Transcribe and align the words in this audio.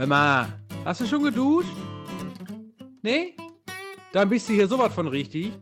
Hör 0.00 0.06
mal, 0.06 0.48
hast 0.86 1.02
du 1.02 1.06
schon 1.06 1.24
geduscht? 1.24 1.76
Nee? 3.02 3.36
Dann 4.14 4.30
bist 4.30 4.48
du 4.48 4.54
hier 4.54 4.66
sowas 4.66 4.94
von 4.94 5.06
richtig. 5.06 5.52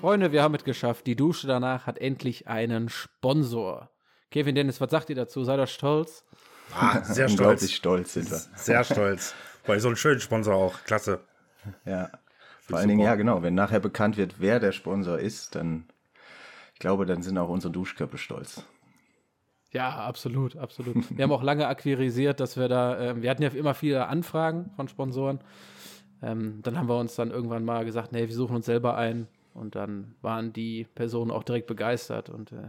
Freunde, 0.00 0.32
wir 0.32 0.42
haben 0.42 0.56
es 0.56 0.64
geschafft. 0.64 1.06
Die 1.06 1.14
Dusche 1.14 1.46
danach 1.46 1.86
hat 1.86 1.98
endlich 1.98 2.48
einen 2.48 2.88
Sponsor. 2.88 3.92
Kevin 4.32 4.56
Dennis, 4.56 4.80
was 4.80 4.90
sagt 4.90 5.08
ihr 5.10 5.14
dazu? 5.14 5.44
Seid 5.44 5.60
ihr 5.60 5.68
stolz? 5.68 6.24
Ah, 6.74 7.00
sehr 7.04 7.28
stolz. 7.28 7.70
stolz 7.70 8.14
sind 8.14 8.28
wir. 8.28 8.40
Sehr 8.56 8.82
stolz. 8.82 9.36
Weil 9.66 9.78
so 9.78 9.86
einen 9.86 9.96
schönen 9.96 10.18
Sponsor 10.18 10.56
auch. 10.56 10.82
Klasse. 10.82 11.20
Ja. 11.84 12.10
Vor 12.62 12.78
allen 12.78 12.88
Dingen, 12.88 13.02
ja, 13.02 13.14
genau. 13.14 13.44
Wenn 13.44 13.54
nachher 13.54 13.78
bekannt 13.78 14.16
wird, 14.16 14.40
wer 14.40 14.58
der 14.58 14.72
Sponsor 14.72 15.16
ist, 15.16 15.54
dann, 15.54 15.84
ich 16.74 16.80
glaube, 16.80 17.06
dann 17.06 17.22
sind 17.22 17.38
auch 17.38 17.48
unsere 17.48 17.72
Duschköpfe 17.72 18.18
stolz. 18.18 18.64
Ja, 19.76 19.90
absolut, 19.90 20.56
absolut. 20.56 20.96
Wir 21.14 21.22
haben 21.22 21.32
auch 21.32 21.42
lange 21.42 21.66
akquirisiert, 21.66 22.40
dass 22.40 22.56
wir 22.56 22.66
da, 22.66 22.98
ähm, 22.98 23.20
wir 23.20 23.28
hatten 23.28 23.42
ja 23.42 23.50
immer 23.50 23.74
viele 23.74 24.06
Anfragen 24.06 24.70
von 24.74 24.88
Sponsoren. 24.88 25.38
Ähm, 26.22 26.60
dann 26.62 26.78
haben 26.78 26.88
wir 26.88 26.98
uns 26.98 27.14
dann 27.14 27.30
irgendwann 27.30 27.62
mal 27.62 27.84
gesagt, 27.84 28.10
nee, 28.10 28.26
wir 28.26 28.34
suchen 28.34 28.56
uns 28.56 28.64
selber 28.64 28.96
ein. 28.96 29.28
Und 29.52 29.74
dann 29.74 30.14
waren 30.22 30.54
die 30.54 30.84
Personen 30.94 31.30
auch 31.30 31.42
direkt 31.42 31.66
begeistert. 31.66 32.30
Und 32.30 32.52
äh, 32.52 32.68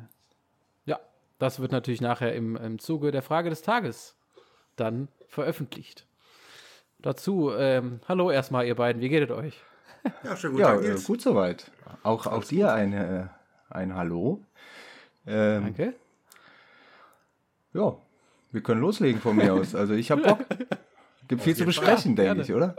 ja, 0.86 1.00
das 1.40 1.62
wird 1.62 1.72
natürlich 1.72 2.02
nachher 2.02 2.36
im, 2.36 2.58
im 2.58 2.78
Zuge 2.78 3.12
der 3.12 3.22
Frage 3.22 3.50
des 3.50 3.62
Tages 3.62 4.18
dann 4.76 5.08
veröffentlicht. 5.30 6.06
Dazu, 7.00 7.52
ähm, 7.58 8.02
hallo 8.10 8.32
erstmal, 8.32 8.68
ihr 8.68 8.76
beiden, 8.76 9.02
wie 9.02 9.08
geht 9.08 9.30
es 9.30 9.34
euch? 9.34 9.64
Ja, 10.26 10.36
schön 10.36 10.52
gut. 10.52 10.60
Ja, 10.60 10.76
Tag, 10.76 10.84
äh, 10.84 10.96
gut 11.02 11.22
soweit. 11.22 11.72
Auch, 12.04 12.28
auch 12.28 12.44
dir 12.44 12.74
ein, 12.74 12.92
äh, 12.92 13.28
ein 13.70 13.96
Hallo. 13.96 14.44
Ähm, 15.26 15.64
Danke. 15.64 15.94
Ja, 17.78 17.96
wir 18.52 18.62
können 18.62 18.82
loslegen 18.82 19.22
von 19.22 19.36
mir 19.36 19.54
aus. 19.54 19.76
Also 19.76 19.94
ich 19.94 20.10
habe 20.12 20.24
Bock. 20.24 20.40
Gibt 21.28 21.42
viel 21.44 21.56
zu 21.56 21.62
jeden 21.62 21.74
Fall. 21.74 21.86
besprechen, 21.86 22.16
denke 22.16 22.42
ich, 22.42 22.54
oder? 22.54 22.76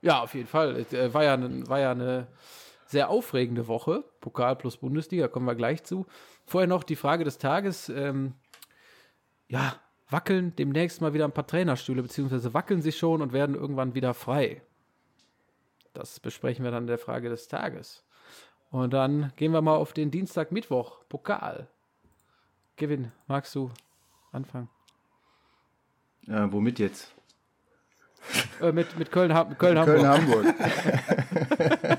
Ja, 0.00 0.22
auf 0.22 0.34
jeden 0.34 0.46
Fall. 0.48 0.76
Es 0.76 0.92
äh, 0.92 1.12
war 1.12 1.24
ja, 1.24 1.36
ne- 1.36 1.68
war 1.68 1.78
ja 1.80 1.90
eine 1.92 2.26
sehr 2.86 3.10
aufregende 3.10 3.68
Woche. 3.68 4.04
Pokal 4.20 4.56
plus 4.56 4.76
Bundesliga, 4.76 5.28
kommen 5.28 5.46
wir 5.46 5.54
gleich 5.54 5.84
zu. 5.84 6.06
Vorher 6.46 6.68
noch 6.68 6.84
die 6.84 6.96
Frage 6.96 7.24
des 7.24 7.38
Tages. 7.38 7.88
Ähm, 7.88 8.34
ja, 9.48 9.74
wackeln 10.08 10.54
demnächst 10.56 11.00
mal 11.00 11.12
wieder 11.14 11.24
ein 11.24 11.32
paar 11.32 11.46
Trainerstühle, 11.46 12.02
beziehungsweise 12.02 12.54
wackeln 12.54 12.82
sie 12.82 12.92
schon 12.92 13.20
und 13.22 13.32
werden 13.32 13.54
irgendwann 13.54 13.94
wieder 13.94 14.14
frei. 14.14 14.62
Das 15.94 16.20
besprechen 16.20 16.64
wir 16.64 16.70
dann 16.70 16.84
in 16.84 16.88
der 16.88 16.98
Frage 16.98 17.28
des 17.28 17.48
Tages. 17.48 18.04
Und 18.70 18.92
dann 18.94 19.32
gehen 19.36 19.52
wir 19.52 19.60
mal 19.60 19.76
auf 19.76 19.92
den 19.92 20.10
Dienstag, 20.10 20.52
Mittwoch, 20.52 21.04
Pokal. 21.08 21.68
Kevin, 22.76 23.12
magst 23.26 23.54
du 23.54 23.70
anfangen? 24.32 24.68
Äh, 26.26 26.46
womit 26.50 26.78
jetzt? 26.78 27.12
Äh, 28.60 28.72
mit, 28.72 28.98
mit 28.98 29.10
Köln, 29.10 29.32
Köln, 29.32 29.58
Köln, 29.58 30.06
Hamburg. 30.06 30.56
Köln-Hamburg. 30.56 31.98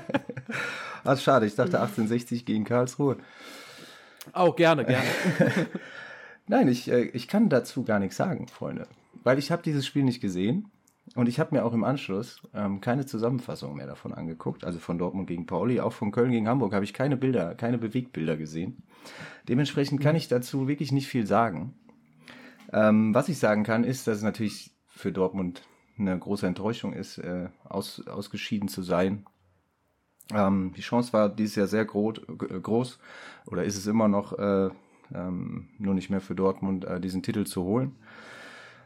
Ach, 1.04 1.18
schade, 1.18 1.46
ich 1.46 1.54
dachte 1.54 1.80
1860 1.80 2.46
gegen 2.46 2.64
Karlsruhe. 2.64 3.18
Auch 4.32 4.56
gerne, 4.56 4.84
gerne. 4.84 5.06
Nein, 6.46 6.68
ich, 6.68 6.90
äh, 6.90 7.02
ich 7.02 7.28
kann 7.28 7.48
dazu 7.48 7.84
gar 7.84 7.98
nichts 7.98 8.16
sagen, 8.16 8.48
Freunde. 8.48 8.88
Weil 9.22 9.38
ich 9.38 9.50
habe 9.50 9.62
dieses 9.62 9.86
Spiel 9.86 10.02
nicht 10.02 10.20
gesehen 10.20 10.70
und 11.14 11.28
ich 11.28 11.38
habe 11.38 11.54
mir 11.54 11.64
auch 11.64 11.72
im 11.72 11.84
Anschluss 11.84 12.42
ähm, 12.54 12.80
keine 12.80 13.06
Zusammenfassung 13.06 13.76
mehr 13.76 13.86
davon 13.86 14.14
angeguckt. 14.14 14.64
Also 14.64 14.78
von 14.78 14.98
Dortmund 14.98 15.28
gegen 15.28 15.46
Pauli, 15.46 15.80
auch 15.80 15.92
von 15.92 16.10
Köln 16.10 16.30
gegen 16.30 16.48
Hamburg 16.48 16.72
habe 16.72 16.84
ich 16.84 16.94
keine 16.94 17.16
Bilder, 17.16 17.54
keine 17.54 17.78
Bewegtbilder 17.78 18.36
gesehen. 18.36 18.82
Dementsprechend 19.48 20.00
kann 20.00 20.16
ich 20.16 20.28
dazu 20.28 20.66
wirklich 20.66 20.92
nicht 20.92 21.06
viel 21.06 21.26
sagen. 21.26 21.74
Ähm, 22.72 23.14
was 23.14 23.28
ich 23.28 23.38
sagen 23.38 23.64
kann, 23.64 23.84
ist, 23.84 24.06
dass 24.06 24.18
es 24.18 24.22
natürlich 24.22 24.72
für 24.88 25.12
Dortmund 25.12 25.62
eine 25.98 26.18
große 26.18 26.46
Enttäuschung 26.46 26.92
ist, 26.92 27.18
äh, 27.18 27.48
aus, 27.64 28.06
ausgeschieden 28.06 28.68
zu 28.68 28.82
sein. 28.82 29.26
Ähm, 30.32 30.72
die 30.76 30.80
Chance 30.80 31.12
war 31.12 31.28
dieses 31.28 31.54
Jahr 31.56 31.66
sehr 31.66 31.84
groß, 31.84 32.18
äh, 32.18 32.60
groß 32.60 32.98
oder 33.46 33.64
ist 33.64 33.76
es 33.76 33.86
immer 33.86 34.08
noch, 34.08 34.38
äh, 34.38 34.70
ähm, 35.14 35.68
nur 35.78 35.94
nicht 35.94 36.10
mehr 36.10 36.20
für 36.20 36.34
Dortmund, 36.34 36.84
äh, 36.84 37.00
diesen 37.00 37.22
Titel 37.22 37.44
zu 37.44 37.62
holen. 37.62 37.94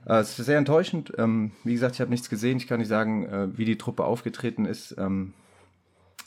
Äh, 0.06 0.18
es 0.20 0.38
ist 0.38 0.46
sehr 0.46 0.58
enttäuschend. 0.58 1.12
Ähm, 1.18 1.52
wie 1.64 1.72
gesagt, 1.74 1.94
ich 1.94 2.00
habe 2.00 2.10
nichts 2.10 2.28
gesehen. 2.30 2.56
Ich 2.58 2.66
kann 2.66 2.78
nicht 2.78 2.88
sagen, 2.88 3.26
äh, 3.26 3.56
wie 3.58 3.64
die 3.64 3.78
Truppe 3.78 4.04
aufgetreten 4.04 4.64
ist. 4.64 4.94
Ähm, 4.98 5.34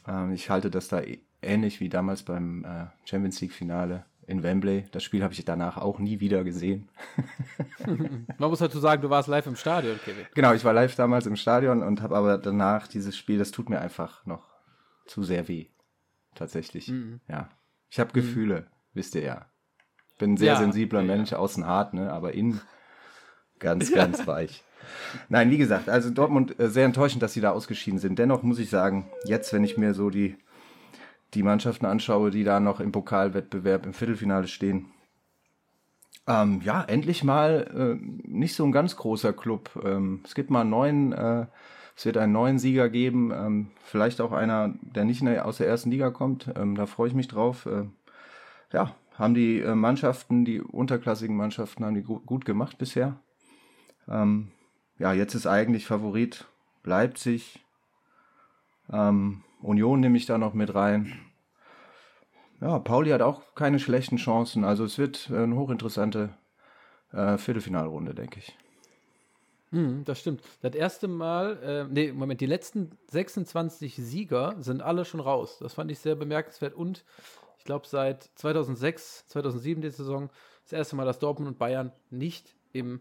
ähm, 0.07 0.31
ich 0.33 0.49
halte 0.49 0.69
das 0.69 0.87
da 0.87 0.97
ä- 0.99 1.19
ähnlich 1.41 1.79
wie 1.79 1.89
damals 1.89 2.23
beim 2.23 2.63
äh, 2.65 2.85
Champions 3.05 3.39
League 3.41 3.53
Finale 3.53 4.05
in 4.27 4.43
Wembley. 4.43 4.85
Das 4.91 5.03
Spiel 5.03 5.23
habe 5.23 5.33
ich 5.33 5.43
danach 5.45 5.77
auch 5.77 5.99
nie 5.99 6.19
wieder 6.19 6.43
gesehen. 6.43 6.89
Man 8.37 8.49
muss 8.49 8.59
dazu 8.59 8.79
sagen, 8.79 9.01
du 9.01 9.09
warst 9.09 9.27
live 9.27 9.47
im 9.47 9.55
Stadion, 9.55 9.99
Kevin. 10.03 10.25
Genau, 10.35 10.53
ich 10.53 10.63
war 10.63 10.73
live 10.73 10.95
damals 10.95 11.25
im 11.25 11.35
Stadion 11.35 11.83
und 11.83 12.01
habe 12.01 12.15
aber 12.15 12.37
danach 12.37 12.87
dieses 12.87 13.17
Spiel, 13.17 13.39
das 13.39 13.51
tut 13.51 13.69
mir 13.69 13.81
einfach 13.81 14.25
noch 14.25 14.47
zu 15.05 15.23
sehr 15.23 15.47
weh. 15.47 15.67
Tatsächlich. 16.35 16.91
Ja. 17.27 17.49
Ich 17.89 17.99
habe 17.99 18.13
Gefühle, 18.13 18.67
wisst 18.93 19.15
ihr 19.15 19.23
ja. 19.23 19.45
Bin 20.17 20.33
ein 20.33 20.37
sehr 20.37 20.53
Ja, 20.53 20.59
sensibler 20.59 21.01
ja. 21.01 21.07
Mensch, 21.07 21.33
außen 21.33 21.65
hart, 21.65 21.93
ne, 21.93 22.13
aber 22.13 22.33
innen 22.33 22.61
ganz, 23.61 23.91
ganz 23.93 24.27
weich. 24.27 24.63
Nein, 25.29 25.49
wie 25.49 25.57
gesagt, 25.57 25.87
also 25.87 26.09
Dortmund 26.09 26.59
äh, 26.59 26.69
sehr 26.69 26.85
enttäuschend, 26.85 27.23
dass 27.23 27.33
sie 27.33 27.41
da 27.41 27.51
ausgeschieden 27.51 27.99
sind. 27.99 28.19
Dennoch 28.19 28.43
muss 28.43 28.59
ich 28.59 28.69
sagen, 28.69 29.09
jetzt, 29.25 29.53
wenn 29.53 29.63
ich 29.63 29.77
mir 29.77 29.93
so 29.93 30.09
die, 30.09 30.35
die 31.33 31.43
Mannschaften 31.43 31.85
anschaue, 31.85 32.31
die 32.31 32.43
da 32.43 32.59
noch 32.59 32.81
im 32.81 32.91
Pokalwettbewerb 32.91 33.85
im 33.85 33.93
Viertelfinale 33.93 34.47
stehen, 34.47 34.87
ähm, 36.27 36.61
ja, 36.63 36.83
endlich 36.83 37.23
mal 37.23 37.99
äh, 38.01 38.27
nicht 38.27 38.55
so 38.55 38.63
ein 38.63 38.71
ganz 38.71 38.95
großer 38.95 39.33
Club. 39.33 39.71
Ähm, 39.83 40.21
es 40.23 40.35
gibt 40.35 40.49
mal 40.49 40.61
einen 40.61 40.69
neuen, 40.69 41.13
äh, 41.13 41.45
es 41.95 42.05
wird 42.05 42.17
einen 42.17 42.33
neuen 42.33 42.59
Sieger 42.59 42.89
geben, 42.89 43.31
ähm, 43.31 43.71
vielleicht 43.83 44.21
auch 44.21 44.31
einer, 44.31 44.73
der 44.81 45.03
nicht 45.03 45.21
der, 45.23 45.45
aus 45.45 45.57
der 45.57 45.67
ersten 45.67 45.89
Liga 45.89 46.11
kommt. 46.11 46.49
Ähm, 46.55 46.75
da 46.75 46.85
freue 46.85 47.07
ich 47.07 47.15
mich 47.15 47.27
drauf. 47.27 47.65
Äh, 47.65 47.85
ja, 48.71 48.95
haben 49.17 49.33
die 49.33 49.59
äh, 49.59 49.75
Mannschaften, 49.75 50.45
die 50.45 50.61
unterklassigen 50.61 51.35
Mannschaften, 51.35 51.83
haben 51.83 51.95
die 51.95 52.03
gu 52.03 52.19
gut 52.19 52.45
gemacht 52.45 52.77
bisher. 52.77 53.17
Ähm, 54.11 54.51
ja, 54.99 55.13
jetzt 55.13 55.33
ist 55.33 55.47
eigentlich 55.47 55.85
Favorit 55.85 56.45
Leipzig. 56.83 57.63
Ähm, 58.91 59.43
Union 59.61 59.99
nehme 59.99 60.17
ich 60.17 60.25
da 60.25 60.37
noch 60.37 60.53
mit 60.53 60.75
rein. 60.75 61.19
Ja, 62.59 62.77
Pauli 62.79 63.11
hat 63.11 63.21
auch 63.21 63.55
keine 63.55 63.79
schlechten 63.79 64.17
Chancen. 64.17 64.63
Also 64.63 64.83
es 64.83 64.97
wird 64.97 65.31
eine 65.31 65.55
hochinteressante 65.55 66.29
äh, 67.13 67.37
Viertelfinalrunde, 67.37 68.13
denke 68.13 68.39
ich. 68.39 68.55
Mhm, 69.71 70.03
das 70.03 70.19
stimmt. 70.19 70.41
Das 70.61 70.75
erste 70.75 71.07
Mal, 71.07 71.57
äh, 71.63 71.83
nee, 71.91 72.11
Moment, 72.11 72.41
die 72.41 72.45
letzten 72.45 72.91
26 73.09 73.95
Sieger 73.95 74.55
sind 74.59 74.81
alle 74.81 75.05
schon 75.05 75.21
raus. 75.21 75.57
Das 75.59 75.73
fand 75.73 75.89
ich 75.89 75.99
sehr 75.99 76.15
bemerkenswert 76.15 76.75
und 76.75 77.05
ich 77.57 77.63
glaube 77.63 77.87
seit 77.87 78.29
2006, 78.35 79.27
2007 79.27 79.81
die 79.81 79.89
Saison 79.89 80.29
das 80.63 80.73
erste 80.73 80.95
Mal, 80.95 81.05
dass 81.05 81.19
Dortmund 81.19 81.47
und 81.47 81.57
Bayern 81.57 81.91
nicht 82.09 82.55
im 82.73 82.99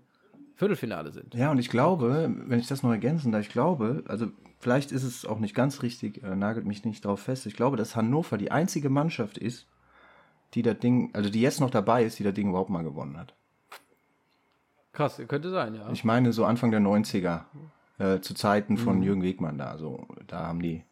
Viertelfinale 0.61 1.11
sind. 1.11 1.35
Ja, 1.35 1.51
und 1.51 1.59
ich 1.59 1.71
glaube, 1.71 2.31
wenn 2.47 2.61
ich 2.61 2.67
das 2.67 2.83
noch 2.83 2.91
ergänzen 2.91 3.33
darf, 3.33 3.41
ich 3.41 3.49
glaube, 3.49 4.05
also 4.07 4.27
vielleicht 4.59 4.93
ist 4.93 5.05
es 5.05 5.25
auch 5.25 5.39
nicht 5.39 5.55
ganz 5.55 5.83
richtig, 5.83 6.23
äh, 6.23 6.37
nagelt 6.37 6.67
mich 6.67 6.85
nicht 6.85 7.03
drauf 7.03 7.21
fest. 7.21 7.47
Ich 7.47 7.57
glaube, 7.57 7.79
dass 7.79 7.97
Hannover 7.97 8.37
die 8.37 8.51
einzige 8.51 8.91
Mannschaft 8.91 9.39
ist, 9.39 9.67
die 10.53 10.61
das 10.61 10.79
Ding, 10.79 11.09
also 11.15 11.31
die 11.31 11.41
jetzt 11.41 11.61
noch 11.61 11.71
dabei 11.71 12.05
ist, 12.05 12.19
die 12.19 12.25
das 12.25 12.35
Ding 12.35 12.51
überhaupt 12.51 12.69
mal 12.69 12.85
gewonnen 12.85 13.17
hat. 13.17 13.33
Krass, 14.93 15.19
könnte 15.29 15.49
sein, 15.49 15.77
ja. 15.77 15.89
Ich 15.93 16.05
meine 16.05 16.35
so 16.35 16.45
Anfang 16.45 16.71
der 16.71 16.81
90er, 16.81 17.45
äh, 17.99 18.21
zu 18.21 18.35
Zeiten 18.35 18.77
von 18.77 19.03
Jürgen 19.03 19.23
Wegmann 19.23 19.57
da, 19.57 19.79
so, 19.79 20.07
da 20.27 20.41
haben 20.41 20.61
die, 20.61 20.85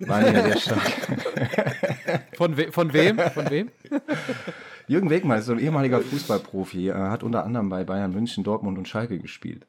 waren 0.00 0.24
die 0.24 0.32
ja 0.32 0.42
sehr 0.42 0.58
stark. 0.58 2.26
Von, 2.36 2.56
we 2.56 2.72
von 2.72 2.92
wem? 2.92 3.16
Von 3.18 3.48
wem? 3.48 3.70
Jürgen 4.86 5.10
Wegmann 5.10 5.38
ist 5.38 5.46
so 5.46 5.52
ein 5.52 5.58
ehemaliger 5.58 6.00
Fußballprofi, 6.00 6.88
er 6.88 7.10
hat 7.10 7.22
unter 7.22 7.44
anderem 7.44 7.68
bei 7.68 7.84
Bayern 7.84 8.12
München, 8.12 8.44
Dortmund 8.44 8.78
und 8.78 8.88
Schalke 8.88 9.18
gespielt. 9.18 9.66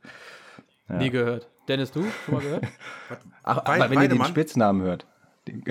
Nie 0.87 1.09
gehört. 1.09 1.49
Dennis, 1.67 1.91
du? 1.91 2.05
Schon 2.25 2.35
mal 2.35 2.41
gehört? 2.41 2.63
Ach, 3.43 3.57
Weid- 3.65 3.81
aber 3.81 3.89
wenn 3.89 4.01
ihr 4.03 4.09
den? 4.09 4.23
Spitznamen 4.25 4.81
hört. 4.83 5.05
Die, 5.47 5.63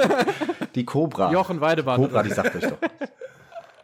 die 0.74 0.84
Cobra. 0.84 1.32
Jochen 1.32 1.60
Weidemann. 1.60 1.96
Cobra, 1.96 2.22
die 2.22 2.30
sagt 2.30 2.54
euch 2.56 2.66
doch. 2.66 2.78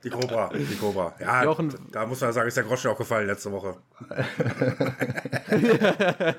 Die 0.04 0.10
Cobra, 0.10 0.50
die 0.54 0.76
Cobra. 0.76 1.14
Ja, 1.20 1.44
Jochen- 1.44 1.74
da 1.92 2.06
muss 2.06 2.20
man 2.20 2.32
sagen, 2.32 2.48
ist 2.48 2.56
der 2.56 2.64
Groschen 2.64 2.90
auch 2.90 2.98
gefallen 2.98 3.26
letzte 3.26 3.50
Woche. 3.52 3.76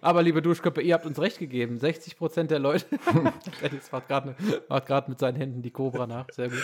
Aber 0.00 0.22
liebe 0.22 0.42
Duschköpfe, 0.42 0.82
ihr 0.82 0.94
habt 0.94 1.06
uns 1.06 1.18
recht 1.20 1.38
gegeben. 1.38 1.78
60 1.78 2.16
Prozent 2.16 2.50
der 2.50 2.58
Leute. 2.58 2.86
Dennis 3.62 3.90
macht 3.92 4.08
gerade 4.08 4.34
grad 4.68 5.08
mit 5.08 5.18
seinen 5.18 5.36
Händen 5.36 5.62
die 5.62 5.70
Cobra 5.70 6.06
nach. 6.06 6.26
Sehr 6.32 6.48
gut. 6.48 6.58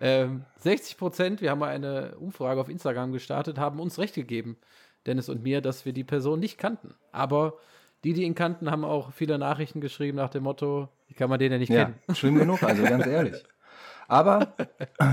Ähm, 0.00 0.44
60 0.58 0.96
Prozent, 0.96 1.40
wir 1.40 1.50
haben 1.50 1.58
mal 1.58 1.68
eine 1.70 2.16
Umfrage 2.18 2.60
auf 2.60 2.68
Instagram 2.68 3.12
gestartet, 3.12 3.58
haben 3.58 3.80
uns 3.80 3.98
recht 3.98 4.14
gegeben, 4.14 4.56
Dennis 5.06 5.28
und 5.28 5.42
mir, 5.42 5.60
dass 5.60 5.84
wir 5.84 5.92
die 5.92 6.04
Person 6.04 6.40
nicht 6.40 6.58
kannten. 6.58 6.94
Aber 7.12 7.54
die, 8.04 8.12
die 8.14 8.22
ihn 8.24 8.34
kannten, 8.34 8.70
haben 8.70 8.84
auch 8.84 9.12
viele 9.12 9.38
Nachrichten 9.38 9.80
geschrieben 9.80 10.16
nach 10.16 10.30
dem 10.30 10.42
Motto, 10.44 10.88
wie 11.08 11.14
kann 11.14 11.30
man 11.30 11.38
den 11.38 11.50
denn 11.50 11.60
nicht 11.60 11.70
Ja, 11.70 11.84
kennen? 11.84 11.98
schlimm 12.14 12.36
genug, 12.36 12.62
also 12.62 12.82
ganz 12.82 13.06
ehrlich. 13.08 13.42
Aber 14.08 14.54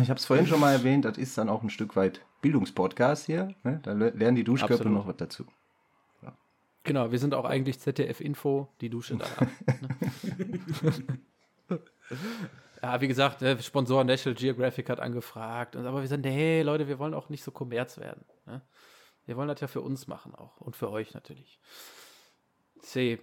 ich 0.01 0.09
habe 0.09 0.15
es 0.19 0.25
vorhin 0.25 0.47
schon 0.47 0.59
mal 0.59 0.73
erwähnt, 0.73 1.05
das 1.05 1.17
ist 1.17 1.37
dann 1.37 1.47
auch 1.49 1.61
ein 1.63 1.69
Stück 1.69 1.95
weit 1.95 2.21
Bildungspodcast 2.41 3.27
hier. 3.27 3.53
Ne? 3.63 3.79
Da 3.83 3.93
le- 3.93 4.09
lernen 4.09 4.35
die 4.35 4.43
Duschköpfe 4.43 4.73
Absolut. 4.75 4.97
noch 4.97 5.07
was 5.07 5.15
dazu. 5.17 5.45
Genau, 6.83 7.11
wir 7.11 7.19
sind 7.19 7.33
auch 7.33 7.45
eigentlich 7.45 7.79
ZDF-Info, 7.79 8.69
die 8.81 8.89
Dusche 8.89 9.17
da. 9.17 9.25
ne? 11.69 11.79
ja, 12.81 13.01
wie 13.01 13.07
gesagt, 13.07 13.41
der 13.41 13.59
Sponsor 13.59 14.03
National 14.03 14.35
Geographic 14.35 14.89
hat 14.89 14.99
angefragt. 14.99 15.75
Aber 15.75 16.01
wir 16.01 16.07
sind, 16.07 16.21
nee, 16.21 16.61
Leute, 16.61 16.87
wir 16.87 16.99
wollen 16.99 17.13
auch 17.13 17.29
nicht 17.29 17.43
so 17.43 17.51
kommerz 17.51 17.97
werden. 17.97 18.23
Ne? 18.45 18.61
Wir 19.25 19.37
wollen 19.37 19.47
das 19.47 19.59
ja 19.59 19.67
für 19.67 19.81
uns 19.81 20.07
machen 20.07 20.33
auch. 20.33 20.59
Und 20.61 20.75
für 20.75 20.89
euch 20.89 21.13
natürlich. 21.13 21.59
C. 22.79 23.19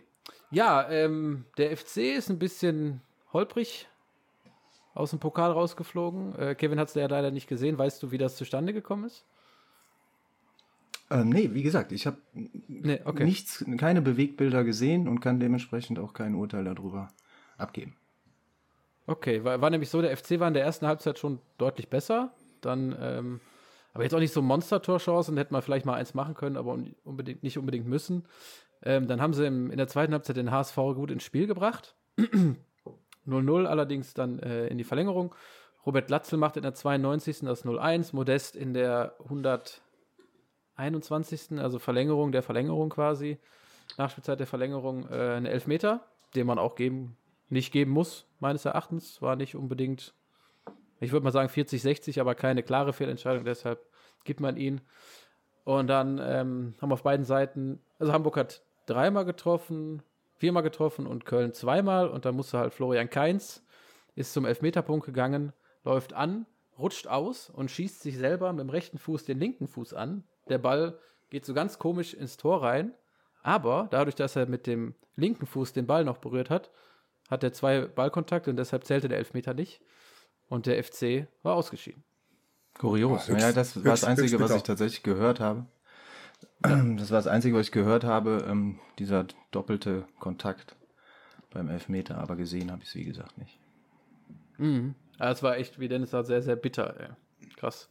Ja, 0.51 0.89
ähm, 0.89 1.47
der 1.57 1.77
FC 1.77 1.97
ist 2.17 2.29
ein 2.29 2.39
bisschen 2.39 3.01
holprig 3.33 3.89
aus 4.95 5.11
dem 5.11 5.19
Pokal 5.19 5.51
rausgeflogen. 5.51 6.39
Äh, 6.39 6.55
Kevin 6.55 6.79
hat 6.79 6.89
es 6.89 6.95
ja 6.95 7.07
leider 7.07 7.31
nicht 7.31 7.49
gesehen. 7.49 7.79
Weißt 7.79 8.03
du, 8.03 8.11
wie 8.11 8.19
das 8.19 8.37
zustande 8.37 8.73
gekommen 8.73 9.05
ist? 9.05 9.25
Ähm, 11.11 11.29
nee, 11.31 11.51
wie 11.53 11.63
gesagt, 11.63 11.93
ich 11.93 12.07
habe 12.07 12.19
Nee, 12.33 13.01
okay. 13.05 13.25
nichts, 13.25 13.65
keine 13.77 14.03
Bewegbilder 14.03 14.65
gesehen 14.65 15.07
und 15.09 15.21
kann 15.21 15.39
dementsprechend 15.41 15.99
auch 15.99 16.13
kein 16.13 16.35
Urteil 16.35 16.65
darüber 16.65 17.09
abgeben. 17.59 17.97
Okay, 19.07 19.45
war, 19.45 19.61
war 19.61 19.71
nämlich 19.71 19.89
so, 19.91 20.03
der 20.03 20.17
FC 20.17 20.41
war 20.41 20.49
in 20.49 20.55
der 20.55 20.65
ersten 20.65 20.87
Halbzeit 20.87 21.19
schon 21.19 21.39
deutlich 21.59 21.89
besser. 21.89 22.33
Dann, 22.61 22.97
ähm, 23.01 23.41
aber 23.95 24.03
jetzt 24.03 24.15
auch 24.15 24.19
nicht 24.19 24.33
so 24.33 24.43
Monster-Torchancen, 24.43 25.37
hätte 25.37 25.53
man 25.53 25.63
vielleicht 25.63 25.87
mal 25.87 25.95
eins 25.95 26.15
machen 26.15 26.35
können, 26.35 26.57
aber 26.57 26.73
un- 26.73 26.97
unbedingt, 27.05 27.43
nicht 27.45 27.57
unbedingt 27.57 27.87
müssen. 27.87 28.25
Ähm, 28.83 29.07
dann 29.07 29.21
haben 29.21 29.33
sie 29.33 29.47
im, 29.47 29.71
in 29.71 29.79
der 29.79 29.87
zweiten 29.89 30.13
Halbzeit 30.13 30.37
den 30.37 30.51
HSV 30.51 30.75
gut 30.75 31.11
ins 31.13 31.23
Spiel 31.23 31.47
gebracht. 31.47 31.95
0-0 33.27 33.65
allerdings 33.67 34.13
dann 34.15 34.39
äh, 34.41 34.67
in 34.69 34.79
die 34.79 34.85
Verlängerung. 34.85 35.35
Robert 35.85 36.11
Latzel 36.11 36.37
macht 36.39 36.57
in 36.57 36.63
der 36.63 36.75
92. 36.75 37.41
das 37.41 37.65
0-1, 37.65 38.15
Modest 38.15 38.57
in 38.57 38.75
der 38.75 39.15
121. 40.77 41.59
also 41.59 41.79
Verlängerung 41.79 42.33
der 42.33 42.43
Verlängerung 42.43 42.91
quasi, 42.91 43.39
Nachspielzeit 43.99 44.41
der 44.41 44.47
Verlängerung, 44.47 45.09
äh, 45.11 45.35
eine 45.37 45.51
Elfmeter, 45.51 46.07
den 46.35 46.47
man 46.47 46.59
auch 46.59 46.75
geben, 46.75 47.17
nicht 47.49 47.73
geben 47.73 47.93
muss, 47.93 48.27
meines 48.41 48.65
Erachtens. 48.65 49.23
War 49.23 49.37
nicht 49.37 49.55
unbedingt, 49.55 50.15
ich 51.01 51.13
würde 51.13 51.25
mal 51.25 51.31
sagen 51.31 51.49
40, 51.49 51.83
60, 51.83 52.21
aber 52.21 52.35
keine 52.35 52.63
klare 52.63 52.93
Fehlentscheidung, 52.93 53.45
deshalb 53.45 53.87
gibt 54.25 54.41
man 54.41 54.57
ihn. 54.57 54.81
Und 55.65 55.89
dann 55.89 56.21
ähm, 56.23 56.75
haben 56.81 56.93
auf 56.93 57.03
beiden 57.03 57.25
Seiten, 57.25 57.81
also 57.99 58.13
Hamburg 58.13 58.37
hat 58.37 58.63
dreimal 58.87 59.25
getroffen, 59.25 60.03
viermal 60.37 60.63
getroffen 60.63 61.07
und 61.07 61.25
Köln 61.25 61.53
zweimal. 61.53 62.09
Und 62.09 62.25
dann 62.25 62.37
musste 62.37 62.59
halt 62.59 62.73
Florian 62.73 63.11
Kainz, 63.11 63.65
ist 64.15 64.33
zum 64.33 64.45
Elfmeterpunkt 64.45 65.07
gegangen, 65.07 65.53
läuft 65.85 66.13
an, 66.13 66.47
rutscht 66.79 67.07
aus 67.07 67.51
und 67.51 67.71
schießt 67.71 68.01
sich 68.01 68.17
selber 68.17 68.53
mit 68.53 68.61
dem 68.61 68.71
rechten 68.71 68.99
Fuß 68.99 69.25
den 69.25 69.39
linken 69.39 69.67
Fuß 69.67 69.95
an. 69.95 70.25
Der 70.49 70.59
Ball 70.59 70.99
geht 71.31 71.45
so 71.45 71.55
ganz 71.55 71.79
komisch 71.79 72.15
ins 72.15 72.37
Tor 72.37 72.63
rein. 72.63 72.93
Aber 73.43 73.89
dadurch, 73.91 74.15
dass 74.17 74.37
er 74.37 74.47
mit 74.47 74.67
dem 74.67 74.95
linken 75.17 75.47
Fuß 75.47 75.73
den 75.73 75.87
Ball 75.87 76.05
noch 76.05 76.19
berührt 76.19 76.51
hat, 76.51 76.71
hat 77.31 77.43
er 77.45 77.53
zwei 77.53 77.83
Ballkontakte 77.87 78.51
und 78.51 78.57
deshalb 78.57 78.85
zählte 78.85 79.09
der 79.09 79.19
Elfmeter 79.19 79.55
nicht. 79.55 79.81
Und 80.49 80.67
der 80.67 80.83
FC 80.83 81.27
war 81.43 81.55
ausgeschieden. 81.55 82.03
Kurios. 82.79 83.27
Ja, 83.29 83.35
höchst- 83.35 83.47
ja, 83.47 83.53
das 83.53 83.77
war 83.77 83.83
höchst- 83.85 84.03
das 84.03 84.05
Einzige, 84.05 84.41
was 84.41 84.55
ich 84.55 84.63
tatsächlich 84.63 85.03
gehört 85.03 85.41
habe. 85.41 85.67
Das 86.63 87.11
war 87.11 87.19
das 87.19 87.27
Einzige, 87.27 87.57
was 87.57 87.67
ich 87.67 87.73
gehört 87.73 88.05
habe, 88.05 88.45
ähm, 88.49 88.79
dieser 88.99 89.27
doppelte 89.51 90.07
Kontakt 90.19 90.77
beim 91.51 91.69
Elfmeter, 91.69 92.19
aber 92.19 92.37
gesehen 92.37 92.71
habe 92.71 92.83
ich 92.83 92.89
es, 92.91 92.95
wie 92.95 93.05
gesagt, 93.05 93.39
nicht. 93.39 93.59
Mhm. 94.59 94.95
Ja, 95.19 95.31
es 95.31 95.43
war 95.43 95.57
echt, 95.57 95.79
wie 95.81 95.89
Dennis 95.89 96.11
sagt, 96.11 96.27
sehr, 96.27 96.43
sehr 96.43 96.57
bitter. 96.57 96.95
Ey. 97.01 97.09
Krass. 97.57 97.89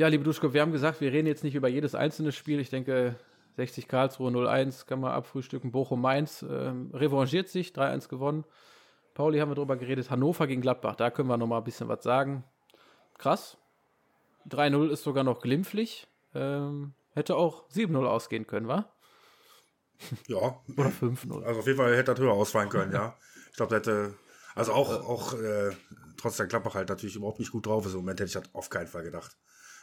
Ja, 0.00 0.08
liebe 0.08 0.24
Duschko, 0.24 0.54
wir 0.54 0.62
haben 0.62 0.72
gesagt, 0.72 1.02
wir 1.02 1.12
reden 1.12 1.26
jetzt 1.26 1.44
nicht 1.44 1.54
über 1.54 1.68
jedes 1.68 1.94
einzelne 1.94 2.32
Spiel. 2.32 2.58
Ich 2.58 2.70
denke, 2.70 3.16
60 3.56 3.86
Karlsruhe 3.86 4.30
0-1 4.30 4.86
kann 4.86 4.98
man 4.98 5.12
abfrühstücken. 5.12 5.72
Bochum 5.72 6.00
Mainz 6.00 6.40
ähm, 6.40 6.90
revanchiert 6.94 7.50
sich, 7.50 7.72
3-1 7.72 8.08
gewonnen. 8.08 8.44
Pauli 9.12 9.40
haben 9.40 9.50
wir 9.50 9.56
drüber 9.56 9.76
geredet. 9.76 10.08
Hannover 10.08 10.46
gegen 10.46 10.62
Gladbach, 10.62 10.96
da 10.96 11.10
können 11.10 11.28
wir 11.28 11.36
noch 11.36 11.46
mal 11.46 11.58
ein 11.58 11.64
bisschen 11.64 11.88
was 11.88 12.02
sagen. 12.02 12.44
Krass. 13.18 13.58
3-0 14.48 14.88
ist 14.88 15.02
sogar 15.02 15.22
noch 15.22 15.42
glimpflich. 15.42 16.08
Ähm, 16.34 16.94
hätte 17.12 17.36
auch 17.36 17.68
7-0 17.68 18.02
ausgehen 18.06 18.46
können, 18.46 18.68
wa? 18.68 18.90
Ja, 20.28 20.62
Oder 20.78 20.88
5-0. 20.88 21.42
also 21.42 21.60
auf 21.60 21.66
jeden 21.66 21.76
Fall 21.76 21.94
hätte 21.94 22.14
das 22.14 22.20
höher 22.20 22.32
ausfallen 22.32 22.70
können, 22.70 22.94
ja. 22.94 23.18
Ich 23.50 23.56
glaube, 23.58 23.76
hätte, 23.76 24.14
also 24.54 24.72
auch, 24.72 24.88
auch 25.06 25.34
äh, 25.34 25.72
trotz 26.16 26.38
der 26.38 26.46
Gladbach 26.46 26.74
halt 26.74 26.88
natürlich 26.88 27.16
überhaupt 27.16 27.38
nicht 27.38 27.52
gut 27.52 27.66
drauf 27.66 27.84
ist. 27.84 27.92
Im 27.92 27.98
Moment 27.98 28.20
hätte 28.20 28.28
ich 28.28 28.42
das 28.42 28.54
auf 28.54 28.70
keinen 28.70 28.86
Fall 28.86 29.02
gedacht. 29.02 29.36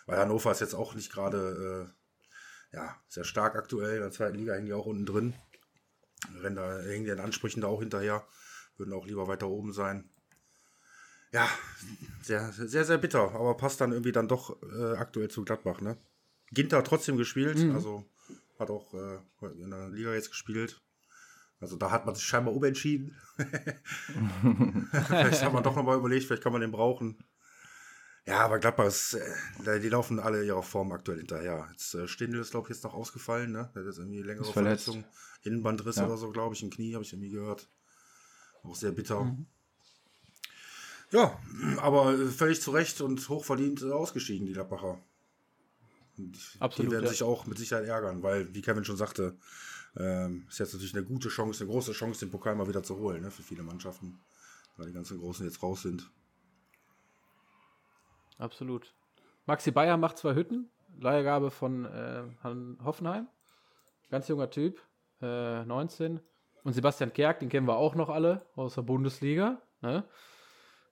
Weil 0.07 0.18
Hannover 0.18 0.51
ist 0.51 0.62
jetzt 0.62 0.74
auch 0.74 0.95
nicht 0.95 1.12
gerade, 1.12 1.92
äh, 2.71 2.75
ja, 2.75 2.95
sehr 3.07 3.25
stark 3.25 3.56
aktuell. 3.56 3.98
In 3.98 4.01
der 4.01 4.12
zweiten 4.12 4.38
Liga 4.38 4.54
hängen 4.54 4.65
die 4.65 4.74
auch 4.74 4.86
unten 4.86 5.06
drin. 5.06 5.36
Rennen 6.42 6.56
da, 6.56 6.80
hängen 6.80 7.04
die 7.04 7.12
den 7.12 7.19
Ansprüchen 7.19 7.62
da 7.62 7.68
auch 7.68 7.81
hinterher. 7.81 8.25
Würden 8.77 8.94
auch 8.94 9.06
lieber 9.06 9.27
weiter 9.27 9.48
oben 9.48 9.74
sein. 9.74 10.09
Ja, 11.31 11.48
sehr, 12.21 12.51
sehr, 12.54 12.86
sehr 12.86 12.98
bitter. 12.98 13.36
Aber 13.36 13.57
passt 13.57 13.81
dann 13.81 13.92
irgendwie 13.92 14.13
dann 14.13 14.30
doch 14.30 14.62
äh, 14.63 14.95
aktuell 14.95 15.30
zu 15.30 15.44
Gladbach, 15.44 15.81
ne? 15.81 15.98
Ginter 16.51 16.77
hat 16.77 16.88
trotzdem 16.88 17.18
gespielt, 17.18 17.57
also 17.74 18.06
hat 18.57 18.69
auch 18.69 18.94
äh, 18.94 19.19
in 19.62 19.69
der 19.69 19.89
Liga 19.89 20.13
jetzt 20.13 20.30
gespielt. 20.30 20.81
Also 21.60 21.75
da 21.75 21.92
hat 21.92 22.06
man 22.06 22.15
sich 22.15 22.24
scheinbar 22.24 22.53
umentschieden. 22.53 23.18
vielleicht 25.07 25.44
hat 25.44 25.51
man 25.51 25.63
doch 25.63 25.75
nochmal 25.75 25.98
überlegt, 25.98 26.25
vielleicht 26.25 26.44
kann 26.44 26.53
man 26.53 26.62
den 26.62 26.71
brauchen. 26.71 27.18
Ja, 28.27 28.39
aber 28.41 28.59
Gladbach 28.59 28.88
ist, 28.88 29.13
äh, 29.65 29.79
die 29.79 29.88
laufen 29.88 30.19
alle 30.19 30.44
ihrer 30.44 30.62
Form 30.62 30.91
aktuell 30.91 31.19
hinterher. 31.19 31.65
Jetzt 31.71 31.95
äh, 31.95 32.09
Stindl 32.09 32.39
ist, 32.41 32.51
glaube 32.51 32.68
ich, 32.68 32.75
jetzt 32.75 32.83
noch 32.83 32.94
ausgefallen, 32.94 33.53
ne? 33.53 33.71
Der 33.74 33.81
hat 33.81 33.88
jetzt 33.88 34.00
irgendwie 34.00 34.21
längere 34.21 34.44
Ist. 34.45 34.51
Verletzung. 34.51 35.06
Innenbandriss 35.44 35.95
Ja. 35.95 36.06
oder 36.07 36.18
so, 36.18 36.29
glaube 36.31 36.53
ich, 36.53 36.62
im 36.62 36.69
Knie, 36.69 36.94
habe 36.94 37.06
ich 37.06 37.13
irgendwie 37.13 37.29
gehört. 37.29 37.69
Auch 38.63 38.75
sehr 38.75 38.91
bitter. 38.91 39.33
Ja, 41.12 41.39
aber 41.77 42.13
äh, 42.19 42.25
völlig 42.25 42.62
zu 42.62 42.71
Recht 42.71 43.00
und 43.00 43.29
hochverdient 43.29 43.81
äh, 43.81 43.91
ausgeschieden, 43.91 44.45
die 44.45 44.53
Gladbacher. 44.53 45.00
Absolut, 46.59 46.91
Die 46.91 46.94
werden 46.94 47.06
ja. 47.06 47.12
sich 47.12 47.24
auch 47.24 47.45
mit 47.45 47.57
Sicherheit 47.57 47.85
ärgern, 47.85 48.24
weil, 48.24 48.53
wie 48.53 48.62
Kevin 48.62 48.83
schon 48.83 48.97
sagte, 48.97 49.38
ähm, 49.95 50.47
ist 50.50 50.59
jetzt 50.59 50.74
natürlich 50.74 50.95
eine 50.95 51.06
gute 51.06 51.29
Chance, 51.29 51.63
eine 51.63 51.71
große 51.71 51.94
Chance, 51.94 52.25
den 52.25 52.31
Pokal 52.31 52.56
mal 52.56 52.68
wieder 52.68 52.83
zu 52.83 52.97
holen, 52.97 53.21
ne, 53.21 53.31
für 53.31 53.44
viele 53.44 53.63
Mannschaften, 53.63 54.19
weil 54.75 54.88
die 54.88 54.94
ganzen 54.94 55.18
Großen 55.18 55.45
jetzt 55.45 55.63
raus 55.63 55.83
sind. 55.83 56.09
Absolut. 58.38 58.94
Maxi 59.45 59.72
Bayer 59.72 59.98
macht 59.98 60.18
zwei 60.18 60.36
Hütten. 60.36 60.69
Leihgabe 61.00 61.51
von 61.51 61.86
äh, 61.86 62.24
Hoffenheim. 62.84 63.27
Ganz 64.10 64.27
junger 64.27 64.50
Typ. 64.50 64.82
Äh, 65.22 65.63
19. 65.65 66.20
Und 66.63 66.74
Sebastian 66.74 67.13
Kerk, 67.13 67.39
den 67.39 67.50
kennen 67.50 67.67
wir 67.67 67.77
auch 67.77 67.96
noch 67.96 68.10
alle 68.10 68.46
aus 68.56 68.75
der 68.75 68.82
Bundesliga. 68.82 69.62
Ne? 69.82 70.03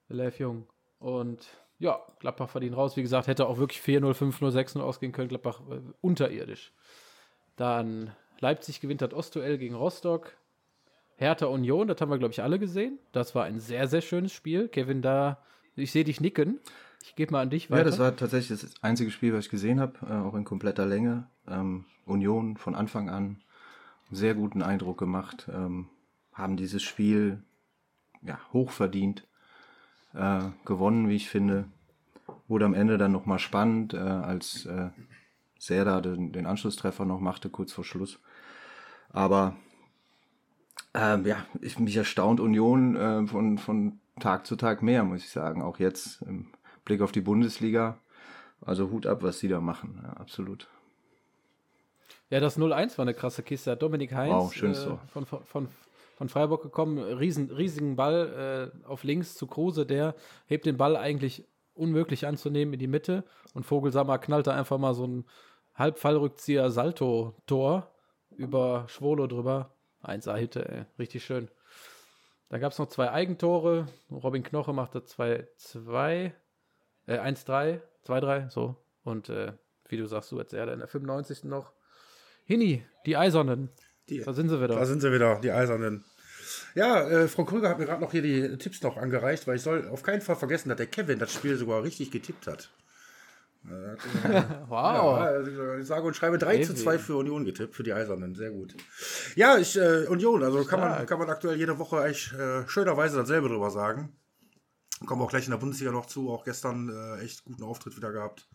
Relativ 0.08 0.40
jung. 0.40 0.66
Und 0.98 1.48
ja, 1.78 2.00
Gladbach 2.20 2.48
verdient 2.48 2.76
raus. 2.76 2.96
Wie 2.96 3.02
gesagt, 3.02 3.26
hätte 3.26 3.46
auch 3.46 3.58
wirklich 3.58 3.80
4-0, 3.80 4.14
5-0, 4.14 4.50
6-0 4.52 4.80
ausgehen 4.80 5.12
können. 5.12 5.28
Gladbach 5.28 5.60
äh, 5.70 5.80
unterirdisch. 6.00 6.72
Dann 7.56 8.14
Leipzig 8.40 8.80
gewinnt 8.80 9.02
das 9.02 9.12
Ostduell 9.12 9.58
gegen 9.58 9.74
Rostock. 9.74 10.36
Hertha 11.16 11.46
Union, 11.46 11.88
das 11.88 12.00
haben 12.00 12.10
wir, 12.10 12.18
glaube 12.18 12.32
ich, 12.32 12.42
alle 12.42 12.58
gesehen. 12.58 12.98
Das 13.12 13.34
war 13.34 13.44
ein 13.44 13.58
sehr, 13.58 13.88
sehr 13.88 14.02
schönes 14.02 14.32
Spiel. 14.32 14.68
Kevin, 14.68 15.00
da, 15.00 15.42
ich 15.74 15.90
sehe 15.90 16.04
dich 16.04 16.20
nicken. 16.20 16.60
Ich 17.06 17.14
gebe 17.14 17.32
mal 17.32 17.42
an 17.42 17.50
dich 17.50 17.70
weiter. 17.70 17.84
Ja, 17.84 17.84
das 17.84 17.98
war 18.00 18.16
tatsächlich 18.16 18.60
das 18.60 18.82
einzige 18.82 19.12
Spiel, 19.12 19.32
was 19.32 19.44
ich 19.44 19.50
gesehen 19.50 19.78
habe, 19.78 19.94
äh, 20.10 20.12
auch 20.12 20.34
in 20.34 20.42
kompletter 20.42 20.86
Länge. 20.86 21.28
Ähm, 21.46 21.84
Union 22.04 22.56
von 22.56 22.74
Anfang 22.74 23.08
an 23.08 23.40
sehr 24.10 24.34
guten 24.34 24.60
Eindruck 24.60 24.98
gemacht, 24.98 25.48
ähm, 25.52 25.88
haben 26.32 26.56
dieses 26.56 26.82
Spiel 26.82 27.42
ja, 28.22 28.40
hochverdient 28.52 29.24
äh, 30.14 30.40
gewonnen, 30.64 31.08
wie 31.08 31.14
ich 31.14 31.30
finde. 31.30 31.66
Wurde 32.48 32.64
am 32.64 32.74
Ende 32.74 32.98
dann 32.98 33.12
nochmal 33.12 33.38
spannend, 33.38 33.94
äh, 33.94 33.98
als 33.98 34.66
äh, 34.66 34.90
Serda 35.60 36.00
den, 36.00 36.32
den 36.32 36.46
Anschlusstreffer 36.46 37.04
noch 37.04 37.20
machte, 37.20 37.50
kurz 37.50 37.72
vor 37.72 37.84
Schluss. 37.84 38.18
Aber 39.10 39.56
ähm, 40.92 41.24
ja, 41.24 41.36
ich, 41.60 41.78
mich 41.78 41.96
erstaunt 41.96 42.40
Union 42.40 42.96
äh, 42.96 43.26
von, 43.28 43.58
von 43.58 44.00
Tag 44.18 44.44
zu 44.44 44.56
Tag 44.56 44.82
mehr, 44.82 45.04
muss 45.04 45.22
ich 45.22 45.30
sagen. 45.30 45.62
Auch 45.62 45.78
jetzt 45.78 46.22
im 46.22 46.48
Blick 46.86 47.02
auf 47.02 47.12
die 47.12 47.20
Bundesliga. 47.20 47.98
Also 48.62 48.90
Hut 48.90 49.06
ab, 49.06 49.22
was 49.22 49.40
die 49.40 49.48
da 49.48 49.60
machen. 49.60 50.00
Ja, 50.02 50.14
absolut. 50.14 50.68
Ja, 52.30 52.40
das 52.40 52.58
0-1 52.58 52.96
war 52.96 53.02
eine 53.02 53.12
krasse 53.12 53.42
Kiste. 53.42 53.76
Dominik 53.76 54.14
Heinz 54.14 54.32
Wow, 54.32 54.54
schönes 54.54 54.86
äh, 54.86 54.96
von, 55.12 55.26
von, 55.26 55.44
von, 55.44 55.68
von 56.16 56.28
Freiburg 56.30 56.62
gekommen. 56.62 56.98
Riesen, 56.98 57.50
riesigen 57.50 57.96
Ball 57.96 58.72
äh, 58.84 58.86
auf 58.86 59.04
links 59.04 59.34
zu 59.34 59.46
Kruse. 59.46 59.84
Der 59.84 60.14
hebt 60.46 60.64
den 60.64 60.78
Ball 60.78 60.96
eigentlich 60.96 61.44
unmöglich 61.74 62.26
anzunehmen 62.26 62.72
in 62.72 62.80
die 62.80 62.86
Mitte. 62.86 63.24
Und 63.52 63.66
Vogelsammer 63.66 64.18
knallte 64.18 64.54
einfach 64.54 64.78
mal 64.78 64.94
so 64.94 65.06
ein 65.06 65.24
Halbfallrückzieher 65.74 66.70
Salto-Tor 66.70 67.90
über 68.30 68.86
Schwolo 68.88 69.26
drüber. 69.26 69.72
1A-Hitte, 70.02 70.68
ey. 70.68 70.84
Richtig 70.98 71.24
schön. 71.24 71.48
Da 72.48 72.58
gab 72.58 72.72
es 72.72 72.78
noch 72.78 72.88
zwei 72.88 73.10
Eigentore. 73.10 73.88
Robin 74.10 74.42
Knoche 74.42 74.72
machte 74.72 75.00
2-2, 75.00 76.32
äh, 77.06 77.18
1-3, 77.18 77.80
2-3, 78.06 78.50
so. 78.50 78.76
Und 79.04 79.28
äh, 79.28 79.52
wie 79.88 79.96
du 79.96 80.06
sagst, 80.06 80.32
du 80.32 80.38
jetzt 80.38 80.52
in 80.52 80.78
der 80.78 80.88
95. 80.88 81.44
noch. 81.44 81.72
Hini, 82.44 82.84
die 83.06 83.16
Eisernen. 83.16 83.70
Die, 84.08 84.20
Da 84.20 84.32
sind 84.32 84.48
sie 84.48 84.60
wieder. 84.60 84.76
Da 84.76 84.86
sind 84.86 85.00
sie 85.00 85.12
wieder, 85.12 85.40
die 85.40 85.50
Eisernen. 85.50 86.04
Ja, 86.74 87.02
äh, 87.08 87.28
Frau 87.28 87.44
Krüger 87.44 87.68
hat 87.68 87.78
mir 87.78 87.86
gerade 87.86 88.00
noch 88.00 88.12
hier 88.12 88.22
die 88.22 88.56
Tipps 88.58 88.82
noch 88.82 88.96
angereicht, 88.96 89.46
weil 89.46 89.56
ich 89.56 89.62
soll 89.62 89.88
auf 89.88 90.02
keinen 90.02 90.20
Fall 90.20 90.36
vergessen, 90.36 90.68
dass 90.68 90.76
der 90.76 90.86
Kevin 90.86 91.18
das 91.18 91.32
Spiel 91.32 91.56
sogar 91.56 91.82
richtig 91.82 92.10
getippt 92.10 92.46
hat. 92.46 92.70
wow. 94.68 95.18
Ja, 95.18 95.76
ich 95.78 95.86
sage 95.86 96.06
und 96.06 96.14
schreibe 96.14 96.38
3 96.38 96.58
zu 96.62 96.72
Kevin. 96.72 96.76
2 96.84 96.98
für 96.98 97.16
Union 97.16 97.44
getippt, 97.44 97.74
für 97.74 97.82
die 97.82 97.92
Eisernen. 97.92 98.36
Sehr 98.36 98.50
gut. 98.50 98.74
Ja, 99.34 99.58
ich, 99.58 99.76
äh, 99.76 100.06
Union, 100.06 100.44
also 100.44 100.64
kann 100.64 100.78
man, 100.78 101.04
kann 101.06 101.18
man 101.18 101.28
aktuell 101.28 101.56
jede 101.56 101.76
Woche 101.78 101.98
eigentlich 101.98 102.32
äh, 102.32 102.68
schönerweise 102.68 103.16
dasselbe 103.16 103.48
drüber 103.48 103.70
sagen. 103.70 104.16
Kommen 105.04 105.20
wir 105.20 105.26
auch 105.26 105.30
gleich 105.30 105.44
in 105.44 105.50
der 105.50 105.58
Bundesliga 105.58 105.92
noch 105.92 106.06
zu. 106.06 106.30
Auch 106.30 106.44
gestern 106.44 106.88
äh, 106.88 107.20
echt 107.22 107.44
guten 107.44 107.62
Auftritt 107.62 107.96
wieder 107.96 108.12
gehabt. 108.12 108.48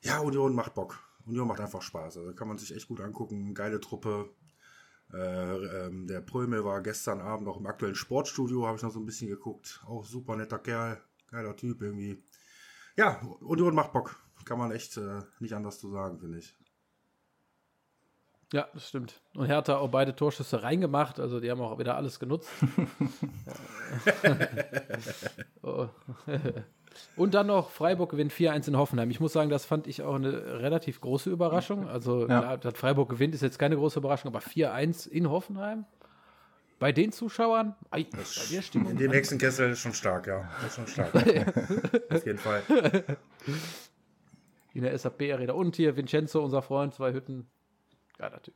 Ja, 0.00 0.20
Union 0.20 0.54
macht 0.54 0.74
Bock. 0.74 0.98
Union 1.26 1.46
macht 1.46 1.60
einfach 1.60 1.82
Spaß. 1.82 2.16
Also 2.18 2.34
kann 2.34 2.48
man 2.48 2.58
sich 2.58 2.74
echt 2.74 2.88
gut 2.88 3.00
angucken. 3.00 3.54
Geile 3.54 3.80
Truppe. 3.80 4.30
Äh, 5.12 5.86
ähm, 5.86 6.06
der 6.06 6.20
Prömel 6.20 6.64
war 6.64 6.82
gestern 6.82 7.20
Abend 7.20 7.46
noch 7.46 7.58
im 7.58 7.66
aktuellen 7.66 7.94
Sportstudio, 7.94 8.66
habe 8.66 8.76
ich 8.76 8.82
noch 8.82 8.92
so 8.92 9.00
ein 9.00 9.06
bisschen 9.06 9.28
geguckt. 9.28 9.82
Auch 9.86 10.04
super 10.04 10.36
netter 10.36 10.58
Kerl, 10.58 11.02
geiler 11.30 11.56
Typ 11.56 11.82
irgendwie. 11.82 12.22
Ja, 12.96 13.20
Union 13.40 13.74
macht 13.74 13.92
Bock. 13.92 14.16
Kann 14.44 14.58
man 14.58 14.70
echt 14.70 14.96
äh, 14.96 15.20
nicht 15.40 15.54
anders 15.54 15.78
zu 15.78 15.90
sagen, 15.90 16.18
finde 16.18 16.38
ich. 16.38 16.54
Ja, 18.52 18.66
das 18.72 18.88
stimmt. 18.88 19.20
Und 19.34 19.46
Hertha 19.46 19.76
auch 19.76 19.90
beide 19.90 20.16
Torschüsse 20.16 20.62
reingemacht, 20.62 21.20
also 21.20 21.38
die 21.38 21.50
haben 21.50 21.60
auch 21.60 21.78
wieder 21.78 21.96
alles 21.96 22.18
genutzt. 22.18 22.48
oh. 25.62 25.86
Und 27.16 27.34
dann 27.34 27.46
noch 27.46 27.70
Freiburg 27.70 28.10
gewinnt 28.10 28.32
4-1 28.32 28.68
in 28.68 28.76
Hoffenheim. 28.76 29.10
Ich 29.10 29.20
muss 29.20 29.32
sagen, 29.32 29.50
das 29.50 29.64
fand 29.64 29.86
ich 29.86 30.02
auch 30.02 30.14
eine 30.14 30.60
relativ 30.60 31.00
große 31.00 31.30
Überraschung. 31.30 31.88
Also, 31.88 32.22
Ja. 32.22 32.40
klar, 32.40 32.58
dass 32.58 32.74
Freiburg 32.74 33.08
gewinnt, 33.10 33.34
ist 33.34 33.42
jetzt 33.42 33.58
keine 33.58 33.76
große 33.76 33.98
Überraschung, 33.98 34.30
aber 34.34 34.40
4-1 34.40 35.06
in 35.08 35.28
Hoffenheim? 35.30 35.84
Bei 36.78 36.92
den 36.92 37.10
Zuschauern? 37.12 37.74
Ei, 37.90 38.04
bei 38.04 38.18
der 38.52 38.62
Stimmung? 38.62 38.92
In 38.92 38.96
dem 38.98 39.12
Hexenkessel 39.12 39.70
ist 39.70 39.80
schon 39.80 39.92
stark, 39.94 40.28
ja. 40.28 40.48
Das 40.62 40.70
ist 40.70 40.74
schon 40.76 40.86
stark. 40.86 41.14
Auf 42.10 42.24
jeden 42.26 42.38
Fall. 42.38 42.62
in 44.74 44.82
der 44.82 44.96
SAP-Arena. 44.96 45.52
Und 45.54 45.74
hier 45.74 45.96
Vincenzo, 45.96 46.42
unser 46.42 46.62
Freund, 46.62 46.94
zwei 46.94 47.12
Hütten. 47.12 47.48
Geiler 48.18 48.42
Typ. 48.42 48.54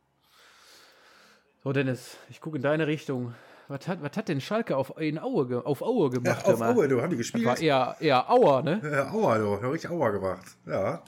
So, 1.65 1.73
Dennis, 1.73 2.17
ich 2.29 2.41
gucke 2.41 2.57
in 2.57 2.63
deine 2.63 2.87
Richtung. 2.87 3.35
Was 3.69 3.87
hat, 3.87 4.03
was 4.03 4.17
hat 4.17 4.29
denn 4.29 4.41
Schalke 4.41 4.77
auf, 4.77 4.99
in 4.99 5.19
Aue, 5.19 5.47
ge- 5.47 5.63
auf 5.65 5.81
Aue 5.83 6.07
Ja, 6.07 6.19
gemacht? 6.21 6.45
auf 6.45 6.55
immer? 6.57 6.71
Aue, 6.71 6.89
du, 6.89 7.01
haben 7.01 7.11
die 7.11 7.17
Das 7.17 7.27
gespielt? 7.27 7.47
war 7.47 7.59
eher, 7.61 7.97
eher 8.01 8.29
Auer, 8.31 8.63
ne? 8.63 8.81
Ja, 8.83 9.11
Aua, 9.13 9.39
du, 9.39 9.57
haben 9.63 9.71
richtig 9.71 9.91
Aua 9.91 10.11
gemacht. 10.11 10.45
Ja. 10.67 11.03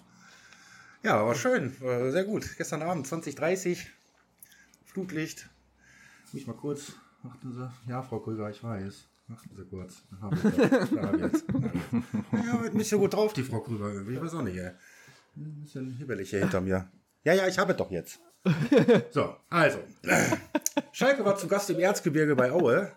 Ja, 1.03 1.27
war 1.27 1.35
schön. 1.35 1.79
War 1.81 2.11
sehr 2.13 2.25
gut. 2.25 2.49
Gestern 2.57 2.83
Abend 2.83 3.07
2030. 3.07 3.91
Flutlicht. 4.87 5.49
Mich 6.33 6.47
mal 6.47 6.55
kurz. 6.57 6.93
Achten 7.29 7.53
Sie. 7.53 7.91
Ja, 7.91 8.03
Frau 8.03 8.21
Krüger, 8.21 8.49
ich 8.49 8.63
weiß. 8.63 9.09
Achten 9.35 9.57
Sie 9.57 9.65
kurz. 9.65 10.03
Da 10.11 10.21
hab 10.21 10.33
ich 10.33 10.43
das. 10.43 11.45
Ich 12.33 12.39
ich. 12.41 12.45
Ja, 12.47 12.61
nicht 12.73 12.89
so 12.89 12.99
gut 12.99 13.13
drauf, 13.15 13.33
die 13.33 13.43
Frau 13.43 13.61
Krüger. 13.61 14.09
Ich 14.09 14.21
weiß 14.21 14.35
auch 14.35 14.43
nicht, 14.43 14.57
ey. 14.57 14.71
Ein 15.37 15.61
bisschen 15.63 15.91
hibbelig 15.91 16.31
hier 16.31 16.39
hinter 16.41 16.61
mir. 16.61 16.89
Ja, 17.25 17.35
ja, 17.35 17.49
ich 17.49 17.59
habe 17.59 17.73
es 17.73 17.79
doch 17.79 17.91
jetzt. 17.91 18.21
So, 19.11 19.37
also. 19.49 19.79
Schalke 20.93 21.25
war 21.25 21.37
zu 21.37 21.49
Gast 21.49 21.71
im 21.71 21.79
Erzgebirge 21.79 22.37
bei 22.37 22.53
Aue. 22.53 22.93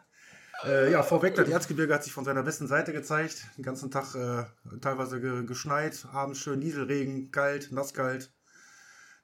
Äh, 0.66 0.92
ja, 0.92 1.04
vorweg, 1.04 1.36
das 1.36 1.48
Erzgebirge 1.48 1.94
hat 1.94 2.04
sich 2.04 2.14
von 2.14 2.26
seiner 2.26 2.44
besten 2.44 2.68
Seite 2.68 2.92
gezeigt. 2.92 3.46
Den 3.58 3.64
ganzen 3.64 3.92
Tag 3.92 4.16
äh, 4.16 4.46
teilweise 4.82 5.22
ge 5.22 5.46
geschneit, 5.46 6.06
abends 6.12 6.40
schön 6.40 6.60
Nieselregen, 6.60 7.32
kalt, 7.32 7.72
nasskalt. 7.72 8.32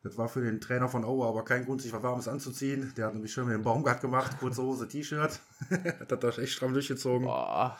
Das 0.04 0.18
war 0.18 0.28
für 0.28 0.42
den 0.42 0.60
Trainer 0.60 0.90
von 0.90 1.06
Aue 1.06 1.26
aber 1.26 1.46
kein 1.46 1.66
Grund, 1.66 1.82
sich 1.82 1.94
was 1.94 2.04
Warmes 2.04 2.28
anzuziehen. 2.28 2.94
Der 2.98 3.06
hat 3.06 3.14
nämlich 3.14 3.32
schön 3.32 3.46
mit 3.46 3.56
dem 3.56 3.64
Baumgart 3.64 4.02
gemacht, 4.02 4.38
kurze 4.40 4.62
Hose, 4.62 4.88
T-Shirt. 4.88 5.40
hat 6.00 6.24
das 6.24 6.38
echt 6.38 6.54
stramm 6.54 6.74
durchgezogen. 6.74 7.26
Boah. 7.26 7.78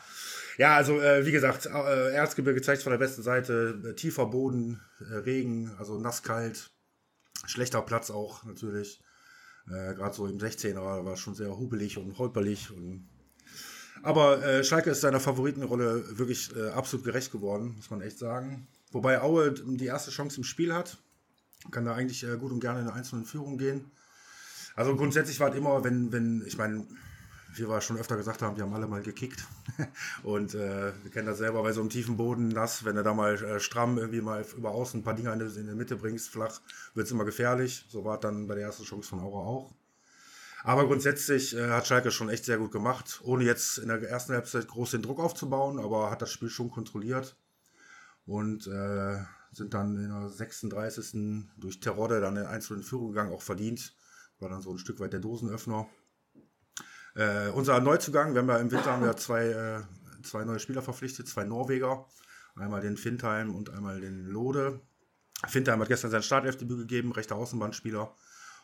Ja, 0.56 0.74
also 0.74 1.00
äh, 1.00 1.26
wie 1.26 1.32
gesagt, 1.32 1.66
äh, 1.66 2.12
Erzgebirge 2.14 2.62
zeigt 2.62 2.82
von 2.82 2.92
der 2.92 2.98
besten 2.98 3.22
Seite. 3.22 3.94
Tiefer 3.96 4.26
Boden, 4.26 4.80
äh, 5.00 5.16
Regen, 5.16 5.70
also 5.78 6.00
nasskalt. 6.00 6.73
Schlechter 7.46 7.82
Platz 7.82 8.10
auch 8.10 8.44
natürlich. 8.44 9.00
Äh, 9.66 9.94
Gerade 9.94 10.14
so 10.14 10.26
im 10.26 10.38
16er 10.38 11.04
war 11.04 11.16
schon 11.16 11.34
sehr 11.34 11.56
hubelig 11.56 11.98
und 11.98 12.18
holperlich. 12.18 12.70
Und 12.70 13.08
aber 14.02 14.44
äh, 14.44 14.64
Schalke 14.64 14.90
ist 14.90 15.00
seiner 15.00 15.20
Favoritenrolle 15.20 16.18
wirklich 16.18 16.54
äh, 16.54 16.68
absolut 16.70 17.04
gerecht 17.04 17.32
geworden, 17.32 17.74
muss 17.76 17.90
man 17.90 18.02
echt 18.02 18.18
sagen. 18.18 18.66
Wobei 18.92 19.20
Aue 19.20 19.52
die 19.52 19.86
erste 19.86 20.10
Chance 20.10 20.38
im 20.38 20.44
Spiel 20.44 20.74
hat. 20.74 20.98
Kann 21.70 21.84
da 21.84 21.94
eigentlich 21.94 22.22
äh, 22.24 22.36
gut 22.36 22.52
und 22.52 22.60
gerne 22.60 22.80
in 22.80 22.86
eine 22.86 22.94
einzelne 22.94 23.24
Führung 23.24 23.56
gehen. 23.56 23.90
Also 24.76 24.94
grundsätzlich 24.96 25.40
war 25.40 25.50
es 25.50 25.56
immer, 25.56 25.84
wenn, 25.84 26.12
wenn, 26.12 26.44
ich 26.46 26.58
meine, 26.58 26.86
wie 27.56 27.68
wir 27.68 27.80
schon 27.80 27.98
öfter 27.98 28.16
gesagt 28.16 28.42
haben, 28.42 28.56
die 28.56 28.62
haben 28.62 28.74
alle 28.74 28.86
mal 28.86 29.02
gekickt. 29.02 29.46
Und 30.22 30.54
äh, 30.54 30.92
wir 31.02 31.10
kennen 31.10 31.26
das 31.26 31.38
selber 31.38 31.62
bei 31.62 31.72
so 31.72 31.80
einem 31.80 31.90
tiefen 31.90 32.16
Boden, 32.16 32.48
nass, 32.48 32.84
wenn 32.84 32.96
du 32.96 33.02
da 33.02 33.14
mal 33.14 33.34
äh, 33.42 33.60
stramm 33.60 33.98
irgendwie 33.98 34.20
mal 34.20 34.44
über 34.56 34.70
außen 34.70 35.00
ein 35.00 35.04
paar 35.04 35.14
Dinger 35.14 35.32
in 35.32 35.40
in 35.40 35.66
die 35.66 35.74
Mitte 35.74 35.96
bringst, 35.96 36.30
flach, 36.30 36.60
wird 36.94 37.06
es 37.06 37.12
immer 37.12 37.24
gefährlich. 37.24 37.86
So 37.88 38.04
war 38.04 38.16
es 38.16 38.20
dann 38.20 38.46
bei 38.46 38.54
der 38.54 38.64
ersten 38.64 38.84
Chance 38.84 39.08
von 39.08 39.20
Aura 39.20 39.40
auch. 39.40 39.74
Aber 40.64 40.86
grundsätzlich 40.86 41.54
äh, 41.54 41.68
hat 41.68 41.86
Schalke 41.86 42.10
schon 42.10 42.30
echt 42.30 42.46
sehr 42.46 42.56
gut 42.56 42.72
gemacht, 42.72 43.20
ohne 43.22 43.44
jetzt 43.44 43.78
in 43.78 43.88
der 43.88 44.02
ersten 44.02 44.32
Halbzeit 44.32 44.66
groß 44.66 44.92
den 44.92 45.02
Druck 45.02 45.20
aufzubauen, 45.20 45.78
aber 45.78 46.10
hat 46.10 46.22
das 46.22 46.30
Spiel 46.30 46.48
schon 46.48 46.70
kontrolliert. 46.70 47.36
Und 48.26 48.66
äh, 48.66 49.18
sind 49.52 49.74
dann 49.74 49.96
in 49.96 50.08
der 50.08 50.30
36. 50.30 51.46
durch 51.58 51.80
Terodde 51.80 52.20
dann 52.20 52.36
in 52.36 52.46
einzelnen 52.46 52.82
Führung 52.82 53.08
gegangen, 53.08 53.32
auch 53.32 53.42
verdient. 53.42 53.94
War 54.40 54.48
dann 54.48 54.62
so 54.62 54.72
ein 54.72 54.78
Stück 54.78 55.00
weit 55.00 55.12
der 55.12 55.20
Dosenöffner. 55.20 55.86
Äh, 57.14 57.50
unser 57.50 57.80
Neuzugang, 57.80 58.34
wir 58.34 58.40
haben 58.40 58.48
ja 58.48 58.58
im 58.58 58.70
Winter 58.70 58.92
haben 58.92 59.04
wir 59.04 59.16
zwei, 59.16 59.46
äh, 59.46 59.82
zwei 60.22 60.44
neue 60.44 60.58
Spieler 60.58 60.82
verpflichtet, 60.82 61.28
zwei 61.28 61.44
Norweger. 61.44 62.06
Einmal 62.56 62.80
den 62.80 62.96
Findheim 62.96 63.54
und 63.54 63.70
einmal 63.70 64.00
den 64.00 64.26
Lode. 64.26 64.80
Findheim 65.46 65.80
hat 65.80 65.88
gestern 65.88 66.10
sein 66.10 66.22
Startelfdebüt 66.22 66.78
gegeben, 66.78 67.12
rechter 67.12 67.36
Außenbahnspieler. 67.36 68.14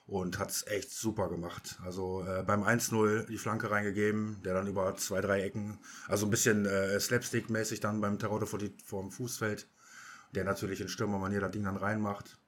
Und 0.06 0.40
hat 0.40 0.50
es 0.50 0.66
echt 0.66 0.90
super 0.90 1.28
gemacht. 1.28 1.78
Also 1.84 2.24
äh, 2.24 2.42
beim 2.42 2.64
1-0 2.64 3.26
die 3.26 3.38
Flanke 3.38 3.70
reingegeben, 3.70 4.42
der 4.42 4.54
dann 4.54 4.66
über 4.66 4.96
zwei, 4.96 5.20
drei 5.20 5.42
Ecken, 5.42 5.78
also 6.08 6.26
ein 6.26 6.30
bisschen 6.30 6.66
äh, 6.66 6.98
Slapstick-mäßig 6.98 7.78
dann 7.80 8.00
beim 8.00 8.18
Terodde 8.18 8.46
vor, 8.46 8.58
die, 8.58 8.74
vor 8.84 9.02
dem 9.02 9.12
Fußfeld, 9.12 9.68
der 10.34 10.42
natürlich 10.42 10.80
in 10.80 10.88
Stürmermanier 10.88 11.40
das 11.40 11.52
Ding 11.52 11.62
dann 11.62 11.76
reinmacht. 11.76 12.40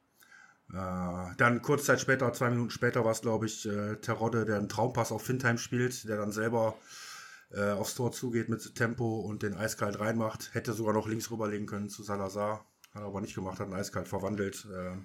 Äh, 0.72 1.34
dann 1.36 1.60
kurz 1.60 1.84
Zeit 1.84 2.00
später, 2.00 2.32
zwei 2.32 2.50
Minuten 2.50 2.70
später 2.70 3.04
war 3.04 3.12
es, 3.12 3.20
glaube 3.20 3.46
ich, 3.46 3.66
äh, 3.66 3.96
Terodde, 3.96 4.46
der 4.46 4.56
einen 4.56 4.68
Traumpass 4.68 5.12
auf 5.12 5.22
Findheim 5.22 5.58
spielt, 5.58 6.08
der 6.08 6.16
dann 6.16 6.32
selber 6.32 6.76
äh, 7.50 7.72
aufs 7.72 7.94
Tor 7.94 8.12
zugeht 8.12 8.48
mit 8.48 8.74
Tempo 8.74 9.20
und 9.20 9.42
den 9.42 9.54
eiskalt 9.54 10.00
reinmacht. 10.00 10.54
Hätte 10.54 10.72
sogar 10.72 10.94
noch 10.94 11.06
links 11.06 11.30
rüberlegen 11.30 11.66
können 11.66 11.90
zu 11.90 12.02
Salazar. 12.02 12.64
Hat 12.94 13.02
er 13.02 13.06
aber 13.06 13.20
nicht 13.20 13.34
gemacht, 13.34 13.60
hat 13.60 13.68
ihn 13.68 13.74
eiskalt 13.74 14.08
verwandelt. 14.08 14.66
Äh, 14.72 14.96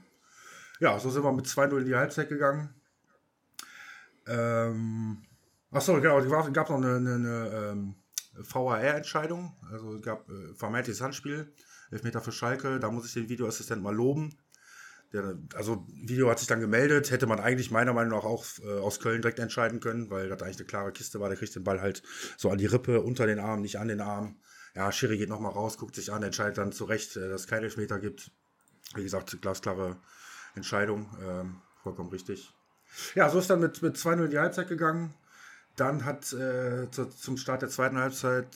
ja, 0.80 1.00
so 1.00 1.10
sind 1.10 1.24
wir 1.24 1.34
mit 1.34 1.48
2-0 1.48 1.80
in 1.80 1.86
die 1.86 1.96
Halbzeit 1.96 2.30
gegangen. 2.30 2.74
Ähm, 4.26 5.24
achso, 5.72 6.00
genau, 6.00 6.20
es 6.20 6.54
gab 6.54 6.70
noch 6.70 6.78
eine, 6.78 6.96
eine, 6.96 7.16
eine 7.16 7.72
ähm, 7.72 7.96
VAR-Entscheidung. 8.38 9.56
Also 9.70 9.96
es 9.96 10.02
gab 10.02 10.30
äh, 10.30 10.54
vermeintliches 10.56 11.02
Handspiel, 11.02 11.54
Elfmeter 11.92 12.22
für 12.22 12.32
Schalke. 12.32 12.80
Da 12.80 12.90
muss 12.90 13.06
ich 13.08 13.14
den 13.14 13.28
Videoassistent 13.28 13.82
mal 13.82 13.96
loben. 13.96 14.38
Der, 15.14 15.38
also 15.56 15.86
Video 15.94 16.30
hat 16.30 16.40
sich 16.40 16.48
dann 16.48 16.60
gemeldet, 16.60 17.12
hätte 17.12 17.28
man 17.28 17.40
eigentlich 17.40 17.72
meiner 17.72 17.94
Meinung 17.94 18.18
nach 18.18 18.26
auch 18.26 18.46
äh, 18.64 18.80
aus 18.80 19.00
Köln 19.00 19.22
direkt 19.22 19.40
entscheiden 19.40 19.80
können, 19.80 20.10
weil 20.10 20.28
das 20.28 20.42
eigentlich 20.42 20.58
eine 20.58 20.66
klare 20.66 20.92
Kiste 20.92 21.20
war. 21.20 21.30
Der 21.30 21.38
kriegt 21.38 21.56
den 21.56 21.64
Ball 21.64 21.82
halt 21.82 22.04
so 22.36 22.50
an 22.50 22.58
die 22.58 22.66
Rippe, 22.66 23.02
unter 23.02 23.26
den 23.26 23.40
Arm, 23.40 23.62
nicht 23.62 23.80
an 23.80 23.88
den 23.88 24.02
Arm. 24.02 24.36
Ja, 24.76 24.92
Schiri 24.92 25.18
geht 25.18 25.30
nochmal 25.30 25.54
raus, 25.54 25.78
guckt 25.78 25.96
sich 25.96 26.12
an, 26.12 26.24
entscheidet 26.24 26.58
dann 26.58 26.72
zu 26.72 26.86
Recht, 26.86 27.16
äh, 27.16 27.30
dass 27.30 27.42
es 27.42 27.48
keinen 27.48 27.64
Elfmeter 27.64 28.00
gibt. 28.00 28.32
Wie 28.96 29.04
gesagt, 29.04 29.42
glasklare 29.42 29.98
Entscheidung, 30.56 31.10
ähm, 31.22 31.62
vollkommen 31.84 32.10
richtig. 32.10 32.54
Ja, 33.16 33.30
so 33.30 33.40
ist 33.40 33.50
dann 33.50 33.60
mit, 33.60 33.82
mit 33.82 33.96
2-0 33.96 34.26
in 34.26 34.32
die 34.32 34.40
Halbzeit 34.40 34.68
gegangen. 34.68 35.14
Dann 35.76 36.06
hat 36.06 36.34
äh, 36.34 36.90
zu, 36.90 37.06
zum 37.06 37.38
Start 37.38 37.62
der 37.62 37.70
zweiten 37.70 37.98
Halbzeit 37.98 38.48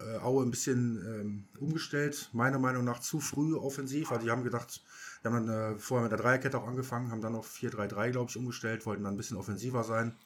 äh, 0.00 0.16
Aue 0.18 0.44
ein 0.44 0.50
bisschen 0.50 0.96
ähm, 1.06 1.44
umgestellt. 1.58 2.30
Meiner 2.32 2.58
Meinung 2.58 2.84
nach 2.84 3.00
zu 3.00 3.20
früh 3.20 3.54
offensiv. 3.54 4.10
Also 4.10 4.24
die 4.24 4.30
haben 4.30 4.44
gedacht, 4.44 4.82
die 5.22 5.28
haben 5.28 5.46
dann 5.46 5.74
äh, 5.74 5.78
vorher 5.78 6.02
mit 6.02 6.12
der 6.12 6.18
Dreierkette 6.18 6.58
auch 6.58 6.66
angefangen, 6.66 7.10
haben 7.10 7.20
dann 7.20 7.34
auf 7.34 7.50
4-3-3, 7.50 8.10
glaube 8.10 8.30
ich, 8.30 8.36
umgestellt, 8.36 8.86
wollten 8.86 9.04
dann 9.04 9.14
ein 9.14 9.16
bisschen 9.16 9.36
offensiver 9.36 9.84
sein. 9.84 10.16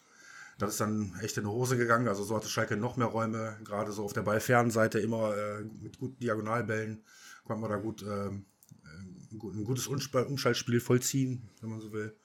Das 0.58 0.70
ist 0.70 0.80
dann 0.80 1.18
echt 1.20 1.36
in 1.36 1.44
die 1.44 1.50
Hose 1.50 1.76
gegangen. 1.76 2.06
Also 2.06 2.22
so 2.22 2.36
hatte 2.36 2.48
Schalke 2.48 2.76
noch 2.76 2.96
mehr 2.96 3.08
Räume, 3.08 3.58
gerade 3.64 3.90
so 3.90 4.04
auf 4.04 4.12
der 4.12 4.22
ballfernen 4.22 4.70
Seite 4.70 5.00
immer 5.00 5.36
äh, 5.36 5.64
mit 5.82 5.98
guten 5.98 6.18
Diagonalbällen 6.20 7.02
konnte 7.44 7.60
man 7.60 7.70
da 7.70 7.76
gut, 7.76 8.02
ähm, 8.02 8.46
äh, 8.84 9.36
ein 9.46 9.64
gutes 9.64 9.86
Umschaltspiel 9.86 10.80
vollziehen, 10.80 11.48
wenn 11.60 11.70
man 11.70 11.80
so 11.80 11.92
will. 11.92 12.16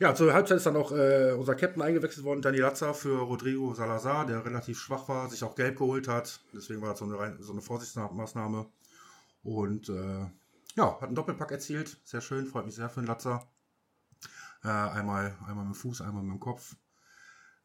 Ja, 0.00 0.14
zur 0.14 0.32
Halbzeit 0.32 0.56
ist 0.56 0.66
dann 0.66 0.76
auch 0.76 0.90
äh, 0.90 1.32
unser 1.38 1.54
Captain 1.54 1.80
eingewechselt 1.80 2.24
worden, 2.24 2.42
Danny 2.42 2.58
Latza 2.58 2.92
für 2.94 3.20
Rodrigo 3.20 3.74
Salazar, 3.74 4.26
der 4.26 4.44
relativ 4.44 4.80
schwach 4.80 5.08
war, 5.08 5.30
sich 5.30 5.44
auch 5.44 5.54
gelb 5.54 5.78
geholt 5.78 6.08
hat. 6.08 6.40
Deswegen 6.52 6.82
war 6.82 6.90
das 6.90 6.98
so 6.98 7.04
eine, 7.04 7.36
so 7.40 7.52
eine 7.52 7.60
Vorsichtsmaßnahme. 7.60 8.66
Und 9.44 9.88
äh, 9.90 10.26
ja, 10.74 10.94
hat 10.94 11.04
einen 11.04 11.14
Doppelpack 11.14 11.50
erzielt. 11.50 12.00
Sehr 12.04 12.20
schön, 12.20 12.46
freut 12.46 12.66
mich 12.66 12.74
sehr 12.74 12.88
für 12.88 13.00
den 13.00 13.06
Latza. 13.06 13.48
Äh, 14.62 14.68
einmal, 14.68 15.36
einmal 15.46 15.64
mit 15.66 15.74
dem 15.74 15.80
Fuß, 15.80 16.00
einmal 16.00 16.22
mit 16.22 16.32
dem 16.32 16.40
Kopf. 16.40 16.76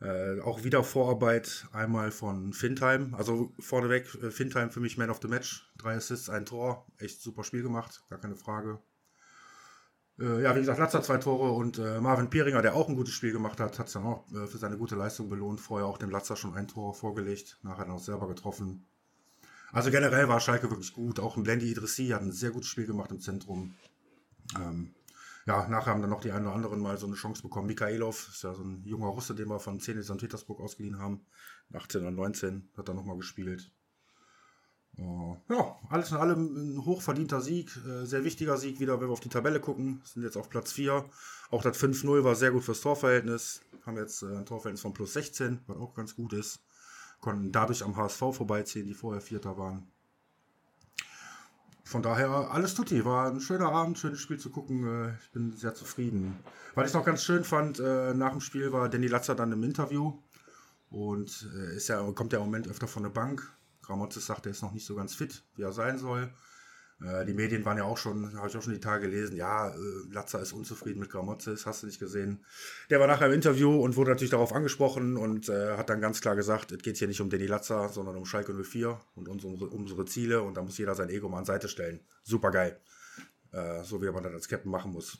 Äh, 0.01 0.39
auch 0.42 0.63
wieder 0.63 0.84
Vorarbeit 0.84 1.68
einmal 1.74 2.12
von 2.12 2.54
Fintime. 2.54 3.18
Also 3.18 3.54
vorneweg, 3.60 4.13
äh, 4.24 4.32
Fintime 4.32 4.70
für 4.70 4.80
mich 4.80 4.98
Man 4.98 5.10
of 5.10 5.20
the 5.22 5.28
Match. 5.28 5.70
Drei 5.78 5.96
Assists, 5.96 6.30
ein 6.30 6.46
Tor. 6.46 6.88
Echt 6.98 7.22
super 7.22 7.44
Spiel 7.44 7.63
gemacht, 7.63 8.04
gar 8.10 8.20
keine 8.20 8.36
Frage. 8.36 8.80
Äh, 10.20 10.44
ja, 10.44 10.56
wie 10.56 10.60
gesagt, 10.60 10.80
Latzer 10.80 11.01
zwei 11.01 11.18
Tore 11.18 11.51
und 11.51 11.80
äh, 11.80 12.00
Marvin 12.01 12.30
Pieringer, 12.30 12.62
der 12.62 12.75
auch 12.75 12.89
ein 12.89 12.96
gutes 12.96 13.13
Spiel 13.13 13.32
gemacht 13.32 13.60
hat, 13.60 13.80
hat 13.80 13.88
es 13.88 13.94
dann 13.94 14.04
auch 14.04 14.30
äh, 14.34 14.48
für 14.48 14.58
seine 14.58 14.78
gute 14.78 14.96
Leistung 14.96 15.30
belohnt. 15.30 15.62
Vorher 15.62 15.88
auch 15.88 15.98
dem 15.98 16.10
Latzer 16.10 16.36
schon 16.36 16.56
ein 16.56 16.68
Tor 16.68 16.94
vorgelegt, 16.94 17.60
nachher 17.63 17.86
dann 17.86 17.96
auch 17.96 18.01
selber 18.01 18.28
getroffen. 18.28 18.88
Also 19.72 19.92
generell 19.92 20.28
war 20.28 20.40
Schalke 20.40 20.70
wirklich 20.70 20.94
gut. 20.94 21.20
Auch 21.20 21.38
ein 21.38 21.44
Blendi 21.44 21.70
Idrissi 21.70 22.08
hat 22.08 22.22
ein 22.22 22.32
sehr 22.32 22.52
gutes 22.52 22.70
Spiel 22.70 22.86
gemacht 22.86 23.12
im 23.12 23.20
Zentrum. 23.20 23.76
Ähm, 24.56 24.96
ja, 25.46 25.68
nachher 25.68 25.94
haben 25.94 26.02
dann 26.02 26.10
noch 26.10 26.22
die 26.22 26.32
einen 26.32 26.46
oder 26.46 26.56
anderen 26.56 26.80
mal 26.80 26.98
so 26.98 27.08
eine 27.08 27.16
Chance 27.16 27.42
bekommen. 27.42 27.68
Mikhailov 27.68 28.30
ist 28.30 28.44
ja 28.44 28.54
so 28.54 28.64
ein 28.64 28.84
junger 28.86 29.08
Russe, 29.08 29.34
den 29.36 29.48
wir 29.48 29.60
von 29.60 29.80
Zenit 29.80 30.06
St. 30.06 30.18
Petersburg 30.18 30.60
ausgeliehen 30.60 31.00
haben. 31.00 31.26
18 31.74 32.06
und 32.06 32.16
19 32.16 32.70
hat 32.78 32.88
er 32.88 32.94
nochmal 32.94 33.18
gespielt. 33.18 33.72
Uh, 34.98 35.38
ja, 35.50 35.78
alles 35.90 36.12
in 36.12 36.18
allem 36.18 36.76
ein 36.76 36.86
hochverdienter 36.86 37.42
Sieg, 37.42 37.72
äh, 37.88 38.06
sehr 38.06 38.26
wichtiger 38.26 38.58
Sieg 38.58 38.80
wieder, 38.80 39.00
wenn 39.00 39.08
wir 39.08 39.14
auf 39.14 39.22
die 39.22 39.30
Tabelle 39.30 39.60
gucken. 39.60 40.02
Sind 40.04 40.24
jetzt 40.24 40.36
auf 40.36 40.50
Platz 40.50 40.74
4. 40.74 41.06
Auch 41.52 41.64
das 41.64 41.78
5-0 41.82 42.24
war 42.24 42.36
sehr 42.36 42.52
gut 42.52 42.64
fürs 42.64 42.82
Torverhältnis. 42.82 43.62
Haben 43.86 43.98
jetzt 43.98 44.24
äh, 44.24 44.28
ein 44.28 44.46
Torverhältnis 44.46 44.82
von 44.82 44.94
plus 44.94 45.14
16, 45.14 45.62
was 45.68 45.78
auch 45.78 45.94
ganz 45.94 46.16
gut 46.16 46.34
ist. 46.34 46.60
Konnten 47.20 47.52
dadurch 47.52 47.84
am 47.84 47.98
HSV 47.98 48.20
vorbeiziehen, 48.32 48.88
die 48.88 48.94
vorher 48.94 49.22
Vierter 49.22 49.58
waren 49.58 49.92
von 51.90 52.04
daher 52.04 52.30
alles 52.52 52.76
tutti. 52.76 53.04
War 53.04 53.32
ein 53.32 53.42
schöner 53.42 53.72
Abend, 53.72 53.98
schönes 53.98 54.20
Spiel 54.20 54.38
zu 54.38 54.52
gucken. 54.52 54.86
Äh, 54.86 55.16
ich 55.24 55.32
bin 55.32 55.54
sehr 55.54 55.74
zufrieden. 55.74 56.38
Was 56.76 56.90
ich 56.90 56.94
noch 56.94 57.04
ganz 57.04 57.24
schön 57.24 57.44
fand, 57.44 57.80
äh, 57.80 58.14
nach 58.14 58.32
dem 58.32 58.42
Spiel 58.42 58.72
war 58.72 58.90
Danny 58.90 59.08
Latzer 59.08 59.34
dann 59.34 59.52
im 59.52 59.64
Interview 59.64 60.14
und 60.92 61.50
äh, 61.56 61.76
ist 61.76 61.88
ja, 61.88 62.00
kommt 62.12 62.32
ja 62.32 62.40
im 62.40 62.46
Moment 62.46 62.68
öfter 62.68 62.88
von 62.88 63.04
der 63.04 63.10
Bank. 63.10 63.42
Gramotzes 63.82 64.28
sagt, 64.28 64.46
er 64.46 64.52
ist 64.52 64.62
noch 64.62 64.72
nicht 64.72 64.86
so 64.86 64.96
ganz 64.96 65.16
fit, 65.16 65.44
wie 65.56 65.64
er 65.64 65.72
sein 65.72 65.98
soll. 65.98 66.32
Äh, 67.01 67.25
die 67.25 67.34
Medien 67.34 67.63
waren 67.65 67.77
ja 67.77 67.84
auch 67.84 67.98
schon, 67.98 68.36
habe 68.38 68.50
ich 68.50 68.58
auch 68.58 68.62
schon 68.62 68.74
die 68.74 68.79
Tage 68.79 69.10
gelesen, 69.10 69.36
ja, 69.36 69.70
äh, 69.70 69.77
Latzer 70.12 70.41
ist 70.41 70.53
unzufrieden 70.53 71.00
mit 71.00 71.10
Gramozis, 71.10 71.65
hast 71.65 71.84
du 71.84 71.88
nicht 71.88 72.00
gesehen. 72.00 72.44
Der 72.89 73.00
war 73.00 73.08
nachher 73.08 73.27
im 73.27 73.34
Interview 73.34 73.82
und 73.82 73.96
wurde 73.96 74.12
natürlich 74.12 74.32
darauf 74.32 74.53
angesprochen 74.53 75.18
und 75.18 75.50
äh, 75.50 75.77
hat 75.77 75.89
dann 75.89 76.01
ganz 76.01 76.22
klar 76.22 76.36
gesagt, 76.36 76.72
es 76.72 76.82
geht 76.82 76.98
hier 76.98 77.08
nicht 77.08 77.22
um 77.22 77.29
Danny 77.29 77.48
Latzer, 77.48 77.89
sondern 77.89 78.18
um 78.18 78.25
Schalke 78.25 78.53
04 78.53 79.00
und 79.15 79.29
unsere, 79.29 79.53
unsere 79.68 80.06
Ziele 80.06 80.41
und 80.41 80.58
da 80.58 80.62
muss 80.62 80.77
jeder 80.77 80.96
sein 80.96 81.10
Ego 81.10 81.29
mal 81.29 81.39
an 81.39 81.46
Seite 81.46 81.70
stellen. 81.70 82.01
Super 82.24 82.51
geil. 82.51 82.79
Äh, 83.51 83.84
so 83.84 84.01
wie 84.01 84.12
man 84.12 84.24
das 84.24 84.34
als 84.34 84.48
Captain 84.48 84.72
machen 84.72 84.91
muss. 84.91 85.18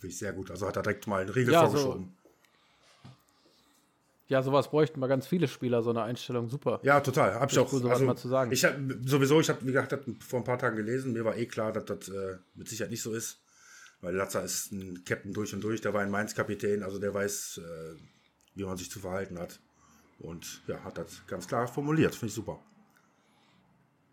Finde 0.00 0.08
ich 0.08 0.18
sehr 0.18 0.32
gut. 0.32 0.50
Also 0.50 0.66
hat 0.66 0.76
er 0.76 0.82
direkt 0.82 1.06
mal 1.06 1.20
einen 1.20 1.30
Riegel 1.30 1.52
ja, 1.52 1.66
vorgeschoben. 1.66 2.16
So 2.16 2.23
ja, 4.26 4.42
sowas 4.42 4.70
bräuchten 4.70 5.00
mal 5.00 5.06
ganz 5.06 5.26
viele 5.26 5.48
Spieler, 5.48 5.82
so 5.82 5.90
eine 5.90 6.02
Einstellung. 6.02 6.48
Super. 6.48 6.80
Ja, 6.82 7.00
total. 7.00 7.34
Hab 7.34 7.52
ich 7.52 7.58
auch. 7.58 7.70
Cool, 7.70 7.88
also, 7.90 8.04
mal 8.04 8.16
zu 8.16 8.28
sagen. 8.28 8.52
Ich 8.52 8.64
hab, 8.64 8.74
sowieso, 9.04 9.40
ich 9.40 9.48
habe, 9.50 9.60
wie 9.62 9.72
gesagt, 9.72 9.98
vor 10.20 10.40
ein 10.40 10.44
paar 10.44 10.58
Tagen 10.58 10.76
gelesen. 10.76 11.12
Mir 11.12 11.24
war 11.24 11.36
eh 11.36 11.46
klar, 11.46 11.72
dass 11.72 11.84
das 11.84 12.08
äh, 12.08 12.38
mit 12.54 12.68
Sicherheit 12.68 12.90
nicht 12.90 13.02
so 13.02 13.12
ist. 13.12 13.40
Weil 14.00 14.14
Latza 14.14 14.40
ist 14.40 14.72
ein 14.72 15.04
Captain 15.04 15.32
durch 15.32 15.52
und 15.54 15.62
durch. 15.62 15.80
Der 15.80 15.92
war 15.92 16.00
ein 16.00 16.10
Mainz-Kapitän. 16.10 16.82
Also 16.82 16.98
der 16.98 17.12
weiß, 17.12 17.60
äh, 17.62 17.96
wie 18.54 18.64
man 18.64 18.76
sich 18.78 18.90
zu 18.90 18.98
verhalten 18.98 19.38
hat. 19.38 19.60
Und 20.18 20.62
ja, 20.66 20.82
hat 20.84 20.96
das 20.96 21.26
ganz 21.26 21.46
klar 21.46 21.68
formuliert. 21.68 22.14
Finde 22.14 22.28
ich 22.28 22.34
super. 22.34 22.60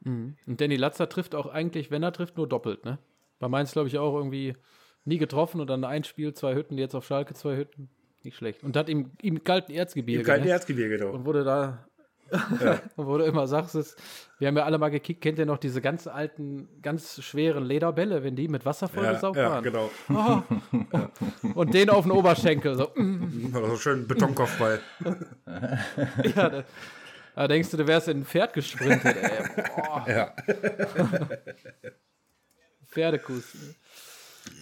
Mhm. 0.03 0.35
Und 0.45 0.59
Danny 0.59 0.75
Latzer 0.75 1.07
trifft 1.07 1.35
auch 1.35 1.47
eigentlich, 1.47 1.89
wenn 1.89 2.03
er 2.03 2.11
trifft, 2.11 2.35
nur 2.37 2.47
doppelt, 2.47 2.83
ne? 2.83 2.99
Bei 3.39 3.47
Mainz, 3.47 3.71
glaube 3.71 3.87
ich, 3.87 3.97
auch 3.97 4.15
irgendwie 4.15 4.55
nie 5.05 5.17
getroffen 5.17 5.61
und 5.61 5.67
dann 5.67 5.83
ein 5.83 6.03
Spiel, 6.03 6.33
zwei 6.33 6.53
Hütten, 6.53 6.77
jetzt 6.77 6.95
auf 6.95 7.05
Schalke 7.05 7.33
zwei 7.33 7.55
Hütten. 7.57 7.89
Nicht 8.23 8.37
schlecht. 8.37 8.63
Und 8.63 8.77
hat 8.77 8.89
im, 8.89 9.11
im 9.21 9.43
kalten 9.43 9.71
Erzgebirge. 9.71 10.21
Im 10.21 10.25
kalten 10.25 10.45
ne? 10.45 10.51
Erzgebirge, 10.51 10.97
doch. 10.97 11.13
Und 11.13 11.25
wurde 11.25 11.43
da. 11.43 11.85
Ja. 12.63 12.81
du 12.95 13.15
immer 13.17 13.47
sagst, 13.47 13.75
es, 13.75 13.95
wir 14.39 14.47
haben 14.47 14.55
ja 14.55 14.63
alle 14.63 14.77
mal 14.77 14.89
gekickt, 14.89 15.21
kennt 15.21 15.39
ihr 15.39 15.45
noch 15.45 15.57
diese 15.57 15.81
ganz 15.81 16.07
alten, 16.07 16.69
ganz 16.81 17.21
schweren 17.21 17.65
Lederbälle, 17.65 18.23
wenn 18.23 18.35
die 18.35 18.47
mit 18.47 18.65
Wasser 18.65 18.87
vollgesaugt 18.87 19.37
ja, 19.37 19.43
ja, 19.43 19.49
waren? 19.49 19.63
genau. 19.63 19.91
Oh. 20.09 20.41
Und 21.55 21.73
den 21.73 21.89
auf 21.89 22.05
den 22.05 22.11
Oberschenkel. 22.11 22.75
So, 22.75 22.91
so 23.53 23.75
schön 23.77 24.07
Betonkopfball. 24.07 24.79
ja, 26.35 26.49
da, 26.49 26.63
da, 27.35 27.47
denkst 27.47 27.71
du, 27.71 27.77
du 27.77 27.87
wärst 27.87 28.07
in 28.07 28.19
ein 28.19 28.25
Pferd 28.25 28.53
gesprintet, 28.53 29.15
ey. 29.17 29.63
Boah. 29.75 30.05
Ja. 30.07 30.35
Pferdekuss. 32.85 33.75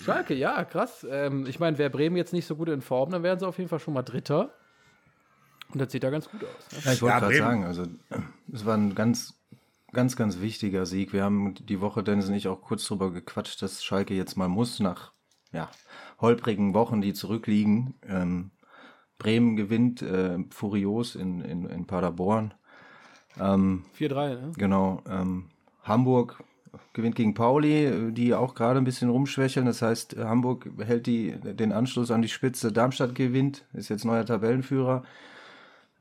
Schalke, 0.04 0.34
ja, 0.34 0.64
krass. 0.66 1.06
Ähm, 1.10 1.46
ich 1.48 1.60
meine, 1.60 1.78
wäre 1.78 1.90
Bremen 1.90 2.16
jetzt 2.16 2.34
nicht 2.34 2.46
so 2.46 2.56
gut 2.56 2.70
in 2.70 2.82
Form, 2.82 3.12
dann 3.12 3.24
wären 3.24 3.40
sie 3.40 3.48
auf 3.48 3.58
jeden 3.58 3.70
Fall 3.70 3.80
schon 3.80 3.94
mal 3.94 4.04
Dritter. 4.04 4.54
Und 5.72 5.80
das 5.80 5.92
sieht 5.92 6.04
da 6.04 6.10
ganz 6.10 6.30
gut 6.30 6.44
aus. 6.44 6.72
Ne? 6.72 6.80
Ja, 6.86 6.94
ich 6.94 7.02
wollte 7.02 7.14
ja, 7.14 7.20
gerade 7.20 7.38
sagen, 7.38 7.66
also 7.66 7.84
es 8.52 8.66
war 8.66 8.76
ein 8.76 8.96
ganz, 8.96 9.40
ganz, 9.92 10.16
ganz 10.16 10.40
wichtiger 10.40 10.86
Sieg. 10.86 11.14
Wir 11.14 11.24
haben 11.24 11.54
die 11.54 11.80
Woche, 11.80 12.04
Dennis 12.04 12.28
und 12.28 12.34
ich, 12.34 12.48
auch 12.48 12.62
kurz 12.62 12.86
drüber 12.86 13.12
gequatscht, 13.12 13.62
dass 13.62 13.84
Schalke 13.84 14.16
jetzt 14.16 14.36
mal 14.36 14.48
muss, 14.48 14.80
nach 14.80 15.12
ja, 15.52 15.70
holprigen 16.20 16.74
Wochen, 16.74 17.02
die 17.02 17.14
zurückliegen. 17.14 17.96
Ähm, 18.08 18.52
Bremen 19.18 19.58
gewinnt 19.58 20.02
äh, 20.02 20.40
furios 20.50 21.16
in, 21.16 21.42
in, 21.42 21.66
in 21.66 21.86
Paderborn. 21.86 22.54
Ähm, 23.40 23.86
4-3, 23.98 24.30
ne? 24.30 24.52
Genau. 24.58 25.04
Ähm, 25.08 25.50
Hamburg 25.84 26.44
gewinnt 26.94 27.16
gegen 27.16 27.34
Pauli, 27.34 28.12
die 28.12 28.34
auch 28.34 28.56
gerade 28.56 28.80
ein 28.80 28.86
bisschen 28.86 29.10
rumschwächeln. 29.10 29.66
Das 29.66 29.82
heißt, 29.82 30.18
Hamburg 30.18 30.70
hält 30.80 31.08
die, 31.08 31.32
den 31.40 31.72
Anschluss 31.72 32.12
an 32.12 32.22
die 32.22 32.30
Spitze. 32.30 32.72
Darmstadt 32.72 33.16
gewinnt, 33.16 33.66
ist 33.74 33.90
jetzt 33.90 34.06
neuer 34.06 34.26
Tabellenführer. 34.26 35.04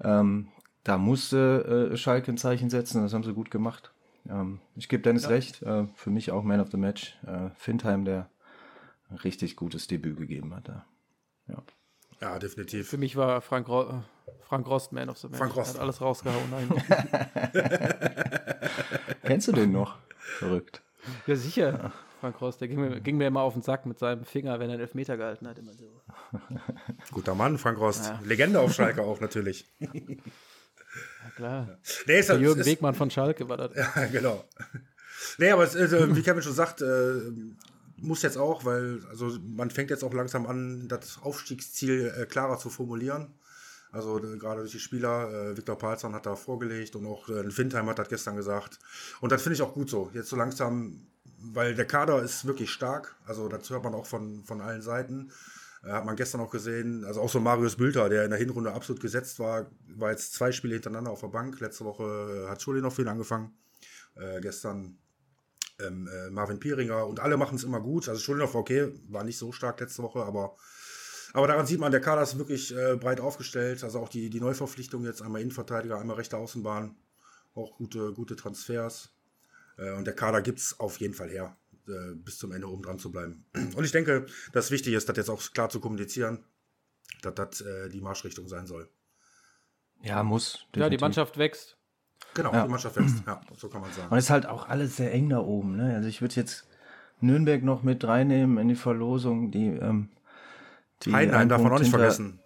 Ähm, 0.02 0.48
da 0.84 0.98
musste 0.98 1.90
äh, 1.92 1.96
Schalke 1.96 2.32
ein 2.32 2.38
Zeichen 2.38 2.70
setzen, 2.70 3.02
das 3.02 3.12
haben 3.12 3.24
sie 3.24 3.34
gut 3.34 3.50
gemacht. 3.50 3.92
Ähm, 4.28 4.60
ich 4.74 4.88
gebe 4.88 5.02
Dennis 5.02 5.24
ja. 5.24 5.30
recht, 5.30 5.62
äh, 5.62 5.86
für 5.94 6.10
mich 6.10 6.30
auch 6.30 6.42
Man 6.42 6.60
of 6.60 6.70
the 6.70 6.76
Match. 6.76 7.18
Äh, 7.26 7.50
Findheim, 7.56 8.04
der 8.04 8.30
ein 9.10 9.16
richtig 9.16 9.56
gutes 9.56 9.86
Debüt 9.86 10.16
gegeben 10.16 10.54
hat. 10.54 10.68
Da. 10.68 10.86
Ja. 11.48 11.62
ja, 12.20 12.38
definitiv. 12.38 12.88
Für 12.88 12.98
mich 12.98 13.16
war 13.16 13.40
Frank, 13.40 13.68
Ro 13.68 14.02
Frank 14.42 14.66
Rost 14.66 14.92
Man 14.92 15.08
of 15.08 15.18
the 15.18 15.28
Match. 15.28 15.38
Frank 15.38 15.56
Rost. 15.56 15.74
Hat 15.74 15.80
alles 15.80 16.00
rausgehauen. 16.00 16.52
Kennst 19.22 19.48
du 19.48 19.52
den 19.52 19.72
noch? 19.72 19.98
Verrückt. 20.38 20.82
Ja, 21.26 21.36
sicher. 21.36 21.92
Frank 22.20 22.40
Rost, 22.40 22.60
der 22.60 22.68
ging 22.68 22.80
mir, 22.80 23.00
ging 23.00 23.16
mir 23.16 23.28
immer 23.28 23.42
auf 23.42 23.52
den 23.52 23.62
Sack 23.62 23.86
mit 23.86 23.98
seinem 23.98 24.24
Finger, 24.24 24.58
wenn 24.58 24.68
er 24.68 24.74
einen 24.74 24.82
Elfmeter 24.82 25.16
gehalten 25.16 25.46
hat. 25.46 25.58
Immer 25.58 25.72
so. 25.72 26.00
Guter 27.12 27.34
Mann, 27.34 27.58
Frank 27.58 27.78
Rost. 27.78 28.06
Ja. 28.06 28.20
Legende 28.24 28.60
auf 28.60 28.74
Schalke 28.74 29.02
auch 29.02 29.20
natürlich. 29.20 29.66
Ja, 31.22 31.30
klar. 31.36 31.78
Nee, 32.06 32.18
ist, 32.18 32.30
Jürgen 32.30 32.60
ist, 32.60 32.66
Wegmann 32.66 32.94
von 32.94 33.10
Schalke 33.10 33.48
war 33.48 33.58
das. 33.58 33.72
Ja, 33.76 34.06
genau. 34.06 34.44
Nee, 35.36 35.50
aber 35.50 35.62
es, 35.64 35.76
also, 35.76 36.16
wie 36.16 36.22
Kevin 36.22 36.42
schon 36.42 36.54
sagt, 36.54 36.80
äh, 36.80 37.20
muss 37.98 38.22
jetzt 38.22 38.38
auch, 38.38 38.64
weil 38.64 39.00
also 39.10 39.38
man 39.42 39.70
fängt 39.70 39.90
jetzt 39.90 40.02
auch 40.02 40.14
langsam 40.14 40.46
an, 40.46 40.88
das 40.88 41.20
Aufstiegsziel 41.22 42.12
äh, 42.16 42.26
klarer 42.26 42.58
zu 42.58 42.70
formulieren. 42.70 43.37
Also 43.92 44.18
äh, 44.18 44.38
gerade 44.38 44.60
durch 44.60 44.72
die 44.72 44.80
Spieler, 44.80 45.30
äh, 45.30 45.56
Viktor 45.56 45.78
Palzan 45.78 46.14
hat 46.14 46.26
da 46.26 46.36
vorgelegt 46.36 46.96
und 46.96 47.06
auch 47.06 47.28
äh, 47.28 47.50
Findheim 47.50 47.88
hat 47.88 47.98
das 47.98 48.08
gestern 48.08 48.36
gesagt. 48.36 48.78
Und 49.20 49.32
das 49.32 49.42
finde 49.42 49.54
ich 49.54 49.62
auch 49.62 49.74
gut 49.74 49.90
so. 49.90 50.10
Jetzt 50.12 50.28
so 50.28 50.36
langsam, 50.36 51.06
weil 51.40 51.74
der 51.74 51.86
Kader 51.86 52.22
ist 52.22 52.46
wirklich 52.46 52.70
stark. 52.70 53.16
Also 53.26 53.48
das 53.48 53.68
hört 53.70 53.84
man 53.84 53.94
auch 53.94 54.06
von, 54.06 54.44
von 54.44 54.60
allen 54.60 54.82
Seiten. 54.82 55.30
Äh, 55.82 55.90
hat 55.90 56.04
man 56.04 56.16
gestern 56.16 56.40
auch 56.40 56.50
gesehen. 56.50 57.04
Also 57.04 57.20
auch 57.20 57.30
so 57.30 57.40
Marius 57.40 57.76
Bülter, 57.76 58.08
der 58.08 58.24
in 58.24 58.30
der 58.30 58.38
Hinrunde 58.38 58.72
absolut 58.72 59.00
gesetzt 59.00 59.38
war, 59.38 59.70
war 59.96 60.10
jetzt 60.10 60.34
zwei 60.34 60.52
Spiele 60.52 60.74
hintereinander 60.74 61.10
auf 61.10 61.20
der 61.20 61.28
Bank. 61.28 61.60
Letzte 61.60 61.84
Woche 61.84 62.44
äh, 62.44 62.50
hat 62.50 62.62
Schuli 62.62 62.80
noch 62.80 62.92
viel 62.92 63.08
angefangen. 63.08 63.56
Äh, 64.16 64.40
gestern 64.40 64.98
ähm, 65.80 66.08
äh, 66.08 66.30
Marvin 66.30 66.58
Pieringer 66.58 67.06
und 67.06 67.20
alle 67.20 67.36
machen 67.36 67.56
es 67.56 67.64
immer 67.64 67.80
gut. 67.80 68.08
Also 68.08 68.20
Schulinov 68.20 68.54
war 68.54 68.60
okay, 68.60 68.92
war 69.08 69.24
nicht 69.24 69.38
so 69.38 69.52
stark 69.52 69.80
letzte 69.80 70.02
Woche, 70.02 70.20
aber 70.24 70.56
aber 71.32 71.46
daran 71.46 71.66
sieht 71.66 71.80
man, 71.80 71.92
der 71.92 72.00
Kader 72.00 72.22
ist 72.22 72.38
wirklich 72.38 72.74
äh, 72.76 72.96
breit 72.96 73.20
aufgestellt. 73.20 73.84
Also 73.84 74.00
auch 74.00 74.08
die, 74.08 74.30
die 74.30 74.40
Neuverpflichtung 74.40 75.04
jetzt, 75.04 75.22
einmal 75.22 75.42
Innenverteidiger, 75.42 75.98
einmal 75.98 76.16
rechte 76.16 76.36
Außenbahn. 76.36 76.96
Auch 77.54 77.76
gute, 77.76 78.12
gute 78.12 78.36
Transfers. 78.36 79.10
Äh, 79.76 79.92
und 79.92 80.06
der 80.06 80.14
Kader 80.14 80.42
gibt 80.42 80.58
es 80.58 80.78
auf 80.80 80.98
jeden 80.98 81.14
Fall 81.14 81.28
her, 81.28 81.56
äh, 81.88 82.14
bis 82.14 82.38
zum 82.38 82.52
Ende 82.52 82.68
oben 82.68 82.82
dran 82.82 82.98
zu 82.98 83.10
bleiben. 83.10 83.44
Und 83.76 83.84
ich 83.84 83.92
denke, 83.92 84.26
dass 84.52 84.70
wichtig 84.70 84.94
ist, 84.94 85.08
das 85.08 85.16
jetzt 85.16 85.30
auch 85.30 85.42
klar 85.52 85.68
zu 85.68 85.80
kommunizieren, 85.80 86.44
dass 87.22 87.34
das 87.34 87.60
äh, 87.60 87.88
die 87.88 88.00
Marschrichtung 88.00 88.48
sein 88.48 88.66
soll. 88.66 88.88
Ja, 90.02 90.22
muss. 90.22 90.52
Definitiv. 90.52 90.80
Ja, 90.80 90.88
die 90.90 90.98
Mannschaft 90.98 91.38
wächst. 91.38 91.76
Genau, 92.34 92.52
ja. 92.52 92.64
die 92.64 92.70
Mannschaft 92.70 92.96
wächst. 92.96 93.22
Ja, 93.26 93.40
so 93.56 93.68
kann 93.68 93.80
man 93.80 93.92
sagen. 93.92 94.08
Und 94.10 94.18
es 94.18 94.24
ist 94.24 94.30
halt 94.30 94.46
auch 94.46 94.68
alles 94.68 94.96
sehr 94.96 95.12
eng 95.12 95.28
da 95.28 95.40
oben. 95.40 95.76
Ne? 95.76 95.94
Also 95.94 96.08
ich 96.08 96.20
würde 96.20 96.36
jetzt 96.36 96.68
Nürnberg 97.20 97.62
noch 97.62 97.82
mit 97.82 98.04
reinnehmen 98.04 98.58
in 98.58 98.68
die 98.68 98.76
Verlosung. 98.76 99.50
Die 99.50 99.66
ähm, 99.66 100.10
Die 100.10 100.17
Heidenheim 101.06 101.48
darf 101.48 101.62
man 101.62 101.72
auch 101.72 101.78
nicht 101.78 101.86
hinter- 101.86 101.98
vergessen. 101.98 102.40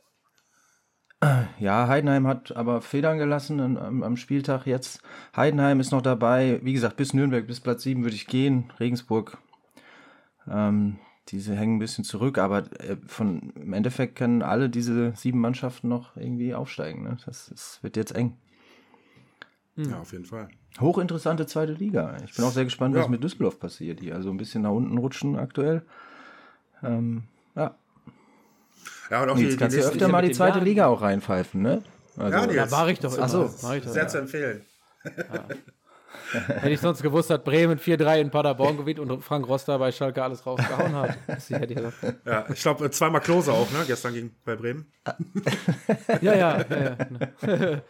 Ja, 1.61 1.87
Heidenheim 1.87 2.27
hat 2.27 2.57
aber 2.57 2.81
Federn 2.83 3.17
gelassen 3.17 3.61
am- 3.61 3.77
am, 3.77 4.03
am 4.03 4.17
Spieltag 4.17 4.67
jetzt. 4.67 5.01
Heidenheim 5.37 5.79
ist 5.79 5.93
noch 5.93 6.03
dabei. 6.03 6.59
Wie 6.65 6.73
gesagt, 6.73 6.97
bis 6.97 7.15
Nürnberg, 7.15 7.47
bis 7.47 7.61
Platz 7.61 7.85
7 7.85 8.03
würde 8.03 8.17
ich 8.17 8.27
gehen. 8.27 8.73
Regensburg, 8.81 9.39
ähm, 10.51 10.99
diese 11.29 11.55
hängen 11.55 11.77
ein 11.77 11.79
bisschen 11.79 12.03
zurück, 12.03 12.39
aber 12.39 12.65
äh, 12.81 12.97
von, 13.07 13.51
im 13.55 13.73
Endeffekt 13.73 14.17
können 14.17 14.43
alle 14.43 14.69
diese 14.69 15.13
sieben 15.15 15.39
Mannschaften 15.39 15.87
noch 15.89 16.17
irgendwie 16.17 16.55
aufsteigen. 16.57 17.05
Ne? 17.05 17.17
Das, 17.25 17.47
das 17.51 17.79
wird 17.83 17.97
jetzt 17.97 18.17
eng. 18.17 18.37
Ja, 19.77 20.01
auf 20.01 20.11
jeden 20.13 20.25
Fall. 20.27 20.49
Hochinteressante 20.81 21.47
zweite 21.47 21.73
Liga. 21.75 22.17
Ich 22.25 22.35
bin 22.35 22.45
auch 22.45 22.51
sehr 22.51 22.65
gespannt, 22.65 22.97
was 22.97 23.05
Ja. 23.05 23.11
mit 23.11 23.23
Düsseldorf 23.23 23.61
passiert, 23.61 24.01
die 24.01 24.13
also 24.13 24.29
ein 24.31 24.37
bisschen 24.39 24.63
nach 24.63 24.73
unten 24.73 24.99
rutschen 24.99 25.39
aktuell. 25.39 25.83
Ähm, 26.83 27.23
ja, 27.55 27.77
Ja, 29.11 29.23
und 29.23 29.31
auch 29.31 29.35
Nils, 29.37 29.49
die, 29.51 29.51
die 29.51 29.57
kannst 29.59 29.77
du 29.77 29.81
nächsten, 29.81 29.95
öfter 29.99 30.09
mal 30.09 30.23
die 30.23 30.33
zweite 30.33 30.59
Jahr- 30.59 30.65
Liga 30.65 30.87
auch 30.87 31.03
reinpfeifen, 31.03 31.61
ne? 31.63 31.83
Also, 32.17 32.37
Ja. 32.51 32.53
Ja, 32.53 32.67
mache 32.67 32.93
ich 32.93 33.01
doch 33.01 33.15
immer. 33.15 33.25
Ach 33.25 33.29
so. 33.29 33.55
Mach 33.63 33.75
ich 33.75 33.85
doch 33.85 33.91
sehr 33.93 34.09
zu 34.09 34.19
empfehlen. 34.19 34.63
Hätte 36.33 36.71
ich 36.71 36.81
sonst 36.81 37.03
gewusst, 37.03 37.29
dass 37.31 37.43
Bremen 37.43 37.79
4-3 37.79 38.21
in 38.21 38.31
Paderborn 38.31 38.77
gewinnt 38.79 38.99
und 39.01 39.23
Frank 39.23 39.47
Roster 39.49 39.79
bei 39.79 39.93
Schalke 39.93 40.23
alles 40.23 40.47
rausgehauen 40.47 40.95
hat. 40.95 41.17
Ja, 42.25 42.45
ich 42.53 42.63
glaube, 42.63 42.91
zweimal 42.91 43.21
Klose 43.21 43.53
auch, 43.53 43.71
ne? 43.71 43.79
Gestern 43.87 44.15
gegen 44.15 44.35
bei 44.45 44.57
Bremen. 44.57 44.87
Ja, 46.21 46.35
ja, 46.35 46.59
ja. 46.59 46.65
ja, 46.71 46.97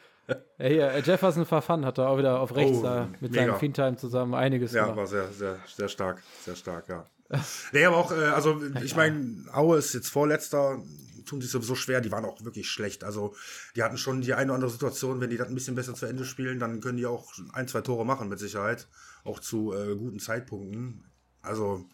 ja 0.59 0.67
hier, 0.69 0.91
äh, 0.93 1.01
Jefferson 1.01 1.45
Verfan 1.47 1.85
hat 1.85 1.99
da 1.99 2.09
auch 2.09 2.19
wieder 2.19 2.41
auf 2.41 2.55
rechts 2.57 2.79
Oh, 2.79 2.83
da 2.85 3.09
mit 3.21 3.33
mega. 3.33 3.45
seinem 3.47 3.57
Fintime 3.59 3.97
zusammen 3.97 4.35
einiges 4.35 4.73
Ja, 4.73 4.83
gemacht. 4.85 4.99
war 4.99 5.07
sehr, 5.07 5.29
sehr, 5.29 5.57
sehr 5.67 5.89
stark. 5.89 6.23
Sehr 6.41 6.57
stark, 6.57 6.89
ja. 6.89 7.05
nee, 7.73 7.85
aber 7.85 7.97
auch, 7.97 8.13
äh, 8.13 8.27
also 8.27 8.63
ich 8.83 8.95
meine, 8.95 9.45
Aue 9.53 9.79
ist 9.79 9.95
jetzt 9.95 10.09
Vorletzter, 10.09 10.83
tun 11.25 11.41
sich 11.41 11.51
sowieso 11.51 11.75
schwer, 11.75 12.01
die 12.01 12.13
waren 12.13 12.25
auch 12.25 12.45
wirklich 12.45 12.71
schlecht. 12.71 13.05
Also 13.05 13.35
die 13.77 13.83
hatten 13.83 13.97
schon 13.97 14.21
die 14.21 14.35
eine 14.35 14.51
oder 14.51 14.57
andere 14.57 14.71
Situation, 14.71 15.21
wenn 15.21 15.31
die 15.31 15.37
das 15.37 15.49
ein 15.49 15.55
bisschen 15.55 15.75
besser 15.75 15.95
zu 15.95 16.07
Ende 16.07 16.25
spielen, 16.25 16.59
dann 16.59 16.81
können 16.81 16.99
die 16.99 17.07
auch 17.07 17.33
ein, 17.53 17.69
zwei 17.69 17.81
Tore 17.81 18.05
machen 18.05 18.29
mit 18.29 18.39
Sicherheit. 18.39 18.89
Auch 19.25 19.41
zu 19.41 19.73
äh, 19.73 19.95
guten 19.97 20.19
Zeitpunkten. 20.19 21.05
Also 21.41 21.89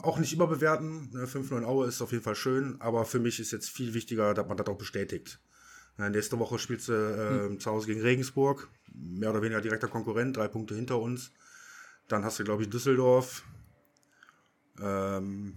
auch 0.00 0.18
nicht 0.18 0.32
überbewerten. 0.32 1.10
Ne? 1.12 1.26
5-0 1.26 1.58
in 1.58 1.64
Aue 1.64 1.86
ist 1.86 2.02
auf 2.02 2.12
jeden 2.12 2.24
Fall 2.24 2.36
schön, 2.36 2.76
aber 2.80 3.04
für 3.04 3.18
mich 3.18 3.40
ist 3.40 3.52
jetzt 3.52 3.70
viel 3.70 3.94
wichtiger, 3.94 4.34
dass 4.34 4.46
man 4.46 4.56
das 4.56 4.66
auch 4.66 4.78
bestätigt. 4.78 5.40
Ja, 5.98 6.10
nächste 6.10 6.38
Woche 6.38 6.58
spielst 6.58 6.88
du 6.88 6.92
äh, 6.92 7.58
zu 7.58 7.70
Hause 7.70 7.86
gegen 7.86 8.02
Regensburg. 8.02 8.68
Mehr 8.92 9.30
oder 9.30 9.42
weniger 9.42 9.60
direkter 9.60 9.88
Konkurrent, 9.88 10.36
drei 10.36 10.48
Punkte 10.48 10.74
hinter 10.74 11.00
uns. 11.00 11.32
Dann 12.08 12.24
hast 12.24 12.38
du, 12.38 12.44
glaube 12.44 12.62
ich, 12.62 12.70
Düsseldorf. 12.70 13.44
Ähm, 14.80 15.54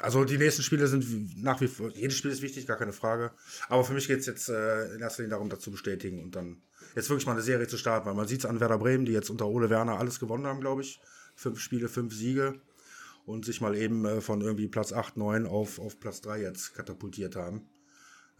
also 0.00 0.24
die 0.24 0.38
nächsten 0.38 0.62
Spiele 0.62 0.86
sind 0.86 1.42
nach 1.42 1.60
wie 1.60 1.68
vor, 1.68 1.90
jedes 1.90 2.16
Spiel 2.16 2.30
ist 2.30 2.42
wichtig, 2.42 2.66
gar 2.66 2.78
keine 2.78 2.92
Frage. 2.92 3.32
Aber 3.68 3.84
für 3.84 3.92
mich 3.92 4.08
geht 4.08 4.20
es 4.20 4.26
jetzt 4.26 4.48
äh, 4.48 4.94
in 4.94 5.00
erster 5.00 5.22
Linie 5.22 5.36
darum, 5.36 5.50
das 5.50 5.60
zu 5.60 5.70
bestätigen 5.70 6.22
und 6.22 6.34
dann 6.34 6.62
jetzt 6.94 7.10
wirklich 7.10 7.26
mal 7.26 7.32
eine 7.32 7.42
Serie 7.42 7.66
zu 7.66 7.76
starten, 7.76 8.06
weil 8.06 8.14
man 8.14 8.26
sieht 8.26 8.40
es 8.40 8.46
an 8.46 8.60
Werder 8.60 8.78
Bremen, 8.78 9.04
die 9.04 9.12
jetzt 9.12 9.30
unter 9.30 9.46
Ole 9.46 9.68
Werner 9.70 9.98
alles 9.98 10.18
gewonnen 10.18 10.46
haben, 10.46 10.60
glaube 10.60 10.82
ich. 10.82 11.00
Fünf 11.34 11.60
Spiele, 11.60 11.88
fünf 11.88 12.14
Siege 12.14 12.60
und 13.26 13.44
sich 13.44 13.60
mal 13.60 13.76
eben 13.76 14.04
äh, 14.04 14.20
von 14.20 14.40
irgendwie 14.40 14.68
Platz 14.68 14.92
8, 14.92 15.16
9 15.16 15.46
auf, 15.46 15.78
auf 15.78 16.00
Platz 16.00 16.20
3 16.22 16.40
jetzt 16.40 16.74
katapultiert 16.74 17.36
haben. 17.36 17.68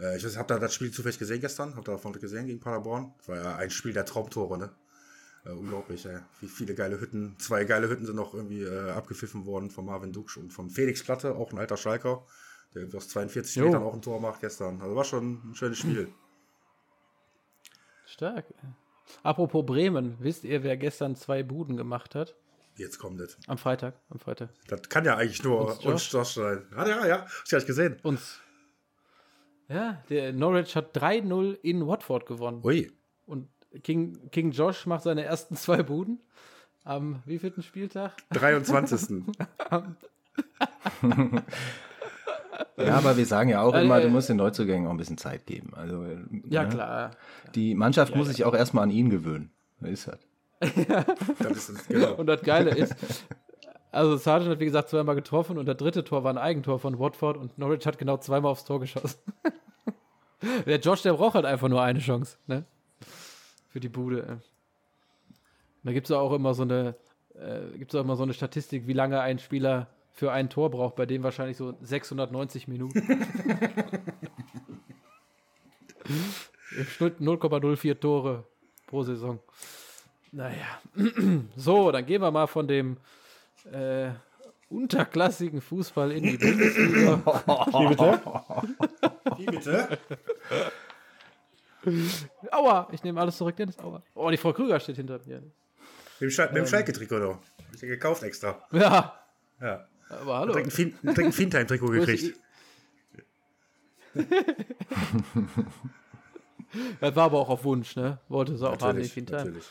Äh, 0.00 0.16
ich 0.16 0.36
habt 0.36 0.50
ihr 0.50 0.58
das 0.58 0.74
Spiel 0.74 0.90
zufällig 0.90 1.18
gesehen 1.18 1.40
gestern? 1.40 1.76
Habt 1.76 1.88
ihr 1.88 1.92
davon 1.92 2.12
gesehen 2.12 2.46
gegen 2.46 2.60
Paderborn? 2.60 3.14
War 3.26 3.36
ja 3.36 3.56
ein 3.56 3.70
Spiel 3.70 3.92
der 3.92 4.04
Traumtore, 4.04 4.58
ne? 4.58 4.70
Äh, 5.44 5.50
unglaublich, 5.50 6.06
ey. 6.06 6.18
wie 6.40 6.46
viele 6.46 6.74
geile 6.74 7.00
Hütten. 7.00 7.36
Zwei 7.38 7.64
geile 7.64 7.88
Hütten 7.88 8.06
sind 8.06 8.16
noch 8.16 8.32
irgendwie 8.34 8.62
äh, 8.62 8.90
abgepfiffen 8.90 9.44
worden 9.46 9.70
von 9.70 9.84
Marvin 9.84 10.12
Duksch 10.12 10.36
und 10.36 10.52
von 10.52 10.70
Felix 10.70 11.02
Platte, 11.02 11.34
auch 11.34 11.52
ein 11.52 11.58
alter 11.58 11.76
Schalker, 11.76 12.24
der 12.74 12.86
aus 12.94 13.08
42 13.08 13.56
Jo. 13.56 13.64
Metern 13.66 13.82
auch 13.82 13.94
ein 13.94 14.02
Tor 14.02 14.20
macht 14.20 14.40
gestern. 14.40 14.80
Also 14.80 14.94
war 14.94 15.04
schon 15.04 15.50
ein 15.50 15.54
schönes 15.54 15.78
Spiel. 15.78 16.12
Stark. 18.06 18.44
Apropos 19.22 19.66
Bremen, 19.66 20.16
wisst 20.20 20.44
ihr, 20.44 20.62
wer 20.62 20.76
gestern 20.76 21.16
zwei 21.16 21.42
Buden 21.42 21.76
gemacht 21.76 22.14
hat? 22.14 22.36
Jetzt 22.76 22.98
kommt 22.98 23.20
das. 23.20 23.36
Am 23.48 23.58
Freitag. 23.58 23.94
Am 24.08 24.18
Freitag. 24.18 24.50
Das 24.68 24.88
kann 24.88 25.04
ja 25.04 25.16
eigentlich 25.16 25.42
nur 25.42 25.66
Uns 25.66 25.84
uns 25.84 26.12
Josh 26.12 26.34
sein. 26.34 26.66
Ja, 26.74 26.88
ja, 26.88 27.06
ja. 27.06 27.18
Hab 27.22 27.28
ich 27.44 27.50
gar 27.50 27.58
nicht 27.58 27.66
gesehen. 27.66 27.98
Uns. 28.02 28.40
Ja, 29.68 30.02
der 30.08 30.32
Norwich 30.32 30.74
hat 30.76 30.96
3-0 30.96 31.58
in 31.62 31.86
Watford 31.86 32.26
gewonnen. 32.26 32.62
Ui. 32.64 32.90
Und 33.26 33.48
King, 33.82 34.30
King 34.30 34.50
Josh 34.50 34.86
macht 34.86 35.02
seine 35.02 35.24
ersten 35.24 35.56
zwei 35.56 35.82
Buden 35.82 36.20
am 36.84 37.22
wievielten 37.24 37.62
Spieltag? 37.62 38.12
23. 38.30 39.24
Ja, 42.76 42.96
aber 42.96 43.16
wir 43.16 43.26
sagen 43.26 43.50
ja 43.50 43.62
auch 43.62 43.74
Äh, 43.74 43.84
immer, 43.84 43.98
äh, 43.98 44.02
du 44.02 44.08
musst 44.08 44.28
den 44.28 44.36
Neuzugängen 44.36 44.86
auch 44.86 44.92
ein 44.92 44.96
bisschen 44.96 45.18
Zeit 45.18 45.46
geben. 45.46 45.72
Also, 45.74 46.02
äh, 46.04 46.18
Ja, 46.48 46.64
ne? 46.64 46.68
klar. 46.68 47.10
Die 47.54 47.74
Mannschaft 47.74 48.14
muss 48.14 48.28
sich 48.28 48.44
auch 48.44 48.54
erstmal 48.54 48.84
an 48.84 48.90
ihn 48.90 49.10
gewöhnen. 49.10 49.50
So 49.80 49.86
ist 49.86 50.08
das. 50.08 50.18
das 51.38 51.56
ist 51.56 51.68
es, 51.70 51.88
genau. 51.88 52.12
Und 52.16 52.26
das 52.26 52.42
Geile 52.42 52.70
ist, 52.70 52.94
also 53.90 54.16
Sargent 54.16 54.50
hat 54.52 54.60
wie 54.60 54.64
gesagt 54.66 54.88
zweimal 54.88 55.14
getroffen 55.14 55.58
und 55.58 55.66
das 55.66 55.76
dritte 55.76 56.04
Tor 56.04 56.24
war 56.24 56.32
ein 56.32 56.38
Eigentor 56.38 56.78
von 56.78 56.98
Watford 56.98 57.36
und 57.36 57.58
Norwich 57.58 57.84
hat 57.86 57.98
genau 57.98 58.16
zweimal 58.18 58.52
aufs 58.52 58.64
Tor 58.64 58.80
geschossen. 58.80 59.18
der 60.66 60.78
Josh, 60.78 61.02
der 61.02 61.14
braucht 61.14 61.34
halt 61.34 61.44
einfach 61.44 61.68
nur 61.68 61.82
eine 61.82 61.98
Chance, 61.98 62.38
ne? 62.46 62.64
Für 63.72 63.80
die 63.80 63.88
Bude. 63.88 64.26
ey. 64.28 64.36
Da 65.82 65.92
gibt 65.92 66.06
es 66.06 66.12
auch 66.12 66.32
immer 66.32 66.52
so 66.52 66.62
eine, 66.62 66.94
äh, 67.34 67.78
gibt's 67.78 67.94
auch 67.94 68.02
immer 68.02 68.16
so 68.16 68.22
eine 68.22 68.34
Statistik, 68.34 68.86
wie 68.86 68.92
lange 68.92 69.20
ein 69.20 69.38
Spieler 69.38 69.88
für 70.12 70.30
ein 70.30 70.50
Tor 70.50 70.70
braucht, 70.70 70.94
bei 70.94 71.06
dem 71.06 71.22
wahrscheinlich 71.22 71.56
so 71.56 71.74
690 71.80 72.68
Minuten. 72.68 72.98
Im 76.76 76.84
Schnitt 76.84 77.18
0,04 77.20 77.98
Tore 77.98 78.44
pro 78.86 79.02
Saison. 79.02 79.38
Naja. 80.32 80.80
So, 81.56 81.90
dann 81.92 82.04
gehen 82.04 82.20
wir 82.20 82.30
mal 82.30 82.46
von 82.46 82.68
dem 82.68 82.98
äh, 83.72 84.10
unterklassigen 84.68 85.62
Fußball 85.62 86.12
in 86.12 86.24
die 86.24 86.36
Bundesliga. 86.36 87.22
Wie 87.72 87.88
bitte? 87.88 88.20
Wie 89.38 89.46
bitte? 89.46 89.98
Aua, 92.52 92.88
ich 92.92 93.02
nehme 93.02 93.20
alles 93.20 93.36
zurück, 93.36 93.56
Dennis. 93.56 93.78
Aua. 93.78 94.02
Oh, 94.14 94.30
die 94.30 94.36
Frau 94.36 94.52
Krüger 94.52 94.78
steht 94.80 94.96
hinter 94.96 95.18
mir. 95.26 95.42
Mit 96.20 96.38
dem, 96.38 96.44
mit 96.46 96.56
dem 96.56 96.66
Schalke-Trikot 96.66 97.18
doch. 97.18 97.38
Hab 97.38 97.74
ich 97.74 97.80
dir 97.80 97.88
gekauft 97.88 98.22
extra. 98.22 98.62
Ja, 98.70 99.18
Ja. 99.60 99.86
aber 100.08 100.38
hallo. 100.38 100.52
Direkt 100.52 100.68
ein 100.68 100.70
Fin- 100.70 100.94
ein 101.04 101.32
Fintime-Trikot 101.32 101.88
gekriegt. 101.88 102.36
Das 107.00 107.14
war 107.14 107.24
aber 107.24 107.38
auch 107.38 107.50
auf 107.50 107.64
Wunsch, 107.64 107.96
ne? 107.96 108.18
Wollte 108.28 108.56
sie 108.56 108.66
auch 108.66 108.72
haben, 108.72 108.78
den 108.80 108.86
Natürlich, 108.88 109.12
Fintime. 109.12 109.38
natürlich. 109.38 109.64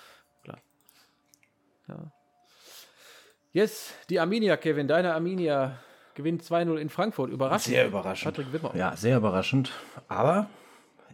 Yes, 3.53 3.91
die 4.09 4.19
Arminia, 4.19 4.55
Kevin, 4.55 4.87
deine 4.87 5.13
Arminia 5.13 5.77
gewinnt 6.13 6.41
2-0 6.43 6.77
in 6.77 6.89
Frankfurt. 6.89 7.31
Überraschend. 7.31 7.73
Sehr 7.73 7.87
überraschend. 7.87 8.35
Patrick 8.35 8.53
Wimmer. 8.53 8.73
Ja, 8.75 8.95
sehr 8.95 9.17
überraschend. 9.17 9.71
Aber 10.07 10.47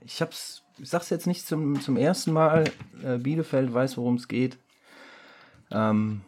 ich 0.02 0.22
hab's, 0.22 0.64
ich 0.80 0.90
sag's 0.90 1.10
jetzt 1.10 1.28
nicht 1.28 1.46
zum, 1.46 1.80
zum 1.82 1.98
ersten 1.98 2.32
Mal. 2.32 2.66
Äh, 3.04 3.18
Bielefeld 3.18 3.74
weiß, 3.74 3.98
worum 3.98 4.16
es 4.16 4.28
geht. 4.28 4.58
Ähm, 5.72 6.22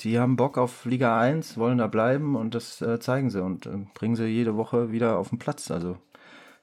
die 0.00 0.18
haben 0.18 0.36
Bock 0.36 0.56
auf 0.58 0.84
Liga 0.84 1.20
1, 1.20 1.58
wollen 1.58 1.78
da 1.78 1.86
bleiben 1.86 2.36
und 2.36 2.54
das 2.54 2.80
äh, 2.80 2.98
zeigen 3.00 3.30
sie 3.30 3.42
und 3.42 3.66
äh, 3.66 3.86
bringen 3.94 4.16
sie 4.16 4.26
jede 4.26 4.56
Woche 4.56 4.92
wieder 4.92 5.18
auf 5.18 5.28
den 5.30 5.38
Platz. 5.38 5.70
Also 5.70 5.98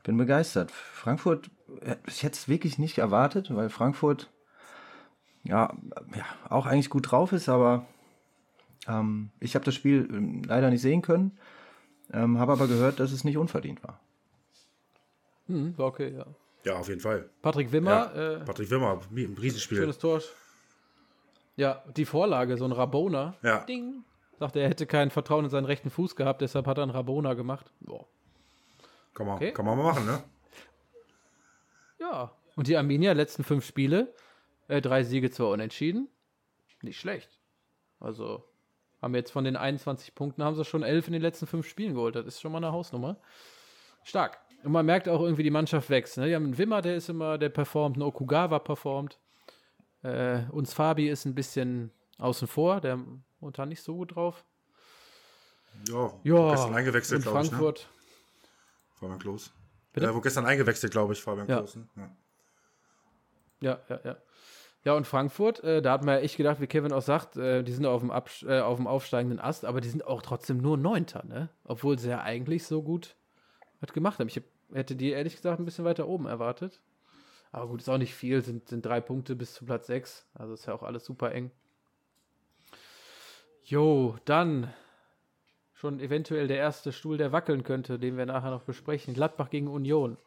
bin 0.04 0.18
begeistert. 0.18 0.72
Frankfurt 0.72 1.50
hätte 1.82 2.02
ich 2.08 2.24
jetzt 2.24 2.50
wirklich 2.50 2.78
nicht 2.80 2.98
erwartet, 2.98 3.54
weil 3.54 3.70
Frankfurt 3.70 4.32
ja, 5.44 5.74
ja 6.16 6.26
auch 6.50 6.66
eigentlich 6.66 6.90
gut 6.90 7.12
drauf 7.12 7.32
ist, 7.32 7.50
aber 7.50 7.86
ähm, 8.88 9.30
ich 9.40 9.56
habe 9.56 9.66
das 9.66 9.76
Spiel 9.76 10.08
ähm, 10.12 10.44
leider 10.44 10.70
nicht 10.70 10.82
sehen 10.82 11.02
können. 11.02 11.38
Ähm, 12.12 12.40
habe 12.40 12.54
aber 12.54 12.68
gehört, 12.68 13.00
dass 13.00 13.12
es 13.12 13.24
nicht 13.24 13.38
unverdient 13.38 13.84
war. 13.84 14.00
Hm, 15.48 15.78
war 15.78 15.88
okay, 15.88 16.14
ja. 16.16 16.26
Ja, 16.68 16.76
auf 16.78 16.90
jeden 16.90 17.00
Fall. 17.00 17.30
Patrick 17.42 17.68
Ja. 17.68 17.74
Wimmer, 17.74 18.16
äh, 18.16 18.40
Patrick 18.46 18.70
Wimmer, 18.70 19.00
ein 19.12 19.38
Riesenspiel. 19.40 19.78
schönes 19.78 19.98
Tor. 19.98 20.22
Ja, 21.56 21.84
die 21.96 22.06
Vorlage, 22.06 22.58
so 22.58 22.66
ein 22.66 22.72
Rabona. 22.74 23.36
Ja. 23.42 23.60
Ding. 23.66 24.04
Sagte, 24.38 24.60
er 24.60 24.70
hätte 24.70 24.86
kein 24.86 25.10
Vertrauen 25.10 25.46
in 25.46 25.50
seinen 25.50 25.66
rechten 25.66 25.90
Fuß 25.90 26.16
gehabt, 26.16 26.42
deshalb 26.42 26.68
hat 26.68 26.78
er 26.78 26.84
einen 26.84 26.92
Rabona 26.92 27.34
gemacht. 27.34 27.72
Boah. 27.80 28.06
Kann 29.14 29.26
man, 29.26 29.36
Okay. 29.38 29.52
kann 29.54 29.66
man 29.66 29.78
mal 29.78 29.84
machen, 29.86 30.06
ne? 30.06 30.24
Ja. 32.00 32.32
Und 32.56 32.68
die 32.68 32.78
Arminia, 32.78 33.14
letzten 33.14 33.44
fünf 33.44 33.66
Spiele, 33.66 34.14
äh, 34.68 34.82
drei 34.82 35.04
Siege, 35.04 35.32
zwei 35.32 35.46
Unentschieden. 35.46 36.10
Nicht 36.82 37.00
schlecht. 37.00 37.40
Also, 38.00 38.44
haben 39.02 39.16
jetzt 39.16 39.32
von 39.32 39.44
den 39.44 39.56
21 39.56 40.14
Punkten, 40.16 40.44
haben 40.44 40.56
sie 40.56 40.66
schon 40.66 40.84
elf 40.84 41.08
in 41.08 41.14
den 41.14 41.22
letzten 41.22 41.48
fünf 41.48 41.68
Spielen 41.68 41.94
geholt. 41.96 42.16
Das 42.16 42.26
ist 42.26 42.42
schon 42.42 42.52
mal 42.52 42.60
eine 42.60 42.72
Hausnummer. 42.72 43.18
Stark. 44.04 44.38
Und 44.64 44.72
man 44.72 44.86
merkt 44.86 45.08
auch 45.08 45.22
irgendwie, 45.22 45.44
die 45.44 45.52
Mannschaft 45.52 45.90
wächst. 45.90 46.18
Ne? 46.18 46.28
Die 46.28 46.36
haben 46.36 46.46
einen 46.46 46.58
Wimmer, 46.58 46.82
der 46.82 46.96
ist 46.96 47.10
immer, 47.10 47.38
der 47.38 47.50
performt, 47.50 47.98
ein 47.98 48.02
Okugawa 48.02 48.60
performt. 48.60 49.20
Äh, 50.04 50.44
uns 50.52 50.74
Fabi 50.74 51.10
ist 51.10 51.26
ein 51.26 51.36
bisschen 51.36 51.92
außen 52.18 52.48
vor, 52.48 52.82
der 52.82 53.00
momentan 53.40 53.70
nicht 53.70 53.82
so 53.82 53.96
gut 53.96 54.16
drauf. 54.16 54.44
Ja, 55.88 56.12
Ja, 56.24 56.52
gestern 56.52 56.74
eingewechselt, 56.74 57.24
glaube 57.24 57.40
ich. 57.40 57.44
Ne? 57.44 57.50
Frankfurt. 57.58 57.90
Fabian 58.96 59.20
Klos. 59.20 59.52
Bitte? 59.94 60.08
Äh, 60.08 60.16
wo 60.16 60.22
gestern 60.22 60.46
eingewechselt, 60.46 60.92
glaube 60.92 61.14
ich, 61.14 61.22
Fabian 61.22 61.48
Ja. 61.48 61.58
Klos. 61.58 61.76
Ne? 61.76 61.88
Ja. 61.96 62.10
Ja, 63.60 63.80
ja, 63.90 64.00
ja. 64.04 64.18
Ja, 64.84 64.94
und 64.94 65.06
Frankfurt, 65.06 65.64
äh, 65.66 65.82
da 65.82 65.92
hat 65.92 66.06
man 66.06 66.16
ja 66.16 66.22
echt 66.22 66.38
gedacht, 66.38 66.62
wie 66.62 66.68
Kevin 66.68 66.94
auch 66.94 67.02
sagt, 67.02 67.36
äh, 67.36 67.62
die 67.62 67.74
sind 67.74 67.86
auf 67.86 68.00
dem, 68.00 68.10
Abs 68.10 68.44
äh, 68.44 68.62
auf 68.62 68.78
dem 68.78 68.88
aufsteigenden 68.88 69.40
Ast, 69.40 69.66
aber 69.66 69.82
die 69.82 69.90
sind 69.90 70.06
auch 70.06 70.22
trotzdem 70.22 70.60
nur 70.60 70.78
Neunter, 70.78 71.26
ne? 71.26 71.50
Obwohl 71.66 72.00
sie 72.00 72.10
ja 72.10 72.22
eigentlich 72.22 72.66
so 72.66 72.82
gut 72.82 73.17
was 73.80 73.94
gemacht 73.94 74.20
haben. 74.20 74.28
Ich 74.28 74.42
hätte 74.74 74.96
die 74.96 75.12
ehrlich 75.12 75.36
gesagt 75.36 75.60
ein 75.60 75.66
bisschen 75.66 75.86
weiter 75.86 76.08
oben 76.08 76.26
erwartet. 76.26 76.82
Aber 77.52 77.68
gut, 77.68 77.82
ist 77.82 77.90
auch 77.90 77.98
nicht 77.98 78.14
viel, 78.14 78.42
sind, 78.42 78.68
sind 78.68 78.86
drei 78.86 79.02
Punkte 79.02 79.36
bis 79.36 79.54
zu 79.54 79.66
Platz 79.66 79.88
sechs. 79.88 80.28
Also 80.34 80.54
ist 80.54 80.66
ja 80.66 80.74
auch 80.74 80.84
alles 80.84 81.06
super 81.06 81.32
eng. 81.32 81.52
Jo, 83.64 84.18
dann 84.26 84.74
schon 85.74 86.00
eventuell 86.00 86.48
der 86.48 86.58
erste 86.58 86.92
Stuhl, 86.92 87.18
der 87.18 87.32
wackeln 87.32 87.64
könnte, 87.64 88.00
den 88.00 88.18
wir 88.18 88.26
nachher 88.26 88.52
noch 88.52 88.64
besprechen. 88.64 89.14
Gladbach 89.14 89.50
gegen 89.50 89.68
Union. 89.68 90.18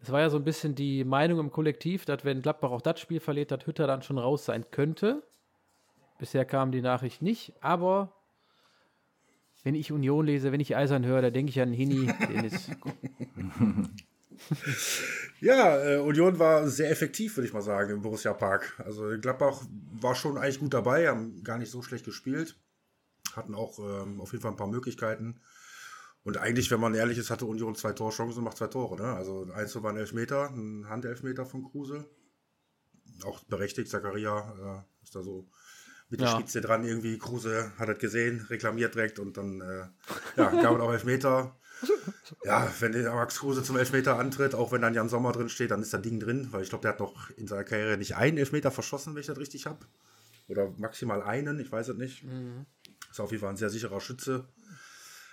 Es 0.00 0.10
war 0.10 0.20
ja 0.20 0.30
so 0.30 0.36
ein 0.36 0.44
bisschen 0.44 0.74
die 0.74 1.04
Meinung 1.04 1.38
im 1.38 1.52
Kollektiv, 1.52 2.04
dass 2.04 2.24
wenn 2.24 2.42
Gladbach 2.42 2.70
auch 2.70 2.80
das 2.82 2.98
Spiel 2.98 3.20
verliert, 3.20 3.52
dass 3.52 3.66
Hütter 3.66 3.86
dann 3.86 4.02
schon 4.02 4.18
raus 4.18 4.44
sein 4.44 4.68
könnte. 4.70 5.22
Bisher 6.18 6.44
kam 6.44 6.72
die 6.72 6.82
Nachricht 6.82 7.22
nicht, 7.22 7.54
aber 7.60 8.12
wenn 9.62 9.74
ich 9.74 9.92
Union 9.92 10.26
lese, 10.26 10.52
wenn 10.52 10.60
ich 10.60 10.76
Eisern 10.76 11.04
höre, 11.06 11.22
da 11.22 11.30
denke 11.30 11.50
ich 11.50 11.60
an 11.60 11.72
Hini, 11.72 12.10
Ja, 15.40 15.82
äh, 15.82 15.98
Union 15.98 16.38
war 16.38 16.68
sehr 16.68 16.90
effektiv, 16.90 17.36
würde 17.36 17.48
ich 17.48 17.52
mal 17.52 17.62
sagen, 17.62 17.90
im 17.90 18.02
Borussia 18.02 18.32
Park. 18.32 18.80
Also 18.84 19.18
Gladbach 19.20 19.60
war 20.00 20.14
schon 20.14 20.38
eigentlich 20.38 20.60
gut 20.60 20.72
dabei, 20.72 21.08
haben 21.08 21.42
gar 21.42 21.58
nicht 21.58 21.70
so 21.70 21.82
schlecht 21.82 22.04
gespielt. 22.04 22.56
Hatten 23.34 23.54
auch 23.54 23.78
ähm, 23.78 24.20
auf 24.20 24.30
jeden 24.30 24.42
Fall 24.42 24.52
ein 24.52 24.56
paar 24.56 24.68
Möglichkeiten. 24.68 25.40
Und 26.22 26.36
eigentlich, 26.36 26.70
wenn 26.70 26.78
man 26.78 26.94
ehrlich 26.94 27.18
ist, 27.18 27.30
hatte 27.30 27.46
Union 27.46 27.74
zwei 27.74 27.92
Torchancen, 27.92 28.44
macht 28.44 28.56
zwei 28.56 28.68
Tore. 28.68 29.02
Ne? 29.02 29.12
Also 29.14 29.48
eins 29.52 29.74
war 29.82 29.90
ein 29.90 29.96
Elfmeter, 29.96 30.50
ein 30.50 30.88
Handelfmeter 30.88 31.44
von 31.44 31.64
Kruse. 31.64 32.08
Auch 33.24 33.42
berechtigt, 33.44 33.88
Zakaria 33.88 34.84
äh, 34.84 35.04
ist 35.04 35.16
da 35.16 35.22
so 35.22 35.48
mit 36.12 36.20
der 36.20 36.28
Ja. 36.28 36.34
Spitze 36.34 36.60
dran 36.60 36.84
irgendwie. 36.84 37.18
Kruse 37.18 37.72
hat 37.78 37.88
das 37.88 37.98
gesehen, 37.98 38.46
reklamiert 38.48 38.94
direkt 38.94 39.18
und 39.18 39.36
dann 39.36 39.60
äh, 39.60 39.86
ja, 40.36 40.50
gab 40.50 40.76
es 40.76 40.80
auch 40.80 40.92
Elfmeter. 40.92 41.56
Ja, 42.44 42.72
wenn 42.80 42.92
der 42.92 43.12
Max 43.12 43.40
Kruse 43.40 43.62
zum 43.64 43.76
Elfmeter 43.76 44.18
antritt, 44.18 44.54
auch 44.54 44.70
wenn 44.72 44.80
dann 44.82 44.94
Jan 44.94 45.08
Sommer 45.08 45.32
drin 45.32 45.48
steht, 45.48 45.70
dann 45.72 45.82
ist 45.82 45.92
das 45.92 46.00
Ding 46.00 46.18
drin, 46.20 46.48
weil 46.50 46.62
ich 46.62 46.68
glaube, 46.70 46.82
der 46.82 46.92
hat 46.92 47.00
noch 47.00 47.28
in 47.30 47.46
seiner 47.48 47.64
Karriere 47.64 47.98
nicht 47.98 48.14
einen 48.16 48.38
Elfmeter 48.38 48.70
verschossen, 48.70 49.14
wenn 49.14 49.20
ich 49.20 49.26
das 49.26 49.36
richtig 49.38 49.66
habe. 49.66 49.80
Oder 50.48 50.70
maximal 50.78 51.22
einen, 51.22 51.58
ich 51.60 51.70
weiß 51.70 51.88
es 51.88 51.96
nicht. 51.96 52.24
Ist 53.10 53.20
auf 53.20 53.30
jeden 53.32 53.40
Fall 53.40 53.50
ein 53.50 53.56
sehr 53.56 53.68
sicherer 53.68 54.00
Schütze. 54.00 54.44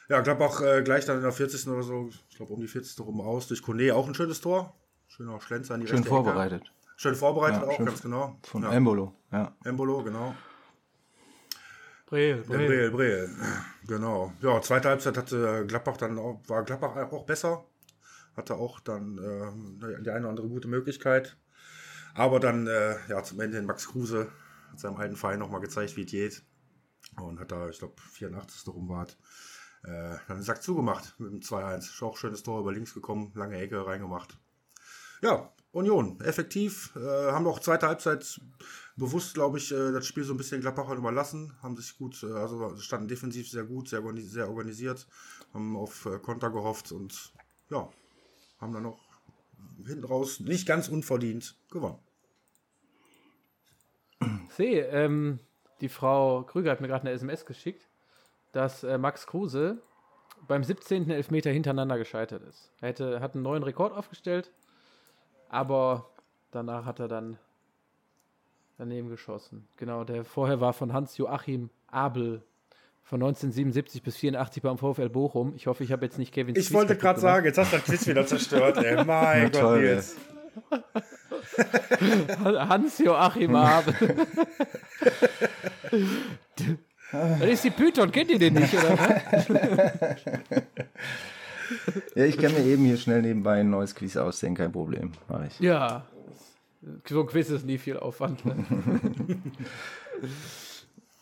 Ja, 0.10 0.22
Gladbach 0.22 0.62
äh, 0.62 0.82
gleich 0.84 1.06
dann 1.06 1.18
in 1.18 1.24
der 1.24 1.32
40. 1.32 1.68
oder 1.68 1.84
so, 1.84 2.10
ich 2.30 2.36
glaube 2.36 2.52
um 2.54 2.60
die 2.62 2.68
40. 2.68 3.00
rum 3.00 3.22
aus, 3.22 3.48
durch 3.48 3.62
Kone 3.62 3.94
auch 3.96 4.08
ein 4.08 4.16
schönes 4.16 4.42
Tor. 4.42 4.76
Schöner 5.08 5.40
Schlenzer 5.40 5.76
in 5.76 5.82
die 5.82 5.88
Schön 5.88 5.98
rechte 5.98 6.10
Ecke. 6.10 6.24
vorbereitet. 6.24 6.74
Schön 6.98 7.16
vorbereitet 7.16 7.62
Ja, 7.62 7.68
auch, 7.68 7.76
schön 7.78 7.86
ganz 7.86 8.02
genau. 8.02 8.40
Von 8.44 8.64
ja. 8.64 8.74
Embolo, 8.74 9.14
ja. 9.32 9.56
Embolo, 9.64 10.04
genau. 10.04 10.36
Breel, 12.10 12.38
Der 12.38 12.58
Breel, 12.58 12.90
Breel. 12.90 13.30
Genau. 13.86 14.34
Ja, 14.42 14.60
zweite 14.62 14.90
Halbzeit 14.90 15.16
hatte 15.16 15.66
Gladbach 15.68 15.98
dann 15.98 16.18
auch, 16.18 16.42
war 16.48 16.64
Gladbach 16.64 16.96
auch 17.12 17.26
besser. 17.26 17.66
Hatte 18.36 18.56
auch 18.56 18.80
dann 18.80 19.20
äh, 19.20 20.02
die 20.02 20.10
eine 20.10 20.22
oder 20.22 20.30
andere 20.30 20.48
gute 20.48 20.68
Möglichkeit. 20.68 21.38
Aber 22.16 22.40
dann, 22.40 22.66
äh, 22.66 22.96
ja, 23.10 23.22
zum 23.22 23.40
Ende 23.40 23.62
Max 23.62 23.88
Kruse 23.90 24.32
hat 24.72 24.80
seinem 24.80 24.98
alten 24.98 25.16
Verein 25.16 25.38
nochmal 25.38 25.62
gezeigt, 25.62 25.98
wie 25.98 26.04
es 26.04 26.12
geht. 26.12 26.44
Und 27.22 27.40
hat 27.40 27.52
da, 27.52 27.70
ich 27.70 27.78
glaube, 27.78 27.94
84. 28.12 28.68
rum 28.74 28.90
war, 28.90 29.06
äh, 29.84 30.18
dann 30.28 30.38
den 30.38 30.42
Sack 30.42 30.64
zugemacht 30.64 31.14
mit 31.20 31.32
dem 31.32 31.42
2-1. 31.42 31.78
Ist 31.78 32.02
Auch 32.02 32.18
schönes 32.18 32.42
Tor 32.42 32.60
über 32.60 32.74
links 32.74 32.96
gekommen, 32.96 33.32
lange 33.36 33.58
Ecke 33.58 33.86
reingemacht. 33.86 34.36
Ja, 35.22 35.54
Union, 35.72 36.20
effektiv. 36.22 36.96
Äh, 36.96 37.32
haben 37.32 37.46
auch 37.46 37.60
zweite 37.60 37.88
Halbzeit 37.88 38.42
bewusst, 38.96 39.36
glaube 39.36 39.60
ich, 39.60 39.72
äh, 39.72 39.92
das 39.92 40.06
Spiel 40.08 40.24
so 40.24 40.34
ein 40.34 40.38
bisschen 40.38 40.62
Gladbachern 40.62 40.98
überlassen. 40.98 41.54
Haben 41.62 41.78
sich 41.78 41.98
gut, 41.98 42.24
äh, 42.24 42.32
also 42.32 42.76
standen 42.78 43.08
defensiv 43.08 43.50
sehr 43.50 43.64
gut, 43.64 43.90
sehr, 43.90 44.02
sehr 44.18 44.50
organisiert. 44.50 45.08
Haben 45.54 45.78
auf 45.78 46.06
äh, 46.06 46.18
Konter 46.20 46.50
gehofft 46.50 46.92
und 46.92 47.34
ja, 47.70 47.90
haben 48.60 48.74
dann 48.74 48.84
noch 48.84 49.00
hinten 49.86 50.04
raus 50.04 50.40
nicht 50.40 50.68
ganz 50.68 50.90
unverdient 50.90 51.56
gewonnen. 51.72 52.00
sehe, 54.50 54.88
ähm, 54.88 55.40
die 55.82 55.90
Frau 55.90 56.44
Krüger 56.44 56.72
hat 56.72 56.82
mir 56.82 56.88
gerade 56.88 57.02
eine 57.02 57.12
SMS 57.12 57.46
geschickt, 57.46 57.88
dass 58.52 58.84
äh, 58.84 58.98
Max 58.98 59.28
Kruse 59.28 59.82
beim 60.48 60.64
17. 60.64 61.10
Elfmeter 61.10 61.52
hintereinander 61.52 61.98
gescheitert 61.98 62.44
ist. 62.44 62.72
Er 62.82 62.90
hätte, 62.90 63.20
hat 63.22 63.36
einen 63.36 63.44
neuen 63.44 63.64
Rekord 63.64 63.94
aufgestellt, 63.94 64.52
aber 65.50 66.10
danach 66.52 66.86
hat 66.86 67.00
er 67.00 67.08
dann 67.08 67.38
daneben 68.78 69.10
geschossen. 69.10 69.68
Genau, 69.78 70.04
der 70.04 70.24
vorher 70.24 70.62
war 70.62 70.74
von 70.74 70.94
Hans-Joachim 70.94 71.70
Abel 71.88 72.44
von 73.04 73.22
1977 73.22 74.04
bis 74.04 74.18
84 74.18 74.62
beim 74.62 74.78
VfL 74.78 75.10
Bochum. 75.10 75.54
Ich 75.56 75.66
hoffe, 75.68 75.84
ich 75.84 75.92
habe 75.92 76.06
jetzt 76.06 76.20
nicht 76.20 76.32
Kevin 76.32 76.56
Ich 76.56 76.72
wollte 76.72 76.96
gerade 76.96 77.20
sagen, 77.20 77.46
jetzt 77.46 77.58
hast 77.58 77.74
du 77.74 77.78
das 77.78 77.86
Quiz 77.86 78.08
wieder 78.08 78.26
zerstört, 78.26 78.78
ey. 78.78 78.96
Mein 79.06 79.50
Na 79.52 79.62
Gott, 79.62 79.80
Nils. 79.80 80.16
Hans-Joachim 82.44 83.56
Abel. 83.56 83.96
das 87.12 87.50
ist 87.50 87.64
die 87.64 87.72
Python, 87.72 88.12
kennt 88.12 88.30
ihr 88.30 88.38
den 88.40 88.54
nicht, 88.54 88.74
oder? 88.76 88.98
Ja, 92.16 92.26
ich 92.26 92.38
kann 92.38 92.54
mir 92.54 92.64
eben 92.64 92.86
hier 92.86 92.98
schnell 92.98 93.22
nebenbei 93.22 93.60
ein 93.60 93.70
neues 93.70 93.96
Quiz 93.96 94.18
ausdenken, 94.18 94.58
kein 94.58 94.72
Problem. 94.72 95.12
Mach 95.28 95.46
ich. 95.46 95.60
Ja, 95.60 96.06
so 97.08 97.22
ein 97.22 97.28
Quiz 97.28 97.50
ist 97.50 97.66
nie 97.66 97.78
viel 97.78 97.98
Aufwand. 97.98 98.46
Ne? 98.46 98.56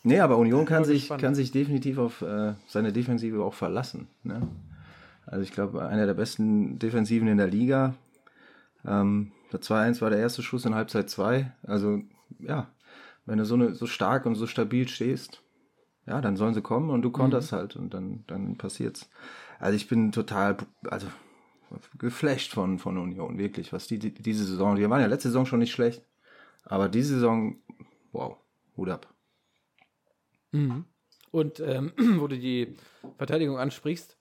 Nee, 0.04 0.20
aber 0.20 0.38
Union 0.38 0.64
kann 0.64 0.84
sich, 0.84 1.08
kann 1.08 1.34
sich 1.34 1.50
definitiv 1.50 1.98
auf 1.98 2.22
äh, 2.22 2.54
seine 2.66 2.92
Defensive 2.92 3.42
auch 3.42 3.54
verlassen. 3.54 4.06
Ne? 4.22 4.46
Also 5.26 5.42
ich 5.42 5.52
glaube, 5.52 5.86
einer 5.86 6.06
der 6.06 6.14
besten 6.14 6.78
Defensiven 6.78 7.28
in 7.28 7.36
der 7.36 7.48
Liga. 7.48 7.94
Ähm, 8.86 9.32
der 9.52 9.60
2-1 9.60 10.00
war 10.00 10.10
der 10.10 10.20
erste 10.20 10.42
Schuss 10.42 10.64
in 10.64 10.74
Halbzeit 10.74 11.10
2. 11.10 11.52
Also 11.62 12.00
ja, 12.38 12.68
wenn 13.26 13.38
du 13.38 13.44
so, 13.44 13.54
eine, 13.54 13.74
so 13.74 13.86
stark 13.86 14.24
und 14.24 14.36
so 14.36 14.46
stabil 14.46 14.88
stehst, 14.88 15.42
ja, 16.06 16.20
dann 16.20 16.36
sollen 16.36 16.54
sie 16.54 16.62
kommen 16.62 16.90
und 16.90 17.02
du 17.02 17.10
konterst 17.10 17.52
halt 17.52 17.76
und 17.76 17.92
dann, 17.92 18.24
dann 18.28 18.56
passiert's. 18.56 19.10
Also 19.58 19.76
ich 19.76 19.88
bin 19.88 20.12
total, 20.12 20.56
also 20.84 21.08
geflasht 21.98 22.52
von, 22.52 22.78
von 22.78 22.96
Union, 22.96 23.38
wirklich, 23.38 23.72
was 23.72 23.86
die, 23.86 23.98
die 23.98 24.12
diese 24.14 24.44
Saison, 24.44 24.76
die 24.76 24.88
waren 24.88 25.00
ja 25.00 25.06
letzte 25.06 25.28
Saison 25.28 25.46
schon 25.46 25.58
nicht 25.58 25.72
schlecht, 25.72 26.02
aber 26.64 26.88
diese 26.88 27.14
Saison, 27.14 27.56
wow, 28.12 28.36
Hut 28.76 28.88
ab. 28.88 29.12
Und 31.30 31.60
ähm, 31.60 31.92
wo 32.18 32.26
du 32.26 32.38
die 32.38 32.76
Verteidigung 33.16 33.58
ansprichst, 33.58 34.16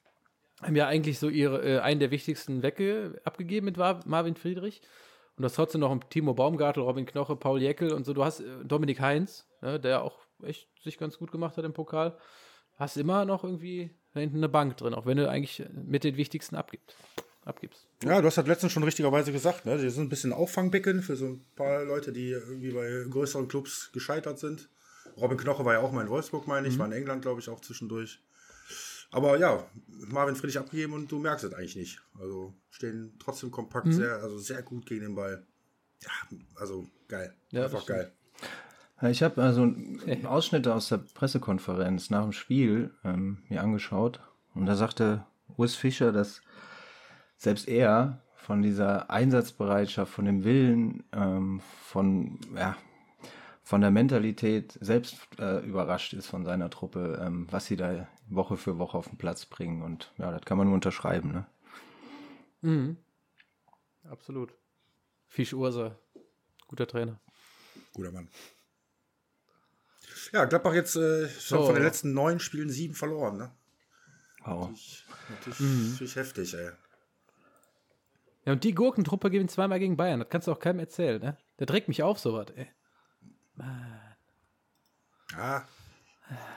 haben 0.61 0.75
ja 0.75 0.87
eigentlich 0.87 1.19
so 1.19 1.29
ihre, 1.29 1.63
äh, 1.63 1.79
einen 1.79 1.99
der 1.99 2.11
wichtigsten 2.11 2.63
Wecke 2.63 3.21
abgegeben 3.23 3.65
mit 3.65 3.77
Marvin 3.77 4.35
Friedrich. 4.35 4.81
Und 5.35 5.43
das 5.43 5.53
trotzdem 5.53 5.81
noch 5.81 5.91
ein 5.91 6.01
Timo 6.09 6.33
Baumgartel, 6.33 6.81
Robin 6.81 7.05
Knoche, 7.05 7.35
Paul 7.35 7.61
Jäckel 7.61 7.93
und 7.93 8.05
so. 8.05 8.13
Du 8.13 8.25
hast 8.25 8.39
äh, 8.39 8.65
Dominik 8.65 8.99
Heinz, 8.99 9.47
ne, 9.61 9.79
der 9.79 10.03
auch 10.03 10.19
echt 10.43 10.67
sich 10.81 10.97
ganz 10.97 11.17
gut 11.19 11.31
gemacht 11.31 11.57
hat 11.57 11.65
im 11.65 11.73
Pokal. 11.73 12.17
Hast 12.75 12.97
immer 12.97 13.25
noch 13.25 13.43
irgendwie 13.43 13.91
da 14.17 14.21
hinten 14.21 14.37
eine 14.37 14.49
Bank 14.49 14.77
drin, 14.77 14.93
auch 14.93 15.05
wenn 15.05 15.17
du 15.17 15.29
eigentlich 15.29 15.63
mit 15.71 16.03
den 16.03 16.17
wichtigsten 16.17 16.55
abgibst. 16.55 16.95
abgibst. 17.45 17.87
Ja, 18.03 18.19
du 18.21 18.27
hast 18.27 18.37
das 18.37 18.47
letztens 18.47 18.73
schon 18.73 18.83
richtigerweise 18.83 19.31
gesagt, 19.31 19.65
ne? 19.65 19.77
Die 19.77 19.89
sind 19.89 20.05
ein 20.05 20.09
bisschen 20.09 20.33
Auffangbecken 20.33 21.01
für 21.01 21.15
so 21.15 21.25
ein 21.25 21.45
paar 21.55 21.83
Leute, 21.83 22.11
die 22.11 22.29
irgendwie 22.29 22.71
bei 22.71 23.05
größeren 23.09 23.47
Clubs 23.47 23.91
gescheitert 23.93 24.39
sind. 24.39 24.69
Robin 25.15 25.37
Knoche 25.37 25.65
war 25.65 25.73
ja 25.73 25.79
auch 25.79 25.91
mal 25.91 26.01
in 26.03 26.09
Wolfsburg, 26.09 26.47
meine 26.47 26.67
ich, 26.67 26.77
war 26.77 26.85
in 26.85 26.91
England, 26.91 27.23
glaube 27.23 27.39
ich, 27.39 27.49
auch 27.49 27.61
zwischendurch. 27.61 28.19
Aber 29.09 29.37
ja, 29.39 29.65
Marvin 29.87 30.35
Friedrich 30.35 30.59
abgegeben 30.59 30.93
und 30.93 31.11
du 31.11 31.19
merkst 31.19 31.45
es 31.45 31.53
eigentlich 31.53 31.75
nicht. 31.75 32.01
Also 32.19 32.53
stehen 32.69 33.13
trotzdem 33.19 33.51
kompakt, 33.51 33.93
sehr, 33.93 34.17
also 34.17 34.37
sehr 34.37 34.61
gut 34.61 34.85
gegen 34.85 35.01
den 35.01 35.15
Ball. 35.15 35.45
Ja, 36.03 36.37
also 36.55 36.87
geil. 37.07 37.33
Ja, 37.51 37.63
Einfach 37.63 37.85
geil. 37.85 38.11
Ich 39.03 39.21
habe 39.21 39.43
also 39.43 39.71
Ausschnitte 40.25 40.73
aus 40.73 40.89
der 40.89 40.97
Pressekonferenz 40.97 42.09
nach 42.09 42.23
dem 42.23 42.31
Spiel 42.31 42.91
ähm, 43.03 43.43
mir 43.47 43.61
angeschaut 43.61 44.19
und 44.55 44.65
da 44.65 44.75
sagte 44.75 45.25
Urs 45.55 45.75
Fischer, 45.75 46.11
dass 46.11 46.41
selbst 47.37 47.67
er 47.67 48.21
von 48.35 48.61
dieser 48.61 49.09
Einsatzbereitschaft, 49.09 50.11
von 50.11 50.25
dem 50.25 50.43
Willen, 50.43 51.03
ähm, 51.11 51.59
von, 51.83 52.39
ja, 52.55 52.75
von 53.61 53.81
der 53.81 53.91
Mentalität 53.91 54.77
selbst 54.79 55.17
äh, 55.37 55.59
überrascht 55.59 56.13
ist 56.13 56.27
von 56.27 56.45
seiner 56.45 56.69
Truppe, 56.69 57.21
ähm, 57.21 57.45
was 57.51 57.65
sie 57.65 57.75
da 57.75 58.07
Woche 58.29 58.57
für 58.57 58.79
Woche 58.79 58.97
auf 58.97 59.09
den 59.09 59.17
Platz 59.17 59.45
bringen. 59.45 59.81
Und 59.81 60.13
ja, 60.17 60.31
das 60.31 60.41
kann 60.45 60.57
man 60.57 60.67
nur 60.67 60.75
unterschreiben. 60.75 61.31
Ne? 61.31 61.45
Absolut. 64.09 64.53
Fisch 65.27 65.53
Ursa, 65.53 65.97
guter 66.67 66.87
Trainer. 66.87 67.19
Guter 67.93 68.11
Mann. 68.11 68.29
Ja, 70.33 70.45
Gladbach 70.45 70.73
jetzt 70.73 70.95
äh, 70.95 71.27
schon 71.29 71.59
So. 71.59 71.65
von 71.65 71.75
den 71.75 71.83
letzten 71.83 72.13
neun 72.13 72.39
Spielen 72.39 72.69
sieben 72.69 72.93
verloren, 72.95 73.37
ne? 73.37 73.51
Wow. 74.45 74.69
Natürlich, 74.69 75.05
natürlich, 75.29 75.89
natürlich 75.91 76.15
heftig, 76.15 76.53
ey. 76.53 76.71
Ja, 78.45 78.53
und 78.53 78.63
die 78.63 78.73
Gurkentruppe 78.73 79.29
gewinnt 79.29 79.51
zweimal 79.51 79.79
gegen 79.79 79.97
Bayern. 79.97 80.19
Das 80.21 80.29
kannst 80.29 80.47
du 80.47 80.51
auch 80.53 80.59
keinem 80.59 80.79
erzählen, 80.79 81.21
ne? 81.21 81.37
Der 81.59 81.67
trägt 81.67 81.87
mich 81.89 82.01
auf, 82.03 82.19
sowas, 82.19 82.47
ey. 82.55 82.67
Ja. 85.31 85.67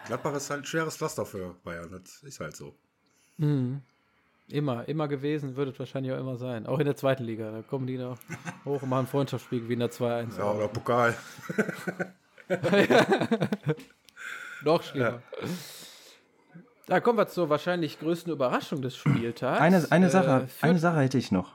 Gladbach 0.06 0.34
ist 0.34 0.50
halt 0.50 0.62
ein 0.62 0.66
schweres 0.66 0.96
Pflaster 0.96 1.26
für 1.26 1.54
Bayern. 1.64 1.90
Das 1.90 2.22
ist 2.22 2.40
halt 2.40 2.56
so. 2.56 2.76
Immer, 4.48 4.88
immer 4.88 5.08
gewesen, 5.08 5.56
wird 5.56 5.70
es 5.72 5.78
wahrscheinlich 5.78 6.12
auch 6.12 6.18
immer 6.18 6.36
sein. 6.36 6.66
Auch 6.66 6.78
in 6.78 6.84
der 6.84 6.96
zweiten 6.96 7.24
Liga. 7.24 7.50
Da 7.50 7.62
kommen 7.62 7.86
die 7.86 7.96
noch 7.98 8.18
hoch 8.64 8.82
und 8.82 8.88
machen 8.88 9.06
Freundschaftsspiel, 9.06 9.60
gewinnen 9.60 9.80
da 9.80 9.86
2-1. 9.86 10.38
Ja, 10.38 10.52
oder 10.52 10.68
Pokal. 10.68 11.16
Noch 14.64 14.82
schlimmer. 14.82 15.22
Da 16.86 17.00
kommen 17.00 17.18
wir 17.18 17.28
zur 17.28 17.48
wahrscheinlich 17.48 18.00
größten 18.00 18.32
Überraschung 18.32 18.82
des 18.82 18.96
Spieltags. 18.96 19.60
Eine, 19.60 19.86
eine, 19.90 20.06
Äh, 20.06 20.10
Sache, 20.10 20.48
eine 20.60 20.78
Sache 20.78 21.00
hätte 21.00 21.18
ich 21.18 21.30
noch. 21.30 21.54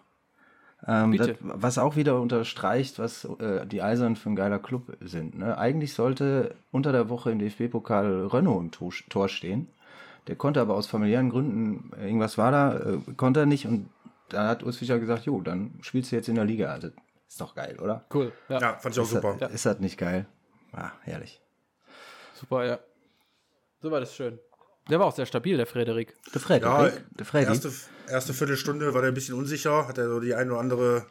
Ähm, 0.88 1.18
das, 1.18 1.32
was 1.42 1.78
auch 1.78 1.96
wieder 1.96 2.20
unterstreicht, 2.22 3.00
was 3.00 3.26
äh, 3.40 3.66
die 3.66 3.82
Eisern 3.82 4.16
für 4.16 4.30
ein 4.30 4.36
geiler 4.36 4.60
Club 4.60 4.96
sind. 5.02 5.38
Ne? 5.38 5.58
Eigentlich 5.58 5.94
sollte 5.94 6.56
unter 6.72 6.92
der 6.92 7.10
Woche 7.10 7.32
im 7.32 7.40
DFB-Pokal 7.40 8.28
Renault 8.28 8.64
im 8.64 8.72
Tor, 8.72 8.92
Tor 9.10 9.28
stehen. 9.28 9.68
Der 10.28 10.36
konnte 10.36 10.62
aber 10.62 10.76
aus 10.76 10.88
familiären 10.88 11.30
Gründen, 11.30 11.92
äh, 12.00 12.06
irgendwas 12.06 12.38
war 12.38 12.52
da, 12.52 12.78
äh, 12.78 12.98
konnte 13.18 13.42
er 13.42 13.46
nicht. 13.46 13.68
Und 13.68 13.90
da 14.30 14.48
hat 14.48 14.64
Urs 14.64 14.78
Fischer 14.78 15.00
gesagt, 15.00 15.26
jo, 15.26 15.42
dann 15.42 15.74
spielst 15.82 16.12
du 16.12 16.16
jetzt 16.16 16.30
in 16.30 16.36
der 16.36 16.46
Liga. 16.46 16.72
Also, 16.72 16.90
ist 17.28 17.42
doch 17.42 17.56
geil, 17.56 17.78
oder? 17.82 18.06
Cool. 18.14 18.32
Ja, 18.48 18.60
Ja, 18.60 18.74
fand 18.76 18.96
ich 18.96 19.00
auch 19.00 19.04
Ist 19.06 19.12
super. 19.12 19.36
Das, 19.40 19.52
ist 19.54 19.66
das 19.66 19.80
nicht 19.80 19.98
geil? 19.98 20.26
Ah, 20.76 20.92
herrlich. 21.04 21.42
super, 22.40 22.66
ja. 22.66 22.80
So 23.82 23.92
war 23.92 24.00
das 24.00 24.14
schön. 24.16 24.40
Der 24.90 25.00
war 25.00 25.08
auch 25.08 25.16
sehr 25.16 25.26
stabil, 25.26 25.58
der 25.58 25.66
Frederik. 25.66 26.16
Der 26.34 26.42
Freddy. 26.42 26.66
Ja, 26.66 26.92
der 27.18 27.26
Freddy. 27.26 27.48
erste, 27.48 27.72
erste 28.08 28.34
Viertelstunde 28.34 28.94
war 28.94 29.02
der 29.02 29.12
ein 29.12 29.14
bisschen 29.14 29.36
unsicher, 29.36 29.88
hat 29.88 29.98
er 29.98 30.08
so 30.10 30.20
die 30.20 30.36
eine 30.36 30.52
oder 30.52 30.60
andere 30.60 31.06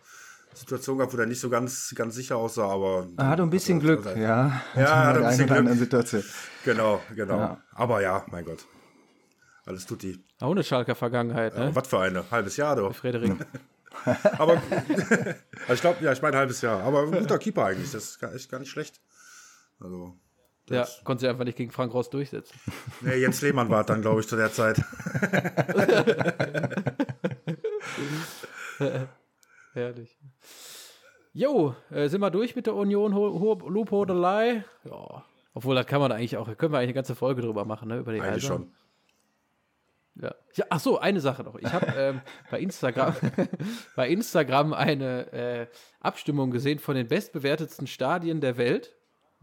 Situation 0.53 0.99
gehabt, 0.99 1.13
wo 1.13 1.19
er 1.19 1.27
nicht 1.27 1.41
so 1.41 1.51
ganz, 1.51 1.93
ganz 1.97 2.15
sicher 2.15 2.37
aussah, 2.37 2.69
aber. 2.69 3.09
er 3.17 3.27
hatte 3.29 3.43
ein 3.43 3.51
bisschen 3.51 3.81
Glück, 3.81 4.05
ja. 4.05 4.15
Ja, 4.17 4.63
er 4.75 5.07
hatte 5.07 5.27
ein 5.27 5.37
bisschen 5.37 5.65
Glück. 5.65 5.79
Situation. 5.79 6.25
Genau, 6.65 7.01
genau. 7.15 7.39
Ja. 7.39 7.63
Aber 7.73 8.03
ja, 8.03 8.25
mein 8.31 8.45
Gott. 8.45 8.65
Alles 9.67 9.87
tut 9.87 10.03
die. 10.03 10.23
Auch 10.41 10.53
eine 10.53 10.63
Schalker 10.63 10.95
Vergangenheit, 10.95 11.57
ne? 11.57 11.75
Was 11.75 11.89
für 11.89 11.99
eine? 11.99 12.25
Halbes 12.31 12.57
Jahr 12.57 12.77
doch. 12.77 12.95
Frederik. 12.95 13.35
Aber 14.39 14.55
also 15.63 15.73
ich 15.73 15.81
glaube, 15.81 16.05
ja, 16.05 16.13
ich 16.13 16.21
meine 16.21 16.37
halbes 16.37 16.61
Jahr. 16.61 16.83
Aber 16.83 17.03
ein 17.05 17.13
guter 17.13 17.39
Keeper 17.39 17.67
eigentlich. 17.67 17.91
Das 17.93 18.17
ist 18.17 18.51
gar 18.51 18.59
nicht 18.59 18.71
schlecht. 18.71 19.01
Also. 19.81 20.15
Ja, 20.71 20.87
konnte 21.05 21.21
sich 21.21 21.29
einfach 21.29 21.45
nicht 21.45 21.59
gegen 21.59 21.71
Frank 21.71 21.93
Ross 21.93 22.09
durchsetzen. 22.11 22.59
Nee, 23.03 23.17
Jens 23.17 23.43
Lehmann 23.43 23.69
war 23.69 23.85
dann, 23.85 24.01
glaube 24.01 24.21
ich, 24.21 24.29
zu 24.29 24.37
der 24.37 24.51
Zeit. 24.51 24.83
Herrlich. 29.75 30.19
Jo, 31.35 31.75
äh, 31.91 32.09
sind 32.09 32.21
wir 32.21 32.31
durch 32.31 32.57
mit 32.57 32.67
der 32.67 32.75
Union 32.75 33.15
Ho-? 33.15 33.59
Ja. 34.85 35.25
Obwohl, 35.53 35.75
da 35.75 35.85
kann 35.85 36.01
man 36.01 36.13
eigentlich 36.13 36.37
auch, 36.37 36.47
können 36.57 36.73
wir 36.73 36.79
eigentlich 36.79 36.89
eine 36.89 36.95
ganze 36.95 37.15
Folge 37.15 37.43
drüber 37.43 37.65
machen, 37.65 37.89
ne? 37.89 37.99
Über 37.99 38.13
die 38.13 38.21
Eigentlich 38.21 38.45
Eisern. 38.45 38.59
schon. 38.59 38.73
Ja. 40.17 40.33
ja, 40.55 40.65
ach 40.71 40.79
so, 40.79 40.99
eine 40.99 41.21
Sache 41.21 41.43
noch. 41.43 41.57
Ich 41.57 41.73
habe 41.73 41.87
ähm, 41.97 42.21
bei 42.51 42.61
Instagram 42.61 43.17
bei 43.97 44.09
Instagram 44.09 44.73
eine 44.73 45.33
äh, 45.33 45.67
Abstimmung 46.01 46.53
gesehen 46.53 46.79
von 46.79 46.95
den 46.95 47.09
bestbewertetsten 47.09 47.89
Stadien 47.89 48.41
der 48.41 48.57
Welt. 48.57 48.94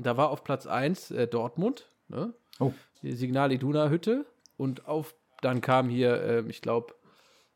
Da 0.03 0.17
war 0.17 0.29
auf 0.29 0.43
Platz 0.43 0.67
1 0.67 1.11
äh, 1.11 1.27
Dortmund, 1.27 1.87
ne? 2.07 2.33
Oh. 2.59 2.73
die 3.01 3.13
Signal 3.13 3.51
Iduna 3.51 3.89
Hütte 3.89 4.25
und 4.57 4.87
auf 4.87 5.15
dann 5.41 5.61
kam 5.61 5.89
hier, 5.89 6.21
ähm, 6.23 6.49
ich 6.49 6.61
glaube, 6.61 6.93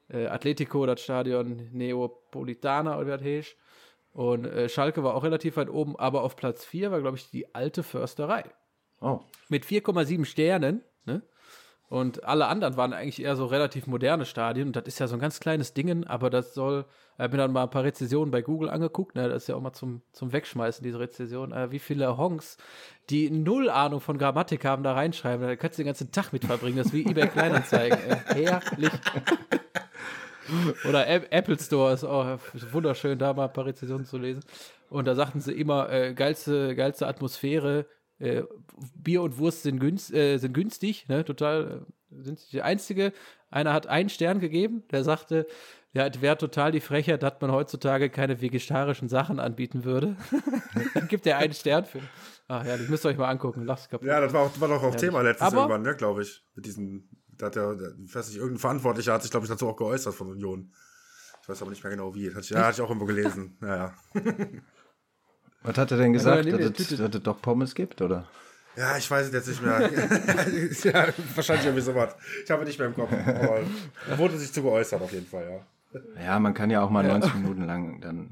äh, 0.09 0.25
Atletico, 0.27 0.85
das 0.85 1.01
Stadion 1.01 1.69
Neapolitana 1.71 2.97
oder 2.97 3.05
wie 3.07 3.11
das 3.11 3.21
heißt. 3.23 3.55
Und 4.13 4.45
äh, 4.45 4.69
Schalke 4.69 5.03
war 5.03 5.13
auch 5.15 5.23
relativ 5.23 5.57
weit 5.57 5.69
oben, 5.69 5.95
aber 5.97 6.23
auf 6.23 6.35
Platz 6.35 6.63
4 6.65 6.89
war, 6.91 7.01
glaube 7.01 7.17
ich, 7.17 7.29
die 7.29 7.53
alte 7.53 7.83
Försterei 7.83 8.43
Oh. 9.01 9.19
mit 9.49 9.65
4,7 9.65 10.25
Sternen. 10.25 10.81
Ne? 11.05 11.21
Und 11.95 12.25
alle 12.25 12.47
anderen 12.47 12.75
waren 12.75 12.91
eigentlich 12.91 13.23
eher 13.23 13.37
so 13.37 13.45
relativ 13.45 13.87
moderne 13.87 14.25
Stadien. 14.25 14.67
Und 14.67 14.75
das 14.75 14.83
ist 14.83 14.99
ja 14.99 15.07
so 15.07 15.15
ein 15.15 15.21
ganz 15.21 15.39
kleines 15.39 15.73
Ding, 15.73 16.03
aber 16.03 16.29
das 16.29 16.53
soll, 16.53 16.83
ich 17.13 17.19
habe 17.23 17.37
mir 17.37 17.43
dann 17.43 17.53
mal 17.53 17.63
ein 17.63 17.69
paar 17.69 17.85
Rezessionen 17.85 18.31
bei 18.31 18.41
Google 18.41 18.69
angeguckt. 18.69 19.15
Ne? 19.15 19.29
Das 19.29 19.43
ist 19.43 19.47
ja 19.47 19.55
auch 19.55 19.61
mal 19.61 19.71
zum, 19.71 20.01
zum 20.11 20.33
Wegschmeißen, 20.33 20.83
diese 20.83 20.99
Rezession. 20.99 21.53
Äh, 21.53 21.71
wie 21.71 21.79
viele 21.79 22.17
Honks, 22.17 22.57
die 23.09 23.29
null 23.29 23.69
Ahnung 23.69 24.01
von 24.01 24.17
Grammatik 24.17 24.65
haben, 24.65 24.83
da 24.83 24.91
reinschreiben. 24.91 25.47
Da 25.47 25.55
kannst 25.55 25.77
du 25.77 25.83
den 25.83 25.87
ganzen 25.87 26.11
Tag 26.11 26.33
mit 26.33 26.43
verbringen. 26.43 26.75
Das 26.75 26.87
ist 26.87 26.93
wie 26.93 27.05
eBay 27.09 27.29
Kleinanzeigen. 27.29 27.97
ey. 28.27 28.43
Herrlich. 28.43 28.91
Oder 30.89 31.07
App- 31.07 31.27
Apple 31.29 31.57
Store 31.57 31.93
ist 31.93 32.03
auch 32.03 32.39
wunderschön, 32.73 33.17
da 33.17 33.31
mal 33.33 33.45
ein 33.45 33.53
paar 33.53 33.67
Rezensionen 33.67 34.05
zu 34.05 34.17
lesen. 34.17 34.43
Und 34.89 35.05
da 35.07 35.15
sagten 35.15 35.39
sie 35.39 35.53
immer, 35.53 35.89
äh, 35.89 36.13
geilste, 36.13 36.75
geilste 36.75 37.07
Atmosphäre, 37.07 37.85
äh, 38.19 38.43
Bier 38.95 39.21
und 39.21 39.37
Wurst 39.37 39.63
sind, 39.63 39.79
günst, 39.79 40.13
äh, 40.13 40.37
sind 40.37 40.53
günstig, 40.53 41.07
ne? 41.07 41.25
total 41.25 41.85
äh, 42.11 42.23
sind 42.23 42.51
die 42.51 42.61
einzige. 42.61 43.13
Einer 43.49 43.73
hat 43.73 43.87
einen 43.87 44.09
Stern 44.09 44.39
gegeben, 44.39 44.83
der 44.91 45.03
sagte, 45.03 45.47
ja, 45.93 46.05
es 46.07 46.21
wäre 46.21 46.37
total 46.37 46.71
die 46.73 46.81
Frechheit, 46.81 47.23
dass 47.23 47.35
man 47.39 47.51
heutzutage 47.51 48.09
keine 48.09 48.41
vegetarischen 48.41 49.07
Sachen 49.07 49.39
anbieten 49.39 49.85
würde. 49.85 50.17
Dann 50.93 51.07
gibt 51.07 51.25
er 51.25 51.37
einen 51.37 51.53
Stern 51.53 51.85
für. 51.85 52.01
Ach 52.49 52.65
ja, 52.65 52.75
das 52.77 52.89
müsst 52.89 53.05
ihr 53.05 53.09
euch 53.09 53.17
mal 53.17 53.29
angucken. 53.29 53.63
Lach's 53.63 53.87
kaputt. 53.87 54.07
Ja, 54.07 54.19
das 54.19 54.33
war, 54.33 54.51
war 54.59 54.67
doch 54.67 54.77
auch 54.79 54.83
Ehrlich. 54.83 54.99
Thema 55.01 55.21
letztens 55.21 55.47
Aber- 55.53 55.61
irgendwann, 55.61 55.83
ne, 55.83 55.95
glaube 55.95 56.23
ich. 56.23 56.43
Mit 56.53 56.65
diesen, 56.65 57.09
da 57.29 57.45
hat 57.45 57.55
der, 57.55 57.77
ich 58.03 58.13
weiß 58.13 58.27
nicht, 58.27 58.37
irgendein 58.37 58.59
Verantwortlicher 58.59 59.13
hat 59.13 59.21
sich, 59.21 59.31
glaube 59.31 59.45
ich, 59.45 59.49
dazu 59.49 59.67
auch 59.69 59.77
geäußert 59.77 60.13
von 60.13 60.29
Union. 60.29 60.73
Ich 61.41 61.47
weiß 61.47 61.61
aber 61.61 61.71
nicht 61.71 61.83
mehr 61.83 61.91
genau 61.91 62.13
wie. 62.13 62.33
Hat 62.33 62.49
ja, 62.49 62.65
hatte 62.65 62.75
ich 62.75 62.81
auch 62.81 62.89
irgendwo 62.89 63.05
gelesen. 63.05 63.57
Ja, 63.61 63.75
ja. 63.75 63.93
Was 65.65 65.77
hat 65.77 65.91
er 65.91 65.97
denn 65.97 66.07
Ja, 66.07 66.17
gesagt, 66.17 66.45
dir 66.45 66.57
dass 66.57 66.79
es, 66.79 66.97
dass 66.97 67.15
es 67.15 67.23
doch 67.23 67.41
Pommes 67.41 67.75
gibt, 67.75 68.01
oder? 68.01 68.27
Ja, 68.75 68.97
ich 68.97 69.09
weiß 69.09 69.27
es 69.27 69.33
jetzt 69.33 69.47
nicht 69.47 69.61
mehr. 69.63 69.89
ja, 70.83 71.07
wahrscheinlich 71.33 71.65
irgendwie 71.65 71.81
sowas. 71.83 72.15
Ich 72.43 72.51
habe 72.51 72.65
nicht 72.65 72.77
mehr 72.77 72.89
im 72.89 72.93
Kopf. 72.93 73.11
Aber 73.11 73.61
er 74.09 74.17
wurde 74.17 74.37
sich 74.37 74.51
zu 74.51 74.61
geäußert, 74.61 75.01
auf 75.01 75.11
jeden 75.13 75.27
Fall, 75.27 75.45
ja. 75.49 76.21
Ja, 76.21 76.39
man 76.39 76.53
kann 76.53 76.69
ja 76.69 76.81
auch 76.81 76.89
mal 76.89 77.03
90 77.07 77.35
Minuten 77.35 77.65
lang 77.65 78.01
dann 78.01 78.29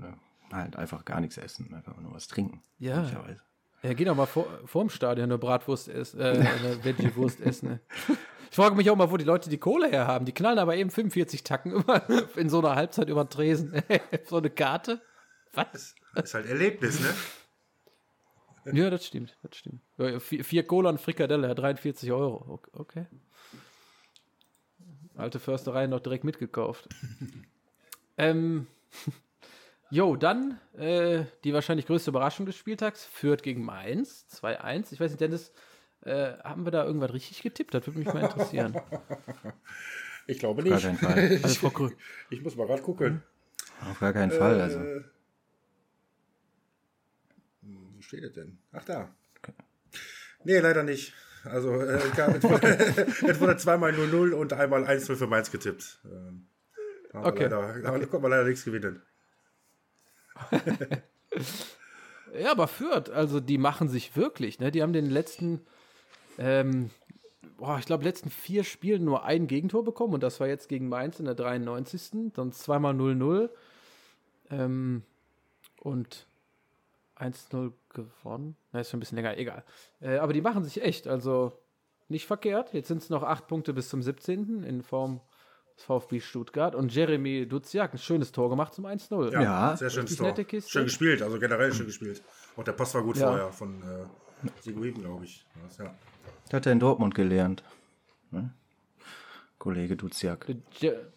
äh, 0.52 0.54
halt 0.54 0.76
einfach 0.76 1.06
gar 1.06 1.22
nichts 1.22 1.38
essen, 1.38 1.74
einfach 1.74 1.96
nur 2.02 2.14
was 2.14 2.28
trinken. 2.28 2.62
Ja. 2.78 2.98
Möglicherweise. 2.98 3.42
Ja, 3.84 3.94
geh 3.94 4.06
doch 4.06 4.16
mal 4.16 4.26
vor, 4.26 4.48
vorm 4.66 4.90
Stadion 4.90 5.26
eine 5.26 5.38
Bratwurst 5.38 5.88
essen, 5.90 6.20
äh, 6.20 6.24
eine 6.24 6.84
Veggie-Wurst 6.84 7.42
essen. 7.42 7.70
Ne? 7.70 7.80
Ich 8.50 8.56
frage 8.56 8.76
mich 8.76 8.90
auch 8.90 8.96
mal, 8.96 9.12
wo 9.12 9.18
die 9.18 9.26
Leute 9.26 9.50
die 9.50 9.58
Kohle 9.58 9.90
her 9.90 10.08
haben. 10.08 10.26
Die 10.26 10.32
knallen 10.32 10.60
aber 10.60 10.76
eben 10.76 10.90
45 10.90 11.44
Tacken 11.44 11.72
immer 11.72 12.02
in 12.36 12.50
so 12.50 12.60
einer 12.60 12.76
Halbzeit 12.76 13.10
über 13.10 13.24
den 13.24 13.30
Tresen. 13.30 13.82
so 14.26 14.38
eine 14.38 14.50
Karte? 14.50 15.02
Was? 15.54 15.96
Ist 16.16 16.34
halt 16.34 16.46
Erlebnis, 16.48 17.00
ne? 17.00 17.14
Ja, 18.72 18.90
das 18.90 19.06
stimmt. 19.06 19.38
Das 19.44 19.58
stimmt. 19.58 19.82
Ja, 19.98 20.20
vier, 20.22 20.46
vier 20.46 20.66
Cola 20.66 20.90
und 20.90 21.02
Frikadelle, 21.02 21.50
ja, 21.50 21.54
43 21.54 22.10
Euro. 22.14 22.46
Ok- 22.54 22.70
Okay. 22.72 23.06
Alte 25.16 25.40
Försterei 25.42 25.86
noch 25.88 26.00
direkt 26.00 26.24
mitgekauft. 26.24 26.88
ähm. 28.18 28.68
Jo, 29.90 30.16
dann 30.16 30.60
äh, 30.76 31.26
die 31.44 31.54
wahrscheinlich 31.54 31.86
größte 31.86 32.10
Überraschung 32.10 32.48
des 32.48 32.56
Spieltags. 32.56 33.06
Führt 33.06 33.44
gegen 33.44 33.64
Mainz. 33.64 34.26
2-1. 34.42 34.92
Ich 34.92 35.00
weiß 35.00 35.12
nicht, 35.12 35.22
Dennis, 35.22 35.52
äh, 36.02 36.34
haben 36.44 36.66
wir 36.66 36.72
da 36.72 36.84
irgendwas 36.84 37.14
richtig 37.14 37.44
getippt? 37.44 37.76
Das 37.76 37.86
würde 37.86 38.00
mich 38.00 38.08
mal 38.12 38.24
interessieren. 38.24 38.76
Ich 40.26 40.40
glaube 40.40 40.64
Auf 40.64 40.68
gar 40.70 40.76
nicht. 40.78 40.84
keinen 40.86 40.98
Fall. 40.98 41.40
Also, 41.44 41.70
Krö 41.70 41.90
Ich 42.32 42.42
muss 42.42 42.56
mal 42.56 42.66
gerade 42.66 42.82
gucken. 42.82 43.22
Auf 43.88 44.00
gar 44.00 44.14
keinen 44.14 44.32
Fall. 44.32 44.60
Also. 44.62 44.80
Äh, 44.80 45.04
hm, 47.62 47.94
Wo 47.96 48.02
steht 48.14 48.24
es 48.26 48.34
denn? 48.34 48.60
Ach, 48.72 48.84
da. 48.86 49.10
Nee, 50.44 50.60
leider 50.60 50.84
nicht. 50.84 51.14
Also, 51.46 51.74
äh, 51.82 51.98
es 51.98 52.44
wurde, 52.44 52.68
es 53.28 53.40
wurde 53.40 53.58
zweimal 53.58 53.92
0-0 53.92 54.32
und 54.34 54.54
einmal 54.54 54.86
1-0 54.86 55.16
für 55.16 55.28
Mainz 55.28 55.52
getippt. 55.52 56.00
Ähm, 56.06 56.48
Okay. 57.16 57.44
Leider, 57.44 57.80
da 57.80 57.92
konnte 57.92 58.20
man 58.20 58.32
leider 58.32 58.46
nichts 58.46 58.66
gewinnen. 58.66 59.04
Ja, 62.36 62.50
aber 62.50 62.68
Fürth, 62.68 63.12
also 63.12 63.40
die 63.40 63.60
machen 63.60 63.90
sich 63.90 64.16
wirklich, 64.16 64.60
ne? 64.60 64.72
Die 64.72 64.82
haben 64.82 64.92
den 64.92 65.06
letzten, 65.06 65.62
ähm, 66.40 66.90
boah, 67.58 67.78
ich 67.78 67.86
glaube, 67.86 68.06
letzten 68.06 68.32
vier 68.32 68.64
Spielen 68.64 69.06
nur 69.06 69.24
ein 69.24 69.46
Gegentor 69.46 69.84
bekommen 69.84 70.16
und 70.16 70.24
das 70.24 70.40
war 70.40 70.48
jetzt 70.48 70.68
gegen 70.68 70.90
Mainz 70.90 71.20
in 71.20 71.26
der 71.26 71.36
93. 71.36 72.32
Dann 72.34 72.52
zweimal 72.52 72.96
0-0 72.96 73.52
ähm, 74.50 75.04
und 75.80 76.26
1-0 77.18 77.72
gewonnen. 77.90 78.56
Na, 78.72 78.80
ist 78.80 78.90
schon 78.90 78.98
ein 78.98 79.02
bisschen 79.02 79.16
länger, 79.18 79.38
egal. 79.38 79.64
Äh, 80.02 80.18
aber 80.18 80.34
die 80.34 80.42
machen 80.42 80.64
sich 80.64 80.82
echt, 80.82 81.08
also 81.08 81.54
nicht 82.10 82.26
verkehrt. 82.26 82.74
Jetzt 82.74 82.88
sind 82.88 83.02
es 83.02 83.10
noch 83.10 83.24
acht 83.24 83.48
Punkte 83.48 83.74
bis 83.74 83.90
zum 83.90 84.02
17. 84.02 84.64
in 84.64 84.82
Form 84.84 85.22
des 85.76 85.86
VfB 85.86 86.20
Stuttgart 86.20 86.76
und 86.76 86.94
Jeremy 86.94 87.48
Duziak 87.48 87.94
ein 87.94 87.98
schönes 87.98 88.32
Tor 88.32 88.50
gemacht 88.50 88.74
zum 88.74 88.86
1-0. 88.86 89.32
Ja, 89.32 89.76
sehr 89.78 89.90
schönes 89.90 90.16
Tor. 90.16 90.28
nette 90.28 90.46
Kiste. 90.46 90.70
Schön 90.70 90.84
gespielt, 90.86 91.22
also 91.22 91.40
generell 91.40 91.74
schön 91.74 91.88
gespielt. 91.88 92.22
Und 92.56 92.68
der 92.68 92.74
Pass 92.74 92.94
war 92.94 93.02
gut 93.04 93.18
Ja. 93.18 93.28
vorher 93.28 93.52
von 93.52 93.82
äh, 93.82 94.06
Siguin, 94.62 94.94
glaube 94.96 95.26
ich. 95.26 95.46
Das, 95.64 95.78
ja. 95.78 95.96
Das 96.46 96.54
hat 96.54 96.66
er 96.68 96.74
in 96.74 96.80
Dortmund 96.80 97.16
gelernt. 97.16 97.64
Ne? 98.32 98.54
Kollege 99.58 99.96
Duziak. 99.96 100.48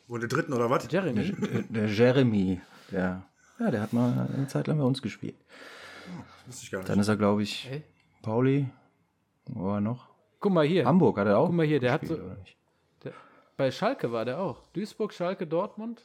Und 0.08 0.20
der 0.20 0.28
dritten 0.28 0.52
oder 0.52 0.70
was? 0.70 0.90
Jeremy? 0.90 1.32
Der, 1.32 1.62
der 1.62 1.86
Jeremy, 1.86 2.60
der, 2.92 3.24
ja, 3.58 3.70
der 3.70 3.80
hat 3.82 3.92
mal 3.92 4.28
eine 4.32 4.46
Zeit 4.46 4.68
lang 4.68 4.78
bei 4.78 4.84
uns 4.84 5.02
gespielt. 5.02 5.34
Wusste 6.46 6.64
ich 6.64 6.70
gar 6.70 6.78
nicht. 6.78 6.88
Dann 6.88 6.98
ist 7.00 7.08
er, 7.08 7.16
glaube 7.16 7.42
ich, 7.42 7.68
Hey. 7.68 7.82
Pauli, 8.22 8.68
wo 9.46 9.64
war 9.66 9.78
er 9.78 9.80
noch? 9.80 10.08
Guck 10.40 10.52
mal 10.52 10.66
hier. 10.66 10.84
Hamburg 10.84 11.18
hat 11.18 11.26
er 11.26 11.38
auch. 11.38 11.46
Guck 11.46 11.54
mal 11.56 11.66
hier, 11.66 11.80
der 11.80 11.92
hat 11.92 12.00
gespielt, 12.02 12.20
so- 12.20 12.26
oder 12.26 12.36
nicht? 12.36 12.56
Der, 13.04 13.12
bei 13.56 13.70
Schalke 13.70 14.12
war 14.12 14.24
der 14.24 14.38
auch. 14.38 14.66
Duisburg, 14.72 15.12
Schalke, 15.12 15.46
Dortmund. 15.46 16.02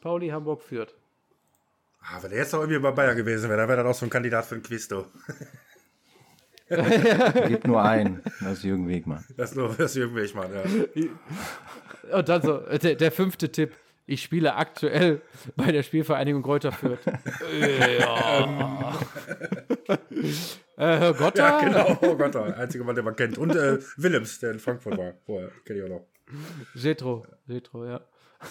Pauli, 0.00 0.28
Hamburg, 0.28 0.62
Fürth. 0.62 0.94
Ah, 2.00 2.18
wenn 2.20 2.32
er 2.32 2.38
jetzt 2.38 2.52
noch 2.52 2.60
irgendwie 2.60 2.80
bei 2.80 2.90
Bayern 2.90 3.16
gewesen 3.16 3.48
wäre, 3.48 3.60
dann 3.60 3.68
wäre 3.68 3.84
das 3.84 3.96
auch 3.96 4.00
so 4.00 4.06
ein 4.06 4.10
Kandidat 4.10 4.44
für 4.44 4.56
ein 4.56 4.62
du. 4.62 5.06
Es 6.68 7.48
gibt 7.48 7.66
nur 7.66 7.82
einen, 7.82 8.22
das 8.40 8.52
ist 8.54 8.62
Jürgen 8.64 8.88
Wegmann. 8.88 9.22
Das 9.36 9.50
ist 9.50 9.56
nur 9.56 9.74
das 9.74 9.94
irgendwie 9.94 10.22
ich 10.22 10.34
meine, 10.34 10.62
ja. 10.94 12.16
Und 12.16 12.28
dann 12.28 12.40
so, 12.40 12.58
der, 12.58 12.94
der 12.94 13.12
fünfte 13.12 13.52
Tipp. 13.52 13.74
Ich 14.06 14.22
spiele 14.22 14.56
aktuell 14.56 15.22
bei 15.56 15.70
der 15.72 15.82
Spielvereinigung 15.82 16.42
Kräuter 16.42 16.72
Fürth. 16.72 16.98
ja. 18.00 18.98
äh, 19.88 20.28
Herr 20.76 21.14
Gotter? 21.14 21.42
Ja, 21.42 21.60
genau. 21.60 21.98
Oh 22.02 22.16
Gott, 22.16 22.34
der 22.34 22.56
einzige 22.58 22.84
Mann, 22.84 22.96
den 22.96 23.04
man 23.04 23.16
kennt. 23.16 23.38
Und 23.38 23.54
äh, 23.54 23.78
Willems, 23.96 24.40
der 24.40 24.52
in 24.52 24.58
Frankfurt 24.58 24.98
war. 24.98 25.12
Vorher, 25.24 25.50
kenne 25.64 25.78
ich 25.80 25.84
auch 25.84 25.88
noch. 25.88 26.06
Jetro. 26.74 27.26
Jetro, 27.46 27.84
ja. 27.86 28.00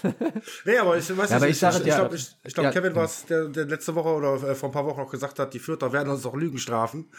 Nee, 0.65 0.77
aber 0.77 0.97
ich 0.97 1.17
weiß 1.17 1.29
Ja, 1.31 1.39
nicht, 1.39 1.49
ich 1.49 1.59
sage 1.59 1.77
ich, 1.77 1.83
dir- 1.83 1.89
ich 1.89 1.95
glaube, 1.97 2.15
ich, 2.15 2.37
ich 2.45 2.53
glaub, 2.53 2.63
ja. 2.65 2.71
Kevin 2.71 2.95
war 2.95 3.03
es, 3.03 3.25
der, 3.25 3.49
der 3.49 3.65
letzte 3.65 3.93
Woche 3.95 4.09
oder 4.09 4.35
äh, 4.35 4.55
vor 4.55 4.69
ein 4.69 4.71
paar 4.71 4.85
Wochen 4.85 5.01
auch 5.01 5.11
gesagt 5.11 5.37
hat, 5.37 5.53
die 5.53 5.59
Fürther 5.59 5.91
werden 5.91 6.09
uns 6.09 6.25
auch 6.25 6.35
Lügen 6.35 6.59
strafen. 6.59 7.11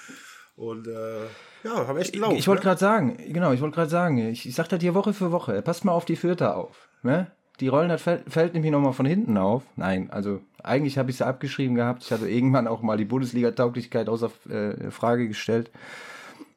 Und 0.56 0.86
äh, 0.86 1.24
ja, 1.64 1.86
haben 1.86 1.98
echt 1.98 2.12
gelaufen. 2.12 2.36
Ich 2.36 2.46
wollte 2.48 2.60
ne? 2.60 2.64
gerade 2.64 2.80
sagen, 2.80 3.16
genau, 3.32 3.52
ich 3.52 3.60
wollte 3.60 3.74
gerade 3.74 3.90
sagen, 3.90 4.16
ich, 4.18 4.46
ich 4.46 4.54
sag 4.54 4.68
das 4.68 4.78
dir 4.78 4.94
Woche 4.94 5.12
für 5.12 5.32
Woche, 5.32 5.60
passt 5.62 5.84
mal 5.84 5.92
auf 5.92 6.04
die 6.06 6.16
Vierter 6.16 6.56
auf. 6.56 6.88
Ne? 7.02 7.30
Die 7.62 7.68
rollen 7.68 7.90
das 7.90 8.02
Feld, 8.02 8.24
Feld 8.26 8.54
nämlich 8.54 8.72
nochmal 8.72 8.92
von 8.92 9.06
hinten 9.06 9.36
auf. 9.36 9.62
Nein, 9.76 10.10
also 10.10 10.40
eigentlich 10.64 10.98
habe 10.98 11.12
ich 11.12 11.18
sie 11.18 11.24
abgeschrieben 11.24 11.76
gehabt. 11.76 12.02
Ich 12.02 12.10
hatte 12.10 12.28
irgendwann 12.28 12.66
auch 12.66 12.82
mal 12.82 12.96
die 12.96 13.04
Bundesliga-Tauglichkeit 13.04 14.08
außer 14.08 14.32
äh, 14.50 14.90
Frage 14.90 15.28
gestellt 15.28 15.70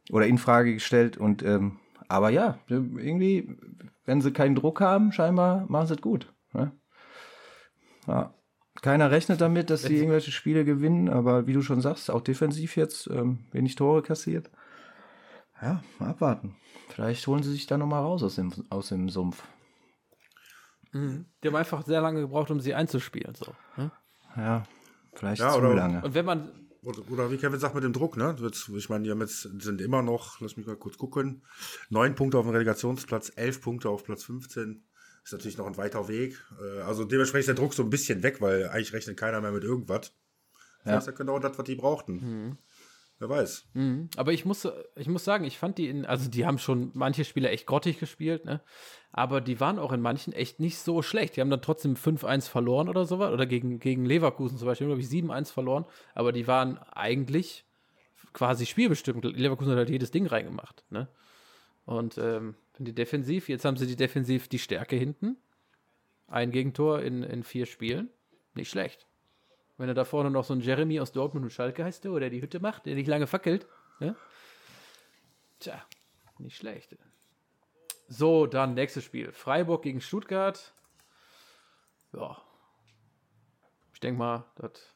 oder 0.09 0.25
in 0.25 0.39
Frage 0.39 0.73
gestellt. 0.73 1.15
Und 1.15 1.43
ähm, 1.43 1.77
aber 2.07 2.31
ja, 2.31 2.57
irgendwie, 2.67 3.55
wenn 4.05 4.19
sie 4.19 4.33
keinen 4.33 4.55
Druck 4.55 4.81
haben, 4.81 5.11
scheinbar 5.11 5.67
machen 5.67 5.85
sie 5.85 5.93
es 5.93 6.01
gut. 6.01 6.33
Ne? 6.53 6.71
Ja. 8.07 8.33
Keiner 8.81 9.11
rechnet 9.11 9.41
damit, 9.41 9.69
dass 9.69 9.83
sie 9.83 9.97
irgendwelche 9.97 10.31
Spiele 10.31 10.65
gewinnen, 10.65 11.09
aber 11.09 11.45
wie 11.45 11.53
du 11.53 11.61
schon 11.61 11.81
sagst, 11.81 12.09
auch 12.09 12.21
defensiv 12.21 12.77
jetzt 12.77 13.11
ähm, 13.11 13.45
wenig 13.51 13.75
Tore 13.75 14.01
kassiert. 14.01 14.49
Ja, 15.61 15.83
mal 15.99 16.09
abwarten. 16.09 16.55
Vielleicht 16.89 17.27
holen 17.27 17.43
sie 17.43 17.51
sich 17.51 17.67
da 17.67 17.77
nochmal 17.77 18.01
raus 18.01 18.23
aus 18.23 18.35
dem, 18.37 18.51
aus 18.71 18.89
dem 18.89 19.09
Sumpf. 19.09 19.43
Die 21.43 21.47
haben 21.47 21.55
einfach 21.55 21.85
sehr 21.85 22.01
lange 22.01 22.21
gebraucht, 22.21 22.51
um 22.51 22.59
sie 22.61 22.73
einzuspielen. 22.73 23.35
So. 23.35 23.53
ne? 23.75 23.91
Ja, 24.37 24.63
vielleicht 25.13 25.41
Ja, 25.41 25.51
zu 25.51 25.59
oder- 25.59 25.73
lange. 25.75 26.01
Und 26.03 26.13
wenn 26.13 26.25
man, 26.25 26.49
Oder, 26.83 26.99
oder 27.11 27.31
wie 27.31 27.37
Kevin 27.37 27.59
sagt 27.59 27.75
mit 27.75 27.83
dem 27.83 27.93
Druck, 27.93 28.15
ne? 28.15 28.35
Ich 28.77 28.89
meine, 28.89 29.03
die 29.03 29.11
haben 29.11 29.19
jetzt, 29.21 29.41
sind 29.61 29.81
immer 29.81 30.01
noch, 30.03 30.39
lass 30.39 30.55
mich 30.55 30.65
mal 30.67 30.75
kurz 30.77 30.97
gucken, 30.97 31.43
neun 31.89 32.15
Punkte 32.15 32.37
auf 32.37 32.45
dem 32.45 32.51
Relegationsplatz, 32.53 33.31
elf 33.35 33.59
Punkte 33.61 33.89
auf 33.89 34.03
Platz 34.03 34.23
15. 34.23 34.83
Ist 35.23 35.33
natürlich 35.33 35.57
noch 35.57 35.65
ein 35.65 35.77
weiter 35.77 36.07
Weg. 36.07 36.39
Äh, 36.61 36.81
Also 36.81 37.03
dementsprechend 37.03 37.39
ist 37.41 37.47
der 37.47 37.55
Druck 37.55 37.73
so 37.73 37.81
ein 37.83 37.89
bisschen 37.89 38.21
weg, 38.21 38.39
weil 38.39 38.69
eigentlich 38.69 38.93
rechnet 38.93 39.17
keiner 39.17 39.41
mehr 39.41 39.51
mit 39.51 39.63
irgendwas. 39.63 40.13
Ja. 40.85 40.93
Das 40.93 41.03
ist 41.05 41.07
ja 41.07 41.13
genau 41.17 41.39
das, 41.39 41.57
was 41.57 41.65
die 41.65 41.75
brauchten. 41.75 42.57
Wer 43.27 43.37
weiß. 43.37 43.67
Mhm. 43.73 44.09
Aber 44.17 44.33
ich 44.33 44.45
muss, 44.45 44.67
ich 44.95 45.07
muss 45.07 45.25
sagen, 45.25 45.45
ich 45.45 45.57
fand 45.57 45.79
die 45.79 45.89
in, 45.89 46.05
also 46.05 46.29
die 46.29 46.45
haben 46.45 46.59
schon 46.59 46.91
manche 46.93 47.25
Spieler 47.25 47.51
echt 47.51 47.65
grottig 47.65 47.99
gespielt, 47.99 48.45
ne? 48.45 48.61
Aber 49.11 49.41
die 49.41 49.59
waren 49.59 49.79
auch 49.79 49.93
in 49.93 50.01
manchen 50.01 50.33
echt 50.33 50.59
nicht 50.59 50.77
so 50.77 51.01
schlecht. 51.01 51.35
Die 51.35 51.41
haben 51.41 51.49
dann 51.49 51.61
trotzdem 51.61 51.95
5-1 51.95 52.49
verloren 52.49 52.89
oder 52.89 53.05
sowas. 53.05 53.31
Oder 53.31 53.45
gegen, 53.45 53.79
gegen 53.79 54.05
Leverkusen 54.05 54.57
zum 54.57 54.67
Beispiel, 54.67 54.87
glaube 54.87 55.01
ich, 55.01 55.07
7-1 55.07 55.51
verloren. 55.51 55.85
Aber 56.13 56.33
die 56.33 56.47
waren 56.47 56.77
eigentlich 56.77 57.65
quasi 58.33 58.65
spielbestimmt. 58.65 59.23
Leverkusen 59.23 59.71
hat 59.71 59.77
halt 59.77 59.89
jedes 59.89 60.11
Ding 60.11 60.27
reingemacht, 60.27 60.83
ne? 60.89 61.07
Und 61.85 62.17
ähm, 62.17 62.55
die 62.77 62.93
defensiv, 62.93 63.47
jetzt 63.47 63.65
haben 63.65 63.77
sie 63.77 63.87
die 63.87 63.95
defensiv 63.95 64.47
die 64.47 64.59
Stärke 64.59 64.95
hinten. 64.95 65.37
Ein 66.27 66.51
Gegentor 66.51 67.01
in, 67.01 67.23
in 67.23 67.43
vier 67.43 67.65
Spielen. 67.65 68.09
Nicht 68.53 68.69
schlecht. 68.69 69.07
Wenn 69.77 69.89
er 69.89 69.95
da 69.95 70.05
vorne 70.05 70.31
noch 70.31 70.45
so 70.45 70.53
ein 70.53 70.61
Jeremy 70.61 70.99
aus 70.99 71.11
Dortmund 71.11 71.43
und 71.43 71.51
Schalke 71.51 71.83
heißt 71.83 72.03
der, 72.05 72.19
der 72.19 72.29
die 72.29 72.41
Hütte 72.41 72.59
macht, 72.59 72.85
der 72.85 72.95
nicht 72.95 73.07
lange 73.07 73.27
fackelt. 73.27 73.67
Ja? 73.99 74.15
Tja, 75.59 75.81
nicht 76.37 76.57
schlecht. 76.57 76.95
So, 78.07 78.45
dann 78.45 78.73
nächstes 78.73 79.03
Spiel. 79.03 79.31
Freiburg 79.31 79.83
gegen 79.83 79.99
Stuttgart. 79.99 80.73
Ja. 82.13 82.37
Ich 83.93 83.99
denke 83.99 84.19
mal, 84.19 84.45
das 84.55 84.93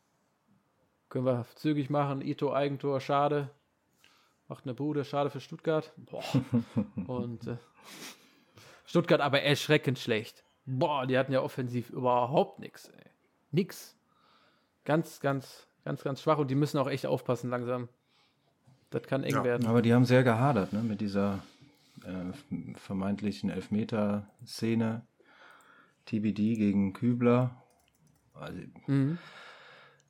können 1.09 1.25
wir 1.25 1.45
zügig 1.55 1.89
machen. 1.89 2.21
Ito 2.21 2.53
Eigentor, 2.53 3.01
schade. 3.01 3.49
Macht 4.47 4.65
eine 4.65 4.73
Bude, 4.73 5.03
schade 5.03 5.29
für 5.29 5.41
Stuttgart. 5.41 5.91
Boah. 5.97 6.23
Und 7.07 7.47
äh, 7.47 7.57
Stuttgart 8.85 9.21
aber 9.21 9.41
erschreckend 9.41 9.99
schlecht. 9.99 10.43
Boah, 10.65 11.05
die 11.05 11.17
hatten 11.17 11.33
ja 11.33 11.41
offensiv 11.41 11.89
überhaupt 11.89 12.59
nichts. 12.59 12.91
Nix. 13.51 13.98
Ganz, 14.89 15.19
ganz, 15.19 15.67
ganz, 15.85 16.01
ganz 16.03 16.19
schwach 16.19 16.39
und 16.39 16.49
die 16.49 16.55
müssen 16.55 16.79
auch 16.79 16.89
echt 16.89 17.05
aufpassen 17.05 17.51
langsam. 17.51 17.89
Das 18.89 19.03
kann 19.03 19.23
eng 19.23 19.35
Ja. 19.35 19.43
werden. 19.43 19.67
Aber 19.67 19.83
die 19.83 19.93
haben 19.93 20.03
sehr 20.05 20.23
gehadert 20.23 20.73
ne, 20.73 20.81
mit 20.81 20.99
dieser 20.99 21.43
äh, 22.03 22.73
vermeintlichen 22.75 23.51
Elfmeter-Szene. 23.51 25.05
TBD 26.07 26.55
gegen 26.55 26.93
Kübler. 26.93 27.51
Also, 28.33 28.57
Mhm. 28.87 29.19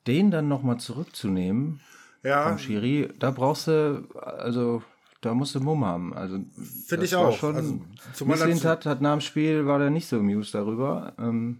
Den 0.07 0.31
dann 0.31 0.47
nochmal 0.47 0.77
zurückzunehmen 0.77 1.81
Ja, 2.23 2.47
vom 2.47 2.57
Schiri, 2.57 3.09
da 3.19 3.31
brauchst 3.31 3.67
du, 3.67 4.07
also 4.15 4.81
da 5.19 5.33
musst 5.33 5.55
du 5.55 5.59
Mumm 5.59 5.83
haben. 5.83 6.13
Also, 6.13 6.39
Finde 6.87 7.03
ich 7.03 7.17
auch. 7.17 7.37
Schon, 7.37 7.55
Also, 7.57 7.81
zumal 8.13 8.39
hat, 8.39 8.85
hat 8.85 9.01
nach 9.01 9.11
dem 9.11 9.19
Spiel, 9.19 9.65
war 9.65 9.77
der 9.77 9.89
nicht 9.89 10.07
so 10.07 10.19
amused 10.19 10.55
darüber. 10.55 11.15
Ähm, 11.19 11.59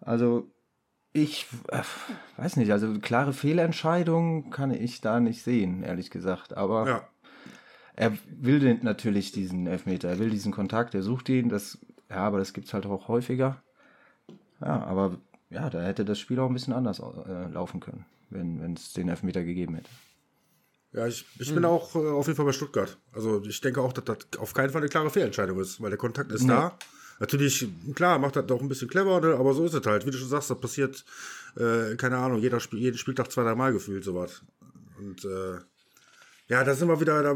also 0.00 0.53
ich 1.14 1.46
äh, 1.68 1.82
weiß 2.36 2.56
nicht, 2.56 2.72
also 2.72 2.98
klare 2.98 3.32
Fehlentscheidung 3.32 4.50
kann 4.50 4.72
ich 4.72 5.00
da 5.00 5.20
nicht 5.20 5.42
sehen, 5.42 5.82
ehrlich 5.84 6.10
gesagt. 6.10 6.56
Aber 6.56 6.86
ja. 6.86 7.08
er 7.94 8.18
will 8.28 8.58
den, 8.58 8.80
natürlich 8.82 9.30
diesen 9.30 9.66
Elfmeter, 9.66 10.08
er 10.08 10.18
will 10.18 10.28
diesen 10.28 10.52
Kontakt, 10.52 10.94
er 10.94 11.02
sucht 11.02 11.28
ihn, 11.28 11.48
das, 11.48 11.78
ja, 12.10 12.16
aber 12.16 12.38
das 12.38 12.52
gibt 12.52 12.66
es 12.66 12.74
halt 12.74 12.84
auch 12.84 13.06
häufiger. 13.06 13.62
Ja, 14.60 14.82
aber 14.84 15.18
ja, 15.50 15.70
da 15.70 15.82
hätte 15.82 16.04
das 16.04 16.18
Spiel 16.18 16.40
auch 16.40 16.48
ein 16.48 16.54
bisschen 16.54 16.74
anders 16.74 16.98
äh, 16.98 17.46
laufen 17.46 17.78
können, 17.78 18.04
wenn 18.30 18.74
es 18.74 18.92
den 18.92 19.08
Elfmeter 19.08 19.44
gegeben 19.44 19.76
hätte. 19.76 19.90
Ja, 20.92 21.06
ich, 21.06 21.26
ich 21.38 21.54
bin 21.54 21.64
auch 21.64 21.94
äh, 21.94 21.98
auf 21.98 22.26
jeden 22.26 22.36
Fall 22.36 22.46
bei 22.46 22.52
Stuttgart. 22.52 22.98
Also 23.12 23.40
ich 23.44 23.60
denke 23.60 23.80
auch, 23.82 23.92
dass 23.92 24.04
das 24.04 24.18
auf 24.38 24.52
keinen 24.52 24.70
Fall 24.70 24.80
eine 24.80 24.88
klare 24.88 25.10
Fehlentscheidung 25.10 25.60
ist, 25.60 25.80
weil 25.80 25.90
der 25.90 25.98
Kontakt 25.98 26.32
ist 26.32 26.48
da. 26.48 26.76
Natürlich, 27.20 27.68
klar, 27.94 28.18
macht 28.18 28.36
das 28.36 28.50
auch 28.50 28.60
ein 28.60 28.68
bisschen 28.68 28.88
clever, 28.88 29.20
ne? 29.20 29.34
aber 29.34 29.54
so 29.54 29.64
ist 29.64 29.74
es 29.74 29.86
halt. 29.86 30.06
Wie 30.06 30.10
du 30.10 30.18
schon 30.18 30.28
sagst, 30.28 30.50
das 30.50 30.60
passiert, 30.60 31.04
äh, 31.56 31.96
keine 31.96 32.18
Ahnung, 32.18 32.40
jeder 32.40 32.60
Spiel, 32.60 32.80
jeden 32.80 32.98
Spieltag 32.98 33.30
zwei, 33.30 33.44
drei 33.44 33.54
Mal 33.54 33.72
gefühlt 33.72 34.04
sowas. 34.04 34.42
Und 34.98 35.24
äh, 35.24 35.58
ja, 36.48 36.62
da 36.62 36.74
sind 36.74 36.88
wir 36.88 37.00
wieder 37.00 37.22
da, 37.22 37.34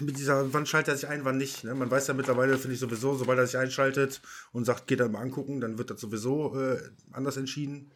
mit 0.00 0.16
dieser, 0.16 0.52
wann 0.52 0.66
schaltet 0.66 0.94
er 0.94 0.96
sich 0.96 1.08
ein, 1.08 1.24
wann 1.24 1.38
nicht. 1.38 1.64
Ne? 1.64 1.74
Man 1.74 1.90
weiß 1.90 2.06
ja 2.06 2.14
mittlerweile, 2.14 2.56
finde 2.56 2.74
ich 2.74 2.80
sowieso, 2.80 3.16
sobald 3.16 3.38
er 3.38 3.46
sich 3.46 3.58
einschaltet 3.58 4.20
und 4.52 4.64
sagt, 4.64 4.86
geht 4.86 5.00
er 5.00 5.08
mal 5.08 5.22
angucken, 5.22 5.60
dann 5.60 5.78
wird 5.78 5.90
das 5.90 6.00
sowieso 6.00 6.58
äh, 6.60 6.78
anders 7.10 7.36
entschieden. 7.36 7.90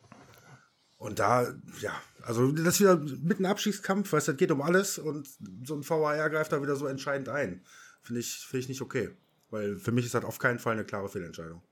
Und 0.97 1.21
da, 1.21 1.55
ja, 1.81 1.93
also 2.23 2.51
das 2.51 2.75
ist 2.75 2.81
wieder 2.81 2.97
mit 2.97 3.39
einem 3.39 3.47
Abstiegskampf, 3.47 4.13
weißt 4.13 4.29
du, 4.29 4.33
das 4.33 4.39
geht 4.39 4.51
um 4.51 4.61
alles 4.61 4.99
und 4.99 5.29
so 5.65 5.77
ein 5.77 5.89
VAR 5.89 6.29
greift 6.29 6.53
da 6.53 6.61
wieder 6.61 6.75
so 6.75 6.87
entscheidend 6.87 7.29
ein. 7.29 7.63
Finde 8.03 8.21
ich, 8.21 8.39
finde 8.39 8.59
ich 8.61 8.69
nicht 8.69 8.83
okay. 8.83 9.11
Weil 9.51 9.77
für 9.77 9.93
mich 9.93 10.05
ist 10.05 10.15
das 10.15 10.25
auf 10.25 10.39
keinen 10.39 10.59
Fall 10.59 10.75
eine 10.75 10.85
klare 10.85 11.09
Fehlentscheidung. 11.09 11.63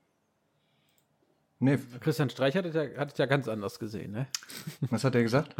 Nee, 1.59 1.79
Christian 1.99 2.29
Streich 2.29 2.55
hat 2.55 2.65
es 2.65 2.75
ja, 2.75 2.83
hat 2.97 3.11
es 3.11 3.17
ja 3.17 3.25
ganz 3.25 3.47
anders 3.47 3.79
gesehen, 3.79 4.11
ne? 4.11 4.27
was 4.89 5.03
hat 5.03 5.15
er 5.15 5.23
gesagt? 5.23 5.55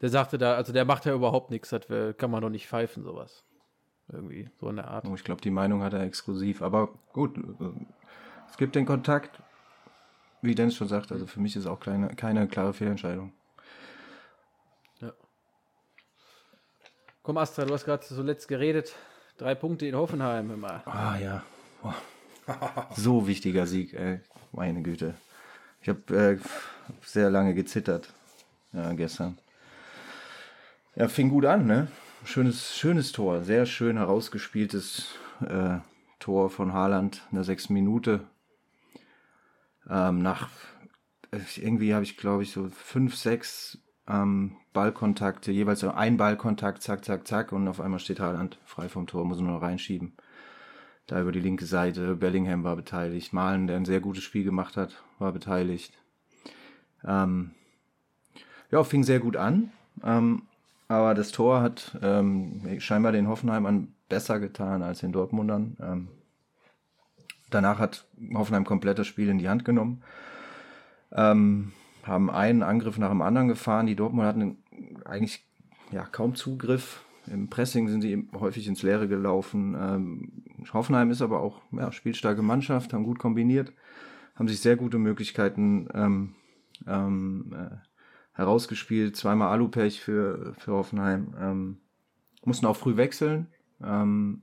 Der 0.00 0.08
sagte 0.08 0.38
da, 0.38 0.54
also 0.54 0.72
der 0.72 0.84
macht 0.84 1.04
ja 1.04 1.14
überhaupt 1.14 1.50
nichts, 1.50 1.70
das 1.70 2.16
kann 2.16 2.30
man 2.30 2.42
doch 2.42 2.50
nicht 2.50 2.66
pfeifen, 2.66 3.04
sowas. 3.04 3.44
Irgendwie, 4.08 4.50
so 4.58 4.68
in 4.68 4.76
der 4.76 4.88
Art. 4.88 5.06
Oh, 5.06 5.14
ich 5.14 5.22
glaube, 5.22 5.40
die 5.40 5.50
Meinung 5.50 5.82
hat 5.82 5.92
er 5.92 6.02
exklusiv. 6.02 6.62
Aber 6.62 6.88
gut, 7.12 7.38
äh, 7.38 7.70
es 8.48 8.56
gibt 8.56 8.74
den 8.74 8.86
Kontakt, 8.86 9.40
wie 10.42 10.56
Dennis 10.56 10.74
schon 10.74 10.88
sagt. 10.88 11.12
Also 11.12 11.26
für 11.26 11.38
mich 11.40 11.54
ist 11.54 11.66
auch 11.66 11.78
keine, 11.78 12.08
keine 12.16 12.48
klare 12.48 12.72
Fehlentscheidung. 12.72 13.32
Komm, 17.22 17.36
Astra, 17.36 17.64
du 17.64 17.74
hast 17.74 17.84
gerade 17.84 18.04
zuletzt 18.04 18.48
geredet. 18.48 18.96
Drei 19.40 19.54
Punkte 19.54 19.86
in 19.86 19.94
Hoffenheim 19.94 20.50
immer. 20.50 20.82
Ah 20.84 21.16
ja. 21.16 21.42
Boah. 21.80 21.94
So 22.94 23.26
wichtiger 23.26 23.66
Sieg, 23.66 23.94
ey. 23.94 24.20
Meine 24.52 24.82
Güte. 24.82 25.14
Ich 25.80 25.88
habe 25.88 26.14
äh, 26.14 26.38
sehr 27.02 27.30
lange 27.30 27.54
gezittert 27.54 28.12
ja, 28.74 28.92
gestern. 28.92 29.38
Ja, 30.94 31.08
fing 31.08 31.30
gut 31.30 31.46
an, 31.46 31.64
ne? 31.66 31.88
Schönes, 32.26 32.76
schönes 32.76 33.12
Tor. 33.12 33.42
Sehr 33.42 33.64
schön 33.64 33.96
herausgespieltes 33.96 35.14
äh, 35.48 35.78
Tor 36.18 36.50
von 36.50 36.74
Haaland 36.74 37.22
in 37.30 37.36
der 37.36 37.44
sechsten 37.44 37.72
Minute. 37.72 38.20
Ähm, 39.88 40.20
nach 40.20 40.50
irgendwie 41.56 41.94
habe 41.94 42.04
ich, 42.04 42.18
glaube 42.18 42.42
ich, 42.42 42.52
so 42.52 42.68
fünf, 42.68 43.16
sechs 43.16 43.78
ähm, 44.10 44.56
Ballkontakte, 44.72 45.52
jeweils 45.52 45.84
ein 45.84 46.16
Ballkontakt, 46.16 46.82
zack, 46.82 47.04
zack, 47.04 47.26
zack, 47.26 47.52
und 47.52 47.68
auf 47.68 47.80
einmal 47.80 48.00
steht 48.00 48.20
Haaland 48.20 48.58
frei 48.64 48.88
vom 48.88 49.06
Tor, 49.06 49.24
muss 49.24 49.40
nur 49.40 49.52
noch 49.52 49.62
reinschieben. 49.62 50.12
Da 51.06 51.20
über 51.20 51.32
die 51.32 51.40
linke 51.40 51.66
Seite, 51.66 52.16
Bellingham 52.16 52.62
war 52.62 52.76
beteiligt, 52.76 53.32
Malen, 53.32 53.66
der 53.66 53.76
ein 53.76 53.84
sehr 53.84 54.00
gutes 54.00 54.22
Spiel 54.22 54.44
gemacht 54.44 54.76
hat, 54.76 55.02
war 55.18 55.32
beteiligt. 55.32 55.92
Ähm, 57.04 57.52
ja, 58.70 58.84
fing 58.84 59.02
sehr 59.02 59.18
gut 59.18 59.36
an, 59.36 59.72
ähm, 60.04 60.42
aber 60.88 61.14
das 61.14 61.32
Tor 61.32 61.62
hat 61.62 61.98
ähm, 62.02 62.76
scheinbar 62.78 63.12
den 63.12 63.28
Hoffenheimern 63.28 63.94
besser 64.08 64.38
getan 64.38 64.82
als 64.82 65.00
den 65.00 65.12
Dortmundern. 65.12 65.76
Ähm, 65.80 66.08
danach 67.50 67.78
hat 67.78 68.06
Hoffenheim 68.34 68.64
komplett 68.64 68.98
das 68.98 69.06
Spiel 69.06 69.28
in 69.28 69.38
die 69.38 69.48
Hand 69.48 69.64
genommen. 69.64 70.02
Ähm, 71.12 71.72
haben 72.04 72.30
einen 72.30 72.62
Angriff 72.62 72.98
nach 72.98 73.10
dem 73.10 73.22
anderen 73.22 73.48
gefahren. 73.48 73.86
Die 73.86 73.96
Dortmund 73.96 74.26
hatten 74.26 74.58
eigentlich 75.04 75.44
ja, 75.92 76.04
kaum 76.04 76.34
Zugriff. 76.34 77.04
Im 77.26 77.48
Pressing 77.48 77.88
sind 77.88 78.00
sie 78.00 78.28
häufig 78.34 78.66
ins 78.66 78.82
Leere 78.82 79.08
gelaufen. 79.08 79.76
Ähm, 79.78 80.42
Hoffenheim 80.72 81.10
ist 81.10 81.22
aber 81.22 81.40
auch 81.40 81.60
ja, 81.72 81.92
spielstarke 81.92 82.42
Mannschaft, 82.42 82.92
haben 82.92 83.04
gut 83.04 83.18
kombiniert, 83.18 83.72
haben 84.34 84.48
sich 84.48 84.60
sehr 84.60 84.76
gute 84.76 84.98
Möglichkeiten 84.98 85.88
ähm, 85.94 86.34
ähm, 86.86 87.54
äh, 87.54 87.76
herausgespielt. 88.32 89.16
Zweimal 89.16 89.48
Alupech 89.48 90.00
für, 90.00 90.54
für 90.58 90.72
Hoffenheim. 90.72 91.34
Ähm, 91.38 91.78
mussten 92.44 92.66
auch 92.66 92.76
früh 92.76 92.96
wechseln. 92.96 93.48
Ähm, 93.82 94.42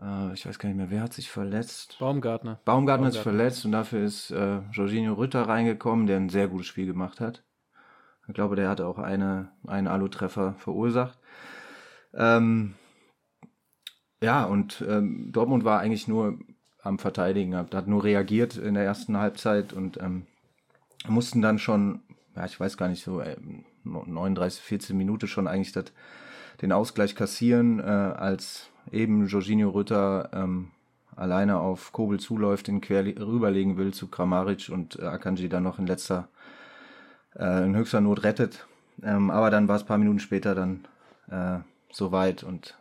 äh, 0.00 0.32
ich 0.34 0.46
weiß 0.46 0.58
gar 0.58 0.68
nicht 0.68 0.78
mehr, 0.78 0.90
wer 0.90 1.02
hat 1.02 1.12
sich 1.12 1.30
verletzt? 1.30 1.96
Baumgartner. 1.98 2.60
Baumgartner, 2.64 2.64
Baumgartner. 2.64 3.08
ist 3.08 3.18
verletzt 3.18 3.64
und 3.64 3.72
dafür 3.72 4.04
ist 4.04 4.30
äh, 4.30 4.60
Jorginho 4.72 5.14
Rütter 5.14 5.42
reingekommen, 5.42 6.06
der 6.06 6.16
ein 6.16 6.28
sehr 6.28 6.48
gutes 6.48 6.66
Spiel 6.66 6.86
gemacht 6.86 7.20
hat. 7.20 7.44
Ich 8.26 8.34
glaube, 8.34 8.56
der 8.56 8.68
hatte 8.68 8.86
auch 8.86 8.98
eine, 8.98 9.50
einen 9.66 9.86
Alu-Treffer 9.86 10.54
verursacht. 10.54 11.18
Ähm, 12.14 12.74
ja, 14.22 14.44
und 14.44 14.82
ähm, 14.88 15.30
Dortmund 15.32 15.64
war 15.64 15.80
eigentlich 15.80 16.08
nur 16.08 16.38
am 16.82 16.98
Verteidigen, 16.98 17.54
hat, 17.56 17.74
hat, 17.74 17.86
nur 17.86 18.04
reagiert 18.04 18.56
in 18.56 18.74
der 18.74 18.84
ersten 18.84 19.18
Halbzeit 19.18 19.72
und 19.72 20.00
ähm, 20.00 20.26
mussten 21.06 21.42
dann 21.42 21.58
schon, 21.58 22.02
ja, 22.34 22.44
ich 22.46 22.58
weiß 22.58 22.76
gar 22.76 22.88
nicht, 22.88 23.02
so 23.02 23.20
äh, 23.20 23.36
39, 23.84 24.62
14 24.62 24.96
Minuten 24.96 25.26
schon 25.26 25.46
eigentlich 25.46 25.72
dat, 25.72 25.92
den 26.62 26.72
Ausgleich 26.72 27.14
kassieren, 27.14 27.80
äh, 27.80 27.82
als 27.82 28.70
eben 28.94 29.26
Jorginho 29.26 29.70
Rütter 29.70 30.30
ähm, 30.32 30.70
alleine 31.16 31.58
auf 31.58 31.92
Kobel 31.92 32.18
zuläuft, 32.18 32.68
den 32.68 32.80
quer 32.80 33.04
rüberlegen 33.04 33.76
will 33.76 33.92
zu 33.92 34.08
Kramaric 34.08 34.70
und 34.70 34.98
äh, 34.98 35.04
Akanji 35.04 35.48
dann 35.48 35.62
noch 35.62 35.78
in 35.78 35.86
letzter, 35.86 36.28
äh, 37.36 37.64
in 37.64 37.76
höchster 37.76 38.00
Not 38.00 38.24
rettet. 38.24 38.66
Ähm, 39.02 39.30
aber 39.30 39.50
dann 39.50 39.68
war 39.68 39.76
es 39.76 39.82
ein 39.82 39.88
paar 39.88 39.98
Minuten 39.98 40.20
später 40.20 40.54
dann 40.54 40.86
äh, 41.30 41.58
soweit 41.92 42.42
und 42.42 42.76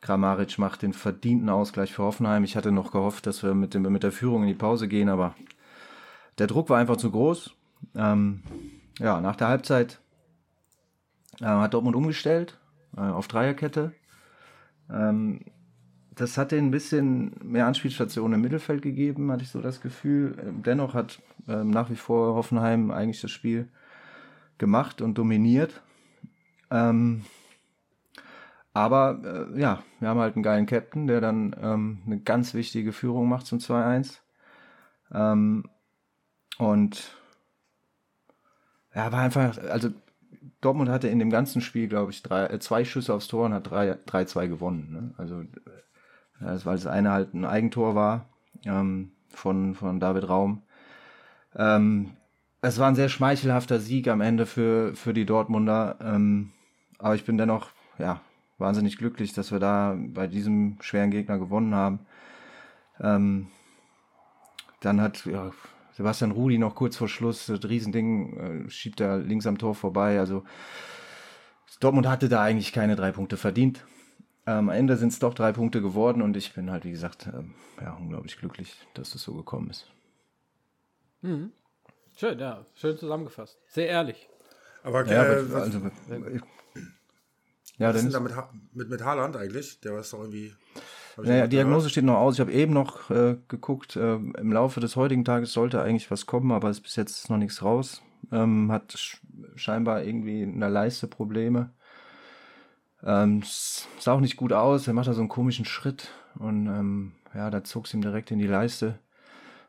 Kramaric 0.00 0.58
macht 0.58 0.82
den 0.82 0.92
verdienten 0.92 1.48
Ausgleich 1.48 1.92
für 1.92 2.04
Hoffenheim. 2.04 2.44
Ich 2.44 2.56
hatte 2.56 2.70
noch 2.70 2.92
gehofft, 2.92 3.26
dass 3.26 3.42
wir 3.42 3.54
mit, 3.54 3.74
dem, 3.74 3.82
mit 3.82 4.02
der 4.02 4.12
Führung 4.12 4.42
in 4.42 4.48
die 4.48 4.54
Pause 4.54 4.88
gehen, 4.88 5.08
aber 5.08 5.34
der 6.38 6.46
Druck 6.46 6.70
war 6.70 6.78
einfach 6.78 6.96
zu 6.96 7.10
groß. 7.10 7.54
Ähm, 7.96 8.42
ja, 8.98 9.20
nach 9.20 9.36
der 9.36 9.48
Halbzeit 9.48 10.00
äh, 11.40 11.46
hat 11.46 11.74
Dortmund 11.74 11.96
umgestellt 11.96 12.58
äh, 12.96 13.00
auf 13.00 13.28
Dreierkette. 13.28 13.92
Ähm, 14.90 15.40
das 16.14 16.36
hat 16.36 16.50
den 16.52 16.66
ein 16.66 16.70
bisschen 16.70 17.32
mehr 17.42 17.66
Anspielstationen 17.66 18.34
im 18.34 18.40
Mittelfeld 18.40 18.82
gegeben, 18.82 19.30
hatte 19.30 19.44
ich 19.44 19.50
so 19.50 19.60
das 19.60 19.80
Gefühl. 19.80 20.36
Ähm, 20.44 20.62
dennoch 20.62 20.94
hat 20.94 21.20
ähm, 21.46 21.70
nach 21.70 21.90
wie 21.90 21.96
vor 21.96 22.34
Hoffenheim 22.34 22.90
eigentlich 22.90 23.20
das 23.20 23.30
Spiel 23.30 23.68
gemacht 24.58 25.00
und 25.00 25.16
dominiert. 25.16 25.80
Ähm, 26.70 27.24
aber 28.74 29.48
äh, 29.54 29.60
ja, 29.60 29.82
wir 30.00 30.08
haben 30.08 30.20
halt 30.20 30.34
einen 30.34 30.42
geilen 30.42 30.66
Captain, 30.66 31.06
der 31.06 31.20
dann 31.20 31.54
ähm, 31.60 31.98
eine 32.06 32.20
ganz 32.20 32.54
wichtige 32.54 32.92
Führung 32.92 33.28
macht 33.28 33.46
zum 33.46 33.58
2-1. 33.58 34.18
Ähm, 35.12 35.64
und 36.58 37.16
ja, 38.94 39.12
war 39.12 39.20
einfach, 39.20 39.56
also 39.68 39.90
Dortmund 40.60 40.90
hatte 40.90 41.08
in 41.08 41.18
dem 41.18 41.30
ganzen 41.30 41.60
Spiel, 41.60 41.88
glaube 41.88 42.10
ich, 42.10 42.22
drei, 42.22 42.46
äh, 42.46 42.58
zwei 42.58 42.84
Schüsse 42.84 43.14
aufs 43.14 43.28
Tor 43.28 43.46
und 43.46 43.54
hat 43.54 43.68
3-2 43.68 44.48
gewonnen. 44.48 44.88
Ne? 44.90 45.14
Also, 45.16 45.42
das, 46.40 46.66
weil 46.66 46.76
das 46.76 46.86
eine 46.86 47.10
halt 47.10 47.34
ein 47.34 47.44
Eigentor 47.44 47.94
war 47.94 48.28
ähm, 48.64 49.12
von, 49.30 49.74
von 49.74 50.00
David 50.00 50.28
Raum. 50.28 50.62
Ähm, 51.56 52.12
es 52.60 52.78
war 52.78 52.88
ein 52.88 52.94
sehr 52.94 53.08
schmeichelhafter 53.08 53.78
Sieg 53.80 54.08
am 54.08 54.20
Ende 54.20 54.46
für, 54.46 54.94
für 54.94 55.14
die 55.14 55.26
Dortmunder. 55.26 55.96
Ähm, 56.00 56.52
aber 56.98 57.14
ich 57.14 57.24
bin 57.24 57.38
dennoch 57.38 57.70
ja, 57.98 58.20
wahnsinnig 58.58 58.98
glücklich, 58.98 59.32
dass 59.32 59.52
wir 59.52 59.60
da 59.60 59.96
bei 59.96 60.26
diesem 60.26 60.76
schweren 60.80 61.10
Gegner 61.10 61.38
gewonnen 61.38 61.74
haben. 61.74 62.00
Ähm, 63.00 63.48
dann 64.80 65.00
hat 65.00 65.24
ja, 65.26 65.50
Sebastian 65.98 66.30
Rudi 66.30 66.58
noch 66.58 66.76
kurz 66.76 66.96
vor 66.96 67.08
Schluss, 67.08 67.46
das 67.46 67.68
Riesending, 67.68 68.66
äh, 68.66 68.70
schiebt 68.70 69.00
er 69.00 69.18
links 69.18 69.48
am 69.48 69.58
Tor 69.58 69.74
vorbei. 69.74 70.20
Also 70.20 70.44
Dortmund 71.80 72.06
hatte 72.06 72.28
da 72.28 72.40
eigentlich 72.40 72.72
keine 72.72 72.94
drei 72.94 73.10
Punkte 73.10 73.36
verdient. 73.36 73.84
Ähm, 74.46 74.58
am 74.58 74.68
Ende 74.68 74.96
sind 74.96 75.12
es 75.12 75.18
doch 75.18 75.34
drei 75.34 75.50
Punkte 75.50 75.82
geworden 75.82 76.22
und 76.22 76.36
ich 76.36 76.54
bin 76.54 76.70
halt, 76.70 76.84
wie 76.84 76.92
gesagt, 76.92 77.26
ähm, 77.26 77.54
ja, 77.80 77.94
unglaublich 77.94 78.38
glücklich, 78.38 78.86
dass 78.94 79.10
das 79.10 79.22
so 79.22 79.34
gekommen 79.34 79.70
ist. 79.70 79.90
Mhm. 81.22 81.50
Schön, 82.16 82.38
ja, 82.38 82.64
schön 82.74 82.96
zusammengefasst. 82.96 83.58
Sehr 83.66 83.88
ehrlich. 83.88 84.28
Aber, 84.84 85.04
ja, 85.04 85.24
äh, 85.24 85.40
aber 85.40 85.62
also, 85.62 85.80
ja, 87.78 87.88
was 87.88 87.96
ist 87.96 88.04
denn 88.04 88.12
da 88.12 88.20
mit, 88.20 88.32
mit, 88.72 88.88
mit 88.88 89.04
Haaland 89.04 89.36
eigentlich? 89.36 89.80
Der 89.80 89.98
ist 89.98 90.12
doch 90.12 90.20
irgendwie 90.20 90.54
naja, 91.22 91.46
Diagnose 91.46 91.90
steht 91.90 92.04
noch 92.04 92.18
aus. 92.18 92.34
Ich 92.34 92.40
habe 92.40 92.52
eben 92.52 92.72
noch 92.72 93.10
äh, 93.10 93.36
geguckt. 93.48 93.96
Äh, 93.96 94.14
Im 94.14 94.52
Laufe 94.52 94.80
des 94.80 94.96
heutigen 94.96 95.24
Tages 95.24 95.52
sollte 95.52 95.82
eigentlich 95.82 96.10
was 96.10 96.26
kommen, 96.26 96.52
aber 96.52 96.70
es 96.70 96.78
ist 96.78 96.82
bis 96.82 96.96
jetzt 96.96 97.30
noch 97.30 97.38
nichts 97.38 97.62
raus. 97.62 98.02
Ähm, 98.32 98.70
hat 98.72 98.92
sch 98.92 99.20
scheinbar 99.56 100.02
irgendwie 100.04 100.42
in 100.42 100.60
der 100.60 100.70
Leiste 100.70 101.06
Probleme. 101.08 101.70
Ähm, 103.02 103.42
sah 103.44 104.12
auch 104.14 104.20
nicht 104.20 104.36
gut 104.36 104.52
aus. 104.52 104.86
Er 104.86 104.94
macht 104.94 105.08
da 105.08 105.12
so 105.14 105.20
einen 105.20 105.28
komischen 105.28 105.64
Schritt 105.64 106.08
und 106.38 106.66
ähm, 106.66 107.12
ja, 107.34 107.50
da 107.50 107.62
zog 107.64 107.86
es 107.86 107.94
ihm 107.94 108.02
direkt 108.02 108.30
in 108.30 108.38
die 108.38 108.46
Leiste. 108.46 108.98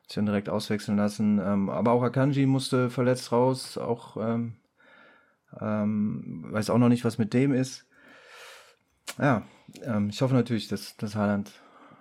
Sich 0.07 0.15
dann 0.15 0.25
direkt 0.25 0.49
auswechseln 0.49 0.97
lassen. 0.97 1.39
Ähm, 1.43 1.69
aber 1.69 1.91
auch 1.91 2.03
Akanji 2.03 2.45
musste 2.47 2.89
verletzt 2.89 3.31
raus. 3.31 3.77
Auch 3.77 4.17
ähm, 4.17 4.55
ähm, 5.59 6.45
weiß 6.51 6.69
auch 6.69 6.77
noch 6.77 6.89
nicht, 6.89 7.05
was 7.05 7.17
mit 7.17 7.33
dem 7.33 7.53
ist. 7.53 7.87
Ja, 9.19 9.43
ähm, 9.83 10.09
ich 10.09 10.21
hoffe 10.21 10.33
natürlich, 10.33 10.69
dass, 10.69 10.95
dass 10.95 11.15
Haaland 11.15 11.51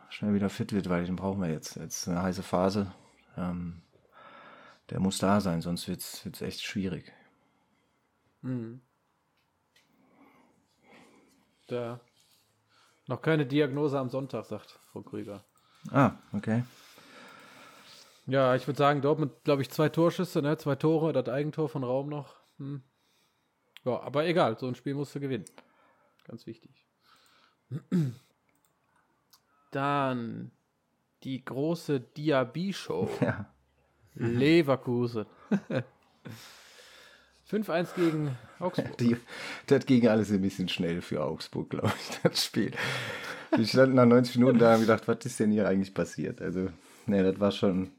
schnell 0.09 0.35
wieder 0.35 0.49
fit 0.49 0.73
wird, 0.73 0.89
weil 0.89 1.05
den 1.05 1.16
brauchen 1.16 1.43
wir 1.43 1.51
jetzt. 1.51 1.77
Jetzt 1.77 2.09
eine 2.09 2.23
heiße 2.23 2.43
Phase. 2.43 2.93
Ähm, 3.37 3.83
der 4.91 5.01
muss 5.01 5.19
da 5.19 5.41
sein, 5.41 5.61
sonst 5.61 5.89
wird 5.89 6.01
es 6.01 6.41
echt 6.41 6.62
schwierig. 6.62 7.12
Mhm. 8.43 8.81
Da. 11.66 12.01
Noch 13.07 13.21
keine 13.21 13.47
Diagnose 13.47 13.99
am 13.99 14.09
Sonntag, 14.09 14.47
sagt 14.47 14.79
Frau 14.93 15.03
Krüger. 15.03 15.45
Ah, 15.91 16.12
okay. 16.33 16.62
Ja, 18.27 18.55
ich 18.55 18.66
würde 18.66 18.79
sagen, 18.79 19.03
Dortmund, 19.03 19.33
glaube 19.45 19.62
ich, 19.62 19.71
zwei 19.71 19.89
Torschüsse, 19.89 20.41
ne? 20.41 20.57
zwei 20.59 20.77
Tore, 20.77 21.12
das 21.12 21.29
Eigentor 21.29 21.69
von 21.69 21.83
Raum 21.83 22.09
noch. 22.09 22.37
Hm. 22.59 22.83
Ja, 23.85 24.01
aber 24.01 24.27
egal, 24.27 24.59
so 24.59 24.66
ein 24.66 24.75
Spiel 24.75 24.95
musst 24.95 25.14
du 25.14 25.21
gewinnen. 25.21 25.47
Ganz 26.25 26.47
wichtig. 26.47 26.88
Dann 29.71 30.51
die 31.23 31.45
große 31.45 32.01
Diaby-Show. 32.01 33.11
Ja. 33.21 33.47
Leverkusen. 34.14 35.27
5-1 37.51 37.95
gegen 37.95 38.37
Augsburg. 38.59 38.99
Die, 38.99 39.16
das 39.66 39.87
ging 39.87 40.09
alles 40.09 40.31
ein 40.31 40.43
bisschen 40.43 40.69
schnell 40.69 41.01
für 41.01 41.23
Augsburg, 41.23 41.71
glaube 41.71 41.93
ich, 41.97 42.19
das 42.23 42.45
Spiel. 42.45 42.73
Die 43.57 43.66
standen 43.66 43.95
nach 43.95 44.07
90 44.07 44.37
Minuten 44.39 44.59
da 44.59 44.66
und 44.66 44.73
haben 44.73 44.81
gedacht, 44.83 45.09
was 45.09 45.25
ist 45.25 45.41
denn 45.41 45.51
hier 45.51 45.66
eigentlich 45.69 45.95
passiert? 45.95 46.43
Also, 46.43 46.69
ne, 47.07 47.23
das 47.23 47.41
war 47.41 47.53
schon. 47.53 47.93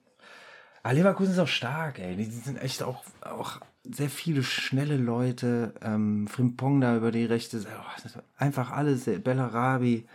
Aber 0.84 0.94
Leverkusen 0.94 1.34
ist 1.34 1.40
auch 1.40 1.48
stark, 1.48 2.00
ey. 2.00 2.16
Die 2.16 2.26
sind 2.26 2.62
echt 2.62 2.84
auch, 2.84 3.04
auch 3.22 3.60
sehr 3.84 4.10
viele 4.10 4.44
schnelle 4.44 4.98
Leute. 4.98 5.74
Ähm, 5.82 6.28
Frimpong 6.28 6.82
da 6.82 6.96
über 6.98 7.12
die 7.12 7.26
rechte. 7.26 7.60
Oh, 7.60 8.18
einfach 8.38 8.72
alles. 8.72 9.06
Bellarabi, 9.06 10.06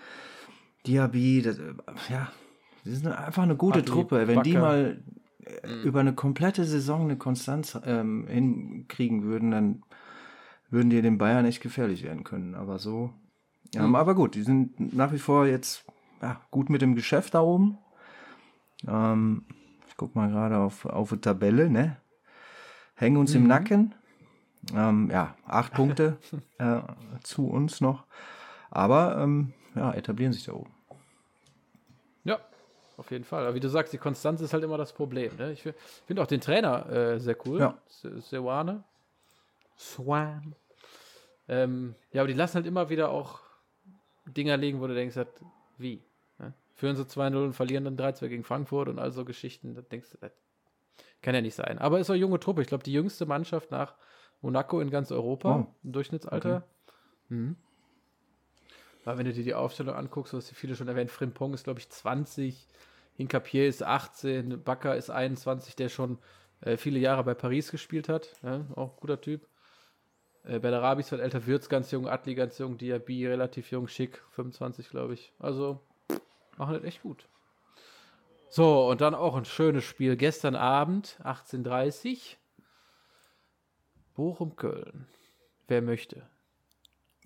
Diaby. 0.86 1.42
Das, 1.42 1.58
ja, 2.08 2.30
die 2.84 2.90
sind 2.90 3.06
einfach 3.08 3.42
eine 3.42 3.56
gute 3.56 3.80
Adi, 3.80 3.90
Truppe. 3.90 4.26
Wenn 4.28 4.36
Bakker. 4.36 4.42
die 4.42 4.56
mal 4.56 5.02
mhm. 5.64 5.82
über 5.82 6.00
eine 6.00 6.14
komplette 6.14 6.64
Saison 6.64 7.02
eine 7.02 7.16
Konstanz 7.16 7.78
ähm, 7.84 8.26
hinkriegen 8.28 9.22
würden, 9.24 9.50
dann 9.50 9.82
würden 10.70 10.90
die 10.90 11.02
den 11.02 11.18
Bayern 11.18 11.46
echt 11.46 11.62
gefährlich 11.62 12.02
werden 12.02 12.24
können. 12.24 12.54
Aber 12.54 12.78
so. 12.78 13.12
Ja, 13.74 13.86
mhm. 13.86 13.94
Aber 13.94 14.14
gut, 14.14 14.34
die 14.34 14.42
sind 14.42 14.94
nach 14.94 15.12
wie 15.12 15.18
vor 15.18 15.46
jetzt 15.46 15.84
ja, 16.20 16.40
gut 16.50 16.70
mit 16.70 16.82
dem 16.82 16.94
Geschäft 16.94 17.34
da 17.34 17.40
oben. 17.40 17.78
Ähm, 18.86 19.44
ich 19.88 19.96
guck 19.96 20.14
mal 20.14 20.30
gerade 20.30 20.58
auf, 20.58 20.86
auf 20.86 21.10
die 21.10 21.18
Tabelle, 21.18 21.70
ne? 21.70 21.96
Hängen 22.94 23.16
uns 23.16 23.34
mhm. 23.34 23.42
im 23.42 23.46
Nacken. 23.48 23.94
Ähm, 24.74 25.10
ja, 25.10 25.34
acht 25.46 25.74
Punkte 25.74 26.18
äh, 26.58 26.80
zu 27.22 27.48
uns 27.48 27.80
noch. 27.80 28.04
Aber 28.70 29.18
ähm, 29.18 29.52
ja, 29.74 29.92
etablieren 29.92 30.32
sich 30.32 30.44
da 30.44 30.52
oben. 30.52 30.72
Ja, 32.24 32.40
auf 32.96 33.10
jeden 33.10 33.24
Fall. 33.24 33.44
Aber 33.44 33.54
wie 33.54 33.60
du 33.60 33.68
sagst, 33.68 33.92
die 33.92 33.98
Konstanz 33.98 34.40
ist 34.40 34.52
halt 34.52 34.64
immer 34.64 34.78
das 34.78 34.92
Problem. 34.92 35.36
Ne? 35.36 35.52
Ich 35.52 35.62
finde 36.06 36.22
auch 36.22 36.26
den 36.26 36.40
Trainer 36.40 36.88
äh, 36.90 37.20
sehr 37.20 37.36
cool. 37.46 37.60
Ja. 37.60 37.78
Sewane. 37.88 38.84
Swan. 39.76 40.54
Ähm, 41.48 41.94
ja, 42.12 42.22
aber 42.22 42.28
die 42.28 42.34
lassen 42.34 42.54
halt 42.54 42.66
immer 42.66 42.88
wieder 42.88 43.10
auch 43.10 43.40
Dinger 44.26 44.56
legen, 44.56 44.80
wo 44.80 44.86
du 44.86 44.94
denkst, 44.94 45.16
halt, 45.16 45.28
wie? 45.76 46.02
Ne? 46.38 46.54
Führen 46.74 46.96
sie 46.96 47.02
2-0 47.02 47.44
und 47.44 47.52
verlieren 47.52 47.84
dann 47.84 47.96
3-2 47.96 48.28
gegen 48.28 48.44
Frankfurt 48.44 48.88
und 48.88 48.98
all 48.98 49.12
so 49.12 49.24
Geschichten. 49.24 49.74
Da 49.74 49.82
denkst 49.82 50.10
du, 50.10 50.18
das 50.18 50.32
kann 51.24 51.34
ja 51.34 51.40
nicht 51.40 51.54
sein. 51.54 51.78
Aber 51.78 51.98
ist 51.98 52.10
auch 52.10 52.14
junge 52.14 52.38
Truppe. 52.38 52.62
Ich 52.62 52.68
glaube, 52.68 52.84
die 52.84 52.92
jüngste 52.92 53.26
Mannschaft 53.26 53.70
nach 53.70 53.94
Monaco 54.42 54.80
in 54.80 54.90
ganz 54.90 55.10
Europa 55.10 55.56
oh. 55.56 55.74
im 55.82 55.92
Durchschnittsalter. 55.92 56.56
Okay. 56.56 57.34
Mhm. 57.34 57.56
Weil 59.04 59.18
wenn 59.18 59.24
du 59.24 59.32
dir 59.32 59.42
die 59.42 59.54
Aufstellung 59.54 59.94
anguckst, 59.94 60.34
was 60.34 60.46
die 60.48 60.54
viele 60.54 60.76
schon 60.76 60.88
erwähnt, 60.88 61.10
Frimpong 61.10 61.54
ist, 61.54 61.64
glaube 61.64 61.80
ich, 61.80 61.88
20, 61.90 62.68
Hincapier 63.14 63.66
ist 63.66 63.82
18, 63.82 64.62
Bakker 64.62 64.96
ist 64.96 65.10
21, 65.10 65.76
der 65.76 65.88
schon 65.88 66.18
äh, 66.60 66.76
viele 66.76 66.98
Jahre 66.98 67.24
bei 67.24 67.34
Paris 67.34 67.70
gespielt 67.70 68.08
hat. 68.08 68.36
Ja, 68.42 68.64
auch 68.74 68.96
guter 68.96 69.20
Typ. 69.20 69.46
Äh, 70.44 70.58
Bellarabi 70.58 71.00
ist 71.00 71.12
halt 71.12 71.22
älter, 71.22 71.46
Würz 71.46 71.68
ganz 71.68 71.90
jung, 71.90 72.06
Atli 72.06 72.34
ganz 72.34 72.58
jung, 72.58 72.76
Diaby 72.76 73.26
relativ 73.26 73.70
jung, 73.70 73.88
Schick, 73.88 74.22
25, 74.32 74.90
glaube 74.90 75.14
ich. 75.14 75.32
Also, 75.38 75.80
machen 76.56 76.74
das 76.74 76.84
echt 76.84 77.02
gut. 77.02 77.28
So, 78.54 78.88
und 78.88 79.00
dann 79.00 79.16
auch 79.16 79.34
ein 79.34 79.46
schönes 79.46 79.82
Spiel. 79.82 80.16
Gestern 80.16 80.54
Abend, 80.54 81.18
18.30 81.24 82.36
Bochum-Köln. 84.14 85.08
Wer 85.66 85.82
möchte? 85.82 86.30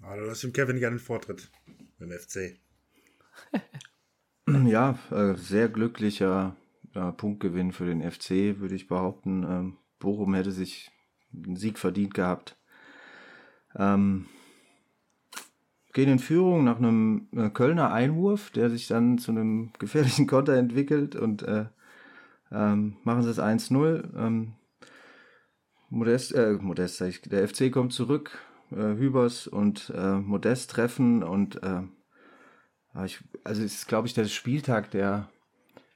Also, 0.00 0.24
das 0.24 0.38
ist 0.38 0.44
dem 0.44 0.54
Kevin 0.54 0.78
gerne 0.78 0.96
den 0.96 1.02
Vortritt 1.02 1.50
beim 1.98 2.12
FC. 2.12 2.58
ja, 4.64 4.98
äh, 5.10 5.34
sehr 5.34 5.68
glücklicher 5.68 6.56
äh, 6.94 7.12
Punktgewinn 7.12 7.72
für 7.72 7.84
den 7.84 8.10
FC, 8.10 8.58
würde 8.58 8.74
ich 8.74 8.88
behaupten. 8.88 9.42
Ähm, 9.42 9.76
Bochum 9.98 10.32
hätte 10.32 10.52
sich 10.52 10.90
einen 11.30 11.56
Sieg 11.56 11.78
verdient 11.78 12.14
gehabt. 12.14 12.56
Ähm, 13.76 14.30
gehen 15.92 16.10
in 16.10 16.18
Führung 16.18 16.64
nach 16.64 16.78
einem 16.78 17.28
äh, 17.34 17.50
Kölner 17.50 17.92
Einwurf, 17.92 18.50
der 18.50 18.70
sich 18.70 18.86
dann 18.86 19.18
zu 19.18 19.30
einem 19.30 19.70
gefährlichen 19.78 20.26
Konter 20.26 20.54
entwickelt 20.54 21.16
und 21.16 21.42
äh, 21.42 21.66
ähm, 22.50 22.96
machen 23.04 23.22
sie 23.22 23.30
es 23.30 23.38
1-0. 23.38 24.16
Ähm, 24.16 24.54
Modest, 25.90 26.34
äh, 26.34 26.52
Modest, 26.52 27.00
der 27.32 27.48
FC 27.48 27.72
kommt 27.72 27.92
zurück, 27.92 28.38
äh, 28.70 28.96
Hübers 28.96 29.46
und 29.46 29.90
äh, 29.96 30.16
Modest 30.16 30.70
treffen 30.70 31.22
und 31.22 31.62
äh, 31.62 31.82
ich, 33.04 33.20
also 33.44 33.62
es 33.62 33.74
ist, 33.74 33.88
glaube 33.88 34.08
ich, 34.08 34.14
der 34.14 34.24
Spieltag 34.24 34.90
der 34.90 35.28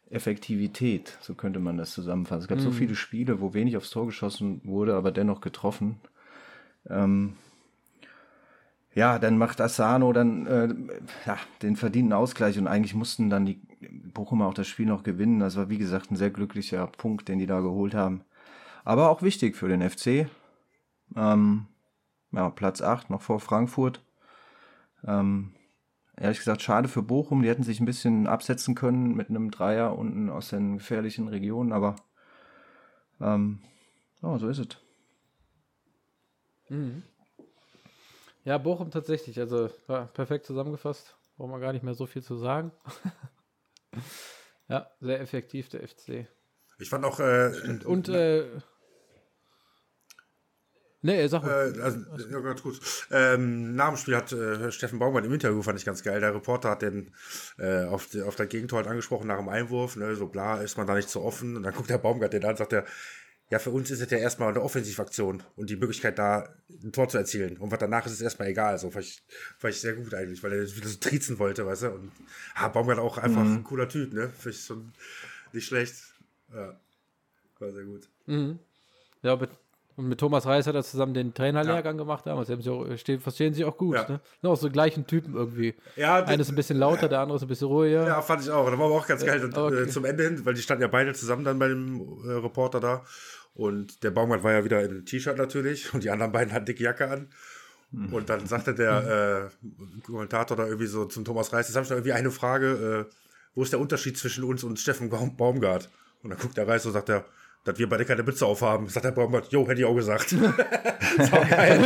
Effektivität, 0.08 1.18
so 1.20 1.34
könnte 1.34 1.58
man 1.58 1.78
das 1.78 1.92
zusammenfassen. 1.92 2.42
Es 2.42 2.48
gab 2.48 2.58
mm. 2.58 2.62
so 2.62 2.70
mhm. 2.70 2.74
viele 2.74 2.94
Spiele, 2.94 3.40
wo 3.40 3.54
wenig 3.54 3.76
aufs 3.76 3.90
Tor 3.90 4.06
geschossen 4.06 4.60
wurde, 4.64 4.94
aber 4.94 5.10
dennoch 5.10 5.40
getroffen. 5.40 6.00
Ähm, 6.88 7.34
ja, 8.94 9.18
dann 9.18 9.38
macht 9.38 9.60
Asano 9.60 10.12
dann 10.12 10.46
äh, 10.46 10.74
ja, 11.26 11.38
den 11.62 11.76
verdienten 11.76 12.12
Ausgleich 12.12 12.58
und 12.58 12.66
eigentlich 12.66 12.94
mussten 12.94 13.30
dann 13.30 13.46
die 13.46 13.60
Bochumer 14.12 14.46
auch 14.46 14.54
das 14.54 14.68
Spiel 14.68 14.86
noch 14.86 15.02
gewinnen. 15.02 15.40
Das 15.40 15.56
war 15.56 15.70
wie 15.70 15.78
gesagt 15.78 16.10
ein 16.10 16.16
sehr 16.16 16.30
glücklicher 16.30 16.86
Punkt, 16.86 17.28
den 17.28 17.38
die 17.38 17.46
da 17.46 17.60
geholt 17.60 17.94
haben. 17.94 18.24
Aber 18.84 19.10
auch 19.10 19.22
wichtig 19.22 19.56
für 19.56 19.68
den 19.68 19.88
FC. 19.88 20.28
Ähm, 21.16 21.66
ja, 22.32 22.50
Platz 22.50 22.82
8 22.82 23.10
noch 23.10 23.22
vor 23.22 23.40
Frankfurt. 23.40 24.02
Ähm, 25.04 25.54
ehrlich 26.16 26.38
gesagt, 26.38 26.62
schade 26.62 26.88
für 26.88 27.02
Bochum. 27.02 27.42
Die 27.42 27.48
hätten 27.48 27.62
sich 27.62 27.80
ein 27.80 27.86
bisschen 27.86 28.26
absetzen 28.26 28.74
können 28.74 29.14
mit 29.14 29.30
einem 29.30 29.50
Dreier 29.50 29.96
unten 29.96 30.28
aus 30.28 30.48
den 30.48 30.78
gefährlichen 30.78 31.28
Regionen, 31.28 31.72
aber 31.72 31.96
ähm, 33.20 33.60
oh, 34.22 34.36
so 34.38 34.48
ist 34.48 34.58
es. 34.58 34.68
Mhm. 36.68 37.02
Ja, 38.44 38.58
Bochum 38.58 38.90
tatsächlich. 38.90 39.38
Also 39.38 39.70
ja, 39.88 40.06
perfekt 40.06 40.46
zusammengefasst. 40.46 41.16
Braucht 41.36 41.50
man 41.50 41.60
gar 41.60 41.72
nicht 41.72 41.82
mehr 41.82 41.94
so 41.94 42.06
viel 42.06 42.22
zu 42.22 42.36
sagen. 42.36 42.72
ja, 44.68 44.90
sehr 45.00 45.20
effektiv 45.20 45.68
der 45.68 45.86
FC. 45.86 46.26
Ich 46.78 46.88
fand 46.88 47.04
auch. 47.04 47.20
Äh, 47.20 47.78
Und 47.84 48.08
äh, 48.08 48.46
Nee, 51.04 51.26
sag 51.26 51.42
mal. 51.42 51.74
Äh, 51.76 51.80
also, 51.82 51.98
ja, 52.30 52.40
ganz 52.40 52.62
gut. 52.62 52.80
Ähm, 53.10 53.74
nach 53.74 53.88
dem 53.88 53.96
Spiel 53.96 54.16
hat 54.16 54.32
äh, 54.32 54.70
Steffen 54.70 55.00
Baumgart 55.00 55.24
im 55.24 55.32
Interview, 55.32 55.60
fand 55.60 55.78
ich 55.78 55.84
ganz 55.84 56.04
geil. 56.04 56.20
Der 56.20 56.32
Reporter 56.32 56.70
hat 56.70 56.82
den 56.82 57.12
äh, 57.58 57.84
auf, 57.84 58.06
die, 58.06 58.22
auf 58.22 58.36
der 58.36 58.46
Gegentor 58.46 58.78
halt 58.78 58.86
angesprochen 58.86 59.26
nach 59.26 59.38
dem 59.38 59.48
Einwurf. 59.48 59.96
Ne, 59.96 60.14
so 60.14 60.28
bla, 60.28 60.60
ist 60.60 60.76
man 60.76 60.86
da 60.86 60.94
nicht 60.94 61.10
so 61.10 61.22
offen. 61.22 61.56
Und 61.56 61.64
dann 61.64 61.74
guckt 61.74 61.90
der 61.90 61.98
Baumgart 61.98 62.32
den 62.32 62.44
an 62.44 62.50
und 62.50 62.58
sagt 62.58 62.72
er, 62.72 62.84
ja, 63.52 63.58
für 63.58 63.68
uns 63.68 63.90
ist 63.90 64.00
es 64.00 64.10
ja 64.10 64.16
erstmal 64.16 64.48
eine 64.48 64.62
Offensivaktion 64.62 65.42
und 65.56 65.68
die 65.68 65.76
Möglichkeit, 65.76 66.18
da 66.18 66.48
ein 66.82 66.90
Tor 66.90 67.10
zu 67.10 67.18
erzielen. 67.18 67.58
Und 67.58 67.70
was 67.70 67.78
danach 67.78 68.06
ist, 68.06 68.12
ist 68.12 68.22
erstmal 68.22 68.48
egal. 68.48 68.78
So 68.78 68.90
fand 68.90 69.04
ich, 69.04 69.22
fand 69.58 69.74
ich 69.74 69.80
sehr 69.82 69.92
gut 69.92 70.14
eigentlich, 70.14 70.42
weil 70.42 70.54
er 70.54 70.74
wieder 70.74 70.88
so 70.88 70.98
trizen 70.98 71.38
wollte, 71.38 71.66
weißt 71.66 71.82
du. 71.82 71.90
Und 71.90 72.12
ah, 72.54 72.68
Baumgart 72.68 72.98
auch 72.98 73.18
einfach 73.18 73.44
mhm. 73.44 73.56
ein 73.56 73.64
cooler 73.64 73.90
Typ, 73.90 74.14
ne? 74.14 74.30
Finde 74.30 74.56
ich 74.56 74.64
schon 74.64 74.92
nicht 75.52 75.66
schlecht. 75.66 75.94
Ja, 76.50 76.80
war 77.58 77.72
sehr 77.72 77.84
gut. 77.84 78.08
Mhm. 78.24 78.58
Ja, 79.20 79.36
mit, 79.36 79.50
und 79.96 80.08
mit 80.08 80.18
Thomas 80.18 80.46
Reis 80.46 80.66
hat 80.66 80.74
er 80.74 80.82
zusammen 80.82 81.12
den 81.12 81.34
Trainerlehrgang 81.34 81.96
ja. 81.96 82.02
gemacht 82.02 82.26
damals. 82.26 82.48
Sie 82.48 82.70
auch, 82.70 82.96
stehen, 82.96 83.20
verstehen 83.20 83.52
sich 83.52 83.66
auch 83.66 83.76
gut. 83.76 83.96
Ja. 83.96 84.08
Ne? 84.08 84.20
Sind 84.40 84.50
auch 84.50 84.56
so 84.56 84.70
gleichen 84.70 85.06
Typen 85.06 85.34
irgendwie. 85.34 85.74
Ja, 85.96 86.24
Einer 86.24 86.40
ist 86.40 86.48
ein 86.48 86.54
bisschen 86.54 86.78
lauter, 86.78 87.06
der 87.06 87.20
andere 87.20 87.36
ist 87.36 87.42
ein 87.42 87.48
bisschen 87.48 87.68
ruhiger. 87.68 88.06
Ja, 88.06 88.22
fand 88.22 88.42
ich 88.42 88.50
auch. 88.50 88.70
Da 88.70 88.78
war 88.78 88.86
aber 88.86 88.94
auch 88.94 89.06
ganz 89.06 89.26
geil. 89.26 89.44
Und, 89.44 89.56
okay. 89.58 89.82
äh, 89.82 89.88
zum 89.88 90.06
Ende 90.06 90.24
hin, 90.24 90.46
weil 90.46 90.54
die 90.54 90.62
standen 90.62 90.80
ja 90.80 90.88
beide 90.88 91.12
zusammen 91.12 91.44
dann 91.44 91.58
bei 91.58 91.68
dem 91.68 92.00
äh, 92.24 92.32
Reporter 92.32 92.80
da. 92.80 93.04
Und 93.54 94.02
der 94.02 94.10
Baumgart 94.10 94.42
war 94.42 94.52
ja 94.52 94.64
wieder 94.64 94.82
in 94.82 95.04
T-Shirt 95.04 95.36
natürlich 95.36 95.92
und 95.94 96.04
die 96.04 96.10
anderen 96.10 96.32
beiden 96.32 96.52
hatten 96.52 96.66
dicke 96.66 96.82
Jacke 96.82 97.08
an. 97.08 97.28
Mhm. 97.90 98.12
Und 98.12 98.30
dann 98.30 98.46
sagte 98.46 98.74
der 98.74 99.50
äh, 99.50 100.06
Kommentator 100.06 100.56
da 100.56 100.64
irgendwie 100.66 100.86
so 100.86 101.04
zum 101.04 101.24
Thomas 101.24 101.52
Reis, 101.52 101.68
jetzt 101.68 101.76
habe 101.76 101.84
ich 101.84 101.90
noch 101.90 101.96
irgendwie 101.96 102.12
eine 102.12 102.30
Frage, 102.30 103.08
äh, 103.08 103.14
wo 103.54 103.62
ist 103.62 103.72
der 103.72 103.80
Unterschied 103.80 104.16
zwischen 104.16 104.44
uns 104.44 104.64
und 104.64 104.78
Steffen 104.78 105.10
Baumgart? 105.10 105.90
Und 106.22 106.30
dann 106.30 106.38
guckt 106.38 106.56
der 106.56 106.66
Reis 106.66 106.86
und 106.86 106.92
sagt 106.92 107.10
er, 107.10 107.26
dass 107.64 107.78
wir 107.78 107.88
beide 107.88 108.04
keine 108.04 108.22
Mütze 108.22 108.46
aufhaben. 108.46 108.88
Sagt 108.88 109.04
der 109.04 109.10
Baumgart, 109.12 109.52
jo, 109.52 109.68
hätte 109.68 109.80
ich 109.80 109.86
auch 109.86 109.94
gesagt. 109.94 110.32
das 111.18 111.32
war 111.32 111.44
geil. 111.44 111.80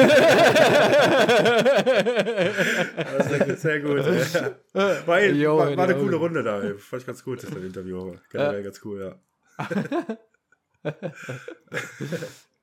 das 3.47 3.62
sehr 3.62 3.81
gut. 3.81 3.99
War, 4.73 5.25
jo, 5.25 5.59
war, 5.59 5.77
war 5.77 5.85
eine 5.85 5.97
coole 5.97 6.17
Runde 6.17 6.43
da. 6.43 6.62
Ey. 6.62 6.79
Fand 6.79 7.03
ich 7.03 7.07
ganz 7.07 7.25
gut, 7.25 7.43
das 7.43 7.51
Interview. 7.51 8.14
Generell 8.31 8.59
ja. 8.59 8.62
ganz 8.62 8.81
cool, 8.85 9.01
ja. 9.59 9.67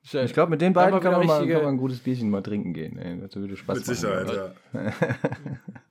Ich 0.04 0.34
glaube, 0.34 0.50
mit 0.50 0.62
den 0.62 0.74
beiden 0.74 1.00
kann 1.00 1.14
man, 1.14 1.26
mal, 1.26 1.48
kann 1.48 1.64
man 1.64 1.74
ein 1.76 1.78
gutes 1.78 2.00
Bierchen 2.00 2.30
mal 2.30 2.42
trinken 2.42 2.74
gehen. 2.74 2.98
Ey. 2.98 3.20
Das 3.22 3.36
würde 3.36 3.56
Spaß 3.56 3.78
mit 3.78 3.86
Sicherheit, 3.86 4.54
ja. 4.74 4.92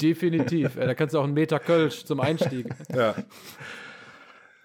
Definitiv. 0.02 0.74
Da 0.74 0.94
kannst 0.94 1.14
du 1.14 1.18
auch 1.18 1.24
einen 1.24 1.32
Meter 1.32 1.58
Kölsch 1.58 2.04
zum 2.04 2.20
Einstieg. 2.20 2.66
Ja. 2.94 3.14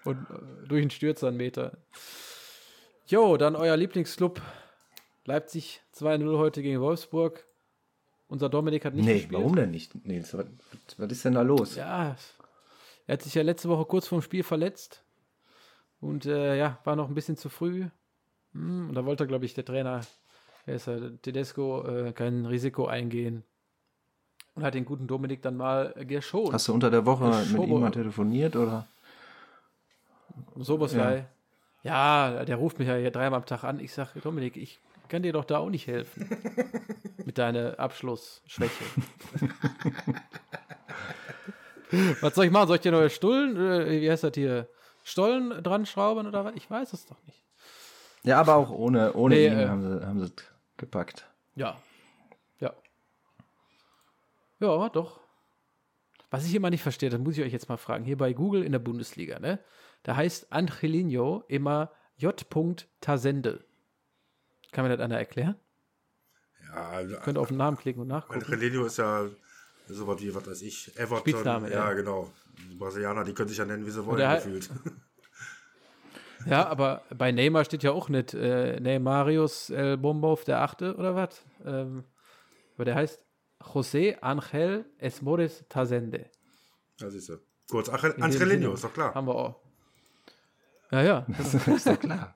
Und 0.04 0.18
äh, 0.18 0.68
durch 0.68 0.82
den 0.82 0.90
Stürzer 0.90 1.28
einen 1.28 1.38
Meter. 1.38 1.78
Jo, 3.06 3.36
dann 3.36 3.56
euer 3.56 3.76
Lieblingsclub 3.76 4.40
Leipzig 5.24 5.80
2-0 5.96 6.38
heute 6.38 6.62
gegen 6.62 6.80
Wolfsburg. 6.80 7.44
Unser 8.28 8.48
Dominik 8.48 8.84
hat 8.84 8.94
nicht 8.94 9.06
nee, 9.06 9.14
gespielt. 9.14 9.40
warum 9.40 9.56
denn 9.56 9.70
nicht? 9.70 9.94
Nee, 10.06 10.22
was, 10.22 10.46
was 10.98 11.12
ist 11.12 11.24
denn 11.24 11.34
da 11.34 11.42
los? 11.42 11.76
Ja, 11.76 12.16
er 13.06 13.12
hat 13.14 13.22
sich 13.22 13.34
ja 13.34 13.42
letzte 13.42 13.70
Woche 13.70 13.86
kurz 13.86 14.06
vorm 14.06 14.20
Spiel 14.20 14.42
verletzt. 14.42 15.02
Und 16.00 16.26
äh, 16.26 16.56
ja, 16.56 16.78
war 16.84 16.96
noch 16.96 17.08
ein 17.08 17.14
bisschen 17.14 17.36
zu 17.36 17.48
früh. 17.48 17.86
Hm, 18.52 18.88
und 18.88 18.94
da 18.94 19.04
wollte, 19.04 19.26
glaube 19.26 19.44
ich, 19.44 19.54
der 19.54 19.64
Trainer, 19.64 20.00
wer 20.64 20.76
ist 20.76 20.86
er, 20.86 21.20
Tedesco, 21.22 21.86
äh, 21.86 22.12
kein 22.12 22.46
Risiko 22.46 22.86
eingehen. 22.86 23.44
Und 24.54 24.64
hat 24.64 24.74
den 24.74 24.84
guten 24.84 25.06
Dominik 25.06 25.42
dann 25.42 25.56
mal 25.56 25.94
geschont. 26.06 26.52
Hast 26.52 26.68
du 26.68 26.74
unter 26.74 26.90
der 26.90 27.06
Woche 27.06 27.26
Geschoben. 27.26 27.60
mit 27.60 27.68
ihm 27.68 27.80
mal 27.80 27.90
telefoniert 27.90 28.56
oder? 28.56 28.88
Sowas 30.56 30.94
ja. 30.94 31.24
Ja, 31.84 32.44
der 32.44 32.56
ruft 32.56 32.78
mich 32.78 32.88
ja 32.88 32.96
hier 32.96 33.10
dreimal 33.10 33.38
am 33.38 33.46
Tag 33.46 33.62
an. 33.64 33.78
Ich 33.78 33.92
sage, 33.92 34.20
Dominik, 34.20 34.56
ich 34.56 34.80
kann 35.08 35.22
dir 35.22 35.32
doch 35.32 35.44
da 35.44 35.58
auch 35.58 35.70
nicht 35.70 35.86
helfen. 35.86 36.28
Mit 37.24 37.38
deiner 37.38 37.78
Abschlussschwäche. 37.78 38.84
was 42.20 42.34
soll 42.34 42.46
ich 42.46 42.50
machen? 42.50 42.66
Soll 42.68 42.76
ich 42.76 42.82
dir 42.82 42.92
neue 42.92 43.10
Stullen, 43.10 43.56
äh, 43.56 44.00
wie 44.00 44.10
heißt 44.10 44.24
das 44.24 44.32
hier, 44.34 44.68
Stollen 45.08 45.62
dran 45.62 45.86
schrauben 45.86 46.26
oder 46.26 46.44
was? 46.44 46.54
Ich 46.54 46.70
weiß 46.70 46.92
es 46.92 47.06
doch 47.06 47.16
nicht. 47.24 47.42
Ja, 48.24 48.40
aber 48.40 48.56
auch 48.56 48.70
ohne, 48.70 49.14
ohne 49.14 49.36
nee, 49.36 49.46
ihn 49.46 49.58
äh, 49.58 49.66
haben, 49.66 49.82
sie, 49.82 50.06
haben 50.06 50.20
sie 50.20 50.32
gepackt. 50.76 51.26
Ja. 51.54 51.80
Ja. 52.60 52.74
Ja, 54.60 54.88
doch. 54.90 55.20
was 56.30 56.44
ich 56.44 56.54
immer 56.54 56.68
nicht 56.68 56.82
verstehe, 56.82 57.08
das 57.08 57.20
muss 57.20 57.38
ich 57.38 57.44
euch 57.44 57.52
jetzt 57.52 57.70
mal 57.70 57.78
fragen, 57.78 58.04
hier 58.04 58.18
bei 58.18 58.34
Google 58.34 58.62
in 58.62 58.72
der 58.72 58.80
Bundesliga, 58.80 59.38
ne? 59.38 59.58
Da 60.02 60.14
heißt 60.14 60.52
Angelino 60.52 61.44
immer 61.48 61.90
J. 62.18 62.44
Tasende. 63.00 63.64
Kann 64.72 64.84
mir 64.84 64.94
das 64.94 65.02
einer 65.02 65.18
erklären? 65.18 65.56
Ja, 66.66 66.88
also, 66.88 67.16
Könnt 67.20 67.38
ihr 67.38 67.40
auf 67.40 67.48
den 67.48 67.56
Namen 67.56 67.78
klicken 67.78 68.02
und 68.02 68.08
nachgucken. 68.08 68.44
Angelino 68.44 68.84
ist 68.84 68.98
ja 68.98 69.26
sowas 69.88 70.20
wie, 70.20 70.34
was 70.34 70.46
weiß 70.46 70.62
ich, 70.62 70.94
Everton. 70.98 71.20
Spitzname, 71.20 71.70
ja, 71.70 71.88
ja. 71.88 71.92
genau. 71.94 72.30
Die 72.70 72.74
Brasilianer, 72.76 73.24
die 73.24 73.32
können 73.34 73.48
sich 73.48 73.58
ja 73.58 73.64
nennen, 73.64 73.86
wie 73.86 73.90
sie 73.90 74.04
wollen, 74.04 74.18
der- 74.18 74.36
gefühlt. 74.36 74.68
Ja, 76.46 76.68
aber 76.68 77.02
bei 77.16 77.32
Neymar 77.32 77.64
steht 77.64 77.82
ja 77.82 77.90
auch 77.90 78.08
nicht 78.08 78.32
äh, 78.32 78.78
Neymarius 78.78 79.70
El 79.70 79.96
Bombov 79.96 80.44
der 80.44 80.60
Achte 80.62 80.94
oder 80.96 81.16
was? 81.16 81.44
Ähm, 81.66 82.04
aber 82.76 82.84
der 82.84 82.94
heißt 82.94 83.24
José 83.60 84.20
Ángel 84.22 84.84
Esmores 84.98 85.64
Tasende. 85.68 86.26
Ja, 87.00 87.10
siehst 87.10 87.28
du. 87.30 87.38
Kurz, 87.68 87.88
Angelino, 87.88 88.72
ist 88.72 88.84
doch 88.84 88.92
klar. 88.94 89.12
Haben 89.14 89.26
wir 89.26 89.34
auch. 89.34 89.56
Ja, 90.92 91.02
ja, 91.02 91.26
Das 91.36 91.54
ist 91.54 91.86
ja 91.86 91.96
klar. 91.96 92.34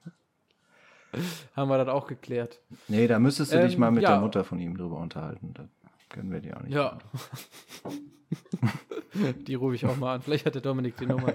haben 1.56 1.68
wir 1.68 1.78
das 1.78 1.88
auch 1.88 2.08
geklärt. 2.08 2.60
Nee, 2.88 3.06
da 3.06 3.20
müsstest 3.20 3.52
du 3.54 3.62
dich 3.62 3.74
Ähm, 3.74 3.80
mal 3.80 3.92
mit 3.92 4.02
ja. 4.02 4.10
der 4.10 4.20
Mutter 4.20 4.42
von 4.44 4.58
ihm 4.58 4.76
drüber 4.76 4.96
unterhalten. 4.96 5.54
Können 6.12 6.30
wir 6.30 6.40
die 6.40 6.52
auch 6.52 6.60
nicht. 6.60 6.74
Ja. 6.74 6.98
die 9.46 9.54
rufe 9.54 9.74
ich 9.74 9.86
auch 9.86 9.96
mal 9.96 10.16
an. 10.16 10.22
Vielleicht 10.22 10.44
hat 10.44 10.54
der 10.54 10.60
Dominik 10.60 10.96
die 10.98 11.06
Nummer. 11.06 11.32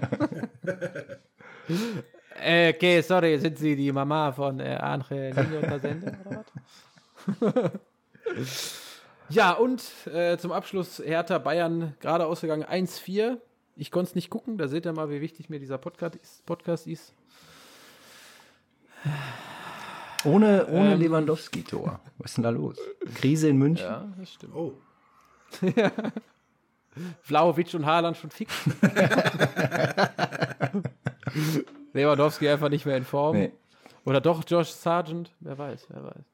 äh, 2.40 2.72
okay, 2.72 3.00
sorry, 3.00 3.38
sind 3.38 3.58
Sie 3.58 3.74
die 3.74 3.90
Mama 3.90 4.30
von 4.30 4.60
äh, 4.60 4.76
Angel 4.80 5.34
Nino 5.34 5.60
Tasende 5.62 6.16
oder 6.24 6.44
was? 7.40 7.72
ja, 9.30 9.52
und 9.52 9.82
äh, 10.06 10.38
zum 10.38 10.52
Abschluss 10.52 11.02
Hertha 11.04 11.38
Bayern 11.38 11.94
gerade 11.98 12.26
ausgegangen 12.26 12.64
1-4. 12.64 13.38
Ich 13.74 13.90
konnte 13.90 14.10
es 14.10 14.14
nicht 14.14 14.30
gucken, 14.30 14.58
da 14.58 14.68
seht 14.68 14.86
ihr 14.86 14.92
mal, 14.92 15.10
wie 15.10 15.20
wichtig 15.20 15.50
mir 15.50 15.58
dieser 15.58 15.78
Podcast 15.78 16.14
ist. 16.14 16.46
Podcast 16.46 16.86
ist. 16.86 17.14
Ohne, 20.28 20.66
ohne 20.68 20.94
Ähm. 20.94 21.00
Lewandowski-Tor. 21.00 22.00
Was 22.18 22.30
ist 22.30 22.36
denn 22.36 22.44
da 22.44 22.50
los? 22.50 22.76
Krise 23.14 23.48
in 23.48 23.58
München? 23.58 23.86
Ja, 23.86 24.06
das 24.18 24.32
stimmt. 24.32 24.54
Oh, 24.54 24.74
Vlaovic 27.22 27.74
und 27.74 27.86
Haaland 27.86 28.16
schon 28.16 28.30
fix. 28.30 28.52
Lewandowski 31.92 32.48
einfach 32.48 32.68
nicht 32.68 32.86
mehr 32.86 32.96
in 32.96 33.04
Form. 33.04 33.36
Nee. 33.36 33.52
Oder 34.04 34.20
doch 34.20 34.42
Josh 34.46 34.70
Sargent? 34.70 35.30
Wer 35.40 35.58
weiß, 35.58 35.86
wer 35.90 36.04
weiß. 36.04 36.24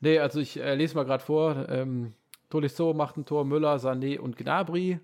Nee, 0.00 0.18
also 0.18 0.40
ich 0.40 0.58
äh, 0.58 0.74
lese 0.74 0.94
mal 0.96 1.04
gerade 1.04 1.22
vor. 1.22 1.68
Ähm, 1.68 2.14
Tolisso 2.48 2.94
macht 2.94 3.16
ein 3.16 3.26
Tor, 3.26 3.44
Müller, 3.44 3.76
Sané 3.76 4.18
und 4.18 4.36
Gnabry. 4.36 4.98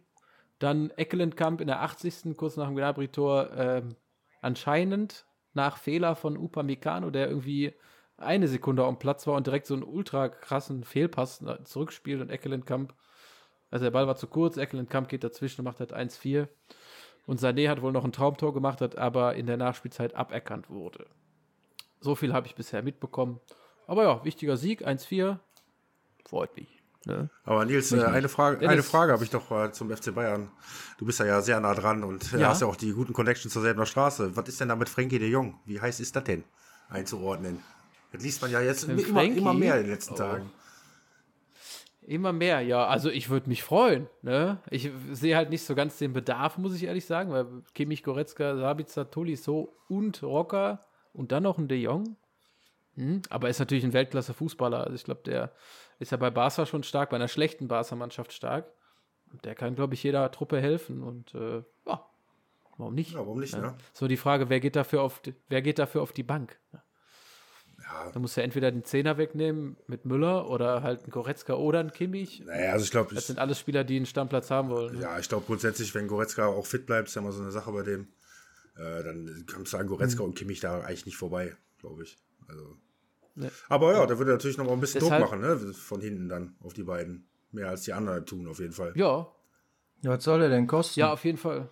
Dann 0.58 0.90
Eckelenkamp 0.90 1.60
in 1.60 1.66
der 1.66 1.82
80. 1.82 2.36
kurz 2.36 2.56
nach 2.56 2.66
dem 2.66 2.76
Gnabry-Tor 2.76 3.50
ähm, 3.56 3.96
anscheinend 4.40 5.26
nach 5.52 5.76
Fehler 5.76 6.16
von 6.16 6.36
Upamecano, 6.36 7.10
der 7.10 7.28
irgendwie 7.28 7.74
eine 8.18 8.48
Sekunde 8.48 8.84
am 8.84 8.98
Platz 8.98 9.26
war 9.26 9.34
und 9.34 9.46
direkt 9.46 9.66
so 9.66 9.74
einen 9.74 9.82
ultra 9.82 10.28
krassen 10.28 10.84
Fehlpass 10.84 11.42
zurückspielt 11.64 12.20
und 12.20 12.30
Eckelenkamp, 12.30 12.94
also 13.70 13.84
der 13.84 13.90
Ball 13.90 14.06
war 14.06 14.16
zu 14.16 14.26
kurz, 14.26 14.56
Eckelenkamp 14.56 15.08
geht 15.08 15.24
dazwischen 15.24 15.60
und 15.60 15.64
macht 15.66 15.80
halt 15.80 15.92
1-4. 15.94 16.48
Und 17.26 17.40
Sané 17.40 17.68
hat 17.68 17.82
wohl 17.82 17.90
noch 17.92 18.04
ein 18.04 18.12
Traumtor 18.12 18.54
gemacht, 18.54 18.80
hat 18.80 18.96
aber 18.96 19.34
in 19.34 19.46
der 19.46 19.56
Nachspielzeit 19.56 20.14
aberkannt 20.14 20.70
wurde. 20.70 21.06
So 22.00 22.14
viel 22.14 22.32
habe 22.32 22.46
ich 22.46 22.54
bisher 22.54 22.82
mitbekommen. 22.82 23.40
Aber 23.88 24.04
ja, 24.04 24.24
wichtiger 24.24 24.56
Sieg, 24.56 24.86
1-4. 24.86 25.38
Freut 26.24 26.56
mich. 26.56 26.68
Ne? 27.04 27.30
aber 27.44 27.64
Nils, 27.64 27.92
äh, 27.92 28.02
eine 28.02 28.28
Frage, 28.28 28.58
Dennis- 28.58 28.72
eine 28.72 28.82
Frage 28.82 29.12
habe 29.12 29.22
ich 29.22 29.30
doch 29.30 29.48
äh, 29.52 29.70
zum 29.70 29.90
FC 29.96 30.12
Bayern. 30.12 30.50
Du 30.98 31.06
bist 31.06 31.20
ja, 31.20 31.26
ja 31.26 31.40
sehr 31.40 31.60
nah 31.60 31.72
dran 31.72 32.02
und 32.02 32.32
äh, 32.34 32.38
Ja. 32.40 32.48
hast 32.48 32.62
ja 32.62 32.66
auch 32.66 32.74
die 32.74 32.92
guten 32.92 33.12
Connections 33.12 33.52
zur 33.52 33.62
selben 33.62 33.84
Straße. 33.86 34.34
Was 34.36 34.48
ist 34.48 34.60
denn 34.60 34.68
da 34.68 34.74
mit 34.76 34.88
Frankie 34.88 35.20
de 35.20 35.28
Jong? 35.28 35.60
Wie 35.66 35.80
heiß 35.80 36.00
ist 36.00 36.16
das 36.16 36.24
denn 36.24 36.42
einzuordnen? 36.88 37.62
Das 38.16 38.24
liest 38.24 38.42
man 38.42 38.50
ja 38.50 38.60
jetzt 38.60 38.84
immer, 38.84 39.22
immer 39.22 39.54
mehr 39.54 39.76
in 39.76 39.82
den 39.84 39.90
letzten 39.92 40.14
Oh. 40.14 40.18
Tagen. 40.18 40.50
Immer 42.02 42.32
mehr, 42.32 42.60
ja. 42.60 42.86
Also 42.86 43.10
ich 43.10 43.30
würde 43.30 43.48
mich 43.48 43.64
freuen. 43.64 44.06
Ne? 44.22 44.58
Ich 44.70 44.90
sehe 45.12 45.36
halt 45.36 45.50
nicht 45.50 45.64
so 45.64 45.74
ganz 45.74 45.98
den 45.98 46.12
Bedarf, 46.12 46.56
muss 46.56 46.74
ich 46.76 46.84
ehrlich 46.84 47.04
sagen, 47.04 47.32
weil 47.32 47.46
Kimmich, 47.74 48.04
Goretzka, 48.04 48.56
Sabitzer, 48.56 49.10
Tolisso 49.10 49.74
und 49.88 50.22
Rocker 50.22 50.84
und 51.12 51.32
dann 51.32 51.42
noch 51.42 51.58
ein 51.58 51.66
De 51.66 51.78
Jong. 51.78 52.16
Hm? 52.94 53.22
Aber 53.28 53.48
er 53.48 53.50
ist 53.50 53.58
natürlich 53.58 53.82
ein 53.84 53.92
Weltklasse-Fußballer. 53.92 54.84
Also 54.84 54.94
ich 54.94 55.02
glaube, 55.04 55.22
der 55.26 55.52
ist 55.98 56.12
ja 56.12 56.16
bei 56.16 56.30
Barca 56.30 56.64
schon 56.64 56.84
stark, 56.84 57.10
bei 57.10 57.16
einer 57.16 57.26
schlechten 57.28 57.66
Barca-Mannschaft 57.66 58.32
stark. 58.32 58.66
Und 59.32 59.44
der 59.44 59.56
kann, 59.56 59.74
glaube 59.74 59.94
ich, 59.94 60.02
jeder 60.04 60.30
Truppe 60.30 60.60
helfen. 60.60 61.02
Und 61.02 61.34
äh, 61.34 61.62
ja, 61.86 62.06
warum 62.78 62.94
nicht? 62.94 63.12
Ja, 63.14 63.18
warum 63.18 63.40
nicht, 63.40 63.52
Ja. 63.54 63.60
ne? 63.60 63.74
So 63.92 64.06
die 64.06 64.16
Frage, 64.16 64.48
wer 64.48 64.60
geht 64.60 64.76
dafür 64.76 65.02
auf 65.02 65.18
die, 65.18 65.34
wer 65.48 65.60
geht 65.60 65.80
dafür 65.80 66.02
auf 66.02 66.12
die 66.12 66.22
Bank? 66.22 66.56
Ja, 66.72 66.82
Da 68.12 68.18
muss 68.18 68.34
ja 68.36 68.42
entweder 68.42 68.70
den 68.72 68.84
Zehner 68.84 69.16
wegnehmen 69.16 69.76
mit 69.86 70.04
Müller 70.04 70.48
oder 70.50 70.82
halt 70.82 71.02
einen 71.04 71.10
Goretzka 71.12 71.54
oder 71.54 71.80
einen 71.80 71.92
Kimmich. 71.92 72.42
naja, 72.44 72.72
also 72.72 72.84
ich 72.84 72.90
glaube, 72.90 73.14
Das 73.14 73.24
ich, 73.24 73.26
sind 73.28 73.38
alles 73.38 73.58
Spieler, 73.60 73.84
die 73.84 73.96
einen 73.96 74.06
Stammplatz 74.06 74.50
haben 74.50 74.68
wollen. 74.70 74.96
ne? 74.96 75.02
ja, 75.02 75.18
ich 75.18 75.28
glaube 75.28 75.44
grundsätzlich, 75.46 75.94
wenn 75.94 76.08
Goretzka 76.08 76.46
auch 76.46 76.66
fit 76.66 76.86
bleibt, 76.86 77.08
ist 77.08 77.14
ja 77.14 77.22
mal 77.22 77.32
so 77.32 77.42
eine 77.42 77.52
Sache 77.52 77.70
bei 77.72 77.82
dem, 77.82 78.08
äh, 78.76 79.02
dann 79.04 79.44
kannst 79.46 79.72
du 79.72 79.76
an 79.76 79.86
Goretzka 79.86 80.22
Mhm. 80.22 80.30
und 80.30 80.34
Kimmich 80.36 80.60
da 80.60 80.80
eigentlich 80.80 81.06
nicht 81.06 81.16
vorbei, 81.16 81.56
glaube 81.78 82.02
ich. 82.02 82.18
Also. 82.48 82.76
Ne. 83.34 83.50
Aber 83.68 83.92
ja, 83.92 84.06
da 84.06 84.18
würde 84.18 84.32
er 84.32 84.34
natürlich 84.34 84.56
noch 84.58 84.64
mal 84.66 84.72
ein 84.72 84.80
bisschen 84.80 85.00
Deshalb- 85.02 85.22
Druck 85.28 85.38
machen, 85.40 85.40
ne? 85.66 85.72
Von 85.74 86.00
hinten 86.00 86.28
dann 86.28 86.56
auf 86.62 86.72
die 86.74 86.84
beiden. 86.84 87.26
Mehr 87.52 87.68
als 87.68 87.82
die 87.82 87.92
anderen 87.92 88.26
tun, 88.26 88.46
auf 88.48 88.58
jeden 88.58 88.72
Fall. 88.72 88.92
Ja, 88.96 89.28
Ja, 90.02 90.10
was 90.10 90.24
soll 90.24 90.42
er 90.42 90.48
denn 90.48 90.66
kosten? 90.66 91.00
ja, 91.00 91.12
auf 91.12 91.24
jeden 91.24 91.38
Fall. 91.38 91.68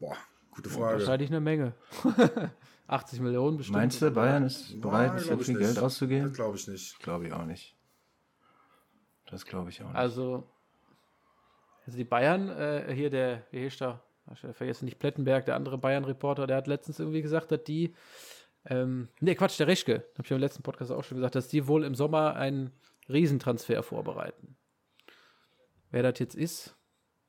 Boah, 0.00 0.16
gute 0.50 0.70
Frage. 0.70 0.82
Frage. 0.84 0.98
Wahrscheinlich 1.00 1.30
eine 1.30 1.40
Menge. 1.40 1.74
80 2.88 3.20
Millionen 3.20 3.58
bestimmt. 3.58 3.76
Meinst 3.76 4.00
du, 4.00 4.10
Bayern 4.10 4.44
ist 4.44 4.80
bereit, 4.80 5.12
Boah, 5.12 5.18
so 5.18 5.36
viel 5.38 5.54
nicht. 5.54 5.66
Geld 5.66 5.78
auszugeben? 5.78 6.28
Das 6.28 6.34
glaube 6.34 6.56
ich 6.56 6.66
nicht. 6.66 6.98
Glaube 7.00 7.26
ich 7.26 7.32
auch 7.32 7.44
nicht. 7.44 7.76
Das 9.26 9.44
glaube 9.44 9.68
ich 9.70 9.82
auch 9.82 9.88
nicht. 9.88 9.96
Also, 9.96 10.48
also 11.84 11.98
die 11.98 12.04
Bayern, 12.04 12.48
äh, 12.48 12.92
hier 12.94 13.10
der, 13.10 13.46
wie 13.50 13.64
heißt 13.64 13.82
der? 13.82 14.02
Ich 14.32 14.40
vergesse 14.40 14.84
nicht, 14.84 14.98
Plettenberg, 14.98 15.46
der 15.46 15.54
andere 15.54 15.78
Bayern-Reporter, 15.78 16.46
der 16.46 16.58
hat 16.58 16.66
letztens 16.66 16.98
irgendwie 16.98 17.22
gesagt, 17.22 17.50
dass 17.50 17.64
die, 17.64 17.94
ähm, 18.66 19.08
nee, 19.20 19.34
Quatsch, 19.34 19.58
der 19.58 19.66
Reschke, 19.66 20.04
habe 20.14 20.24
ich 20.24 20.30
im 20.30 20.38
letzten 20.38 20.62
Podcast 20.62 20.90
auch 20.90 21.04
schon 21.04 21.16
gesagt, 21.16 21.34
dass 21.34 21.48
die 21.48 21.66
wohl 21.66 21.84
im 21.84 21.94
Sommer 21.94 22.36
einen 22.36 22.72
Riesentransfer 23.08 23.82
vorbereiten. 23.82 24.56
Wer 25.90 26.02
das 26.02 26.18
jetzt 26.18 26.34
ist, 26.34 26.76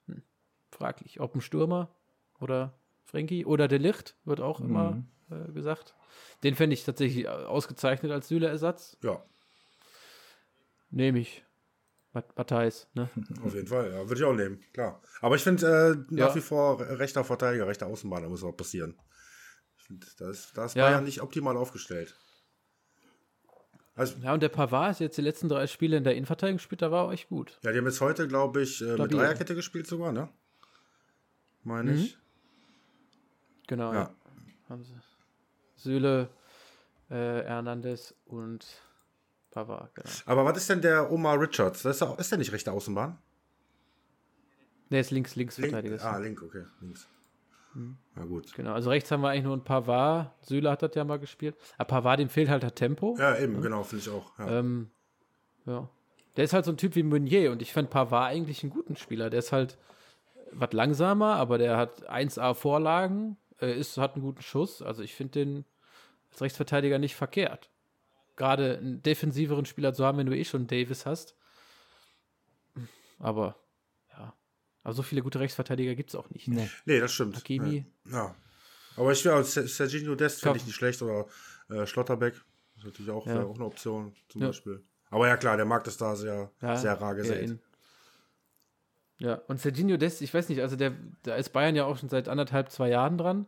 hm, 0.07 0.23
fraglich. 0.71 1.21
Ob 1.21 1.35
ein 1.35 1.41
Stürmer 1.41 1.95
oder 2.41 2.77
Frenkie 3.05 3.45
oder 3.45 3.69
der 3.69 3.79
Licht, 3.79 4.17
wird 4.25 4.41
auch 4.41 4.59
immer 4.59 5.01
äh, 5.31 5.51
gesagt. 5.51 5.95
Den 6.43 6.55
fände 6.55 6.73
ich 6.73 6.83
tatsächlich 6.83 7.25
äh, 7.25 7.27
ausgezeichnet 7.29 8.11
als 8.11 8.27
Süle-Ersatz. 8.27 8.97
Ja, 9.03 9.23
Nehme 10.91 11.19
ich. 11.19 11.45
Mat- 12.13 12.35
Matthijs, 12.35 12.87
ne? 12.95 13.07
auf 13.43 13.53
jeden 13.53 13.67
Fall. 13.67 13.91
Ja, 13.91 13.97
würde 14.09 14.15
ich 14.15 14.23
auch 14.23 14.33
nehmen, 14.33 14.59
klar. 14.73 14.99
Aber 15.21 15.35
ich 15.35 15.43
finde 15.43 16.05
äh, 16.09 16.13
nach 16.13 16.29
Ja. 16.29 16.35
wie 16.35 16.41
vor 16.41 16.79
rechter 16.79 17.23
Verteidiger, 17.23 17.67
rechter 17.67 17.85
Außenbahn, 17.85 18.23
da 18.23 18.29
muss 18.29 18.41
was 18.41 18.55
passieren. 18.55 18.97
Ich 19.77 19.83
finde, 19.83 20.07
da 20.17 20.29
ist, 20.31 20.57
da 20.57 20.65
ist 20.65 20.75
Ja. 20.75 20.87
Bayern 20.87 21.03
nicht 21.03 21.21
optimal 21.21 21.55
aufgestellt. 21.57 22.15
Also, 23.95 24.17
Ja, 24.23 24.33
und 24.33 24.41
der 24.41 24.49
Pavard 24.49 24.91
ist 24.93 24.99
jetzt 25.01 25.17
die 25.17 25.21
letzten 25.21 25.49
drei 25.49 25.67
Spiele 25.67 25.97
in 25.97 26.03
der 26.03 26.15
Innenverteidigung 26.15 26.57
gespielt, 26.57 26.81
da 26.81 26.89
war 26.89 27.03
auch 27.05 27.11
echt 27.11 27.29
gut. 27.29 27.59
ja, 27.63 27.71
die 27.71 27.77
haben 27.77 27.85
jetzt 27.85 28.01
heute, 28.01 28.27
glaube 28.27 28.61
ich, 28.63 28.81
äh, 28.81 28.85
mit 28.85 28.93
Stabil. 28.95 29.17
Dreierkette 29.17 29.53
gespielt 29.55 29.85
sogar, 29.85 30.11
ne? 30.11 30.29
Meine 31.63 31.93
ich. 31.93 32.17
Genau. 33.67 33.93
Ja. 33.93 33.99
Ja. 33.99 34.15
Haben 34.69 34.83
sie. 34.83 34.93
Süle, 35.79 36.29
äh, 37.09 37.13
Hernandez 37.15 38.13
und 38.25 38.65
Pavard, 39.51 39.93
genau. 39.95 40.09
Aber 40.25 40.45
was 40.45 40.57
ist 40.57 40.69
denn 40.69 40.81
der 40.81 41.11
Omar 41.11 41.39
Richards? 41.39 41.83
Ist, 41.85 42.01
auch, 42.03 42.19
ist 42.19 42.31
der 42.31 42.37
nicht 42.37 42.51
rechte 42.51 42.71
Außenbahn? 42.71 43.17
Der 44.91 45.01
ist 45.01 45.11
links, 45.11 45.35
links 45.35 45.57
Link, 45.57 45.71
Verteidiger. 45.71 46.03
ah, 46.03 46.17
Link, 46.17 46.41
okay, 46.41 46.65
links. 46.81 47.07
Mhm. 47.73 47.97
Na 48.15 48.25
gut. 48.25 48.53
Genau, 48.53 48.73
also 48.73 48.89
rechts 48.89 49.11
haben 49.11 49.21
wir 49.21 49.29
eigentlich 49.29 49.43
nur 49.43 49.53
einen 49.53 49.63
Pavard. 49.63 50.31
Süle 50.45 50.69
hat 50.71 50.81
das 50.81 50.91
ja 50.95 51.03
mal 51.03 51.19
gespielt. 51.19 51.55
Aber 51.77 51.87
Pavard, 51.87 52.19
dem 52.19 52.29
fehlt 52.29 52.49
halt 52.49 52.63
das 52.63 52.73
Tempo. 52.73 53.15
Ja, 53.19 53.37
eben, 53.37 53.61
genau, 53.61 53.83
finde 53.83 54.03
ich 54.03 54.09
auch. 54.09 54.37
Ja. 54.39 54.59
Ähm, 54.59 54.89
ja. 55.65 55.87
Der 56.35 56.43
ist 56.43 56.53
halt 56.53 56.65
so 56.65 56.71
ein 56.71 56.77
Typ 56.77 56.95
wie 56.95 57.03
Meunier 57.03 57.51
und 57.51 57.61
ich 57.61 57.73
fand 57.73 57.89
Pavard 57.89 58.31
eigentlich 58.31 58.63
einen 58.63 58.71
guten 58.71 58.95
Spieler. 58.95 59.29
Der 59.29 59.39
ist 59.39 59.51
halt 59.51 59.77
was 60.51 60.73
langsamer, 60.73 61.35
aber 61.35 61.57
der 61.57 61.77
hat 61.77 62.09
1A 62.09 62.53
Vorlagen, 62.55 63.37
äh, 63.61 63.77
ist, 63.77 63.97
hat 63.97 64.13
einen 64.15 64.23
guten 64.23 64.41
Schuss. 64.41 64.81
Also 64.81 65.01
ich 65.03 65.13
finde 65.15 65.31
den 65.45 65.65
als 66.31 66.41
Rechtsverteidiger 66.41 66.99
nicht 66.99 67.15
verkehrt. 67.15 67.69
Gerade 68.35 68.77
einen 68.77 69.01
defensiveren 69.03 69.65
Spieler 69.65 69.93
zu 69.93 70.05
haben, 70.05 70.17
wenn 70.17 70.27
du 70.27 70.37
eh 70.37 70.45
schon 70.45 70.67
Davis 70.67 71.05
hast. 71.05 71.35
Aber 73.19 73.55
ja, 74.11 74.33
aber 74.83 74.93
so 74.93 75.01
viele 75.03 75.21
gute 75.21 75.39
Rechtsverteidiger 75.39 75.95
gibt 75.95 76.09
es 76.09 76.15
auch 76.15 76.29
nicht. 76.29 76.47
Nee. 76.47 76.69
Nee, 76.85 76.99
das 76.99 77.13
stimmt. 77.13 77.35
Hakimi. 77.35 77.85
Ja. 78.05 78.11
ja. 78.11 78.35
Aber 78.95 79.11
ich 79.11 79.23
ja, 79.23 79.41
Se- 79.43 79.67
Serginho 79.67 80.15
Dest 80.15 80.41
finde 80.41 80.57
ich 80.57 80.65
nicht 80.65 80.75
schlecht 80.75 81.01
oder 81.01 81.25
äh, 81.69 81.85
Schlotterbeck. 81.85 82.33
Das 82.75 82.83
ist 82.83 82.85
natürlich 82.85 83.11
auch, 83.11 83.25
Ja. 83.27 83.35
wäre 83.35 83.45
auch 83.45 83.55
eine 83.55 83.65
Option 83.65 84.15
zum 84.29 84.41
Ja. 84.41 84.47
Beispiel. 84.47 84.83
Aber 85.09 85.27
ja 85.27 85.37
klar, 85.37 85.57
der 85.57 85.65
Markt 85.65 85.87
ist 85.87 85.99
da 86.01 86.15
sehr, 86.15 86.51
Ja, 86.61 86.77
sehr 86.77 86.93
rar 86.99 87.15
gesät. 87.15 87.57
Ja, 89.19 89.41
und 89.47 89.59
Serginho 89.59 89.97
Dest, 89.97 90.21
ich 90.21 90.33
weiß 90.33 90.47
nicht, 90.49 90.61
also 90.61 90.75
der, 90.75 90.93
da 91.23 91.35
ist 91.35 91.49
Bayern 91.49 91.75
ja 91.75 91.85
auch 91.85 91.97
schon 91.97 92.09
seit 92.09 92.29
anderthalb, 92.29 92.71
zwei 92.71 92.89
Jahren 92.89 93.17
dran. 93.17 93.45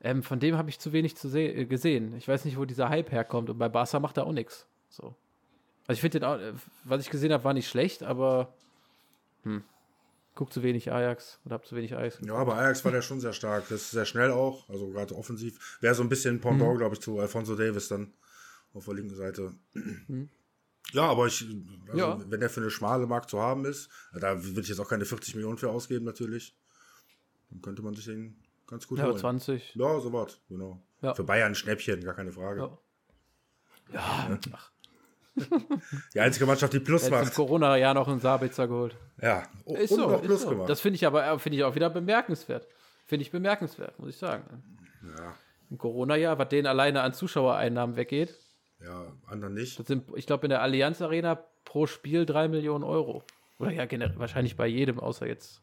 Ähm, 0.00 0.24
von 0.24 0.40
dem 0.40 0.58
habe 0.58 0.68
ich 0.68 0.80
zu 0.80 0.92
wenig 0.92 1.16
zu 1.16 1.28
äh, 1.38 1.64
gesehen. 1.64 2.16
Ich 2.16 2.26
weiß 2.26 2.44
nicht, 2.44 2.58
wo 2.58 2.64
dieser 2.64 2.88
Hype 2.88 3.12
herkommt. 3.12 3.48
Und 3.48 3.58
bei 3.58 3.68
Barca 3.68 4.00
macht 4.00 4.16
er 4.16 4.26
auch 4.26 4.32
nichts. 4.32 4.66
So. 4.88 5.14
Also 5.86 5.96
ich 5.96 6.00
finde 6.00 6.18
den 6.18 6.28
auch, 6.28 6.38
äh, 6.38 6.52
was 6.84 7.02
ich 7.02 7.10
gesehen 7.10 7.32
habe, 7.32 7.44
war 7.44 7.54
nicht 7.54 7.68
schlecht, 7.68 8.02
aber 8.02 8.52
hm, 9.44 9.62
guck 10.34 10.52
zu 10.52 10.64
wenig 10.64 10.90
Ajax 10.90 11.38
oder 11.44 11.54
hab 11.54 11.66
zu 11.66 11.76
wenig 11.76 11.94
Ajax. 11.94 12.18
Ja, 12.26 12.34
aber 12.34 12.56
Ajax 12.56 12.84
war 12.84 12.90
der 12.90 13.02
schon 13.02 13.20
sehr 13.20 13.32
stark. 13.32 13.68
Das 13.68 13.82
ist 13.82 13.90
sehr 13.92 14.06
schnell 14.06 14.32
auch, 14.32 14.68
also 14.68 14.88
gerade 14.88 15.14
offensiv. 15.14 15.78
Wäre 15.80 15.94
so 15.94 16.02
ein 16.02 16.08
bisschen 16.08 16.40
Pendant, 16.40 16.74
mhm. 16.74 16.78
glaube 16.78 16.96
ich, 16.96 17.00
zu 17.00 17.20
Alfonso 17.20 17.54
Davis 17.54 17.86
dann 17.86 18.12
auf 18.74 18.86
der 18.86 18.94
linken 18.94 19.14
Seite. 19.14 19.54
Mhm. 19.74 20.28
Ja, 20.92 21.04
aber 21.04 21.26
ich, 21.26 21.46
also 21.88 21.98
ja. 21.98 22.18
wenn 22.28 22.40
der 22.40 22.50
für 22.50 22.60
eine 22.60 22.70
schmale 22.70 23.06
Markt 23.06 23.30
zu 23.30 23.40
haben 23.40 23.64
ist, 23.64 23.90
da 24.12 24.42
würde 24.44 24.60
ich 24.60 24.68
jetzt 24.68 24.78
auch 24.78 24.88
keine 24.88 25.04
40 25.04 25.34
Millionen 25.34 25.58
für 25.58 25.70
ausgeben, 25.70 26.04
natürlich. 26.04 26.56
Dann 27.50 27.62
könnte 27.62 27.82
man 27.82 27.94
sich 27.94 28.06
den 28.06 28.42
ganz 28.66 28.86
gut 28.86 28.98
ja, 28.98 29.06
holen. 29.06 29.16
20. 29.16 29.74
Ja, 29.74 30.00
so 30.00 30.12
was, 30.12 30.40
genau. 30.48 30.82
Ja. 31.00 31.14
Für 31.14 31.24
Bayern 31.24 31.52
ein 31.52 31.54
Schnäppchen, 31.54 32.02
gar 32.02 32.14
keine 32.14 32.32
Frage. 32.32 32.60
Ja, 32.60 32.78
ja. 33.92 34.38
Die 36.14 36.20
einzige 36.20 36.44
Mannschaft, 36.46 36.72
die 36.74 36.80
Plus 36.80 37.08
macht. 37.08 37.24
Im 37.24 37.32
Corona-Jahr 37.32 37.94
noch 37.94 38.06
einen 38.06 38.20
Sabitzer 38.20 38.68
geholt. 38.68 38.96
Ja, 39.20 39.44
ist 39.64 39.92
und 39.92 39.98
so, 39.98 40.10
noch 40.10 40.22
Plus 40.22 40.42
so. 40.42 40.50
gemacht. 40.50 40.68
Das 40.68 40.80
finde 40.80 40.96
ich 40.96 41.06
aber 41.06 41.26
äh, 41.26 41.38
finde 41.38 41.56
ich 41.56 41.64
auch 41.64 41.74
wieder 41.74 41.88
bemerkenswert. 41.88 42.66
Finde 43.06 43.24
ich 43.24 43.30
bemerkenswert, 43.30 43.98
muss 43.98 44.10
ich 44.10 44.16
sagen. 44.16 44.62
Ja. 45.16 45.34
Im 45.70 45.78
Corona-Jahr, 45.78 46.38
was 46.38 46.48
denen 46.50 46.66
alleine 46.66 47.00
an 47.00 47.14
Zuschauereinnahmen 47.14 47.96
weggeht. 47.96 48.38
Ja, 48.84 49.06
anderen 49.26 49.54
nicht. 49.54 49.78
Das 49.78 49.86
sind, 49.86 50.04
ich 50.16 50.26
glaube, 50.26 50.46
in 50.46 50.50
der 50.50 50.62
Allianz 50.62 51.00
Arena 51.00 51.38
pro 51.64 51.86
Spiel 51.86 52.26
drei 52.26 52.48
Millionen 52.48 52.84
Euro. 52.84 53.22
Oder 53.58 53.70
ja, 53.72 53.86
generell, 53.86 54.18
wahrscheinlich 54.18 54.56
bei 54.56 54.66
jedem, 54.66 54.98
außer 54.98 55.26
jetzt. 55.26 55.62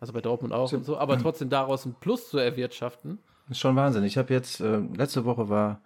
Also 0.00 0.12
bei 0.12 0.20
Dortmund 0.20 0.52
auch 0.52 0.72
und 0.72 0.84
so. 0.84 0.98
Aber 0.98 1.18
trotzdem 1.18 1.48
daraus 1.48 1.86
ein 1.86 1.94
Plus 1.94 2.28
zu 2.28 2.38
erwirtschaften. 2.38 3.18
Das 3.48 3.56
ist 3.56 3.60
schon 3.60 3.76
Wahnsinn. 3.76 4.04
Ich 4.04 4.18
habe 4.18 4.32
jetzt, 4.34 4.60
äh, 4.60 4.78
letzte 4.78 5.24
Woche 5.24 5.48
war 5.48 5.80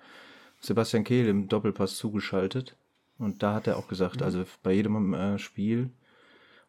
Sebastian 0.60 1.04
Kehl 1.04 1.28
im 1.28 1.48
Doppelpass 1.48 1.96
zugeschaltet. 1.96 2.76
Und 3.18 3.42
da 3.42 3.54
hat 3.54 3.66
er 3.66 3.76
auch 3.76 3.88
gesagt, 3.88 4.16
mhm. 4.16 4.22
also 4.22 4.44
bei 4.62 4.72
jedem 4.72 5.14
äh, 5.14 5.38
Spiel 5.38 5.90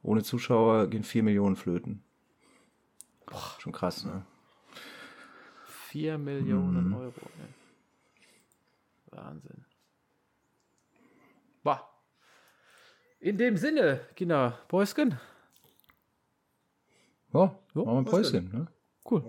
ohne 0.02 0.24
Zuschauer 0.24 0.88
gehen 0.88 1.04
4 1.04 1.24
Millionen 1.24 1.56
flöten. 1.56 2.04
Boah, 3.26 3.56
schon 3.60 3.74
krass, 3.74 4.06
ne? 4.06 4.26
4 5.66 6.18
Millionen 6.18 6.90
mhm. 6.90 6.94
Euro. 6.96 7.14
Ey. 7.22 9.18
Wahnsinn. 9.18 9.66
Bah. 11.64 11.90
In 13.20 13.38
dem 13.38 13.58
Sinne, 13.58 14.00
Kinder, 14.16 14.58
Päuschen. 14.70 15.20
Ja, 17.34 17.54
so, 17.74 17.86
machen 17.86 17.94
wir 17.94 18.00
ein 18.00 18.06
Päuschen, 18.06 18.50
ne? 18.52 18.68
Cool. 19.10 19.24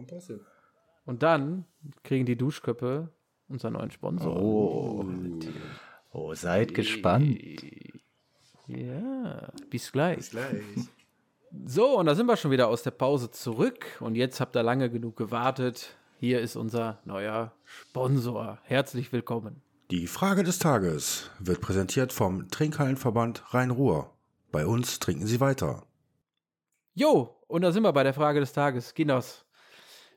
Und 1.06 1.22
dann 1.22 1.64
kriegen 2.04 2.24
die 2.24 2.36
Duschköppe 2.36 3.08
unseren 3.48 3.72
neuen 3.72 3.90
Sponsor. 3.90 4.40
Oh. 4.40 5.04
Oh, 6.12 6.34
seid 6.34 6.72
gespannt. 6.74 7.36
Ja, 8.68 9.48
bis 9.70 9.90
gleich. 9.90 10.16
Bis 10.16 10.30
gleich. 10.30 10.62
So, 11.66 11.98
und 11.98 12.06
da 12.06 12.14
sind 12.14 12.26
wir 12.26 12.36
schon 12.36 12.52
wieder 12.52 12.68
aus 12.68 12.84
der 12.84 12.92
Pause 12.92 13.32
zurück. 13.32 13.84
Und 13.98 14.14
jetzt 14.14 14.38
habt 14.38 14.54
ihr 14.54 14.62
lange 14.62 14.88
genug 14.88 15.16
gewartet. 15.16 15.96
Hier 16.20 16.40
ist 16.40 16.54
unser 16.54 17.00
neuer 17.04 17.50
Sponsor. 17.64 18.58
Herzlich 18.62 19.12
willkommen. 19.12 19.60
Die 19.90 20.06
Frage 20.06 20.44
des 20.44 20.60
Tages 20.60 21.30
wird 21.40 21.60
präsentiert 21.60 22.12
vom 22.12 22.48
Trinkhallenverband 22.48 23.52
Rhein-Ruhr. 23.52 24.16
Bei 24.52 24.64
uns 24.64 25.00
trinken 25.00 25.26
Sie 25.26 25.40
weiter. 25.40 25.84
Jo, 26.94 27.36
und 27.48 27.62
da 27.62 27.72
sind 27.72 27.82
wir 27.82 27.92
bei 27.92 28.04
der 28.04 28.14
Frage 28.14 28.38
des 28.38 28.52
Tages. 28.52 28.94
Ginos, 28.94 29.44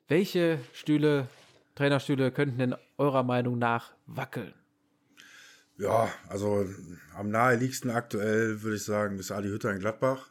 welche 0.07 0.59
Stühle, 0.73 1.27
Trainerstühle 1.73 2.31
könnten 2.31 2.59
denn 2.59 2.75
eurer 2.99 3.23
Meinung 3.23 3.57
nach 3.57 3.95
wackeln? 4.05 4.53
Ja, 5.79 6.07
also 6.27 6.67
am 7.15 7.29
naheliegendsten 7.29 7.89
aktuell 7.89 8.61
würde 8.61 8.75
ich 8.75 8.83
sagen, 8.83 9.17
ist 9.17 9.31
Adi 9.31 9.47
Hütter 9.47 9.71
in 9.71 9.79
Gladbach. 9.79 10.29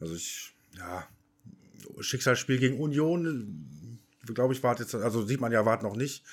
Also 0.00 0.16
ich, 0.16 0.52
ja, 0.76 1.06
Schicksalsspiel 2.00 2.58
gegen 2.58 2.80
Union, 2.80 4.00
glaube 4.34 4.52
ich, 4.52 4.64
wartet 4.64 4.92
jetzt, 4.92 4.96
also 4.96 5.24
sieht 5.24 5.40
man 5.40 5.52
ja, 5.52 5.64
wartet 5.64 5.84
noch 5.84 5.94
nicht. 5.94 6.24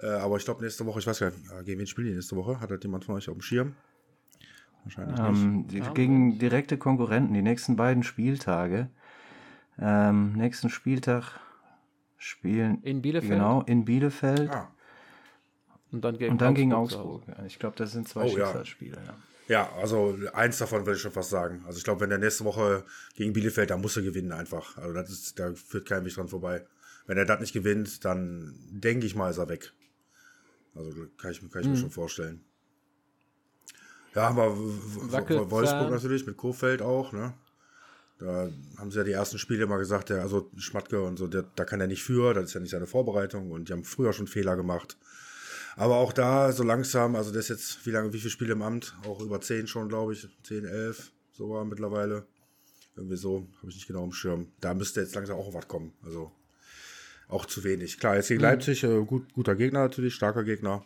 Äh, 0.00 0.06
aber 0.06 0.36
ich 0.36 0.44
glaube, 0.44 0.62
nächste 0.62 0.86
Woche, 0.86 0.98
ich 0.98 1.06
weiß 1.06 1.20
gar 1.20 1.30
nicht, 1.30 1.38
äh, 1.52 1.64
gegen 1.64 1.80
wen 1.80 1.86
spielen 1.86 2.08
die 2.08 2.14
nächste 2.14 2.36
Woche? 2.36 2.60
Hat 2.60 2.70
das 2.70 2.82
jemand 2.82 3.04
von 3.04 3.14
euch 3.16 3.28
auf 3.28 3.36
dem 3.36 3.42
Schirm? 3.42 3.74
Wahrscheinlich 4.84 5.18
ähm, 5.18 5.66
nicht. 5.70 5.94
Gegen 5.94 6.38
direkte 6.38 6.76
Konkurrenten, 6.76 7.32
die 7.32 7.42
nächsten 7.42 7.76
beiden 7.76 8.02
Spieltage. 8.02 8.90
Ähm, 9.78 10.34
nächsten 10.34 10.68
Spieltag 10.68 11.40
spielen. 12.18 12.82
In 12.82 13.02
Bielefeld? 13.02 13.32
Genau, 13.32 13.62
in 13.62 13.84
Bielefeld. 13.84 14.50
Ah. 14.50 14.70
Und 15.90 16.04
dann 16.04 16.18
gegen 16.18 16.32
und 16.32 16.40
dann 16.40 16.48
Augsburg. 16.48 16.56
Gegen 16.56 16.72
Augsburg. 16.72 17.22
Ich 17.46 17.58
glaube, 17.58 17.76
das 17.76 17.92
sind 17.92 18.08
zwei 18.08 18.24
oh, 18.24 18.28
Schicksalsspiele. 18.28 18.96
Ja. 19.06 19.14
Ja, 19.46 19.70
also 19.78 20.16
eins 20.32 20.58
davon 20.58 20.86
würde 20.86 20.96
ich 20.96 21.02
schon 21.02 21.12
fast 21.12 21.30
sagen. 21.30 21.62
Also 21.66 21.76
ich 21.76 21.84
glaube, 21.84 22.00
wenn 22.00 22.08
der 22.08 22.18
nächste 22.18 22.44
Woche 22.44 22.84
gegen 23.14 23.34
Bielefeld, 23.34 23.70
da 23.70 23.76
muss 23.76 23.96
er 23.96 24.02
gewinnen 24.02 24.32
einfach. 24.32 24.78
Also 24.78 24.94
das 24.94 25.10
ist, 25.10 25.38
da 25.38 25.52
führt 25.52 25.86
kein 25.86 26.04
Weg 26.04 26.14
dran 26.14 26.28
vorbei. 26.28 26.64
Wenn 27.06 27.18
er 27.18 27.26
das 27.26 27.40
nicht 27.40 27.52
gewinnt, 27.52 28.04
dann 28.06 28.54
denke 28.70 29.06
ich 29.06 29.14
mal, 29.14 29.30
ist 29.30 29.38
er 29.38 29.48
weg. 29.48 29.72
Also 30.74 30.90
kann 31.16 31.30
ich, 31.30 31.40
kann 31.50 31.62
ich 31.62 31.66
mhm. 31.66 31.72
mir 31.74 31.78
schon 31.78 31.90
vorstellen. 31.90 32.44
Ja, 34.14 34.28
haben 34.28 34.36
wir 34.36 35.50
Wolfsburg 35.50 35.90
natürlich, 35.90 36.26
mit 36.26 36.36
Kofeld 36.36 36.82
auch, 36.82 37.12
ne? 37.12 37.34
Da 38.18 38.48
haben 38.78 38.92
sie 38.92 38.98
ja 38.98 39.04
die 39.04 39.12
ersten 39.12 39.38
Spiele 39.38 39.66
mal 39.66 39.78
gesagt, 39.78 40.10
der, 40.10 40.22
also 40.22 40.50
Schmatke 40.56 41.02
und 41.02 41.18
so, 41.18 41.26
der, 41.26 41.42
da 41.56 41.64
kann 41.64 41.80
er 41.80 41.88
nicht 41.88 42.04
für, 42.04 42.32
das 42.32 42.44
ist 42.44 42.54
ja 42.54 42.60
nicht 42.60 42.70
seine 42.70 42.86
Vorbereitung 42.86 43.50
und 43.50 43.68
die 43.68 43.72
haben 43.72 43.82
früher 43.82 44.12
schon 44.12 44.28
Fehler 44.28 44.56
gemacht. 44.56 44.96
Aber 45.76 45.96
auch 45.96 46.12
da 46.12 46.52
so 46.52 46.62
langsam, 46.62 47.16
also 47.16 47.32
das 47.32 47.44
ist 47.44 47.48
jetzt, 47.48 47.86
wie 47.86 47.90
lange, 47.90 48.12
wie 48.12 48.18
viele 48.18 48.30
Spiele 48.30 48.52
im 48.52 48.62
Amt? 48.62 48.94
Auch 49.04 49.20
über 49.20 49.40
zehn 49.40 49.66
schon, 49.66 49.88
glaube 49.88 50.12
ich. 50.12 50.28
Zehn, 50.44 50.64
elf, 50.64 51.10
so 51.32 51.50
war 51.50 51.64
mittlerweile. 51.64 52.24
Irgendwie 52.96 53.16
so, 53.16 53.48
habe 53.58 53.70
ich 53.70 53.74
nicht 53.74 53.88
genau 53.88 54.04
im 54.04 54.12
Schirm. 54.12 54.52
Da 54.60 54.72
müsste 54.72 55.00
jetzt 55.00 55.16
langsam 55.16 55.36
auch 55.36 55.52
was 55.52 55.66
kommen. 55.66 55.92
Also 56.04 56.30
auch 57.34 57.46
zu 57.46 57.64
wenig. 57.64 57.98
Klar, 57.98 58.16
jetzt 58.16 58.28
gegen 58.28 58.40
mhm. 58.40 58.44
Leipzig, 58.44 58.84
äh, 58.84 59.04
gut, 59.04 59.32
guter 59.34 59.54
Gegner 59.56 59.80
natürlich, 59.80 60.14
starker 60.14 60.44
Gegner. 60.44 60.84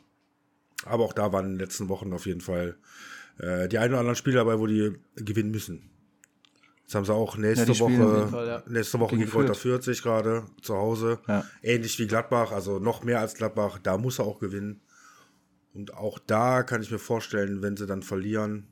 Aber 0.84 1.04
auch 1.04 1.12
da 1.12 1.32
waren 1.32 1.46
in 1.46 1.52
den 1.52 1.60
letzten 1.60 1.88
Wochen 1.88 2.12
auf 2.12 2.26
jeden 2.26 2.40
Fall 2.40 2.76
äh, 3.38 3.68
die 3.68 3.78
ein 3.78 3.90
oder 3.90 4.00
anderen 4.00 4.16
Spiele 4.16 4.36
dabei, 4.36 4.58
wo 4.58 4.66
die 4.66 4.92
gewinnen 5.16 5.50
müssen. 5.50 5.90
Jetzt 6.82 6.94
haben 6.94 7.04
sie 7.04 7.12
auch 7.12 7.36
nächste 7.36 7.72
ja, 7.72 7.80
Woche, 7.80 8.28
Fall, 8.28 8.46
ja. 8.46 8.62
nächste 8.66 8.98
Woche 8.98 9.16
gegen 9.16 9.30
Kräuter 9.30 9.54
40 9.54 10.02
gerade 10.02 10.44
zu 10.62 10.74
Hause. 10.74 11.18
Ja. 11.28 11.44
Ähnlich 11.62 11.98
wie 11.98 12.06
Gladbach, 12.06 12.50
also 12.50 12.78
noch 12.78 13.04
mehr 13.04 13.20
als 13.20 13.34
Gladbach. 13.34 13.78
Da 13.82 13.98
muss 13.98 14.18
er 14.18 14.24
auch 14.24 14.38
gewinnen. 14.38 14.80
Und 15.74 15.92
auch 15.92 16.18
da 16.18 16.62
kann 16.62 16.80
ich 16.80 16.90
mir 16.90 16.98
vorstellen, 16.98 17.60
wenn 17.60 17.76
sie 17.76 17.86
dann 17.86 18.02
verlieren, 18.02 18.68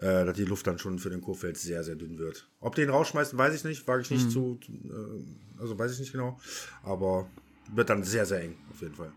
äh, 0.00 0.24
dass 0.24 0.36
die 0.36 0.44
Luft 0.44 0.66
dann 0.66 0.78
schon 0.78 0.98
für 0.98 1.10
den 1.10 1.20
Kurfeld 1.20 1.58
sehr, 1.58 1.84
sehr 1.84 1.94
dünn 1.94 2.18
wird. 2.18 2.48
Ob 2.60 2.74
die 2.74 2.82
ihn 2.82 2.90
rausschmeißen, 2.90 3.38
weiß 3.38 3.54
ich 3.54 3.64
nicht, 3.64 3.86
wage 3.86 4.02
ich 4.02 4.10
nicht 4.10 4.26
mhm. 4.26 4.30
zu, 4.30 4.60
äh, 4.68 5.60
also 5.60 5.78
weiß 5.78 5.92
ich 5.92 6.00
nicht 6.00 6.12
genau. 6.12 6.38
Aber 6.82 7.28
wird 7.74 7.90
dann 7.90 8.02
sehr, 8.02 8.26
sehr 8.26 8.40
eng, 8.40 8.56
auf 8.70 8.80
jeden 8.80 8.94
Fall. 8.94 9.12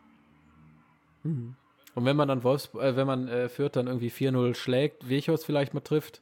Mhm. 1.23 1.55
Und 1.95 2.05
wenn 2.05 2.17
man 2.17 2.27
dann 2.27 2.43
Wolfs, 2.43 2.69
äh, 2.73 2.95
wenn 2.95 3.07
man 3.07 3.27
äh, 3.27 3.49
Fürth 3.49 3.75
dann 3.75 3.87
irgendwie 3.87 4.09
4-0 4.09 4.55
schlägt, 4.55 5.07
Wechos 5.07 5.45
vielleicht 5.45 5.73
mal 5.73 5.81
trifft, 5.81 6.21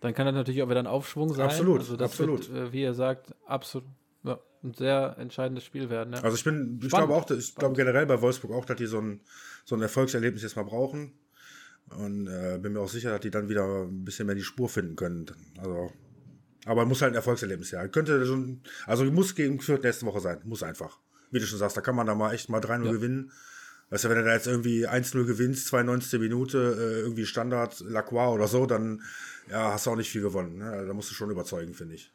dann 0.00 0.14
kann 0.14 0.26
das 0.26 0.34
natürlich 0.34 0.62
auch 0.62 0.68
wieder 0.68 0.80
ein 0.80 0.86
Aufschwung 0.86 1.32
sein. 1.32 1.46
Absolut, 1.46 1.80
also 1.80 1.96
absolut. 1.96 2.52
Wird, 2.52 2.68
äh, 2.68 2.72
wie 2.72 2.82
ihr 2.82 2.94
sagt, 2.94 3.34
absolut 3.46 3.84
ja, 4.22 4.38
ein 4.62 4.74
sehr 4.74 5.16
entscheidendes 5.18 5.64
Spiel 5.64 5.88
werden. 5.88 6.12
Ja. 6.12 6.20
Also 6.20 6.36
ich 6.36 6.44
bin, 6.44 6.80
ich 6.82 6.90
glaube 6.90 7.14
auch, 7.14 7.30
ich 7.30 7.54
glaube 7.54 7.74
generell 7.74 8.06
bei 8.06 8.20
Wolfsburg 8.20 8.52
auch, 8.52 8.64
dass 8.64 8.76
die 8.76 8.86
so 8.86 9.00
ein, 9.00 9.20
so 9.64 9.76
ein 9.76 9.82
Erfolgserlebnis 9.82 10.42
jetzt 10.42 10.56
mal 10.56 10.64
brauchen. 10.64 11.12
Und 11.96 12.26
äh, 12.28 12.58
bin 12.60 12.74
mir 12.74 12.80
auch 12.80 12.88
sicher, 12.88 13.10
dass 13.10 13.20
die 13.20 13.30
dann 13.30 13.48
wieder 13.48 13.84
ein 13.84 14.04
bisschen 14.04 14.26
mehr 14.26 14.34
die 14.34 14.42
Spur 14.42 14.68
finden 14.68 14.96
können. 14.96 15.26
Also, 15.58 15.92
aber 16.66 16.84
muss 16.84 17.00
halt 17.00 17.12
ein 17.12 17.16
Erfolgserlebnis 17.16 17.70
sein. 17.70 17.90
Könnte 17.90 18.24
schon, 18.26 18.60
also 18.86 19.04
muss 19.04 19.34
gegen 19.34 19.60
Fürth 19.60 19.82
nächste 19.82 20.06
Woche 20.06 20.20
sein. 20.20 20.40
Muss 20.44 20.62
einfach. 20.62 20.98
Wie 21.30 21.38
du 21.38 21.46
schon 21.46 21.58
sagst, 21.58 21.76
da 21.76 21.80
kann 21.80 21.96
man 21.96 22.06
da 22.06 22.14
mal 22.14 22.32
echt 22.32 22.48
mal 22.48 22.60
3-0 22.60 22.84
ja. 22.84 22.92
gewinnen. 22.92 23.32
Weißt 23.90 24.04
du, 24.04 24.10
wenn 24.10 24.18
du 24.18 24.24
da 24.24 24.34
jetzt 24.34 24.46
irgendwie 24.46 24.86
1-0 24.86 25.24
gewinnst, 25.24 25.66
92. 25.68 26.20
Minute, 26.20 26.58
äh, 26.58 27.00
irgendwie 27.00 27.24
Standard 27.24 27.80
Lacroix 27.80 28.34
oder 28.34 28.46
so, 28.46 28.66
dann 28.66 29.02
ja, 29.50 29.72
hast 29.72 29.86
du 29.86 29.90
auch 29.90 29.96
nicht 29.96 30.10
viel 30.10 30.20
gewonnen. 30.20 30.58
Ne? 30.58 30.70
Also, 30.70 30.86
da 30.86 30.92
musst 30.92 31.10
du 31.10 31.14
schon 31.14 31.30
überzeugen, 31.30 31.72
finde 31.72 31.94
ich. 31.94 32.12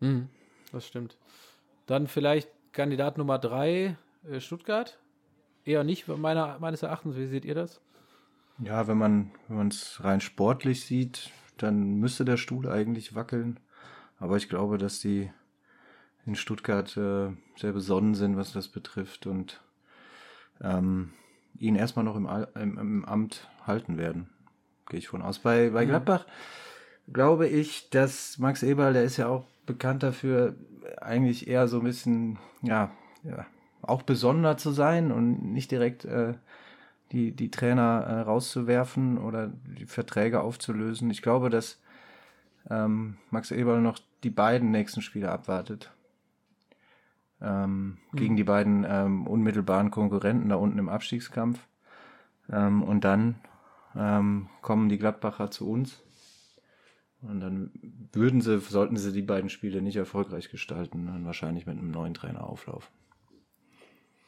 Mhm, 0.00 0.28
das 0.72 0.86
stimmt. 0.86 1.16
Dann 1.86 2.08
vielleicht 2.08 2.48
Kandidat 2.72 3.18
Nummer 3.18 3.38
3, 3.38 3.96
äh, 4.28 4.40
Stuttgart. 4.40 4.98
Eher 5.64 5.84
nicht, 5.84 6.08
meiner, 6.08 6.58
meines 6.58 6.82
Erachtens. 6.82 7.16
Wie 7.16 7.26
seht 7.26 7.44
ihr 7.44 7.54
das? 7.54 7.80
Ja, 8.62 8.86
wenn 8.86 8.98
man 8.98 9.30
wenn 9.48 9.68
es 9.68 10.02
rein 10.02 10.20
sportlich 10.20 10.84
sieht, 10.84 11.30
dann 11.56 11.98
müsste 11.98 12.24
der 12.24 12.36
Stuhl 12.36 12.68
eigentlich 12.68 13.14
wackeln. 13.14 13.58
Aber 14.18 14.36
ich 14.36 14.48
glaube, 14.48 14.78
dass 14.78 15.00
die 15.00 15.30
in 16.26 16.34
Stuttgart 16.34 16.94
äh, 16.96 17.30
sehr 17.56 17.72
besonnen 17.72 18.14
sind, 18.14 18.36
was 18.36 18.52
das 18.52 18.68
betrifft 18.68 19.26
und 19.26 19.62
ähm, 20.60 21.12
ihn 21.58 21.74
erstmal 21.74 22.04
noch 22.04 22.16
im, 22.16 22.28
im, 22.54 22.78
im, 22.78 23.04
Amt 23.04 23.48
halten 23.66 23.96
werden. 23.96 24.28
Gehe 24.88 24.98
ich 24.98 25.08
von 25.08 25.22
aus. 25.22 25.38
Bei, 25.38 25.70
bei 25.70 25.84
mhm. 25.84 25.88
Gladbach 25.88 26.26
glaube 27.12 27.48
ich, 27.48 27.88
dass 27.90 28.38
Max 28.38 28.62
Eberl, 28.62 28.92
der 28.92 29.04
ist 29.04 29.16
ja 29.16 29.28
auch 29.28 29.46
bekannt 29.66 30.02
dafür, 30.02 30.54
eigentlich 31.00 31.48
eher 31.48 31.68
so 31.68 31.78
ein 31.78 31.84
bisschen, 31.84 32.38
ja, 32.62 32.90
ja 33.22 33.46
auch 33.82 34.02
besonder 34.02 34.56
zu 34.56 34.72
sein 34.72 35.10
und 35.10 35.52
nicht 35.52 35.70
direkt 35.70 36.04
äh, 36.04 36.34
die, 37.12 37.32
die 37.32 37.50
Trainer 37.50 38.04
äh, 38.06 38.20
rauszuwerfen 38.20 39.18
oder 39.18 39.48
die 39.48 39.86
Verträge 39.86 40.40
aufzulösen. 40.40 41.10
Ich 41.10 41.22
glaube, 41.22 41.50
dass 41.50 41.80
ähm, 42.68 43.16
Max 43.30 43.50
Eberl 43.50 43.80
noch 43.80 43.98
die 44.22 44.30
beiden 44.30 44.70
nächsten 44.70 45.02
Spiele 45.02 45.30
abwartet. 45.30 45.92
Ähm, 47.40 47.98
mhm. 48.12 48.16
Gegen 48.16 48.36
die 48.36 48.44
beiden 48.44 48.86
ähm, 48.88 49.26
unmittelbaren 49.26 49.90
Konkurrenten 49.90 50.48
da 50.48 50.56
unten 50.56 50.78
im 50.78 50.88
Abstiegskampf. 50.88 51.66
Ähm, 52.50 52.82
und 52.82 53.04
dann 53.04 53.36
ähm, 53.96 54.48
kommen 54.62 54.88
die 54.88 54.98
Gladbacher 54.98 55.50
zu 55.50 55.68
uns. 55.68 56.02
Und 57.22 57.40
dann 57.40 57.70
würden 58.12 58.40
sie, 58.40 58.58
sollten 58.60 58.96
sie 58.96 59.12
die 59.12 59.22
beiden 59.22 59.50
Spiele 59.50 59.82
nicht 59.82 59.96
erfolgreich 59.96 60.50
gestalten, 60.50 61.06
dann 61.06 61.26
wahrscheinlich 61.26 61.66
mit 61.66 61.76
einem 61.76 61.90
neuen 61.90 62.14
Trainer 62.14 62.44
auflaufen. 62.44 62.88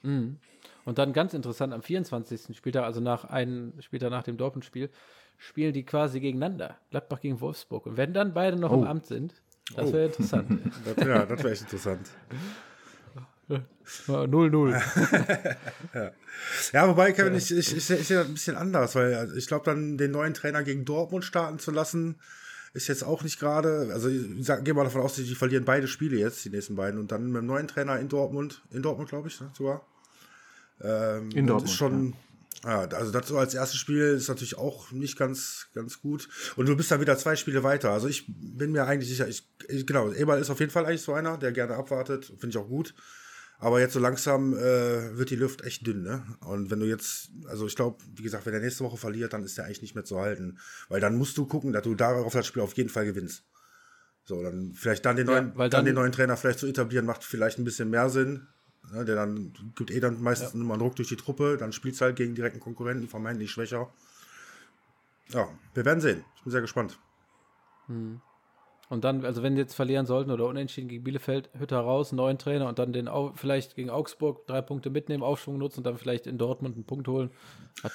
Mhm. 0.02 0.38
Und 0.84 0.98
dann 0.98 1.12
ganz 1.12 1.32
interessant, 1.34 1.72
am 1.72 1.82
24. 1.82 2.56
Spieltag, 2.56 2.84
also 2.84 3.00
nach 3.00 3.24
einem 3.24 3.72
später 3.80 4.10
nach 4.10 4.24
dem 4.24 4.36
Dortmund-Spiel, 4.36 4.90
spielen 5.38 5.72
die 5.72 5.84
quasi 5.84 6.20
gegeneinander. 6.20 6.76
Gladbach 6.90 7.20
gegen 7.20 7.40
Wolfsburg. 7.40 7.86
Und 7.86 7.96
wenn 7.96 8.12
dann 8.12 8.34
beide 8.34 8.56
noch 8.56 8.72
oh. 8.72 8.82
im 8.82 8.84
Amt 8.84 9.06
sind, 9.06 9.34
das 9.76 9.92
wäre 9.92 10.04
oh. 10.04 10.06
interessant. 10.06 10.60
das, 10.84 11.06
ja, 11.06 11.26
das 11.26 11.38
wäre 11.42 11.52
echt 11.52 11.62
interessant. 11.62 12.08
0-0. 14.08 15.56
ja. 15.94 16.12
ja, 16.72 16.88
wobei, 16.88 17.12
Kevin, 17.12 17.34
ich, 17.34 17.50
ich, 17.50 17.76
ich, 17.76 17.90
ich 17.90 18.06
sehe 18.06 18.18
das 18.18 18.26
ein 18.26 18.34
bisschen 18.34 18.56
anders, 18.56 18.94
weil 18.94 19.14
also 19.14 19.34
ich 19.34 19.46
glaube, 19.46 19.64
dann 19.64 19.98
den 19.98 20.10
neuen 20.10 20.34
Trainer 20.34 20.62
gegen 20.62 20.84
Dortmund 20.84 21.24
starten 21.24 21.58
zu 21.58 21.70
lassen, 21.70 22.16
ist 22.72 22.88
jetzt 22.88 23.04
auch 23.04 23.22
nicht 23.22 23.38
gerade, 23.38 23.90
also 23.92 24.08
ich 24.08 24.24
sag, 24.46 24.64
gehe 24.64 24.72
mal 24.72 24.84
davon 24.84 25.02
aus, 25.02 25.14
die 25.14 25.34
verlieren 25.34 25.64
beide 25.64 25.88
Spiele 25.88 26.16
jetzt, 26.16 26.44
die 26.44 26.50
nächsten 26.50 26.76
beiden, 26.76 26.98
und 26.98 27.12
dann 27.12 27.30
mit 27.30 27.42
dem 27.42 27.46
neuen 27.46 27.68
Trainer 27.68 27.98
in 27.98 28.08
Dortmund, 28.08 28.62
in 28.70 28.82
Dortmund, 28.82 29.10
glaube 29.10 29.28
ich, 29.28 29.40
ne, 29.40 29.50
sogar. 29.56 29.86
Ähm, 30.80 31.30
in 31.30 31.46
Dortmund. 31.46 31.70
Ist 31.70 31.76
schon, 31.76 32.14
ja. 32.64 32.84
ja. 32.84 32.96
also 32.96 33.12
das 33.12 33.28
so 33.28 33.38
als 33.38 33.54
erstes 33.54 33.78
Spiel 33.78 34.02
ist 34.02 34.28
natürlich 34.28 34.56
auch 34.56 34.90
nicht 34.92 35.18
ganz, 35.18 35.68
ganz 35.74 36.00
gut. 36.00 36.28
Und 36.56 36.68
du 36.68 36.76
bist 36.76 36.90
dann 36.90 37.00
wieder 37.00 37.18
zwei 37.18 37.36
Spiele 37.36 37.62
weiter. 37.62 37.90
Also 37.90 38.08
ich 38.08 38.26
bin 38.28 38.72
mir 38.72 38.86
eigentlich 38.86 39.08
sicher, 39.08 39.28
ich, 39.28 39.48
ich 39.68 39.86
genau, 39.86 40.10
Eberl 40.12 40.40
ist 40.40 40.50
auf 40.50 40.60
jeden 40.60 40.72
Fall 40.72 40.86
eigentlich 40.86 41.02
so 41.02 41.12
einer, 41.12 41.38
der 41.38 41.52
gerne 41.52 41.74
abwartet, 41.74 42.26
finde 42.26 42.48
ich 42.48 42.56
auch 42.56 42.68
gut. 42.68 42.94
Aber 43.62 43.78
jetzt 43.78 43.92
so 43.92 44.00
langsam 44.00 44.54
äh, 44.54 45.16
wird 45.16 45.30
die 45.30 45.36
Luft 45.36 45.64
echt 45.64 45.86
dünn, 45.86 46.02
ne? 46.02 46.24
Und 46.40 46.72
wenn 46.72 46.80
du 46.80 46.86
jetzt, 46.86 47.30
also 47.46 47.64
ich 47.64 47.76
glaube, 47.76 48.02
wie 48.16 48.24
gesagt, 48.24 48.44
wenn 48.44 48.52
der 48.52 48.60
nächste 48.60 48.82
Woche 48.82 48.96
verliert, 48.96 49.34
dann 49.34 49.44
ist 49.44 49.56
der 49.56 49.66
eigentlich 49.66 49.82
nicht 49.82 49.94
mehr 49.94 50.04
zu 50.04 50.18
halten. 50.18 50.58
Weil 50.88 51.00
dann 51.00 51.16
musst 51.16 51.38
du 51.38 51.46
gucken, 51.46 51.72
dass 51.72 51.84
du 51.84 51.94
darauf 51.94 52.32
das 52.32 52.44
Spiel 52.44 52.62
auf 52.62 52.76
jeden 52.76 52.88
Fall 52.88 53.04
gewinnst. 53.04 53.44
So, 54.24 54.42
dann 54.42 54.72
vielleicht 54.74 55.04
dann 55.04 55.14
den 55.14 55.26
neuen, 55.26 55.48
ja, 55.50 55.54
dann, 55.54 55.70
dann, 55.70 55.84
den 55.84 55.94
neuen 55.94 56.10
Trainer 56.10 56.36
vielleicht 56.36 56.58
zu 56.58 56.66
etablieren, 56.66 57.06
macht 57.06 57.22
vielleicht 57.22 57.60
ein 57.60 57.64
bisschen 57.64 57.88
mehr 57.88 58.10
Sinn. 58.10 58.48
Ne? 58.90 59.04
Der 59.04 59.14
dann 59.14 59.52
gibt 59.76 59.90
eh 59.90 60.00
dann 60.00 60.22
meistens 60.22 60.54
ja. 60.54 60.60
immer 60.60 60.78
Druck 60.78 60.96
durch 60.96 61.08
die 61.08 61.16
Truppe, 61.16 61.56
dann 61.56 61.72
spielt 61.72 62.00
halt 62.00 62.16
gegen 62.16 62.34
direkten 62.34 62.60
Konkurrenten, 62.60 63.08
vermeintlich 63.08 63.50
schwächer. 63.50 63.92
Ja, 65.28 65.48
wir 65.74 65.84
werden 65.84 66.00
sehen. 66.00 66.24
Ich 66.36 66.42
bin 66.42 66.52
sehr 66.52 66.60
gespannt. 66.60 66.98
Hm. 67.86 68.20
Und 68.92 69.04
dann, 69.04 69.24
also 69.24 69.42
wenn 69.42 69.54
die 69.54 69.62
jetzt 69.62 69.74
verlieren 69.74 70.04
sollten 70.04 70.30
oder 70.30 70.44
unentschieden 70.46 70.86
gegen 70.86 71.02
Bielefeld, 71.02 71.48
Hütter 71.58 71.78
raus, 71.78 72.12
neuen 72.12 72.36
Trainer 72.36 72.68
und 72.68 72.78
dann 72.78 72.92
den 72.92 73.08
vielleicht 73.36 73.74
gegen 73.74 73.88
Augsburg 73.88 74.46
drei 74.46 74.60
Punkte 74.60 74.90
mitnehmen, 74.90 75.22
Aufschwung 75.22 75.56
nutzen 75.56 75.78
und 75.78 75.84
dann 75.84 75.96
vielleicht 75.96 76.26
in 76.26 76.36
Dortmund 76.36 76.74
einen 76.74 76.84
Punkt 76.84 77.08
holen. 77.08 77.30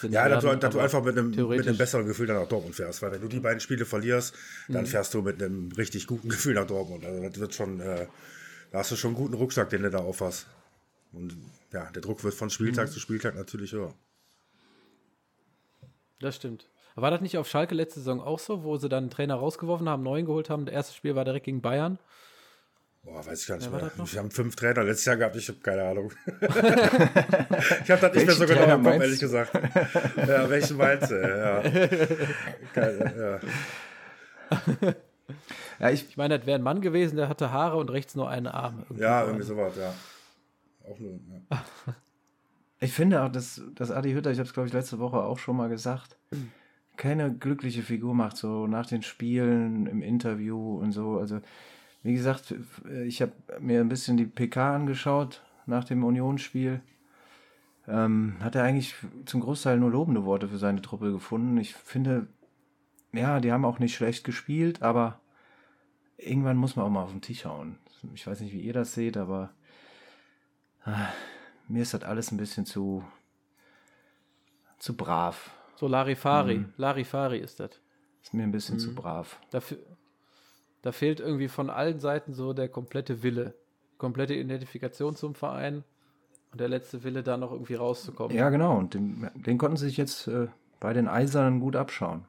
ja, 0.10 0.28
dass 0.28 0.44
du, 0.44 0.56
dass 0.56 0.74
du 0.74 0.80
einfach 0.80 1.04
mit 1.04 1.16
einem, 1.16 1.30
mit 1.30 1.68
einem 1.68 1.78
besseren 1.78 2.08
Gefühl 2.08 2.26
dann 2.26 2.38
nach 2.38 2.48
Dortmund 2.48 2.74
fährst, 2.74 3.04
weil 3.04 3.12
wenn 3.12 3.22
du 3.22 3.28
die 3.28 3.40
beiden 3.40 3.60
Spiele 3.60 3.86
verlierst, 3.86 4.34
dann 4.70 4.86
mhm. 4.86 4.88
fährst 4.88 5.14
du 5.14 5.22
mit 5.22 5.40
einem 5.40 5.72
richtig 5.78 6.08
guten 6.08 6.30
Gefühl 6.30 6.56
nach 6.56 6.66
Dortmund. 6.66 7.06
Also 7.06 7.22
das 7.22 7.40
wird 7.40 7.54
schon, 7.54 7.80
äh, 7.80 8.08
da 8.72 8.80
hast 8.80 8.90
du 8.90 8.96
schon 8.96 9.10
einen 9.10 9.18
guten 9.18 9.36
Rucksack, 9.36 9.70
den 9.70 9.84
du 9.84 9.92
da 9.92 10.00
aufhast. 10.00 10.48
Und 11.18 11.36
ja, 11.74 11.90
der 11.92 12.02
Druck 12.02 12.24
wird 12.24 12.36
von 12.36 12.50
Spieltag 12.50 12.88
mhm. 12.88 12.92
zu 12.92 13.00
Spieltag 13.00 13.36
natürlich 13.36 13.74
höher. 13.74 13.94
Das 16.20 16.36
stimmt. 16.36 16.70
War 16.96 17.12
das 17.12 17.22
nicht 17.22 17.38
auf 17.38 17.48
Schalke 17.48 17.76
letzte 17.76 18.00
Saison 18.00 18.22
auch 18.22 18.40
so, 18.40 18.64
wo 18.64 18.78
sie 18.78 18.90
dann 18.90 19.06
einen 19.06 19.10
Trainer 19.12 19.36
rausgeworfen 19.36 19.90
haben, 19.90 20.04
neuen 20.04 20.26
geholt 20.26 20.50
haben? 20.50 20.66
Das 20.66 20.74
erste 20.74 20.94
Spiel 20.96 21.16
war 21.16 21.26
direkt 21.26 21.46
gegen 21.46 21.62
Bayern. 21.62 22.00
Boah, 23.04 23.26
weiß 23.26 23.42
ich 23.42 23.48
gar 23.48 23.58
nicht 23.58 23.72
ja, 23.72 23.78
mehr. 23.78 23.92
Wir 23.96 24.20
haben 24.20 24.32
fünf 24.32 24.56
Trainer 24.56 24.84
letztes 24.84 25.06
Jahr 25.06 25.18
gehabt, 25.18 25.36
ich 25.36 25.48
habe 25.48 25.60
keine 25.60 25.84
Ahnung. 25.84 26.12
ich 26.42 27.92
habe 27.92 28.02
das 28.02 28.14
nicht 28.14 28.26
mehr 28.26 28.36
so 28.36 28.46
genau 28.46 28.76
im 28.76 28.84
Kopf, 28.84 29.02
ehrlich 29.02 29.20
gesagt. 29.20 29.54
ja, 30.18 30.50
welchen 30.50 30.78
meinst 30.78 31.12
du? 31.12 31.22
Ja. 31.22 31.62
Keine, 32.74 33.40
ja. 34.52 34.90
ja 35.80 35.90
ich, 35.90 36.10
ich 36.10 36.18
meine, 36.18 36.38
das 36.38 36.48
wäre 36.48 36.60
ein 36.60 36.64
Mann 36.64 36.82
gewesen, 36.82 37.16
der 37.16 37.30
hatte 37.30 37.52
Haare 37.52 37.78
und 37.78 37.92
rechts 37.92 38.16
nur 38.16 38.30
einen 38.30 38.48
Arm. 38.48 38.80
Irgendwie 38.90 39.04
ja, 39.04 39.24
irgendwie 39.24 39.46
sowas, 39.46 39.74
ja. 39.78 39.94
Auch 40.90 41.00
nur, 41.00 41.20
ja. 41.30 41.96
Ich 42.80 42.94
finde 42.94 43.24
auch, 43.24 43.32
dass, 43.32 43.62
dass 43.74 43.90
Adi 43.90 44.14
Hütter, 44.14 44.30
ich 44.30 44.38
habe 44.38 44.48
es 44.48 44.54
glaube 44.54 44.68
ich 44.68 44.74
letzte 44.74 45.00
Woche 45.00 45.18
auch 45.18 45.40
schon 45.40 45.58
mal 45.58 45.68
gesagt, 45.68 46.16
keine 46.96 47.34
glückliche 47.34 47.82
Figur 47.82 48.14
macht, 48.14 48.38
so 48.38 48.68
nach 48.68 48.86
den 48.86 49.02
Spielen, 49.02 49.88
im 49.88 50.04
Interview 50.04 50.78
und 50.78 50.92
so. 50.92 51.18
Also, 51.18 51.40
wie 52.04 52.14
gesagt, 52.14 52.54
ich 53.06 53.22
habe 53.24 53.32
mir 53.60 53.82
ein 53.82 53.90
bisschen 53.90 54.16
die 54.18 54.26
PK 54.26 54.76
angeschaut 54.76 55.44
nach 55.66 55.86
dem 55.86 56.04
Unionsspiel. 56.04 56.82
Ähm, 57.88 58.36
hat 58.42 58.56
er 58.56 58.64
eigentlich 58.64 58.94
zum 59.26 59.42
Großteil 59.42 59.80
nur 59.80 59.90
lobende 59.90 60.26
Worte 60.26 60.48
für 60.48 60.58
seine 60.58 60.82
Truppe 60.82 61.12
gefunden. 61.12 61.58
Ich 61.58 61.74
finde, 61.74 62.28
ja, 63.14 63.40
die 63.40 63.52
haben 63.52 63.66
auch 63.66 63.80
nicht 63.80 63.96
schlecht 63.96 64.24
gespielt, 64.24 64.82
aber 64.82 65.20
irgendwann 66.18 66.58
muss 66.58 66.76
man 66.76 66.86
auch 66.86 66.90
mal 66.90 67.04
auf 67.04 67.12
den 67.12 67.22
Tisch 67.22 67.46
hauen. 67.46 67.78
Ich 68.14 68.28
weiß 68.28 68.42
nicht, 68.42 68.54
wie 68.54 68.62
ihr 68.62 68.74
das 68.74 68.94
seht, 68.94 69.18
aber 69.18 69.52
mir 71.68 71.82
ist 71.82 71.94
das 71.94 72.04
alles 72.04 72.32
ein 72.32 72.38
bisschen 72.38 72.66
zu, 72.66 73.04
zu 74.80 74.96
brav. 74.96 75.52
So 75.76 75.88
Larifari. 75.88 76.60
Mhm. 76.60 76.74
Larifari 76.78 77.40
ist 77.40 77.60
das. 77.60 77.72
Ist 78.24 78.34
mir 78.34 78.44
ein 78.44 78.52
bisschen 78.52 78.76
mhm. 78.76 78.80
zu 78.80 78.96
brav. 78.96 79.40
Dafür, 79.52 79.78
da 80.82 80.92
fehlt 80.92 81.20
irgendwie 81.20 81.48
von 81.48 81.70
allen 81.70 82.00
Seiten 82.00 82.34
so 82.34 82.54
der 82.54 82.70
komplette 82.70 83.24
Wille. 83.24 83.54
Komplette 83.98 84.36
Identifikation 84.36 85.16
zum 85.16 85.34
Verein 85.34 85.84
und 86.52 86.62
der 86.62 86.70
letzte 86.70 87.04
Wille, 87.04 87.24
da 87.24 87.38
noch 87.38 87.52
irgendwie 87.52 87.76
rauszukommen. 87.76 88.36
Ja, 88.36 88.50
genau. 88.50 88.78
Und 88.78 88.94
den, 88.94 89.30
den 89.36 89.58
konnten 89.58 89.78
sie 89.78 89.88
sich 89.88 89.98
jetzt 89.98 90.28
äh, 90.28 90.48
bei 90.80 90.94
den 90.94 91.08
Eisernen 91.08 91.60
gut 91.60 91.76
abschauen. 91.76 92.26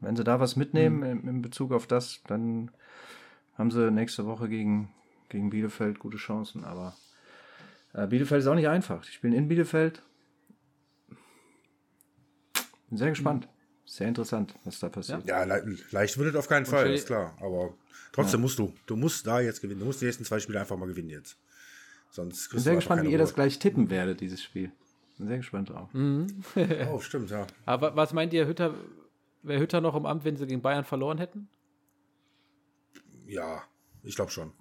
Wenn 0.00 0.16
sie 0.16 0.24
da 0.24 0.40
was 0.40 0.56
mitnehmen 0.56 0.98
mhm. 0.98 1.04
in, 1.04 1.28
in, 1.28 1.42
Bezug 1.42 1.72
auf 1.72 1.86
das, 1.86 2.20
dann 2.26 2.70
haben 3.58 3.70
sie 3.70 3.90
nächste 3.90 4.26
Woche 4.26 4.48
gegen, 4.48 4.92
gegen 5.28 5.50
Bielefeld 5.50 5.98
gute 5.98 6.16
Chancen. 6.16 6.64
Aber 6.64 6.94
Bielefeld 7.92 8.42
ist 8.42 8.46
auch 8.46 8.54
nicht 8.54 8.68
einfach. 8.68 9.04
Die 9.04 9.12
spielen 9.12 9.32
in 9.32 9.48
Bielefeld 9.48 10.02
bin 12.90 12.98
sehr 12.98 13.08
gespannt. 13.10 13.48
Sehr 13.86 14.08
interessant, 14.08 14.54
was 14.64 14.78
da 14.78 14.88
passiert. 14.88 15.26
Ja, 15.26 15.42
le 15.44 15.78
leicht 15.90 16.18
wird 16.18 16.28
es 16.28 16.36
auf 16.36 16.48
keinen 16.48 16.66
Fall, 16.66 16.92
ist 16.92 17.06
klar. 17.06 17.36
Aber 17.40 17.74
trotzdem 18.12 18.40
ja. 18.40 18.42
musst 18.42 18.58
du. 18.58 18.72
Du 18.86 18.96
musst 18.96 19.26
da 19.26 19.40
jetzt 19.40 19.60
gewinnen. 19.60 19.80
Du 19.80 19.86
musst 19.86 20.00
die 20.00 20.04
nächsten 20.04 20.24
zwei 20.24 20.38
Spiele 20.38 20.60
einfach 20.60 20.76
mal 20.76 20.86
gewinnen 20.86 21.10
jetzt. 21.10 21.38
Sonst 22.10 22.46
ich 22.46 22.50
bin 22.50 22.60
sehr 22.60 22.74
gespannt, 22.74 23.02
wie 23.04 23.10
ihr 23.10 23.18
das 23.18 23.34
gleich 23.34 23.58
tippen 23.58 23.90
werdet, 23.90 24.20
dieses 24.20 24.42
Spiel. 24.42 24.70
Bin 25.18 25.28
sehr 25.28 25.38
gespannt 25.38 25.70
drauf. 25.70 25.92
Mhm. 25.92 26.26
oh, 26.92 27.00
stimmt, 27.00 27.30
ja. 27.30 27.46
Aber 27.66 27.96
was 27.96 28.12
meint 28.12 28.32
ihr, 28.32 28.46
Hütter, 28.46 28.74
wäre 29.42 29.60
Hütter 29.60 29.80
noch 29.80 29.96
im 29.96 30.06
Amt, 30.06 30.24
wenn 30.24 30.36
sie 30.36 30.46
gegen 30.46 30.62
Bayern 30.62 30.84
verloren 30.84 31.18
hätten? 31.18 31.48
Ja, 33.26 33.62
ich 34.02 34.14
glaube 34.14 34.30
schon. 34.30 34.52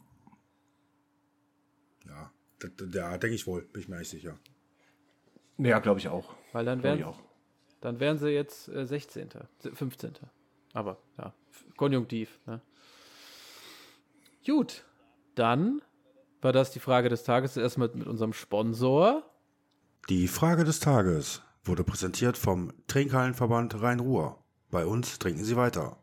Ja, 2.08 2.32
da 2.60 3.18
denke 3.18 3.36
ich 3.36 3.48
wohl, 3.48 3.62
bin 3.62 3.82
ich 3.82 3.88
mir 3.88 3.96
eigentlich 3.96 4.10
sicher. 4.10 4.38
Ja, 5.58 5.80
glaube 5.80 6.00
ich 6.00 6.08
auch. 6.08 6.34
Weil 6.54 6.66
dann 6.66 6.84
wären, 6.84 7.04
dann 7.82 8.00
wären 8.00 8.18
sie 8.18 8.30
jetzt 8.30 8.70
äh, 8.70 8.86
16., 8.86 9.30
15. 9.74 10.14
Aber 10.74 10.98
ja, 11.18 11.34
konjunktiv. 11.76 12.40
Ne? 12.46 12.62
Gut, 14.46 14.86
dann 15.36 15.82
war 16.42 16.54
das 16.54 16.72
die 16.72 16.80
Frage 16.80 17.10
des 17.10 17.24
Tages 17.24 17.58
erstmal 17.58 17.90
mit 17.94 18.08
unserem 18.08 18.34
Sponsor. 18.34 19.24
Die 20.10 20.28
Frage 20.28 20.64
des 20.64 20.80
Tages 20.80 21.42
wurde 21.64 21.84
präsentiert 21.84 22.38
vom 22.38 22.74
Trinkhallenverband 22.88 23.82
Rhein-Ruhr. 23.82 24.42
Bei 24.72 24.86
uns 24.86 25.20
trinken 25.20 25.44
Sie 25.44 25.56
weiter. 25.56 25.98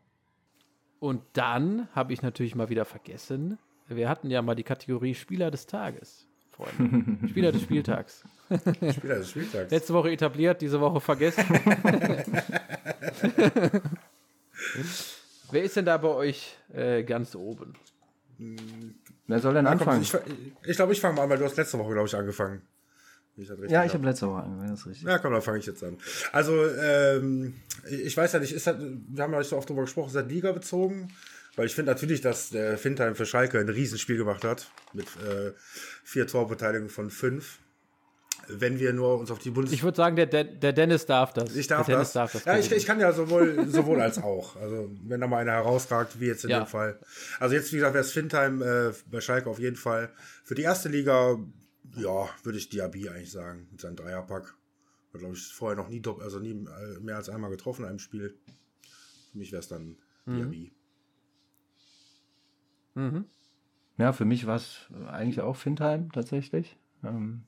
Und 0.99 1.23
dann 1.33 1.87
habe 1.93 2.13
ich 2.13 2.21
natürlich 2.21 2.55
mal 2.55 2.69
wieder 2.69 2.85
vergessen, 2.85 3.57
wir 3.87 4.09
hatten 4.09 4.29
ja 4.29 4.41
mal 4.41 4.55
die 4.55 4.63
Kategorie 4.63 5.15
Spieler 5.15 5.49
des 5.49 5.65
Tages. 5.65 6.26
Freunde. 6.57 7.27
Spieler 7.29 7.51
des 7.51 7.61
Spieltags. 7.61 8.23
Spieler 8.97 9.19
des 9.19 9.29
Spieltags. 9.29 9.71
Letzte 9.71 9.93
Woche 9.93 10.11
etabliert, 10.11 10.59
diese 10.61 10.81
Woche 10.81 10.99
vergessen. 10.99 11.45
Wer 15.51 15.63
ist 15.63 15.75
denn 15.75 15.85
da 15.85 15.97
bei 15.97 16.07
euch 16.09 16.55
äh, 16.73 17.03
ganz 17.03 17.35
oben? 17.35 17.73
Wer 19.27 19.39
soll 19.39 19.53
denn 19.53 19.67
anfangen? 19.67 20.01
Ich, 20.01 20.13
ich 20.65 20.75
glaube, 20.75 20.93
ich 20.93 21.01
fange 21.01 21.15
mal 21.15 21.23
an, 21.23 21.29
weil 21.29 21.37
du 21.37 21.45
hast 21.45 21.57
letzte 21.57 21.77
Woche, 21.79 21.93
glaube 21.93 22.07
ich, 22.07 22.15
angefangen. 22.15 22.61
Ich 23.35 23.47
Ja, 23.69 23.83
ich 23.85 23.89
hab. 23.91 23.99
habe 23.99 24.05
letzte 24.05 24.27
Woche 24.27 24.41
angefangen, 24.43 24.69
das 24.71 24.79
ist 24.79 24.87
richtig. 24.87 25.07
Ja, 25.07 25.19
komm, 25.19 25.33
dann 25.33 25.41
fange 25.43 25.59
ich 25.59 25.65
jetzt 25.67 25.83
an. 25.83 25.97
Also, 26.31 26.65
ähm, 26.67 27.53
ich 27.89 28.17
weiß 28.17 28.33
ja 28.33 28.39
nicht, 28.39 28.51
ist 28.51 28.65
das, 28.67 28.77
wir 28.79 29.23
haben 29.23 29.31
ja 29.31 29.39
nicht 29.39 29.49
so 29.49 29.57
oft 29.57 29.69
drüber 29.69 29.81
gesprochen, 29.83 30.07
ist 30.07 30.15
das 30.15 30.27
Liga 30.27 30.51
bezogen? 30.51 31.09
Weil 31.57 31.65
ich 31.65 31.75
finde 31.75 31.91
natürlich, 31.91 32.21
dass 32.21 32.51
der 32.51 32.77
Findheim 32.77 33.15
für 33.15 33.25
Schalke 33.25 33.59
ein 33.59 33.67
Riesenspiel 33.67 34.15
gemacht 34.15 34.43
hat. 34.45 34.71
Mit 34.93 35.07
äh, 35.17 35.51
vier 36.03 36.27
Torbeteiligungen 36.27 36.89
von 36.89 37.09
fünf. 37.09 37.59
Wenn 38.47 38.79
wir 38.79 38.93
nur 38.93 39.17
uns 39.19 39.29
auf 39.31 39.39
die 39.39 39.49
Bundes... 39.49 39.73
Ich 39.73 39.83
würde 39.83 39.97
sagen, 39.97 40.15
der, 40.15 40.27
Den- 40.27 40.59
der 40.61 40.71
Dennis 40.71 41.05
darf 41.05 41.33
das. 41.33 41.53
Ich 41.55 41.67
darf 41.67 41.87
das. 41.87 42.13
darf 42.13 42.31
das. 42.31 42.45
ja, 42.45 42.57
ich, 42.57 42.71
ich 42.71 42.85
kann 42.85 42.99
ja 42.99 43.11
sowohl, 43.11 43.67
sowohl 43.67 43.99
als 43.99 44.19
auch. 44.19 44.55
Also, 44.55 44.89
wenn 45.03 45.19
da 45.19 45.27
mal 45.27 45.39
einer 45.39 45.51
herausragt, 45.53 46.21
wie 46.21 46.27
jetzt 46.27 46.45
in 46.45 46.51
Ja. 46.51 46.59
dem 46.61 46.67
Fall. 46.67 46.97
Also, 47.39 47.55
jetzt, 47.55 47.73
wie 47.73 47.77
gesagt, 47.77 47.95
wäre 47.95 48.05
es 48.05 48.11
Findheim 48.13 48.61
äh, 48.61 48.93
bei 49.11 49.19
Schalke 49.19 49.49
auf 49.49 49.59
jeden 49.59 49.75
Fall. 49.75 50.11
Für 50.45 50.55
die 50.55 50.61
erste 50.61 50.87
Liga, 50.87 51.37
ja, 51.97 52.29
würde 52.43 52.57
ich 52.57 52.69
Diaby 52.69 53.09
eigentlich 53.09 53.31
sagen. 53.31 53.67
Mit 53.71 53.81
seinem 53.81 53.97
Dreierpack. 53.97 54.53
Hat, 55.13 55.19
glaube 55.19 55.33
ich, 55.35 55.41
vorher 55.53 55.75
noch 55.75 55.89
nie, 55.89 56.01
also 56.21 56.39
nie 56.39 56.51
äh, 56.51 56.99
mehr 57.01 57.17
als 57.17 57.27
einmal 57.29 57.49
getroffen 57.49 57.81
in 57.83 57.89
einem 57.89 57.99
Spiel. 57.99 58.37
Für 59.31 59.37
mich 59.39 59.51
wäre 59.51 59.61
es 59.61 59.67
dann 59.67 59.97
Diaby. 60.27 60.71
Ja, 63.97 64.13
für 64.13 64.25
mich 64.25 64.45
war 64.47 64.55
es 64.55 64.87
eigentlich 65.07 65.41
auch 65.41 65.55
Findheim 65.55 66.11
tatsächlich. 66.11 66.77
Ähm, 67.03 67.43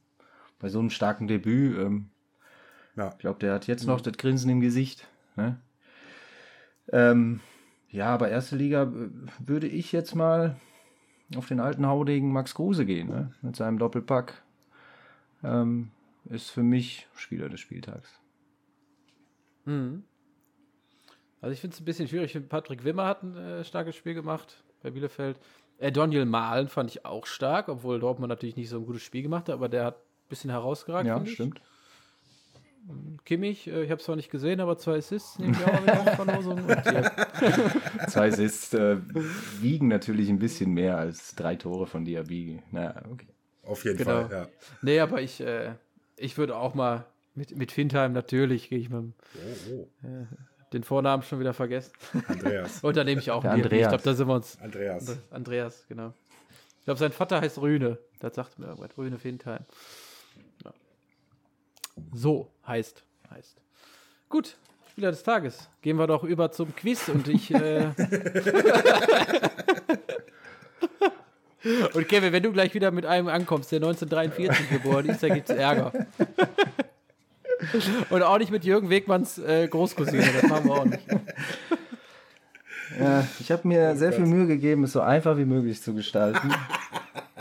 bei 0.60 0.70
so 0.70 0.80
einem 0.80 0.90
starken 0.90 1.28
Debüt, 1.28 1.78
ähm, 1.78 2.10
Ja. 2.96 3.10
ich 3.10 3.18
glaube, 3.20 3.40
der 3.40 3.54
hat 3.54 3.68
jetzt 3.68 3.86
noch 3.86 4.02
das 4.02 4.18
Grinsen 4.18 4.50
im 4.50 4.60
Gesicht. 4.62 5.08
Ne? 5.36 5.60
Ähm, 6.92 7.40
ja, 7.90 8.08
aber 8.08 8.30
erste 8.30 8.56
Liga 8.56 8.84
äh, 8.84 9.10
würde 9.40 9.68
ich 9.68 9.92
jetzt 9.92 10.16
mal 10.16 10.56
auf 11.36 11.48
den 11.48 11.60
alten 11.60 11.86
Haudegen 11.86 12.32
Max 12.32 12.56
Kruse 12.56 12.86
gehen, 12.86 13.08
ne? 13.10 13.32
mit 13.42 13.56
seinem 13.56 13.78
Doppelpack. 13.78 14.42
Ähm, 15.44 15.92
ist 16.26 16.50
für 16.50 16.64
mich 16.64 17.08
Spieler 17.16 17.48
des 17.50 17.60
Spieltags. 17.60 18.20
Also 21.42 21.54
ich 21.54 21.62
finde 21.62 21.76
es 21.76 21.82
ein 21.82 21.86
bisschen 21.86 22.08
schwierig. 22.08 22.38
Patrick 22.50 22.84
Wimmer 22.84 23.06
hat 23.06 23.24
ein 23.24 23.36
äh, 23.36 23.64
starkes 23.64 23.96
Spiel 23.96 24.14
gemacht 24.16 24.64
bei 24.82 24.92
Bielefeld. 24.92 25.40
Äh, 25.78 25.92
Daniel 25.92 26.26
Mahlen 26.26 26.68
fand 26.68 26.90
ich 26.92 27.06
auch 27.06 27.26
stark, 27.26 27.70
obwohl 27.70 28.00
Dortmund 28.00 28.30
natürlich 28.30 28.56
nicht 28.58 28.70
so 28.70 28.78
ein 28.78 28.86
gutes 28.86 29.02
Spiel 29.04 29.24
gemacht 29.24 29.48
hat, 29.48 29.54
aber 29.56 29.70
der 29.70 29.86
hat 29.86 29.96
ein 29.98 30.30
bisschen 30.30 30.50
herausgeragt, 30.50 31.08
Ja, 31.08 31.26
stimmt. 31.26 31.62
Kimmich, 33.26 33.68
äh, 33.68 33.84
ich 33.84 33.92
habe 33.92 34.00
es 34.00 34.06
zwar 34.06 34.16
nicht 34.16 34.32
gesehen, 34.32 34.60
aber 34.62 34.78
zwei 34.78 34.98
Assists 34.98 35.38
nehme 35.38 35.52
ich 35.54 35.64
auch 35.64 35.86
mal 35.86 35.98
auf 36.00 36.16
Verlosung. 36.16 36.60
Zwei 38.08 38.30
Assists 38.30 38.74
äh, 38.74 38.98
wiegen 39.62 39.88
natürlich 39.90 40.30
ein 40.30 40.40
bisschen 40.40 40.74
mehr 40.74 40.98
als 40.98 41.36
drei 41.36 41.56
Tore 41.56 41.86
von 41.88 42.04
Diaby. 42.06 42.62
Na, 42.72 42.96
okay. 43.12 43.28
Auf 43.64 43.84
jeden 43.86 43.98
Genau. 43.98 44.28
Fall, 44.28 44.32
ja. 44.32 44.48
nee, 44.82 45.00
aber 45.00 45.22
ich, 45.22 45.40
äh, 45.42 45.74
ich 46.18 46.38
würde 46.38 46.56
auch 46.58 46.74
mal 46.74 47.06
mit, 47.36 47.56
mit 47.56 47.72
Findheim 47.72 48.14
natürlich, 48.14 48.70
gehe 48.70 48.80
ich 48.80 48.90
mit 48.90 49.00
dem- 49.02 49.14
Oh, 49.70 49.88
oh. 50.04 50.28
Den 50.74 50.84
Vornamen 50.84 51.24
schon 51.24 51.40
wieder 51.40 51.54
vergessen. 51.54 51.92
Andreas. 52.28 52.80
Und 52.84 52.98
dann 52.98 53.06
nehme 53.06 53.22
ich 53.22 53.32
auch 53.32 53.44
einen 53.44 53.62
Diaby. 53.62 53.78
Ich 53.78 53.86
Andreas. 53.86 53.90
glaube, 53.90 54.04
da 54.04 54.14
sind 54.14 54.28
wir 54.28 54.36
uns. 54.36 54.58
Andreas. 54.62 55.18
Andreas, 55.32 55.86
genau. 55.88 56.14
Ich 56.80 56.86
glaube, 56.86 57.00
sein 57.00 57.12
Vater 57.12 57.42
heißt 57.42 57.60
Rühne. 57.60 57.98
Das 58.20 58.36
sagt 58.36 58.60
mir 58.60 58.68
irgendwas. 58.68 58.98
Rühne 58.98 59.18
Findheim. 59.18 59.64
Ja. 60.64 60.74
So 62.14 62.52
heißt. 62.66 63.04
heißt. 63.32 63.62
Gut, 64.30 64.56
Spieler 64.92 65.12
des 65.12 65.24
Tages. 65.24 65.70
Gehen 65.82 65.98
wir 65.98 66.08
doch 66.08 66.24
über 66.24 66.52
zum 66.52 66.76
Quiz 66.76 67.10
und 67.10 67.28
ich. 67.28 67.54
Äh 67.54 67.86
und 71.94 72.08
Kevin, 72.08 72.34
wenn 72.34 72.44
du 72.44 72.52
gleich 72.52 72.74
wieder 72.74 72.92
mit 72.92 73.06
einem 73.06 73.28
ankommst, 73.28 73.72
der 73.72 73.78
1943 73.78 74.70
geboren 74.70 75.08
ist, 75.08 75.24
da 75.24 75.30
gibt 75.30 75.50
es 75.50 75.56
Ärger. 75.56 75.94
und 78.10 78.22
auch 78.24 78.38
nicht 78.38 78.52
mit 78.52 78.64
Jürgen 78.64 78.90
Wegmanns 78.90 79.38
äh, 79.38 79.68
Großcousine, 79.68 80.26
das 80.42 80.50
machen 80.50 80.66
wir 80.66 80.74
auch 80.74 80.86
nicht. 80.86 81.04
Ja, 83.00 83.24
ich 83.40 83.52
habe 83.52 83.68
mir 83.68 83.96
sehr 83.96 84.12
viel 84.12 84.26
Mühe 84.26 84.48
gegeben, 84.48 84.84
es 84.84 84.94
so 84.94 85.02
einfach 85.02 85.38
wie 85.38 85.46
möglich 85.46 85.80
zu 85.80 85.94
gestalten. 85.94 86.52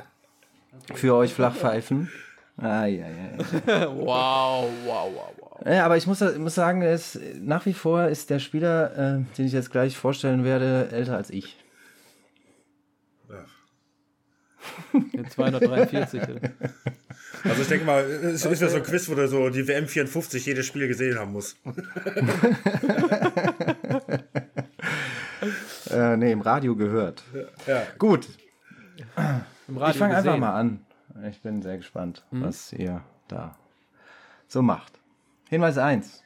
Für 0.95 1.15
euch 1.15 1.33
Flachpfeifen. 1.33 2.11
Ah, 2.59 2.85
ja, 2.85 3.07
ja, 3.07 3.87
Wow, 3.89 4.69
wow, 4.85 5.11
wow, 5.15 5.33
wow. 5.39 5.67
ja. 5.67 5.87
aber 5.87 5.97
ich 5.97 6.07
muss, 6.07 6.21
muss 6.37 6.55
sagen, 6.55 6.83
es, 6.83 7.19
nach 7.41 7.65
wie 7.65 7.73
vor 7.73 8.09
ist 8.09 8.29
der 8.29 8.41
Spieler, 8.41 8.93
äh, 8.93 9.37
den 9.39 9.47
ich 9.47 9.53
jetzt 9.53 9.71
gleich 9.71 9.97
vorstellen 9.97 10.45
werde, 10.45 10.91
älter 10.93 11.17
als 11.17 11.31
ich. 11.31 11.57
Den 14.93 15.31
243. 15.31 16.23
Also 17.45 17.63
ich 17.63 17.69
denke 17.69 17.85
mal, 17.85 18.03
es 18.05 18.45
ist 18.45 18.61
ja 18.61 18.69
so 18.69 18.77
ein 18.77 18.83
Quiz, 18.83 19.09
wo 19.09 19.15
du 19.15 19.29
so 19.29 19.51
die 19.51 19.67
WM 19.67 19.87
54 19.87 20.45
jedes 20.47 20.67
Spiel 20.67 20.89
gesehen 20.89 21.19
haben 21.19 21.33
musst. 21.33 21.57
Äh, 25.91 26.17
nee, 26.19 26.33
im 26.33 26.41
Radio 26.43 26.77
gehört. 26.77 27.23
Ja. 27.67 27.83
Gut, 27.99 28.29
Im 29.69 29.77
Radio 29.79 29.91
ich 29.93 29.99
fange 29.99 30.17
einfach 30.17 30.37
mal 30.37 30.55
an. 30.55 30.81
Ich 31.29 31.41
bin 31.41 31.63
sehr 31.63 31.77
gespannt, 31.77 32.25
was 32.31 32.73
ihr 32.73 33.03
da 33.29 33.57
so 34.47 34.63
macht. 34.63 34.93
Hinweis 35.49 35.79
1. 35.79 36.23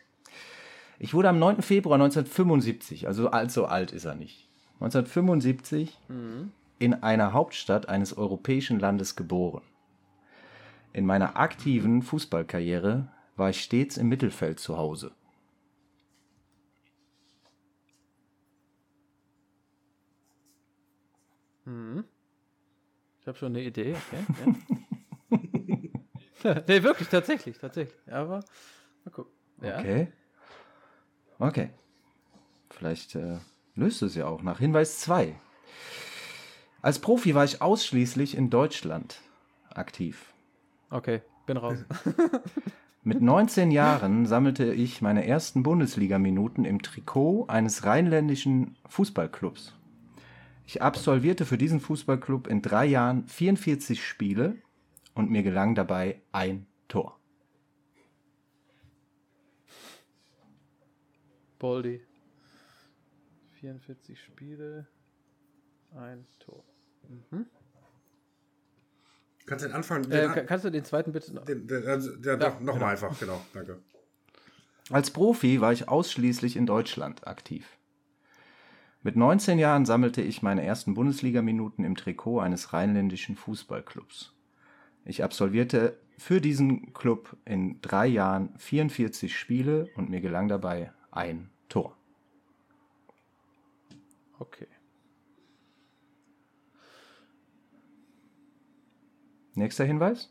Ich 0.98 1.14
wurde 1.14 1.28
am 1.28 1.38
9. 1.38 1.62
Februar 1.62 1.94
1975, 1.94 3.06
also 3.06 3.30
allzu 3.30 3.66
alt 3.66 3.92
ist 3.92 4.04
er 4.04 4.14
nicht, 4.14 4.48
1975 4.74 5.98
in 6.78 6.94
einer 6.94 7.32
Hauptstadt 7.32 7.88
eines 7.88 8.16
europäischen 8.16 8.78
Landes 8.78 9.16
geboren. 9.16 9.62
In 10.92 11.06
meiner 11.06 11.36
aktiven 11.36 12.02
Fußballkarriere 12.02 13.08
war 13.36 13.50
ich 13.50 13.62
stets 13.62 13.96
im 13.96 14.08
Mittelfeld 14.08 14.60
zu 14.60 14.76
Hause. 14.76 15.12
Ich 23.22 23.28
habe 23.28 23.38
schon 23.38 23.52
eine 23.52 23.62
Idee. 23.62 23.94
Okay, 23.94 24.24
ja. 26.42 26.54
nee, 26.66 26.82
wirklich, 26.82 27.08
tatsächlich, 27.08 27.56
tatsächlich. 27.56 27.96
Aber 28.12 28.40
mal 29.04 29.10
gucken. 29.12 29.32
Ja. 29.60 29.78
Okay. 29.78 30.12
Okay. 31.38 31.70
Vielleicht 32.68 33.14
äh, 33.14 33.38
löst 33.76 34.02
es 34.02 34.16
ja 34.16 34.26
auch 34.26 34.42
nach. 34.42 34.58
Hinweis 34.58 34.98
2. 34.98 35.38
Als 36.80 36.98
Profi 36.98 37.36
war 37.36 37.44
ich 37.44 37.62
ausschließlich 37.62 38.36
in 38.36 38.50
Deutschland 38.50 39.20
aktiv. 39.70 40.31
Okay, 40.92 41.22
bin 41.46 41.56
raus. 41.56 41.78
Mit 43.02 43.22
19 43.22 43.70
Jahren 43.70 44.26
sammelte 44.26 44.74
ich 44.74 45.00
meine 45.00 45.26
ersten 45.26 45.62
Bundesliga-Minuten 45.62 46.66
im 46.66 46.82
Trikot 46.82 47.46
eines 47.48 47.86
rheinländischen 47.86 48.76
Fußballclubs. 48.86 49.74
Ich 50.66 50.82
absolvierte 50.82 51.46
für 51.46 51.56
diesen 51.56 51.80
Fußballclub 51.80 52.46
in 52.46 52.60
drei 52.60 52.84
Jahren 52.84 53.26
44 53.26 54.04
Spiele 54.04 54.56
und 55.14 55.30
mir 55.30 55.42
gelang 55.42 55.74
dabei 55.74 56.20
ein 56.30 56.66
Tor. 56.88 57.18
Boldi. 61.58 62.02
44 63.60 64.20
Spiele, 64.20 64.86
ein 65.96 66.26
Tor. 66.38 66.62
Kannst 69.46 69.64
du 69.64 69.68
den 69.68 69.74
Anfang, 69.76 70.04
Äh, 70.04 70.22
den, 70.22 70.32
ka- 70.32 70.42
kannst 70.44 70.64
du 70.64 70.70
den 70.70 70.84
zweiten 70.84 71.12
bitte 71.12 71.34
noch? 71.34 71.44
den, 71.44 71.66
den, 71.66 71.86
also, 71.86 72.14
der, 72.16 72.38
Ja, 72.38 72.50
noch, 72.50 72.60
noch 72.60 72.78
mal 72.78 72.90
einfach, 72.92 73.18
genau, 73.18 73.40
danke. 73.52 73.80
Als 74.90 75.10
Profi 75.10 75.60
war 75.60 75.72
ich 75.72 75.88
ausschließlich 75.88 76.56
in 76.56 76.66
Deutschland 76.66 77.26
aktiv. 77.26 77.78
Mit 79.02 79.16
19 79.16 79.58
Jahren 79.58 79.84
sammelte 79.84 80.22
ich 80.22 80.42
meine 80.42 80.64
ersten 80.64 80.94
Bundesliga-Minuten 80.94 81.82
im 81.84 81.96
Trikot 81.96 82.38
eines 82.40 82.72
rheinländischen 82.72 83.36
Fußballclubs. 83.36 84.32
Ich 85.04 85.24
absolvierte 85.24 85.98
für 86.18 86.40
diesen 86.40 86.92
Club 86.92 87.36
in 87.44 87.80
drei 87.80 88.06
Jahren 88.06 88.56
44 88.58 89.36
Spiele 89.36 89.88
und 89.96 90.08
mir 90.08 90.20
gelang 90.20 90.46
dabei 90.46 90.92
ein 91.10 91.50
Tor. 91.68 91.96
Okay. 94.38 94.68
Nächster 99.54 99.84
Hinweis? 99.84 100.30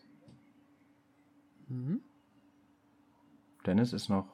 Dennis 3.66 3.94
ist 3.94 4.10
noch 4.10 4.28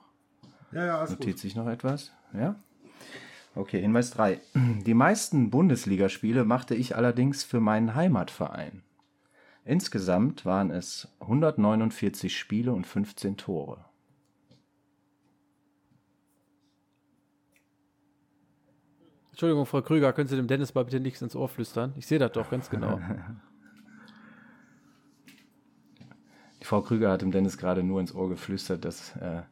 Ja, 0.72 0.85
ja, 0.85 0.97
alles 0.97 1.11
Notiert 1.11 1.35
gut. 1.35 1.41
sich 1.41 1.55
noch 1.55 1.68
etwas? 1.68 2.14
Ja? 2.34 2.55
Okay, 3.55 3.81
Hinweis 3.81 4.11
3. 4.11 4.39
Die 4.85 4.93
meisten 4.93 5.49
Bundesligaspiele 5.49 6.45
machte 6.45 6.76
ich 6.76 6.95
allerdings 6.95 7.43
für 7.43 7.59
meinen 7.59 7.95
Heimatverein. 7.95 8.84
Insgesamt 9.65 10.45
waren 10.45 10.72
es 10.72 11.09
149 11.19 12.38
Spiele 12.38 12.72
und 12.73 12.88
15 12.88 13.38
Tore. 13.38 13.84
Entschuldigung, 19.31 19.65
Frau 19.65 19.81
Krüger, 19.81 20.14
können 20.14 20.27
Sie 20.27 20.35
dem 20.35 20.47
Dennis 20.47 20.73
mal 20.73 20.84
bitte 20.85 20.99
nichts 20.99 21.22
ins 21.22 21.35
Ohr 21.35 21.47
flüstern? 21.47 21.93
Ich 21.95 22.07
sehe 22.07 22.18
das 22.18 22.31
doch 22.31 22.49
ganz 22.49 22.69
genau. 22.69 22.99
Die 26.56 26.56
Frau 26.68 26.81
Krüger 26.81 27.11
hat 27.11 27.22
dem 27.22 27.31
Dennis 27.31 27.57
gerade 27.57 27.81
nur 27.81 28.02
ins 28.02 28.14
Ohr 28.14 28.27
geflüstert, 28.27 28.84
dass, 28.84 29.15
äh, 29.15 29.44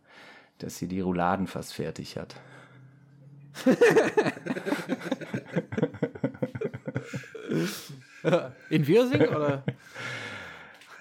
dass 0.58 0.78
sie 0.78 0.90
die 0.90 1.00
Rouladen 1.00 1.48
fast 1.48 1.74
fertig 1.74 2.18
hat. 2.18 2.36
In 8.70 8.86
Wirsing 8.86 9.30
oder? 9.30 9.64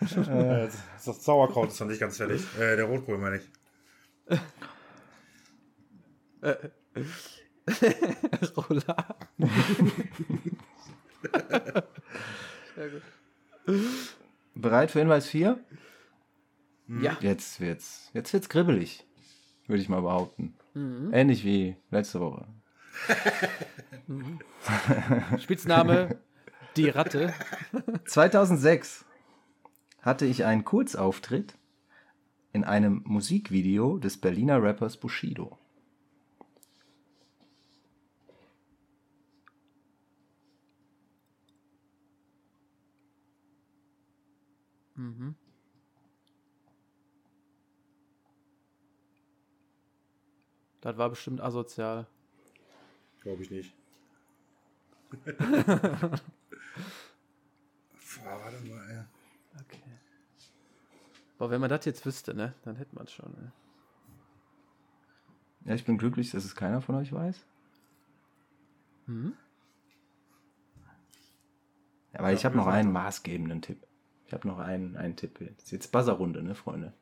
Äh, 0.01 0.69
das 1.05 1.25
Sauerkraut 1.25 1.71
ist 1.71 1.81
noch 1.81 1.89
nicht 1.89 1.99
ganz 1.99 2.19
fertig. 2.19 2.47
Äh, 2.61 2.77
der 2.77 2.85
Rotkohl 2.85 3.19
meine 3.19 3.39
ich. 3.39 3.51
Rouladen. 8.57 9.17
Bereit 14.55 14.93
für 14.93 15.01
Hinweis 15.01 15.27
4? 15.27 15.59
Ja. 16.87 17.17
Jetzt 17.21 17.61
wird's, 17.61 18.11
jetzt 18.13 18.33
wird's 18.33 18.49
kribbelig, 18.49 19.07
würde 19.67 19.83
ich 19.83 19.89
mal 19.89 20.03
behaupten. 20.03 20.55
Ähnlich 21.13 21.45
wie 21.45 21.77
letzte 21.91 22.21
Woche. 22.21 22.47
Spitzname 25.39 26.19
die 26.77 26.89
Ratte. 26.89 27.33
2006 28.05 29.05
hatte 30.03 30.27
ich 30.27 30.45
einen 30.45 30.65
Kurzauftritt 30.65 31.57
in 32.53 32.65
einem 32.65 33.03
Musikvideo 33.05 33.99
des 33.99 34.21
Berliner 34.21 34.63
Rappers 34.63 34.97
Bushido. 34.99 35.59
Das 50.85 50.97
war 50.99 51.09
bestimmt 51.09 51.41
asozial. 51.41 52.07
Glaube 53.23 53.43
ich 53.43 53.51
nicht. 53.51 53.75
Boah, 55.25 55.31
warte 58.25 58.61
mal, 58.67 58.91
ey. 58.91 59.05
Okay. 59.63 59.81
Boah, 61.39 61.51
wenn 61.51 61.63
man 61.63 61.71
das 61.71 61.87
jetzt 61.87 62.05
wüsste, 62.05 62.35
ne, 62.35 62.55
dann 62.65 62.77
hätte 62.77 62.95
man 62.95 63.05
es 63.05 63.13
schon. 63.13 63.33
Ne? 63.33 63.53
Ja, 65.65 65.75
ich 65.75 65.87
bin 65.87 65.97
glücklich, 65.97 66.31
dass 66.33 66.45
es 66.45 66.55
keiner 66.55 66.83
von 66.83 66.97
euch 66.97 67.11
weiß. 67.11 67.47
Ja, 72.13 72.19
aber 72.19 72.33
ich 72.35 72.45
habe 72.45 72.59
noch 72.59 72.67
einen 72.67 72.93
maßgebenden 72.93 73.63
Tipp. 73.63 73.87
Ich 74.27 74.35
habe 74.35 74.47
noch 74.47 74.59
einen, 74.59 74.99
einen 74.99 75.17
Tipp. 75.17 75.39
Das 75.39 75.65
ist 75.65 75.73
jetzt 75.73 75.93
Buzzerrunde, 75.93 76.43
ne, 76.43 76.55
Freunde? 76.55 76.93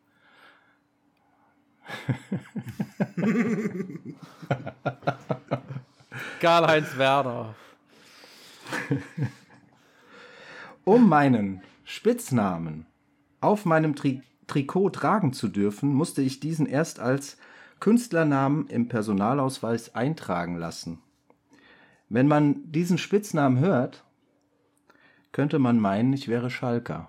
Karl-Heinz 6.41 6.97
Werner. 6.97 7.55
Um 10.85 11.09
meinen 11.09 11.63
Spitznamen 11.85 12.87
auf 13.41 13.65
meinem 13.65 13.95
Tri 13.95 14.23
Trikot 14.49 14.91
tragen 14.91 15.33
zu 15.33 15.49
dürfen, 15.49 15.95
musste 15.95 16.21
ich 16.21 16.41
diesen 16.41 16.67
erst 16.67 17.01
als 17.01 17.39
Künstlernamen 17.81 18.67
im 18.67 18.89
Personalausweis 18.89 19.95
eintragen 19.95 20.57
lassen. 20.57 20.99
Wenn 22.09 22.29
man 22.29 22.71
diesen 22.71 22.99
Spitznamen 22.99 23.61
hört, 23.61 24.05
könnte 25.31 25.59
man 25.59 25.81
meinen, 25.81 26.13
ich 26.13 26.29
wäre 26.29 26.51
Schalker. 26.51 27.09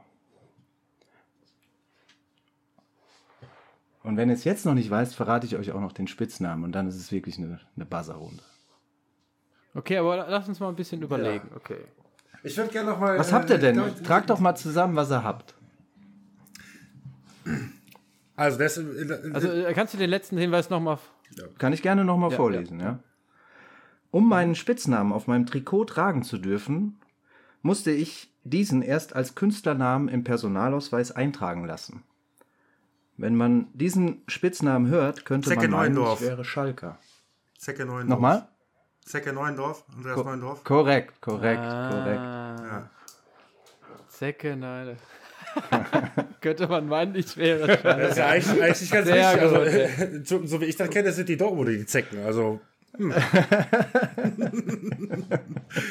Und 4.03 4.17
wenn 4.17 4.29
ihr 4.29 4.35
es 4.35 4.43
jetzt 4.43 4.65
noch 4.65 4.73
nicht 4.73 4.89
weißt, 4.89 5.15
verrate 5.15 5.45
ich 5.47 5.55
euch 5.55 5.71
auch 5.71 5.79
noch 5.79 5.93
den 5.93 6.07
Spitznamen 6.07 6.63
und 6.65 6.73
dann 6.73 6.87
ist 6.87 6.95
es 6.97 7.11
wirklich 7.11 7.37
eine, 7.37 7.59
eine 7.75 7.85
Buzzerrunde. 7.85 8.43
Okay, 9.73 9.97
aber 9.97 10.27
lass 10.29 10.47
uns 10.47 10.59
mal 10.59 10.69
ein 10.69 10.75
bisschen 10.75 11.01
überlegen. 11.01 11.49
Okay. 11.55 11.77
Ich 12.43 12.57
würde 12.57 12.71
gerne 12.71 12.91
noch 12.91 12.99
mal. 12.99 13.17
Was 13.17 13.31
äh, 13.31 13.33
habt 13.33 13.49
ihr 13.49 13.57
denn? 13.57 13.75
glaub 13.75 13.87
ich- 13.87 14.01
Tragt 14.05 14.29
doch 14.29 14.39
mal 14.39 14.55
zusammen, 14.55 14.95
was 14.95 15.09
ihr 15.09 15.23
habt. 15.23 15.55
Also, 18.35 18.57
das, 18.57 18.77
in, 18.77 19.33
Also 19.33 19.47
äh, 19.47 19.73
kannst 19.73 19.93
du 19.93 19.97
den 19.97 20.09
letzten 20.09 20.37
Hinweis 20.37 20.69
nochmal. 20.69 20.97
Kann 21.57 21.73
ich 21.73 21.81
gerne 21.81 22.03
nochmal 22.03 22.31
Ja, 22.31 22.37
vorlesen, 22.37 22.79
ja. 22.79 22.99
Um 24.11 24.27
meinen 24.29 24.55
Spitznamen 24.55 25.11
auf 25.11 25.27
meinem 25.27 25.45
Trikot 25.45 25.85
tragen 25.85 26.23
zu 26.23 26.37
dürfen, 26.37 26.99
musste 27.61 27.91
ich 27.91 28.31
diesen 28.43 28.81
erst 28.81 29.15
als 29.15 29.33
Künstlernamen 29.33 30.07
im 30.09 30.23
Personalausweis 30.23 31.11
eintragen 31.11 31.65
lassen. 31.65 32.03
Wenn 33.17 33.35
man 33.35 33.67
diesen 33.73 34.21
Spitznamen 34.27 34.87
hört, 34.89 35.23
könnte 35.25 35.49
Zecke 35.49 35.61
man 35.63 35.71
meinen, 35.71 35.93
Neuendorf. 35.95 36.21
ich 36.21 36.27
wäre 36.27 36.43
Schalker. 36.45 36.97
Zecke 37.57 37.85
Neuendorf. 37.85 38.09
Nochmal? 38.09 38.47
Zecke 39.05 39.33
Neuendorf, 39.33 39.83
Andreas 39.95 40.23
Neuendorf. 40.23 40.63
Korrekt, 40.63 41.21
korrekt, 41.21 41.61
Ah. 41.61 41.89
korrekt. 41.91 42.19
Ja. 42.21 42.89
Zecke, 44.09 44.55
nein. 44.55 44.97
Könnte 46.41 46.67
man 46.67 46.87
meinen, 46.87 47.13
ich 47.15 47.37
wäre 47.37 47.65
Schalker. 47.67 47.97
Das 47.97 48.11
ist 48.11 48.17
ja 48.17 48.27
eigentlich, 48.27 48.61
eigentlich 48.63 48.91
ganz 48.91 49.07
Sehr 49.07 49.43
richtig. 49.43 49.97
gut, 49.97 50.07
Also, 50.07 50.23
so, 50.41 50.45
so 50.47 50.61
wie 50.61 50.65
ich 50.65 50.75
das 50.77 50.89
kenne, 50.89 51.11
sind 51.11 51.29
die 51.29 51.37
Dortmunder 51.37 51.71
die 51.73 51.85
Zecken. 51.85 52.23
Also. 52.25 52.59
Hm. 52.97 53.11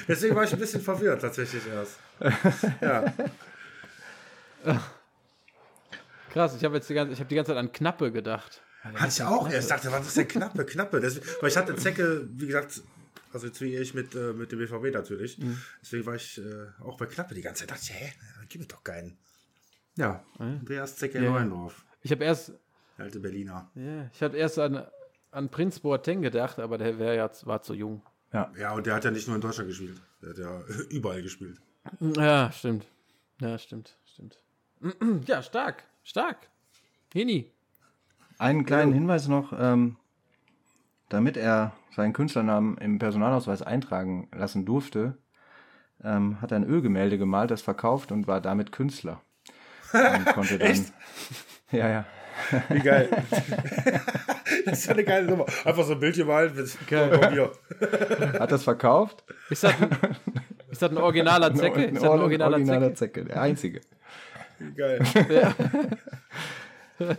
Deswegen 0.08 0.34
war 0.36 0.44
ich 0.44 0.52
ein 0.52 0.58
bisschen 0.58 0.80
verwirrt, 0.80 1.20
tatsächlich 1.20 1.62
erst. 1.66 1.98
Ja. 2.80 3.04
Krass, 6.32 6.56
ich 6.56 6.64
habe 6.64 6.76
jetzt 6.76 6.88
die 6.88 6.94
ganze, 6.94 7.12
ich 7.12 7.18
habe 7.20 7.28
die 7.28 7.34
ganze 7.34 7.50
Zeit 7.50 7.58
an 7.58 7.70
Knappe 7.72 8.10
gedacht. 8.10 8.62
Hatte 8.82 9.08
ich 9.08 9.22
auch 9.22 9.48
erst. 9.48 9.70
dachte, 9.70 9.92
was 9.92 10.06
ist 10.08 10.16
denn 10.16 10.26
Knappe? 10.28 10.64
Knappe. 10.64 10.98
Deswegen, 11.00 11.26
weil 11.40 11.50
ich 11.50 11.56
hatte 11.56 11.76
Zecke, 11.76 12.28
wie 12.32 12.46
gesagt, 12.46 12.82
also 13.32 13.46
jetzt 13.46 13.60
wie 13.60 13.76
ich 13.76 13.94
mit, 13.94 14.14
äh, 14.14 14.32
mit 14.32 14.50
dem 14.50 14.58
BVB 14.58 14.92
natürlich. 14.92 15.38
Deswegen 15.80 16.04
war 16.06 16.14
ich 16.16 16.38
äh, 16.38 16.66
auch 16.82 16.96
bei 16.96 17.06
Knappe 17.06 17.34
die 17.34 17.42
ganze 17.42 17.60
Zeit. 17.60 17.70
dachte 17.70 17.82
ich, 17.84 17.92
hä, 17.94 18.12
gib 18.48 18.60
mir 18.62 18.66
doch 18.66 18.82
keinen. 18.82 19.16
Ja, 19.96 20.24
Andreas 20.38 20.96
Zecke 20.96 21.22
Ja. 21.22 21.30
Neuendorf. 21.30 21.84
Ich 22.02 22.10
habe 22.10 22.24
erst, 22.24 22.48
Der 22.98 23.04
alte 23.04 23.20
Berliner. 23.20 23.70
ja, 23.74 24.10
ich 24.12 24.22
hatte 24.22 24.36
erst 24.38 24.58
an, 24.58 24.84
an 25.30 25.48
Prinz 25.50 25.78
Boateng 25.80 26.22
gedacht, 26.22 26.58
aber 26.58 26.78
der 26.78 26.98
wäre 26.98 27.14
ja, 27.16 27.30
war 27.44 27.62
zu 27.62 27.74
jung. 27.74 28.02
Ja, 28.32 28.72
und 28.72 28.86
der 28.86 28.94
hat 28.94 29.04
ja 29.04 29.10
nicht 29.10 29.26
nur 29.28 29.36
in 29.36 29.42
Deutschland 29.42 29.68
gespielt. 29.68 30.00
Der 30.22 30.30
hat 30.30 30.38
ja 30.38 30.62
überall 30.90 31.22
gespielt. 31.22 31.58
Ja, 32.00 32.50
stimmt. 32.50 32.86
Ja, 33.40 33.58
stimmt, 33.58 33.96
stimmt. 34.06 34.38
Ja, 35.26 35.42
stark, 35.42 35.84
stark. 36.02 36.48
Hini. 37.12 37.50
Einen 38.38 38.64
kleinen 38.64 38.92
Hinweis 38.92 39.28
noch, 39.28 39.52
ähm, 39.58 39.96
damit 41.08 41.36
er 41.36 41.72
seinen 41.94 42.12
Künstlernamen 42.12 42.78
im 42.78 42.98
Personalausweis 42.98 43.62
eintragen 43.62 44.28
lassen 44.32 44.64
durfte, 44.64 45.18
ähm, 46.02 46.40
hat 46.40 46.50
er 46.50 46.56
ein 46.56 46.64
Ölgemälde 46.64 47.18
gemalt, 47.18 47.50
das 47.50 47.62
verkauft 47.62 48.12
und 48.12 48.26
war 48.26 48.40
damit 48.40 48.72
Künstler. 48.72 49.20
Und 49.92 50.26
konnte 50.26 50.58
dann, 50.58 50.68
Echt? 50.68 50.92
Ja, 51.70 51.88
ja. 51.88 52.04
Wie 52.70 52.80
geil. 52.80 53.08
das 54.64 54.78
ist 54.78 54.86
ja 54.86 54.92
eine 54.92 55.04
geile 55.04 55.26
Nummer. 55.26 55.46
Einfach 55.64 55.84
so 55.84 55.92
ein 55.92 56.00
Bildchen 56.00 56.26
malen 56.26 56.54
mit 56.54 56.68
hier. 56.88 57.52
Hat 58.40 58.50
das 58.50 58.64
verkauft? 58.64 59.22
Ist 59.50 59.64
das 59.64 59.74
ein, 59.80 59.90
ist 60.70 60.82
das 60.82 60.90
ein 60.90 60.96
originaler 60.96 61.54
Zecke? 61.54 61.80
Ein 61.80 61.94
Ist 61.94 62.02
das 62.02 62.10
ein 62.10 62.20
originaler 62.20 62.56
originaler 62.56 62.94
Zecke? 62.94 63.20
Zecke, 63.20 63.24
der 63.26 63.42
einzige. 63.42 63.80
Geil. 64.76 65.00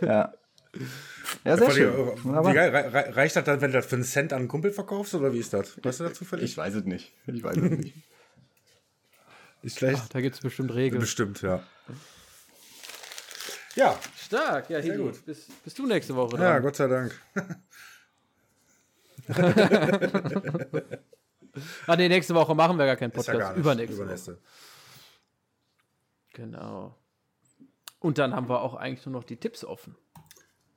Ja, 0.00 0.32
sehr 1.56 1.58
Vor 1.58 1.70
schön. 1.70 1.92
Re- 1.92 2.92
re- 2.92 3.16
Reicht 3.16 3.36
das 3.36 3.44
dann, 3.44 3.60
wenn 3.60 3.70
du 3.72 3.78
das 3.78 3.86
für 3.86 3.96
einen 3.96 4.04
Cent 4.04 4.32
an 4.32 4.40
einen 4.40 4.48
Kumpel 4.48 4.72
verkaufst 4.72 5.14
oder 5.14 5.32
wie 5.32 5.38
ist 5.38 5.52
das? 5.52 5.82
Weißt 5.84 6.00
du 6.00 6.04
das 6.04 6.14
zufällig? 6.14 6.44
ich 6.50 6.56
weiß 6.56 6.74
es 6.74 6.84
nicht. 6.84 7.12
Ich 7.26 7.42
weiß 7.42 7.56
es 7.56 7.70
nicht. 7.70 7.94
Ist 9.62 9.78
schlecht. 9.78 10.14
Da 10.14 10.20
gibt 10.20 10.34
es 10.36 10.40
bestimmt 10.40 10.72
Regeln. 10.74 11.00
Bestimmt, 11.00 11.42
ja. 11.42 11.62
Ja, 13.76 13.98
Stark, 14.16 14.70
ja, 14.70 14.78
Hini. 14.78 14.96
gut. 14.98 15.24
Bist, 15.26 15.50
bist 15.64 15.78
du 15.78 15.86
nächste 15.86 16.14
Woche 16.14 16.36
ja, 16.36 16.52
dran? 16.54 16.62
Gott 16.62 16.76
sei 16.76 16.86
Dank. 16.88 17.20
Ah, 21.86 21.94
nee, 21.96 22.08
nächste 22.08 22.34
Woche 22.34 22.52
machen 22.54 22.76
wir 22.76 22.84
gar 22.86 22.96
keinen 22.96 23.12
Ist 23.12 23.26
ja 23.28 23.32
Podcast. 23.32 23.52
gar. 23.54 23.60
Übernächste, 23.60 23.94
Übernächste. 23.94 24.32
Woche. 24.32 24.40
Genau. 26.32 26.98
Und 28.04 28.18
dann 28.18 28.34
haben 28.36 28.50
wir 28.50 28.60
auch 28.60 28.74
eigentlich 28.74 29.06
nur 29.06 29.14
noch 29.14 29.24
die 29.24 29.36
Tipps 29.38 29.64
offen. 29.64 29.96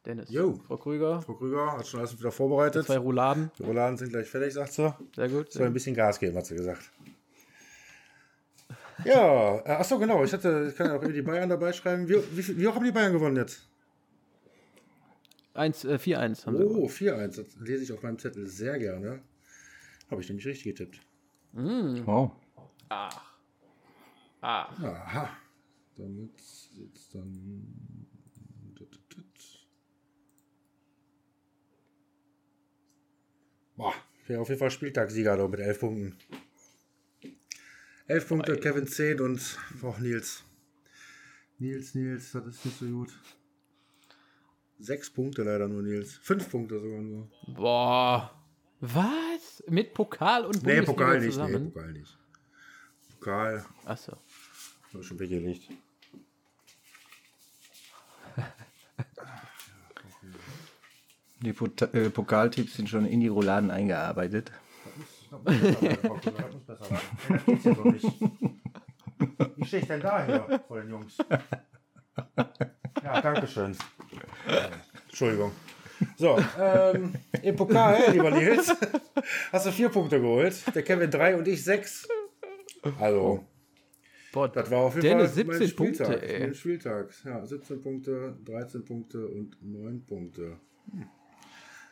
Dennis, 0.06 0.30
Jo. 0.30 0.62
Frau 0.66 0.78
Krüger, 0.78 1.22
Frau 1.22 1.34
Krüger 1.34 1.74
hat 1.74 1.86
schon 1.86 2.00
alles 2.00 2.18
wieder 2.18 2.32
vorbereitet. 2.32 2.86
zwei 2.86 2.98
Rouladen. 2.98 3.52
Die 3.60 3.64
Rouladen 3.64 3.98
sind 3.98 4.12
gleich 4.12 4.30
fertig, 4.30 4.54
sagt 4.54 4.72
sie. 4.72 4.96
Sehr 5.14 5.28
gut. 5.28 5.52
Soll 5.52 5.68
ein 5.68 5.74
bisschen 5.74 5.94
Gas 5.94 6.18
geben, 6.20 6.38
hat 6.38 6.46
sie 6.46 6.56
gesagt. 6.56 6.90
Ja, 9.04 9.58
äh, 9.58 9.72
achso, 9.72 10.00
genau. 10.00 10.24
Ich 10.24 10.32
hatte, 10.32 10.68
ich 10.70 10.78
kann 10.78 10.88
ja 10.88 10.94
auch 10.94 11.02
irgendwie 11.02 11.16
die 11.16 11.22
Bayern 11.22 11.50
dabei 11.50 11.74
schreiben. 11.74 12.08
Wie, 12.08 12.16
wie, 12.32 12.58
wie 12.58 12.66
hoch 12.66 12.76
haben 12.76 12.86
die 12.86 12.94
Bayern 12.94 13.12
gewonnen 13.12 13.36
jetzt? 13.36 13.68
1, 15.54 15.84
äh, 15.84 15.96
4-1 15.96 16.46
haben 16.46 16.56
sie. 16.58 16.64
gewonnen. 16.64 16.84
Oh, 16.84 16.88
4-1. 16.88 17.36
Das 17.36 17.56
lese 17.60 17.84
ich 17.84 17.92
auf 17.92 18.02
meinem 18.04 18.18
Zettel 18.20 18.48
sehr 18.48 18.80
gerne. 18.80 19.20
Habe 20.10 20.22
ich 20.22 20.30
nämlich 20.30 20.48
richtig 20.48 20.64
getippt. 20.78 21.02
Wow. 21.52 22.32
Ach. 22.88 23.22
Ah. 24.40 24.70
Aha. 24.82 25.30
Damit 25.98 26.40
sieht's 26.40 27.10
dann. 27.10 28.06
Boah, 33.76 33.94
wäre 34.26 34.42
auf 34.42 34.50
jeden 34.50 34.60
Fall 34.60 34.72
Spieltagssieger 34.72 35.38
da 35.38 35.48
mit 35.48 35.60
elf 35.60 35.80
Punkten. 35.80 36.16
Elf 38.08 38.28
Punkte, 38.28 38.58
Kevin 38.58 38.88
10 38.88 39.20
und 39.22 39.58
auch 39.84 40.00
Nils. 40.00 40.44
Nils, 41.60 41.94
Nils, 41.94 42.32
das 42.32 42.46
ist 42.48 42.66
nicht 42.66 42.80
so 42.80 42.86
gut. 42.88 43.20
Sechs 44.80 45.10
Punkte 45.10 45.44
leider 45.44 45.68
nur, 45.68 45.82
Nils. 45.82 46.14
Fünf 46.18 46.50
Punkte 46.50 46.80
sogar 46.80 47.02
nur. 47.02 47.30
Boah. 47.48 48.34
Was? 48.80 49.64
Mit 49.68 49.94
Pokal 49.94 50.46
und 50.46 50.56
Nee, 50.64 50.82
Bundesliga 50.82 50.92
Pokal 50.94 51.20
nicht, 51.20 51.34
zusammen? 51.34 51.64
nee, 51.66 51.70
Pokal 51.72 51.94
nicht. 51.94 52.18
Pokal, 53.20 53.66
Achso. 53.86 54.18
schon 55.02 55.20
weggelegt. 55.20 55.70
Die 61.42 61.54
Pot 61.54 61.82
äh, 61.94 62.10
Pokaltipps 62.10 62.76
sind 62.76 62.90
schon 62.90 63.06
in 63.06 63.20
die 63.20 63.28
Rouladen 63.28 63.70
eingearbeitet. 63.72 64.52
Wie 69.56 69.66
stehe 69.66 69.82
ich 69.82 69.88
denn 69.88 70.02
da 70.02 70.26
hier 70.26 70.62
vor 70.68 70.82
den 70.82 70.90
Jungs? 70.90 71.18
Ja, 73.04 73.22
danke 73.22 73.48
schön. 73.48 73.76
Entschuldigung. 75.08 75.52
So, 76.18 76.38
ähm, 76.60 77.14
im 77.42 77.56
Pokal, 77.56 78.12
lieber 78.12 78.30
Nils, 78.32 78.74
hast 79.52 79.66
du 79.66 79.72
vier 79.72 79.90
Punkte 79.90 80.20
geholt. 80.22 80.56
Der 80.76 80.84
Kevin 80.84 81.10
drei 81.10 81.36
und 81.36 81.48
ich 81.48 81.64
sechs. 81.64 82.08
Also, 83.00 83.44
Boah, 84.32 84.48
das 84.48 84.70
war 84.70 84.80
auf 84.80 84.96
jeden 84.96 85.08
Dennis, 85.08 85.34
Fall 85.34 85.46
mein 85.46 85.58
17 85.58 85.76
Punkte, 85.76 86.06
Spieltag. 86.06 86.30
ey. 86.30 86.40
Mein 86.42 86.54
Spieltag. 86.54 87.14
Ja, 87.26 87.46
17 87.46 87.82
Punkte, 87.82 88.38
13 88.46 88.86
Punkte 88.86 89.28
und 89.28 89.58
9 89.62 90.06
Punkte. 90.06 90.58
Hm. 90.92 91.08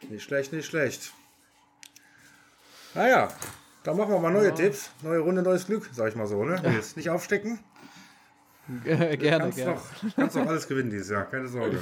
Nicht 0.10 0.24
schlecht, 0.24 0.54
nicht 0.54 0.66
schlecht. 0.66 1.14
Naja, 2.94 3.30
dann 3.84 3.98
machen 3.98 4.12
wir 4.12 4.20
mal 4.20 4.32
neue 4.32 4.54
Tipps. 4.54 4.92
Neue 5.02 5.20
Runde, 5.20 5.42
neues 5.42 5.66
Glück, 5.66 5.90
sag 5.92 6.10
ich 6.10 6.16
mal 6.16 6.28
so, 6.28 6.44
ne? 6.44 6.60
Nils, 6.62 6.96
nicht 6.96 7.10
aufstecken. 7.10 7.60
gerne, 8.84 9.18
Kannst 9.18 9.58
gerne. 9.58 9.74
noch, 9.74 10.16
kannst 10.16 10.36
noch 10.36 10.48
alles 10.48 10.68
gewinnen 10.68 10.90
dieses 10.90 11.10
Jahr, 11.10 11.26
keine 11.26 11.48
Sorge. 11.48 11.82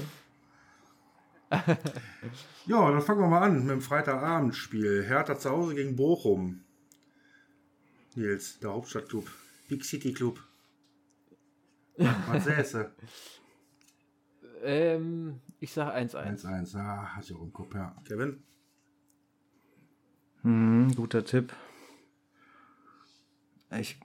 ja, 2.66 2.92
dann 2.92 3.02
fangen 3.02 3.22
wir 3.22 3.28
mal 3.28 3.44
an 3.44 3.60
mit 3.60 3.70
dem 3.70 3.82
Freitagabendspiel. 3.82 5.06
Hertha 5.06 5.38
zu 5.38 5.52
Hause 5.52 5.76
gegen 5.76 5.96
Bochum. 5.96 6.64
Nils, 8.16 8.60
der 8.60 8.72
Hauptstadtclub. 8.72 9.30
Big 9.68 9.86
City 9.86 10.14
Club. 10.14 10.40
Was 11.98 12.46
säße? 12.46 12.92
Ähm, 14.64 15.42
ich 15.60 15.74
sag 15.74 15.94
1-1. 15.96 16.46
1-1, 16.46 16.78
ah, 16.78 17.20
auch 17.20 17.42
im 17.42 17.54
Kopf, 17.54 17.74
ja. 17.76 17.96
Kevin? 18.06 18.44
Mhm, 20.44 20.94
guter 20.96 21.24
Tipp. 21.24 21.54
Ich, 23.72 24.00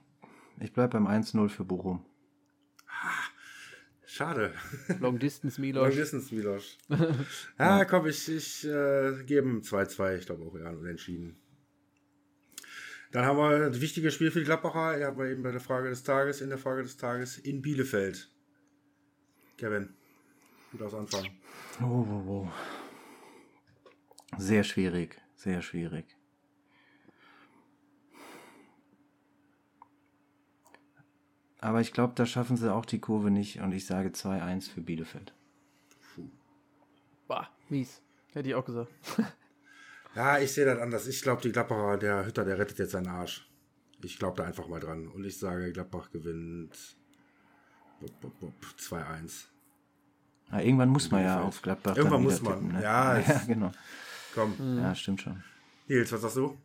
ich 0.59 0.73
bleibe 0.73 0.93
beim 0.93 1.07
1-0 1.07 1.49
für 1.49 1.63
Bochum. 1.63 2.03
Schade. 4.05 4.53
Long 4.99 5.19
Distance 5.19 5.61
Long 5.61 5.67
Milos. 5.67 5.95
Distance, 5.95 6.33
Milos. 6.33 6.77
ja, 7.59 7.85
komm, 7.85 8.07
ich, 8.07 8.27
ich 8.27 8.65
äh, 8.65 9.23
gebe 9.25 9.47
ihm 9.47 9.61
2-2. 9.61 10.17
Ich 10.17 10.25
glaube 10.25 10.43
auch 10.45 10.55
eher 10.55 10.77
unentschieden. 10.77 11.37
Dann 13.11 13.25
haben 13.25 13.37
wir 13.37 13.67
ein 13.67 13.81
wichtiges 13.81 14.13
Spiel 14.13 14.31
für 14.31 14.39
die 14.39 14.45
Gladbacher. 14.45 14.97
Ihr 14.97 15.07
habt 15.07 15.17
wir 15.17 15.25
eben 15.25 15.43
bei 15.43 15.51
der 15.51 15.61
Frage 15.61 15.89
des 15.89 16.03
Tages, 16.03 16.41
in 16.41 16.49
der 16.49 16.57
Frage 16.57 16.83
des 16.83 16.97
Tages 16.97 17.37
in 17.37 17.61
Bielefeld. 17.61 18.29
Kevin, 19.57 19.93
du 20.71 20.77
darfst 20.77 20.95
anfangen. 20.95 21.29
Oh, 21.81 22.05
oh, 22.09 22.29
oh. 22.29 22.47
Sehr 24.37 24.63
schwierig, 24.63 25.21
sehr 25.35 25.61
schwierig. 25.61 26.05
Aber 31.61 31.81
ich 31.81 31.91
glaube, 31.91 32.13
da 32.15 32.25
schaffen 32.25 32.55
sie 32.55 32.73
auch 32.73 32.85
die 32.85 32.99
Kurve 32.99 33.31
nicht 33.31 33.59
und 33.59 33.73
ich 33.73 33.85
sage 33.85 34.09
2-1 34.09 34.71
für 34.71 34.81
Bielefeld. 34.81 35.33
Bah, 37.27 37.49
mies. 37.69 38.01
Hätte 38.31 38.49
ich 38.49 38.55
auch 38.55 38.65
gesagt. 38.65 38.91
Ja, 40.15 40.39
ich 40.39 40.51
sehe 40.51 40.65
das 40.65 40.79
anders. 40.79 41.05
Ich 41.05 41.21
glaube, 41.21 41.43
die 41.43 41.51
Gladbacher, 41.51 41.97
der 41.97 42.25
Hütter, 42.25 42.43
der 42.43 42.57
rettet 42.57 42.79
jetzt 42.79 42.91
seinen 42.91 43.07
Arsch. 43.07 43.47
Ich 44.03 44.17
glaube 44.17 44.37
da 44.37 44.43
einfach 44.43 44.67
mal 44.67 44.79
dran. 44.79 45.07
Und 45.07 45.23
ich 45.23 45.37
sage, 45.37 45.71
Gladbach 45.71 46.09
gewinnt 46.09 46.97
bup, 47.99 48.19
bup, 48.19 48.39
bup, 48.39 48.53
2-1. 48.79 49.45
Ja, 50.51 50.59
irgendwann 50.61 50.89
muss 50.89 51.11
man 51.11 51.23
ja 51.23 51.41
auf 51.41 51.61
Gladbach. 51.61 51.95
Irgendwann 51.95 52.23
muss 52.23 52.41
man. 52.41 52.53
Tippen, 52.53 52.67
ne? 52.73 52.81
Ja, 52.83 53.19
ja, 53.27 53.41
genau. 53.47 53.71
Komm, 54.33 54.79
Ja, 54.81 54.95
stimmt 54.95 55.21
schon. 55.21 55.43
Nils, 55.87 56.11
was 56.11 56.21
sagst 56.21 56.37
du? 56.37 56.57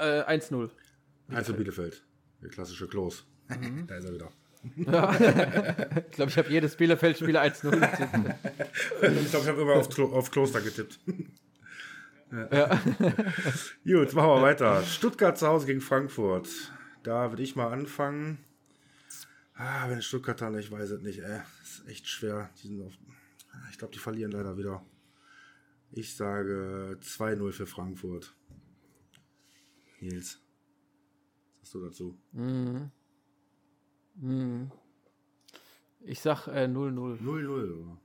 Äh, 0.00 0.22
1-0. 0.22 0.70
Eins 1.30 1.46
für 1.46 1.52
Bielefeld. 1.54 2.02
Der 2.42 2.50
klassische 2.50 2.86
Klos. 2.88 3.24
da 3.48 3.94
ist 3.96 4.04
er 4.04 4.14
wieder. 4.14 4.28
Ich 4.76 4.84
glaube, 6.12 6.30
ich 6.30 6.38
habe 6.38 6.48
jedes 6.50 6.76
Bielefeld-Spiel 6.76 7.36
1-0 7.36 7.70
getippt. 7.70 8.34
Ich 9.22 9.30
glaube, 9.30 9.44
ich 9.44 9.48
habe 9.48 9.60
immer 9.62 9.74
auf, 9.74 9.88
Klo 9.88 10.12
auf 10.12 10.30
Kloster 10.30 10.60
getippt. 10.60 10.98
ja. 12.52 12.68
Gut, 13.84 14.12
machen 14.14 14.28
wir 14.30 14.42
weiter. 14.42 14.82
Stuttgart 14.82 15.38
zu 15.38 15.46
Hause 15.46 15.66
gegen 15.66 15.80
Frankfurt. 15.80 16.48
Da 17.04 17.30
würde 17.30 17.42
ich 17.42 17.56
mal 17.56 17.72
anfangen. 17.72 18.38
Ah, 19.60 19.90
wenn 19.90 20.00
Stuttgart 20.00 20.40
dann, 20.40 20.56
ich 20.56 20.70
weiß 20.70 20.90
es 20.90 21.02
nicht, 21.02 21.18
ey. 21.18 21.40
ist 21.62 21.86
echt 21.88 22.06
schwer. 22.06 22.48
Die 22.62 22.68
sind 22.68 22.80
auf, 22.80 22.92
ich 23.70 23.78
glaube, 23.78 23.92
die 23.92 23.98
verlieren 23.98 24.30
leider 24.30 24.56
wieder. 24.56 24.84
Ich 25.90 26.14
sage 26.14 26.96
2-0 27.02 27.50
für 27.50 27.66
Frankfurt. 27.66 28.36
Nils. 30.00 30.40
Was 31.60 31.72
sagst 31.72 31.74
du 31.74 31.84
dazu? 31.84 32.18
Ich 36.00 36.20
sag 36.20 36.46
äh, 36.46 36.66
0-0. 36.66 37.20
0-0. 37.20 37.48
oder? 37.48 37.98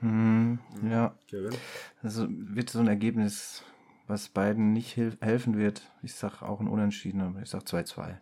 Hm, 0.00 0.58
ja, 0.82 1.14
Kevin? 1.28 1.54
also 2.02 2.26
wird 2.30 2.70
so 2.70 2.78
ein 2.78 2.88
Ergebnis, 2.88 3.62
was 4.06 4.30
beiden 4.30 4.72
nicht 4.72 4.92
hil 4.94 5.18
helfen 5.20 5.58
wird. 5.58 5.92
Ich 6.02 6.14
sag 6.14 6.40
auch 6.40 6.58
ein 6.60 6.68
Unentschieden, 6.68 7.20
aber 7.20 7.42
ich 7.42 7.50
sag 7.50 7.64
2-2. 7.64 8.16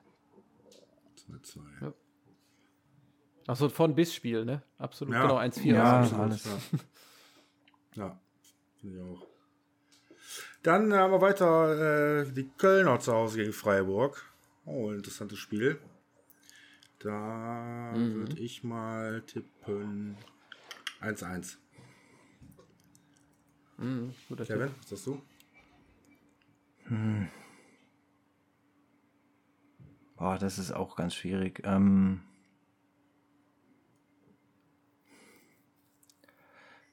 2-2. 1.31 1.61
Ja. 1.83 1.95
Achso, 3.49 3.71
von 3.71 3.95
bis 3.95 4.15
Spiel, 4.15 4.45
ne? 4.45 4.63
Absolut. 4.77 5.15
Ja. 5.15 5.23
Genau, 5.23 5.39
1-4. 5.39 5.65
Ja, 5.65 6.01
Also, 6.01 6.17
alles. 6.17 6.45
Ja, 6.45 8.05
ja 8.05 8.21
finde 8.79 8.97
ich 8.97 9.03
auch. 9.03 9.27
Dann 10.63 10.93
haben 10.93 11.13
wir 11.13 11.21
weiter 11.23 12.27
äh, 12.27 12.31
die 12.31 12.51
Kölner 12.59 13.01
zu 13.01 13.15
Hause 13.15 13.39
gegen 13.39 13.55
Freiburg. 13.55 14.23
Oh, 14.67 14.91
interessantes 14.91 15.39
Spiel. 15.39 15.81
Da 16.99 17.93
würde 17.95 18.39
ich 18.39 18.65
mal 18.65 19.23
tippen 19.23 20.19
1-1. 21.01 21.57
Mhm, 23.79 24.15
guter 24.29 24.45
Tipp. 24.45 24.57
Kevin, 24.57 24.75
was 24.79 24.89
sagst 24.91 25.07
du? 25.07 25.23
Boah, 30.17 30.37
das 30.39 30.59
ist 30.59 30.73
auch 30.73 30.97
ganz 30.97 31.15
schwierig. 31.15 31.63
Ähm, 31.65 32.21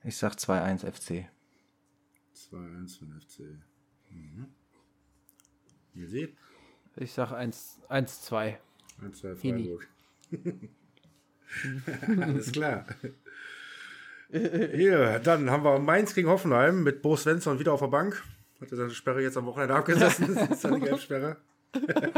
ich 0.06 0.18
sag 0.18 0.34
2-1 0.34 0.80
FC. 0.91 1.26
2-1 2.36 2.99
für 2.99 3.06
den 3.06 3.22
FC. 3.22 3.40
Mhm. 4.11 4.48
Ihr 5.94 6.07
seht, 6.07 6.36
Ich 6.98 7.11
sag 7.14 7.32
1-2. 7.32 8.56
1-2 9.02 9.36
Fini. 9.36 9.64
Freiburg. 9.64 9.88
Alles 12.22 12.52
klar. 12.52 12.86
Hier, 14.32 15.19
dann 15.19 15.49
haben 15.49 15.64
wir 15.64 15.80
Mainz 15.80 16.14
gegen 16.14 16.27
Hoffenheim 16.30 16.84
mit 16.84 17.02
Bo 17.02 17.15
Svensson 17.15 17.60
wieder 17.60 17.73
auf 17.73 17.80
der 17.80 17.88
Bank. 17.88 18.23
Hat 18.60 18.72
er 18.72 18.77
seine 18.77 18.90
Sperre 18.91 19.22
jetzt 19.22 19.38
am 19.38 19.45
Wochenende 19.45 19.76
abgesessen? 19.76 20.34
Das 20.36 20.49
ist 20.52 20.61
seine 20.61 20.80
Gelbsperre. 20.80 21.38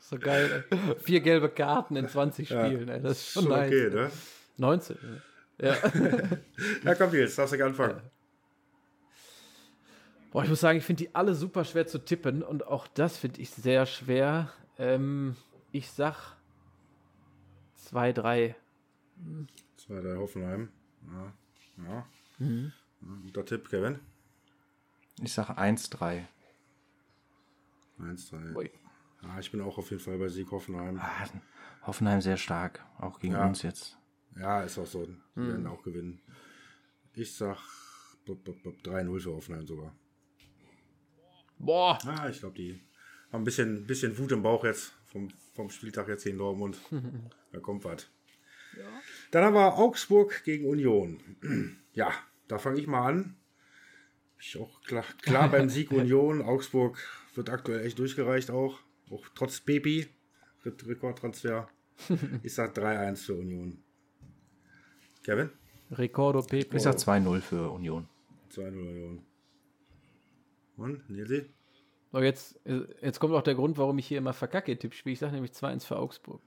So 0.00 0.18
geil. 0.18 0.64
Vier 1.02 1.20
gelbe 1.20 1.50
Karten 1.50 1.94
in 1.94 2.08
20 2.08 2.48
Spielen, 2.48 2.88
ey. 2.88 3.02
Das 3.02 3.18
ist 3.18 3.28
schon, 3.30 3.42
Schon 3.42 3.52
nice. 3.52 3.66
okay, 3.68 3.90
ne? 3.90 4.10
19. 4.56 4.96
Ja. 5.60 5.76
Ja, 6.84 6.94
komm, 6.94 7.12
jetzt 7.14 7.38
darfst 7.38 7.54
du 7.54 7.64
anfangen. 7.64 8.00
Boah, 10.30 10.42
ich 10.42 10.50
muss 10.50 10.60
sagen, 10.60 10.78
ich 10.78 10.84
finde 10.84 11.04
die 11.04 11.14
alle 11.14 11.34
super 11.34 11.64
schwer 11.64 11.86
zu 11.86 11.98
tippen 11.98 12.42
und 12.42 12.66
auch 12.66 12.86
das 12.86 13.16
finde 13.16 13.40
ich 13.40 13.50
sehr 13.50 13.86
schwer. 13.86 14.52
Ähm, 14.76 15.36
ich 15.72 15.90
sag 15.90 16.36
2-3. 17.90 18.54
Das 19.76 19.90
war 19.90 20.02
der 20.02 20.18
Hoffenheim. 20.18 20.68
Ja, 21.06 21.32
ja. 21.84 22.06
ja 22.40 22.72
guter 23.24 23.44
Tipp, 23.44 23.68
Kevin. 23.68 23.98
Ich 25.22 25.32
sag 25.32 25.50
1-3. 25.50 26.24
1, 28.00 28.30
3. 28.30 28.54
Ui. 28.54 28.70
Ja, 29.22 29.38
ich 29.40 29.50
bin 29.50 29.60
auch 29.60 29.78
auf 29.78 29.90
jeden 29.90 30.02
Fall 30.02 30.18
bei 30.18 30.28
Sieg 30.28 30.50
Hoffenheim. 30.50 31.00
Ah, 31.00 31.26
Hoffenheim 31.86 32.20
sehr 32.20 32.36
stark, 32.36 32.84
auch 32.98 33.18
gegen 33.18 33.34
Ja. 33.34 33.46
uns 33.46 33.62
jetzt. 33.62 33.97
Ja, 34.38 34.62
ist 34.62 34.78
auch 34.78 34.86
so. 34.86 35.06
Die 35.06 35.16
werden 35.40 35.66
auch 35.66 35.82
gewinnen. 35.82 36.20
Ich 37.14 37.34
sag 37.34 37.58
bup, 38.24 38.44
bup, 38.44 38.62
bup, 38.62 38.74
3-0 38.82 39.20
für 39.20 39.32
Hoffenheim 39.34 39.66
sogar. 39.66 39.94
Boah, 41.58 41.98
Ah, 42.06 42.28
ich 42.28 42.38
glaube, 42.40 42.54
die 42.56 42.80
haben 43.32 43.42
ein 43.42 43.44
bisschen, 43.44 43.86
bisschen 43.86 44.16
Wut 44.16 44.32
im 44.32 44.42
Bauch 44.42 44.64
jetzt 44.64 44.92
vom, 45.06 45.28
vom 45.54 45.70
Spieltag 45.70 46.08
jetzt 46.08 46.22
hier 46.22 46.32
in 46.32 46.38
Dortmund. 46.38 46.78
da 47.52 47.58
kommt 47.60 47.84
was. 47.84 48.08
Dann 49.32 49.44
haben 49.44 49.54
wir 49.54 49.74
Augsburg 49.76 50.42
gegen 50.44 50.66
Union. 50.68 51.20
Ja, 51.94 52.12
da 52.46 52.58
fange 52.58 52.78
ich 52.78 52.86
mal 52.86 53.08
an. 53.08 53.34
Ich 54.38 54.56
auch 54.56 54.80
klar, 54.82 55.04
klar 55.22 55.50
beim 55.50 55.68
Sieg 55.74 55.90
Union. 55.90 56.42
Augsburg 56.42 56.96
wird 57.34 57.50
aktuell 57.50 57.84
echt 57.84 57.98
durchgereicht 57.98 58.52
auch. 58.52 58.78
Auch 59.10 59.26
trotz 59.34 59.58
Baby. 59.58 60.06
Re- 60.64 60.76
Rekordtransfer. 60.86 61.68
Ich 62.44 62.54
sag 62.54 62.76
3-1 62.78 63.16
für 63.16 63.34
Union. 63.34 63.82
Kevin? 65.28 65.50
Ricardo 65.98 66.40
Pepe. 66.40 66.78
Ich 66.78 66.82
sag 66.82 66.94
2-0 66.96 67.42
für 67.42 67.70
Union. 67.70 68.08
2-0 68.50 68.68
Union. 68.68 69.22
Und, 70.78 71.10
Nilsi? 71.10 71.44
So, 72.12 72.20
jetzt, 72.20 72.58
jetzt 73.02 73.20
kommt 73.20 73.34
auch 73.34 73.42
der 73.42 73.54
Grund, 73.54 73.76
warum 73.76 73.98
ich 73.98 74.06
hier 74.06 74.16
immer 74.16 74.32
verkacke 74.32 74.78
Tippspiel. 74.78 75.12
Ich 75.12 75.18
sage 75.18 75.34
nämlich 75.34 75.52
2-1 75.52 75.84
für 75.84 75.96
Augsburg. 75.96 76.40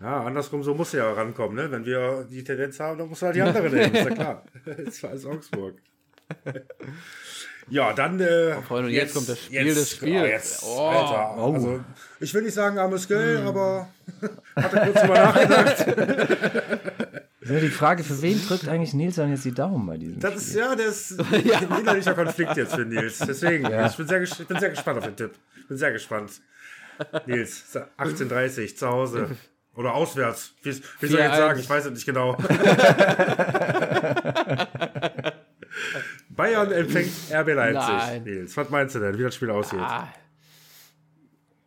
Ja, 0.00 0.24
andersrum, 0.24 0.62
so 0.62 0.74
muss 0.74 0.94
er 0.94 1.04
ja 1.04 1.12
rankommen, 1.12 1.56
ne? 1.56 1.70
Wenn 1.70 1.84
wir 1.84 2.24
die 2.24 2.42
Tendenz 2.42 2.80
haben, 2.80 2.96
dann 2.96 3.10
muss 3.10 3.20
er 3.20 3.26
halt 3.26 3.36
die 3.36 3.42
andere 3.42 3.68
nehmen, 3.68 3.94
ist 3.94 4.04
ja 4.08 4.14
klar. 4.14 4.44
Das 4.64 5.02
war 5.02 5.10
alles 5.10 5.26
Augsburg. 5.26 5.74
Ja, 7.68 7.92
dann. 7.92 8.18
Äh, 8.18 8.60
Freunde, 8.62 8.88
und 8.88 8.94
jetzt 8.94 9.14
kommt 9.14 9.28
das 9.28 9.38
Spiel 9.44 9.64
des 9.74 9.90
Spiels. 9.90 10.22
Oh, 10.22 10.26
jetzt, 10.26 10.64
Oh. 10.64 10.88
Alter. 10.88 11.34
Oh. 11.38 11.54
Also, 11.54 11.80
ich 12.18 12.34
will 12.34 12.42
nicht 12.42 12.54
sagen 12.54 12.78
armes 12.78 13.06
Geld, 13.06 13.40
aber 13.46 13.88
hat 14.56 14.72
er 14.72 14.86
kurz 14.86 15.00
drüber 15.00 15.14
nachgedacht. 15.14 15.86
Ja, 17.50 17.58
die 17.58 17.68
Frage, 17.68 18.04
für 18.04 18.22
wen 18.22 18.40
drückt 18.46 18.68
eigentlich 18.68 18.94
Nils 18.94 19.16
dann 19.16 19.30
jetzt 19.30 19.44
die 19.44 19.52
Daumen 19.52 19.84
bei 19.84 19.96
diesem 19.96 20.20
Das 20.20 20.36
ist 20.36 20.54
ja 20.54 20.76
das 20.76 21.18
ein 21.32 21.80
innerlicher 21.80 22.14
Konflikt 22.14 22.56
jetzt 22.56 22.76
für 22.76 22.84
Nils. 22.84 23.18
Deswegen, 23.26 23.64
ich, 23.66 23.96
bin 23.96 24.06
sehr, 24.06 24.22
ich 24.22 24.46
bin 24.46 24.60
sehr 24.60 24.70
gespannt 24.70 24.98
auf 24.98 25.04
den 25.04 25.16
Tipp. 25.16 25.32
Ich 25.56 25.66
bin 25.66 25.76
sehr 25.76 25.90
gespannt. 25.92 26.40
Nils, 27.26 27.64
18.30 27.98 28.76
zu 28.76 28.88
Hause. 28.88 29.30
Oder 29.74 29.94
auswärts. 29.94 30.54
Wie, 30.62 30.70
wie 31.00 31.06
soll 31.06 31.20
ich 31.20 31.26
jetzt 31.26 31.34
4-1. 31.34 31.36
sagen? 31.36 31.58
Ich 31.60 31.68
weiß 31.68 31.86
es 31.86 31.92
nicht 31.92 32.06
genau. 32.06 32.36
Bayern 36.28 36.70
empfängt 36.72 37.12
RB 37.32 37.48
Leipzig. 37.48 37.88
Nein. 37.88 38.22
Nils, 38.24 38.56
was 38.56 38.70
meinst 38.70 38.94
du 38.94 39.00
denn, 39.00 39.18
wie 39.18 39.22
das 39.24 39.34
Spiel 39.34 39.50
aussieht? 39.50 39.80
Ah, 39.80 40.08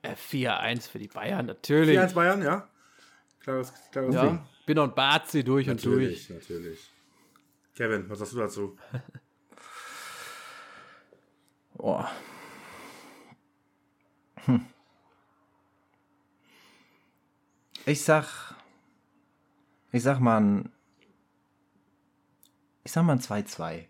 äh, 0.01 0.13
4-1 0.13 0.89
für 0.89 0.99
die 0.99 1.07
Bayern, 1.07 1.45
natürlich. 1.45 1.97
4-1 1.97 2.13
Bayern, 2.13 2.41
ja? 2.41 2.67
Klares, 3.41 3.73
klares 3.91 4.15
Ding. 4.15 4.39
Bin 4.65 4.79
und 4.79 4.95
Bazi 4.95 5.43
durch 5.43 5.69
und 5.69 5.83
durch. 5.83 6.27
Natürlich, 6.27 6.29
natürlich. 6.29 6.91
Kevin, 7.75 8.09
was 8.09 8.19
sagst 8.19 8.33
du 8.33 8.37
dazu? 8.37 8.77
Oh. 11.85 12.05
Hm. 14.45 14.65
Ich 17.85 18.01
sag. 18.01 18.55
Ich 19.91 20.01
sag 20.03 20.19
mal 20.19 20.39
ein. 20.39 20.71
Ich 22.85 22.91
sag 22.93 23.03
mal 23.03 23.13
ein 23.13 23.19
2-2. 23.19 23.85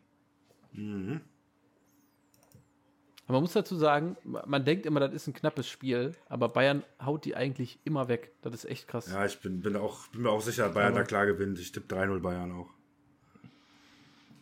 Aber 3.25 3.33
man 3.35 3.43
muss 3.43 3.53
dazu 3.53 3.75
sagen, 3.77 4.17
man 4.23 4.65
denkt 4.65 4.85
immer, 4.85 4.99
das 4.99 5.13
ist 5.13 5.27
ein 5.27 5.33
knappes 5.33 5.67
Spiel, 5.67 6.13
aber 6.27 6.49
Bayern 6.49 6.83
haut 7.03 7.23
die 7.23 7.35
eigentlich 7.35 7.79
immer 7.85 8.09
weg. 8.09 8.33
Das 8.41 8.53
ist 8.53 8.65
echt 8.65 8.87
krass. 8.87 9.09
Ja, 9.11 9.25
ich 9.25 9.39
bin, 9.39 9.61
bin, 9.61 9.77
auch, 9.77 10.07
bin 10.07 10.23
mir 10.23 10.29
auch 10.29 10.41
sicher, 10.41 10.67
Bayern 10.69 10.93
da 10.93 11.03
klar 11.03 11.25
gewinnt. 11.25 11.57
Ich 11.57 11.71
tippe 11.71 11.95
3-0 11.95 12.19
Bayern 12.19 12.51
auch. 12.51 12.69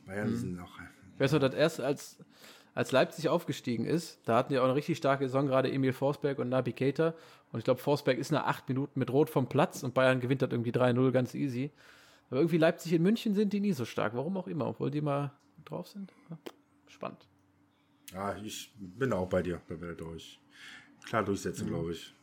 Bayern 0.07 0.35
sind 0.35 0.59
auch. 0.59 0.79
Ich 1.13 1.19
weiß 1.19 1.33
noch, 1.33 1.39
das 1.39 1.53
erste, 1.53 1.85
als, 1.85 2.17
als 2.73 2.91
Leipzig 2.91 3.29
aufgestiegen 3.29 3.85
ist, 3.85 4.19
da 4.25 4.37
hatten 4.37 4.51
die 4.51 4.59
auch 4.59 4.63
eine 4.63 4.73
richtig 4.73 4.97
starke 4.97 5.25
Saison, 5.25 5.45
gerade 5.45 5.71
Emil 5.71 5.93
Forsberg 5.93 6.39
und 6.39 6.49
Nabi 6.49 6.73
Keita. 6.73 7.13
Und 7.51 7.59
ich 7.59 7.65
glaube, 7.65 7.79
Forsberg 7.79 8.17
ist 8.17 8.31
nach 8.31 8.47
acht 8.47 8.67
Minuten 8.67 8.99
mit 8.99 9.11
Rot 9.11 9.29
vom 9.29 9.47
Platz 9.47 9.83
und 9.83 9.93
Bayern 9.93 10.21
gewinnt 10.21 10.41
das 10.41 10.49
irgendwie 10.49 10.71
3-0 10.71 11.11
ganz 11.11 11.35
easy. 11.35 11.71
Aber 12.31 12.39
irgendwie 12.39 12.57
Leipzig 12.57 12.93
in 12.93 13.03
München 13.03 13.35
sind 13.35 13.53
die 13.53 13.59
nie 13.59 13.73
so 13.73 13.85
stark. 13.85 14.15
Warum 14.15 14.37
auch 14.37 14.47
immer, 14.47 14.67
obwohl 14.67 14.89
die 14.89 15.01
mal 15.01 15.31
drauf 15.65 15.87
sind. 15.87 16.11
Spannend. 16.87 17.27
Ja, 18.13 18.35
ich 18.37 18.73
bin 18.77 19.13
auch 19.13 19.27
bei 19.27 19.41
dir. 19.41 19.61
Da 19.67 19.79
werdet 19.79 20.01
ihr 20.01 20.07
euch 20.07 20.39
klar 21.05 21.23
durchsetzen, 21.23 21.67
glaube 21.67 21.93
ich. 21.93 22.13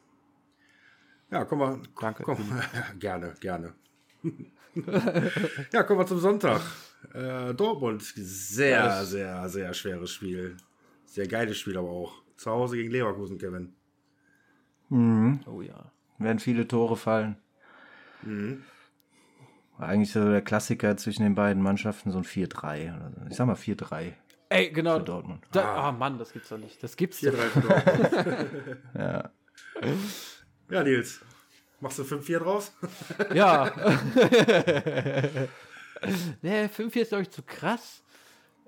Ja, 1.30 1.44
komm 1.44 1.58
mal. 1.58 1.80
Danke. 2.00 2.22
Komm, 2.22 2.38
gerne, 2.98 3.34
gerne. 3.40 3.74
ja, 5.72 5.82
kommen 5.82 6.00
wir 6.00 6.06
zum 6.06 6.18
Sonntag. 6.18 6.60
Äh, 7.12 7.54
Dortmund, 7.54 8.02
sehr, 8.02 9.04
sehr, 9.04 9.48
sehr 9.48 9.72
schweres 9.74 10.10
Spiel. 10.10 10.56
Sehr 11.04 11.26
geiles 11.26 11.58
Spiel 11.58 11.76
aber 11.76 11.90
auch. 11.90 12.22
Zu 12.36 12.50
Hause 12.50 12.76
gegen 12.76 12.90
Leverkusen, 12.90 13.38
Kevin. 13.38 13.74
Oh 15.46 15.60
ja. 15.62 15.92
Werden 16.18 16.38
viele 16.38 16.66
Tore 16.66 16.96
fallen. 16.96 17.36
Eigentlich 19.78 20.12
so 20.12 20.28
der 20.28 20.42
Klassiker 20.42 20.96
zwischen 20.96 21.22
den 21.22 21.34
beiden 21.34 21.62
Mannschaften, 21.62 22.10
so 22.10 22.18
ein 22.18 22.24
4-3. 22.24 22.96
oder 22.96 23.12
so. 23.12 23.20
Ich 23.28 23.36
sag 23.36 23.46
mal 23.46 23.54
4-3 23.54 24.14
Ey, 24.50 24.70
genau. 24.70 24.98
für 24.98 25.04
Dortmund. 25.04 25.46
Da, 25.52 25.88
oh 25.88 25.92
Mann, 25.92 26.18
das 26.18 26.32
gibt's 26.32 26.48
doch 26.48 26.58
nicht. 26.58 26.82
Das 26.82 26.96
gibt's 26.96 27.20
4-3 27.20 27.30
doch 27.30 27.50
für 27.50 27.60
Dortmund. 27.60 28.78
Ja. 28.94 29.30
ja, 30.70 30.82
Nils. 30.82 31.20
Machst 31.80 31.98
du 31.98 32.02
5-4 32.02 32.38
draus? 32.38 32.72
Ja. 33.34 33.72
nee, 36.42 36.68
5 36.68 36.96
ist, 36.96 37.08
glaube 37.08 37.22
ich, 37.22 37.30
zu 37.30 37.42
krass. 37.42 38.02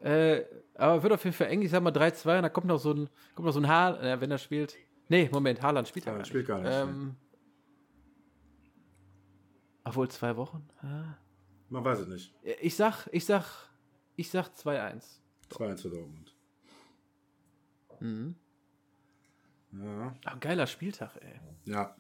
Äh, 0.03 0.45
aber 0.75 1.03
wird 1.03 1.13
auf 1.13 1.25
jeden 1.25 1.37
Fall 1.37 1.49
eng. 1.49 1.63
Ich 1.63 1.71
sag 1.71 1.83
mal 1.83 1.93
3-2 1.93 2.37
und 2.37 2.43
da 2.43 2.49
kommt 2.49 2.67
noch 2.67 2.79
so 2.79 2.93
ein, 2.93 3.09
kommt 3.35 3.47
noch 3.47 3.53
so 3.53 3.61
ein 3.61 3.69
Haar, 3.69 4.03
äh, 4.03 4.21
wenn 4.21 4.31
er 4.31 4.39
spielt. 4.39 4.77
Nee, 5.09 5.29
Moment, 5.33 5.61
Haaland 5.61 5.89
spielt 5.89 6.07
ja 6.07 6.15
gar 6.15 6.25
spielt 6.25 6.47
gar 6.47 6.61
nicht, 6.61 6.73
Ähm, 6.73 7.17
obwohl 9.83 10.09
zwei 10.09 10.37
Wochen. 10.37 10.69
Ah. 10.83 11.17
Man 11.69 11.85
weiß 11.85 12.01
es 12.01 12.09
nicht. 12.09 12.35
Ich 12.61 12.77
sag, 12.77 13.09
ich 13.13 13.25
sag, 13.25 13.45
ich 14.17 14.31
sag 14.31 14.49
2-1. 14.49 15.21
2-1 15.51 15.83
für 15.83 15.91
Dortmund. 15.91 16.35
Mhm. 18.01 18.35
Ja. 19.73 20.15
Ah, 20.25 20.37
geiler 20.41 20.67
Spieltag, 20.67 21.17
ey. 21.23 21.41
Ja. 21.65 21.95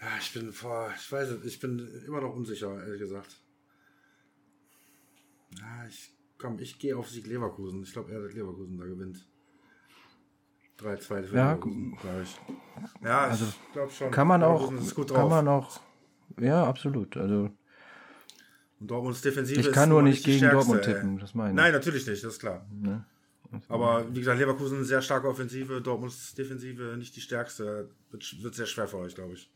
Ja, 0.00 0.06
ich 0.20 0.32
bin 0.32 0.52
vor, 0.52 0.92
ich 0.96 1.10
weiß 1.10 1.28
es, 1.30 1.44
ich 1.44 1.58
bin 1.58 1.78
immer 2.06 2.20
noch 2.20 2.34
unsicher, 2.34 2.80
ehrlich 2.84 3.00
gesagt. 3.00 3.40
Ja, 5.58 5.86
ich 5.88 6.14
komm, 6.38 6.58
ich 6.60 6.78
gehe 6.78 6.96
auf 6.96 7.08
Sieg 7.08 7.26
Leverkusen. 7.26 7.82
Ich 7.82 7.92
glaube 7.92 8.12
eher, 8.12 8.20
dass 8.20 8.32
Leverkusen 8.34 8.78
da 8.78 8.84
gewinnt. 8.84 9.26
3-2 10.78 11.24
für 11.24 11.34
Ja, 11.36 11.52
Leverkusen, 11.52 11.96
glaube 11.96 12.22
ich. 12.22 12.40
Ja, 13.02 13.20
Also, 13.22 13.46
ich 13.46 13.72
glaube 13.72 13.90
schon. 13.90 14.10
Kann 14.12 14.28
man 14.28 14.44
auch, 14.44 14.60
Leverkusen 14.60 14.86
ist 14.86 14.94
gut 14.94 15.08
kann 15.08 15.16
drauf. 15.16 15.30
man 15.30 15.48
auch, 15.48 15.80
ja, 16.38 16.64
absolut. 16.64 17.16
Also, 17.16 17.50
Und 18.80 18.90
Dortmunds 18.90 19.20
Defensive 19.22 19.60
ich 19.60 19.66
ist 19.66 19.72
kann 19.72 19.88
nur 19.88 20.02
nicht 20.02 20.24
gegen 20.24 20.38
stärkste, 20.38 20.56
Dortmund 20.56 20.86
ey. 20.86 20.94
tippen, 20.94 21.18
das 21.18 21.34
meine 21.34 21.50
ich. 21.50 21.56
Nein, 21.56 21.72
natürlich 21.72 22.06
nicht, 22.06 22.22
das 22.22 22.34
ist 22.34 22.38
klar. 22.38 22.66
Ne? 22.70 23.04
Aber 23.68 24.06
wie 24.14 24.18
gesagt, 24.18 24.38
Leverkusen 24.38 24.84
sehr 24.84 25.02
starke 25.02 25.28
Offensive, 25.28 25.80
Dortmunds 25.80 26.34
Defensive 26.34 26.96
nicht 26.96 27.16
die 27.16 27.20
stärkste. 27.20 27.88
Wird, 28.10 28.42
wird 28.42 28.54
sehr 28.54 28.66
schwer 28.66 28.86
für 28.86 28.98
euch, 28.98 29.14
glaube 29.14 29.34
ich. 29.34 29.50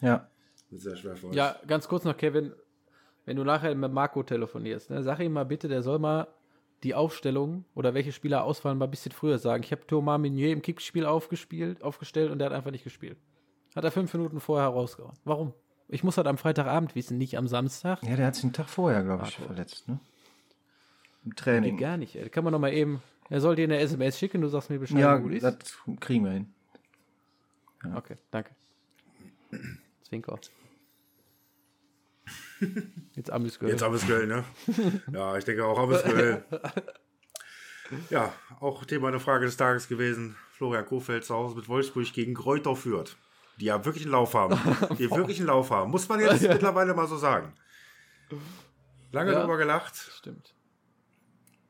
Ja, 0.00 0.28
Wird 0.70 0.82
sehr 0.82 0.96
schwer 0.96 1.16
für 1.16 1.28
euch. 1.28 1.34
Ja, 1.34 1.56
ganz 1.66 1.88
kurz 1.88 2.04
noch, 2.04 2.16
Kevin. 2.16 2.52
Wenn 3.24 3.36
du 3.36 3.44
nachher 3.44 3.74
mit 3.74 3.92
Marco 3.92 4.22
telefonierst, 4.22 4.90
ne, 4.90 5.02
sag 5.02 5.20
ihm 5.20 5.32
mal 5.32 5.44
bitte, 5.44 5.68
der 5.68 5.82
soll 5.82 5.98
mal 5.98 6.28
die 6.82 6.94
Aufstellung 6.94 7.64
oder 7.74 7.92
welche 7.92 8.12
Spieler 8.12 8.44
ausfallen, 8.44 8.78
mal 8.78 8.84
ein 8.84 8.90
bisschen 8.90 9.12
früher 9.12 9.38
sagen. 9.38 9.62
Ich 9.64 9.72
habe 9.72 9.86
Thomas 9.86 10.18
Meunier 10.20 10.52
im 10.52 10.62
Kickspiel 10.62 11.04
aufgespielt, 11.04 11.82
aufgestellt 11.82 12.30
und 12.30 12.38
der 12.38 12.46
hat 12.46 12.54
einfach 12.54 12.70
nicht 12.70 12.84
gespielt. 12.84 13.18
Hat 13.74 13.84
er 13.84 13.90
fünf 13.90 14.12
Minuten 14.14 14.40
vorher 14.40 14.68
rausgehauen. 14.68 15.16
Warum? 15.24 15.52
Ich 15.88 16.04
muss 16.04 16.16
halt 16.16 16.26
am 16.26 16.36
Freitagabend 16.36 16.94
wissen, 16.94 17.16
nicht 17.18 17.38
am 17.38 17.48
Samstag. 17.48 18.02
ja, 18.02 18.16
der 18.16 18.26
hat 18.26 18.34
sich 18.34 18.44
einen 18.44 18.52
Tag 18.52 18.68
vorher, 18.68 19.02
glaube 19.02 19.24
ich, 19.26 19.36
verletzt, 19.36 19.88
ne? 19.88 19.98
Im 21.24 21.34
Training. 21.34 21.76
Geht 21.76 21.80
gar 21.80 21.96
nicht, 21.96 22.14
ey. 22.16 22.28
Kann 22.28 22.44
man 22.44 22.52
noch 22.52 22.60
mal 22.60 22.72
eben. 22.72 23.02
Er 23.30 23.40
soll 23.40 23.56
dir 23.56 23.64
eine 23.64 23.78
SMS 23.78 24.18
schicken, 24.18 24.40
du 24.40 24.48
sagst 24.48 24.70
mir 24.70 24.78
Bescheid. 24.78 24.98
Ja, 24.98 25.18
wo 25.18 25.22
gut 25.24 25.32
ist. 25.32 25.42
das 25.42 25.76
kriegen 26.00 26.24
wir 26.24 26.32
hin. 26.32 26.52
Okay, 27.94 28.16
danke. 28.30 28.50
Zwinker. 30.02 30.38
Jetzt 33.14 33.30
Amüsgöl. 33.30 33.70
Jetzt 33.70 33.82
Abbesgöl, 33.82 34.26
ne? 34.26 34.44
ja, 35.12 35.36
ich 35.36 35.44
denke 35.44 35.64
auch 35.64 35.78
Abbesgöl. 35.78 36.44
ja, 38.10 38.32
auch 38.60 38.84
Thema 38.84 39.08
eine 39.08 39.20
Frage 39.20 39.46
des 39.46 39.56
Tages 39.56 39.88
gewesen. 39.88 40.36
Florian 40.52 40.84
Kofeld 40.84 41.24
zu 41.24 41.34
Hause 41.34 41.56
mit 41.56 41.68
Wolfsburg 41.68 42.12
gegen 42.12 42.34
Kräuter 42.34 42.74
führt. 42.74 43.16
Die 43.60 43.66
ja 43.66 43.84
wirklich 43.84 44.04
einen 44.04 44.12
Lauf 44.12 44.34
haben. 44.34 44.54
Die 44.98 45.10
wirklich 45.10 45.38
einen 45.38 45.48
Lauf 45.48 45.70
haben. 45.70 45.90
Muss 45.90 46.08
man 46.08 46.20
jetzt 46.20 46.42
mittlerweile 46.48 46.94
mal 46.94 47.06
so 47.08 47.16
sagen. 47.16 47.52
Lange 49.12 49.32
Ja. 49.32 49.40
drüber 49.40 49.56
gelacht. 49.56 49.96
Stimmt. 49.96 50.54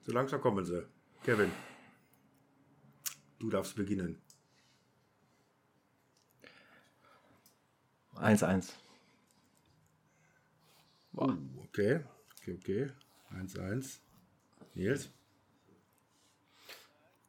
So 0.02 0.12
langsam 0.12 0.40
kommen 0.40 0.64
sie. 0.64 0.86
Kevin. 1.24 1.50
Du 3.38 3.48
darfst 3.50 3.76
beginnen. 3.76 4.20
1-1. 8.16 8.72
Okay, 11.14 12.00
okay, 12.40 12.58
okay. 12.60 12.90
1-1. 13.32 13.98
Nils? 14.74 15.10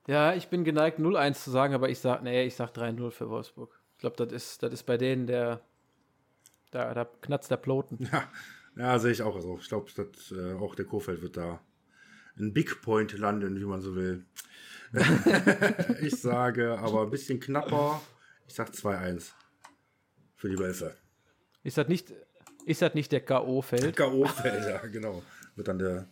Ja, 0.07 0.33
ich 0.33 0.47
bin 0.49 0.63
geneigt, 0.63 0.99
0-1 0.99 1.33
zu 1.43 1.51
sagen, 1.51 1.73
aber 1.75 1.89
ich 1.89 1.99
sag, 1.99 2.23
nee, 2.23 2.43
ich 2.45 2.55
sag 2.55 2.71
3-0 2.75 3.11
für 3.11 3.29
Wolfsburg. 3.29 3.78
Ich 3.99 4.01
glaube, 4.01 4.15
das 4.15 4.31
ist, 4.31 4.63
das 4.63 4.71
ist 4.71 4.83
bei 4.83 4.95
denen 4.95 5.27
der, 5.27 5.59
da, 6.71 6.93
da 6.93 7.03
knatzt 7.03 7.51
der 7.51 7.57
Ploten. 7.57 7.97
Ja, 8.13 8.31
ja 8.77 8.97
sehe 8.97 9.11
ich 9.11 9.21
auch 9.21 9.37
so. 9.41 9.59
Ich 9.59 9.67
glaube, 9.67 9.91
äh, 10.31 10.53
auch 10.53 10.73
der 10.73 10.85
Kofeld 10.85 11.21
wird 11.21 11.35
da 11.35 11.59
ein 12.37 12.53
Big 12.53 12.81
Point 12.81 13.11
landen, 13.17 13.59
wie 13.59 13.65
man 13.65 13.81
so 13.81 13.97
will. 13.97 14.23
ich 16.01 16.15
sage 16.15 16.79
aber 16.79 17.01
ein 17.01 17.09
bisschen 17.09 17.41
knapper. 17.41 18.01
Ich 18.47 18.53
sag 18.53 18.69
2-1 18.69 19.33
für 20.37 20.47
die 20.47 20.57
Wölfe. 20.57 20.95
Ist 21.63 21.77
das 21.77 21.89
nicht, 21.89 22.13
ist 22.65 22.81
das 22.81 22.93
nicht 22.93 23.11
der 23.11 23.25
K.O.-Feld? 23.25 23.97
K.O.-Feld, 23.97 24.69
ja, 24.69 24.77
genau. 24.87 25.23
Wird 25.57 25.67
dann 25.67 25.77
der 25.77 26.07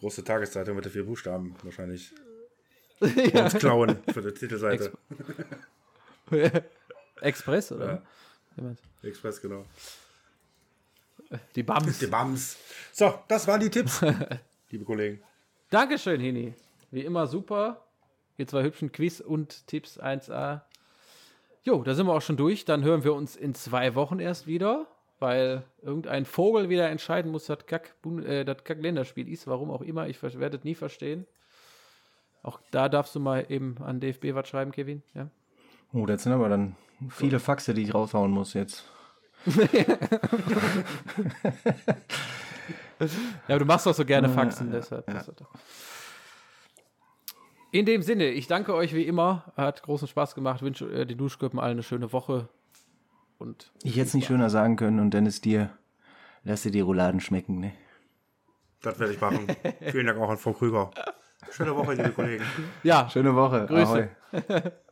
große 0.00 0.22
Tageszeitung 0.22 0.76
mit 0.76 0.84
den 0.84 0.92
vier 0.92 1.06
Buchstaben 1.06 1.56
wahrscheinlich 1.62 2.12
ja. 3.32 3.44
uns 3.44 3.54
klauen 3.54 3.96
für 4.12 4.20
die 4.20 4.34
Titelseite. 4.34 4.92
Ex 7.16 7.40
Express, 7.40 7.72
oder? 7.72 8.02
Ja. 8.56 8.74
Express, 9.02 9.40
genau. 9.40 9.64
Die 11.54 11.62
Bams. 11.62 11.98
Die 11.98 12.06
Bams. 12.06 12.56
So, 12.92 13.18
das 13.28 13.46
waren 13.46 13.60
die 13.60 13.70
Tipps, 13.70 14.00
liebe 14.70 14.84
Kollegen. 14.84 15.20
Dankeschön, 15.70 16.20
Hini. 16.20 16.54
Wie 16.90 17.00
immer 17.00 17.26
super. 17.26 17.84
Hier 18.36 18.46
zwei 18.46 18.62
hübschen 18.62 18.92
Quiz 18.92 19.20
und 19.20 19.66
Tipps 19.66 19.98
1a. 19.98 20.60
Jo, 21.64 21.82
da 21.82 21.94
sind 21.94 22.06
wir 22.06 22.12
auch 22.12 22.22
schon 22.22 22.36
durch. 22.36 22.64
Dann 22.64 22.84
hören 22.84 23.02
wir 23.02 23.14
uns 23.14 23.34
in 23.34 23.54
zwei 23.54 23.94
Wochen 23.94 24.20
erst 24.20 24.46
wieder, 24.46 24.86
weil 25.18 25.64
irgendein 25.82 26.26
Vogel 26.26 26.68
wieder 26.68 26.88
entscheiden 26.88 27.32
muss, 27.32 27.46
dass 27.46 27.66
Kack, 27.66 27.94
äh, 28.24 28.44
das 28.44 28.62
Kack-Länderspiel 28.62 29.28
ist. 29.28 29.46
Warum 29.46 29.70
auch 29.70 29.82
immer. 29.82 30.06
Ich 30.08 30.22
werde 30.22 30.58
es 30.58 30.64
nie 30.64 30.74
verstehen. 30.74 31.26
Auch 32.42 32.60
da 32.70 32.88
darfst 32.88 33.14
du 33.16 33.20
mal 33.20 33.46
eben 33.48 33.76
an 33.82 33.98
DFB 33.98 34.34
was 34.34 34.48
schreiben, 34.48 34.70
Kevin. 34.70 35.02
Ja? 35.14 35.28
Oh, 35.92 36.06
das 36.06 36.22
sind 36.22 36.32
aber 36.32 36.48
dann 36.48 36.76
viele 37.10 37.40
Faxe, 37.40 37.74
die 37.74 37.82
ich 37.82 37.94
raushauen 37.94 38.30
muss 38.30 38.54
jetzt. 38.54 38.84
ja, 43.48 43.58
du 43.58 43.64
machst 43.64 43.86
doch 43.86 43.94
so 43.94 44.04
gerne 44.04 44.28
Faxen, 44.28 44.70
deshalb. 44.72 45.08
Ja. 45.08 45.24
In 47.72 47.84
dem 47.84 48.02
Sinne, 48.02 48.28
ich 48.28 48.46
danke 48.46 48.74
euch 48.74 48.94
wie 48.94 49.02
immer. 49.02 49.52
Hat 49.56 49.82
großen 49.82 50.08
Spaß 50.08 50.34
gemacht. 50.34 50.62
Wünsche 50.62 50.86
äh, 50.90 51.04
die 51.06 51.16
Duschköppen 51.16 51.58
allen 51.58 51.72
eine 51.72 51.82
schöne 51.82 52.12
Woche. 52.12 52.48
Und 53.38 53.70
ich 53.82 53.96
hätte 53.96 54.08
es 54.08 54.14
nicht 54.14 54.26
schöner 54.26 54.48
sagen 54.48 54.76
können 54.76 54.98
und 54.98 55.12
Dennis 55.12 55.40
dir, 55.42 55.70
lass 56.42 56.62
dir 56.62 56.70
die 56.70 56.80
Rouladen 56.80 57.20
schmecken, 57.20 57.60
ne? 57.60 57.74
Das 58.80 58.98
werde 58.98 59.12
ich 59.12 59.20
machen. 59.20 59.46
Vielen 59.90 60.06
Dank 60.06 60.18
auch 60.18 60.30
an 60.30 60.38
Frau 60.38 60.52
Krüger. 60.52 60.90
Schöne 61.50 61.76
Woche, 61.76 61.94
liebe 61.94 62.10
Kollegen. 62.10 62.44
Ja. 62.82 63.08
Schöne 63.10 63.34
Woche. 63.34 63.66
Grüße. 63.66 64.10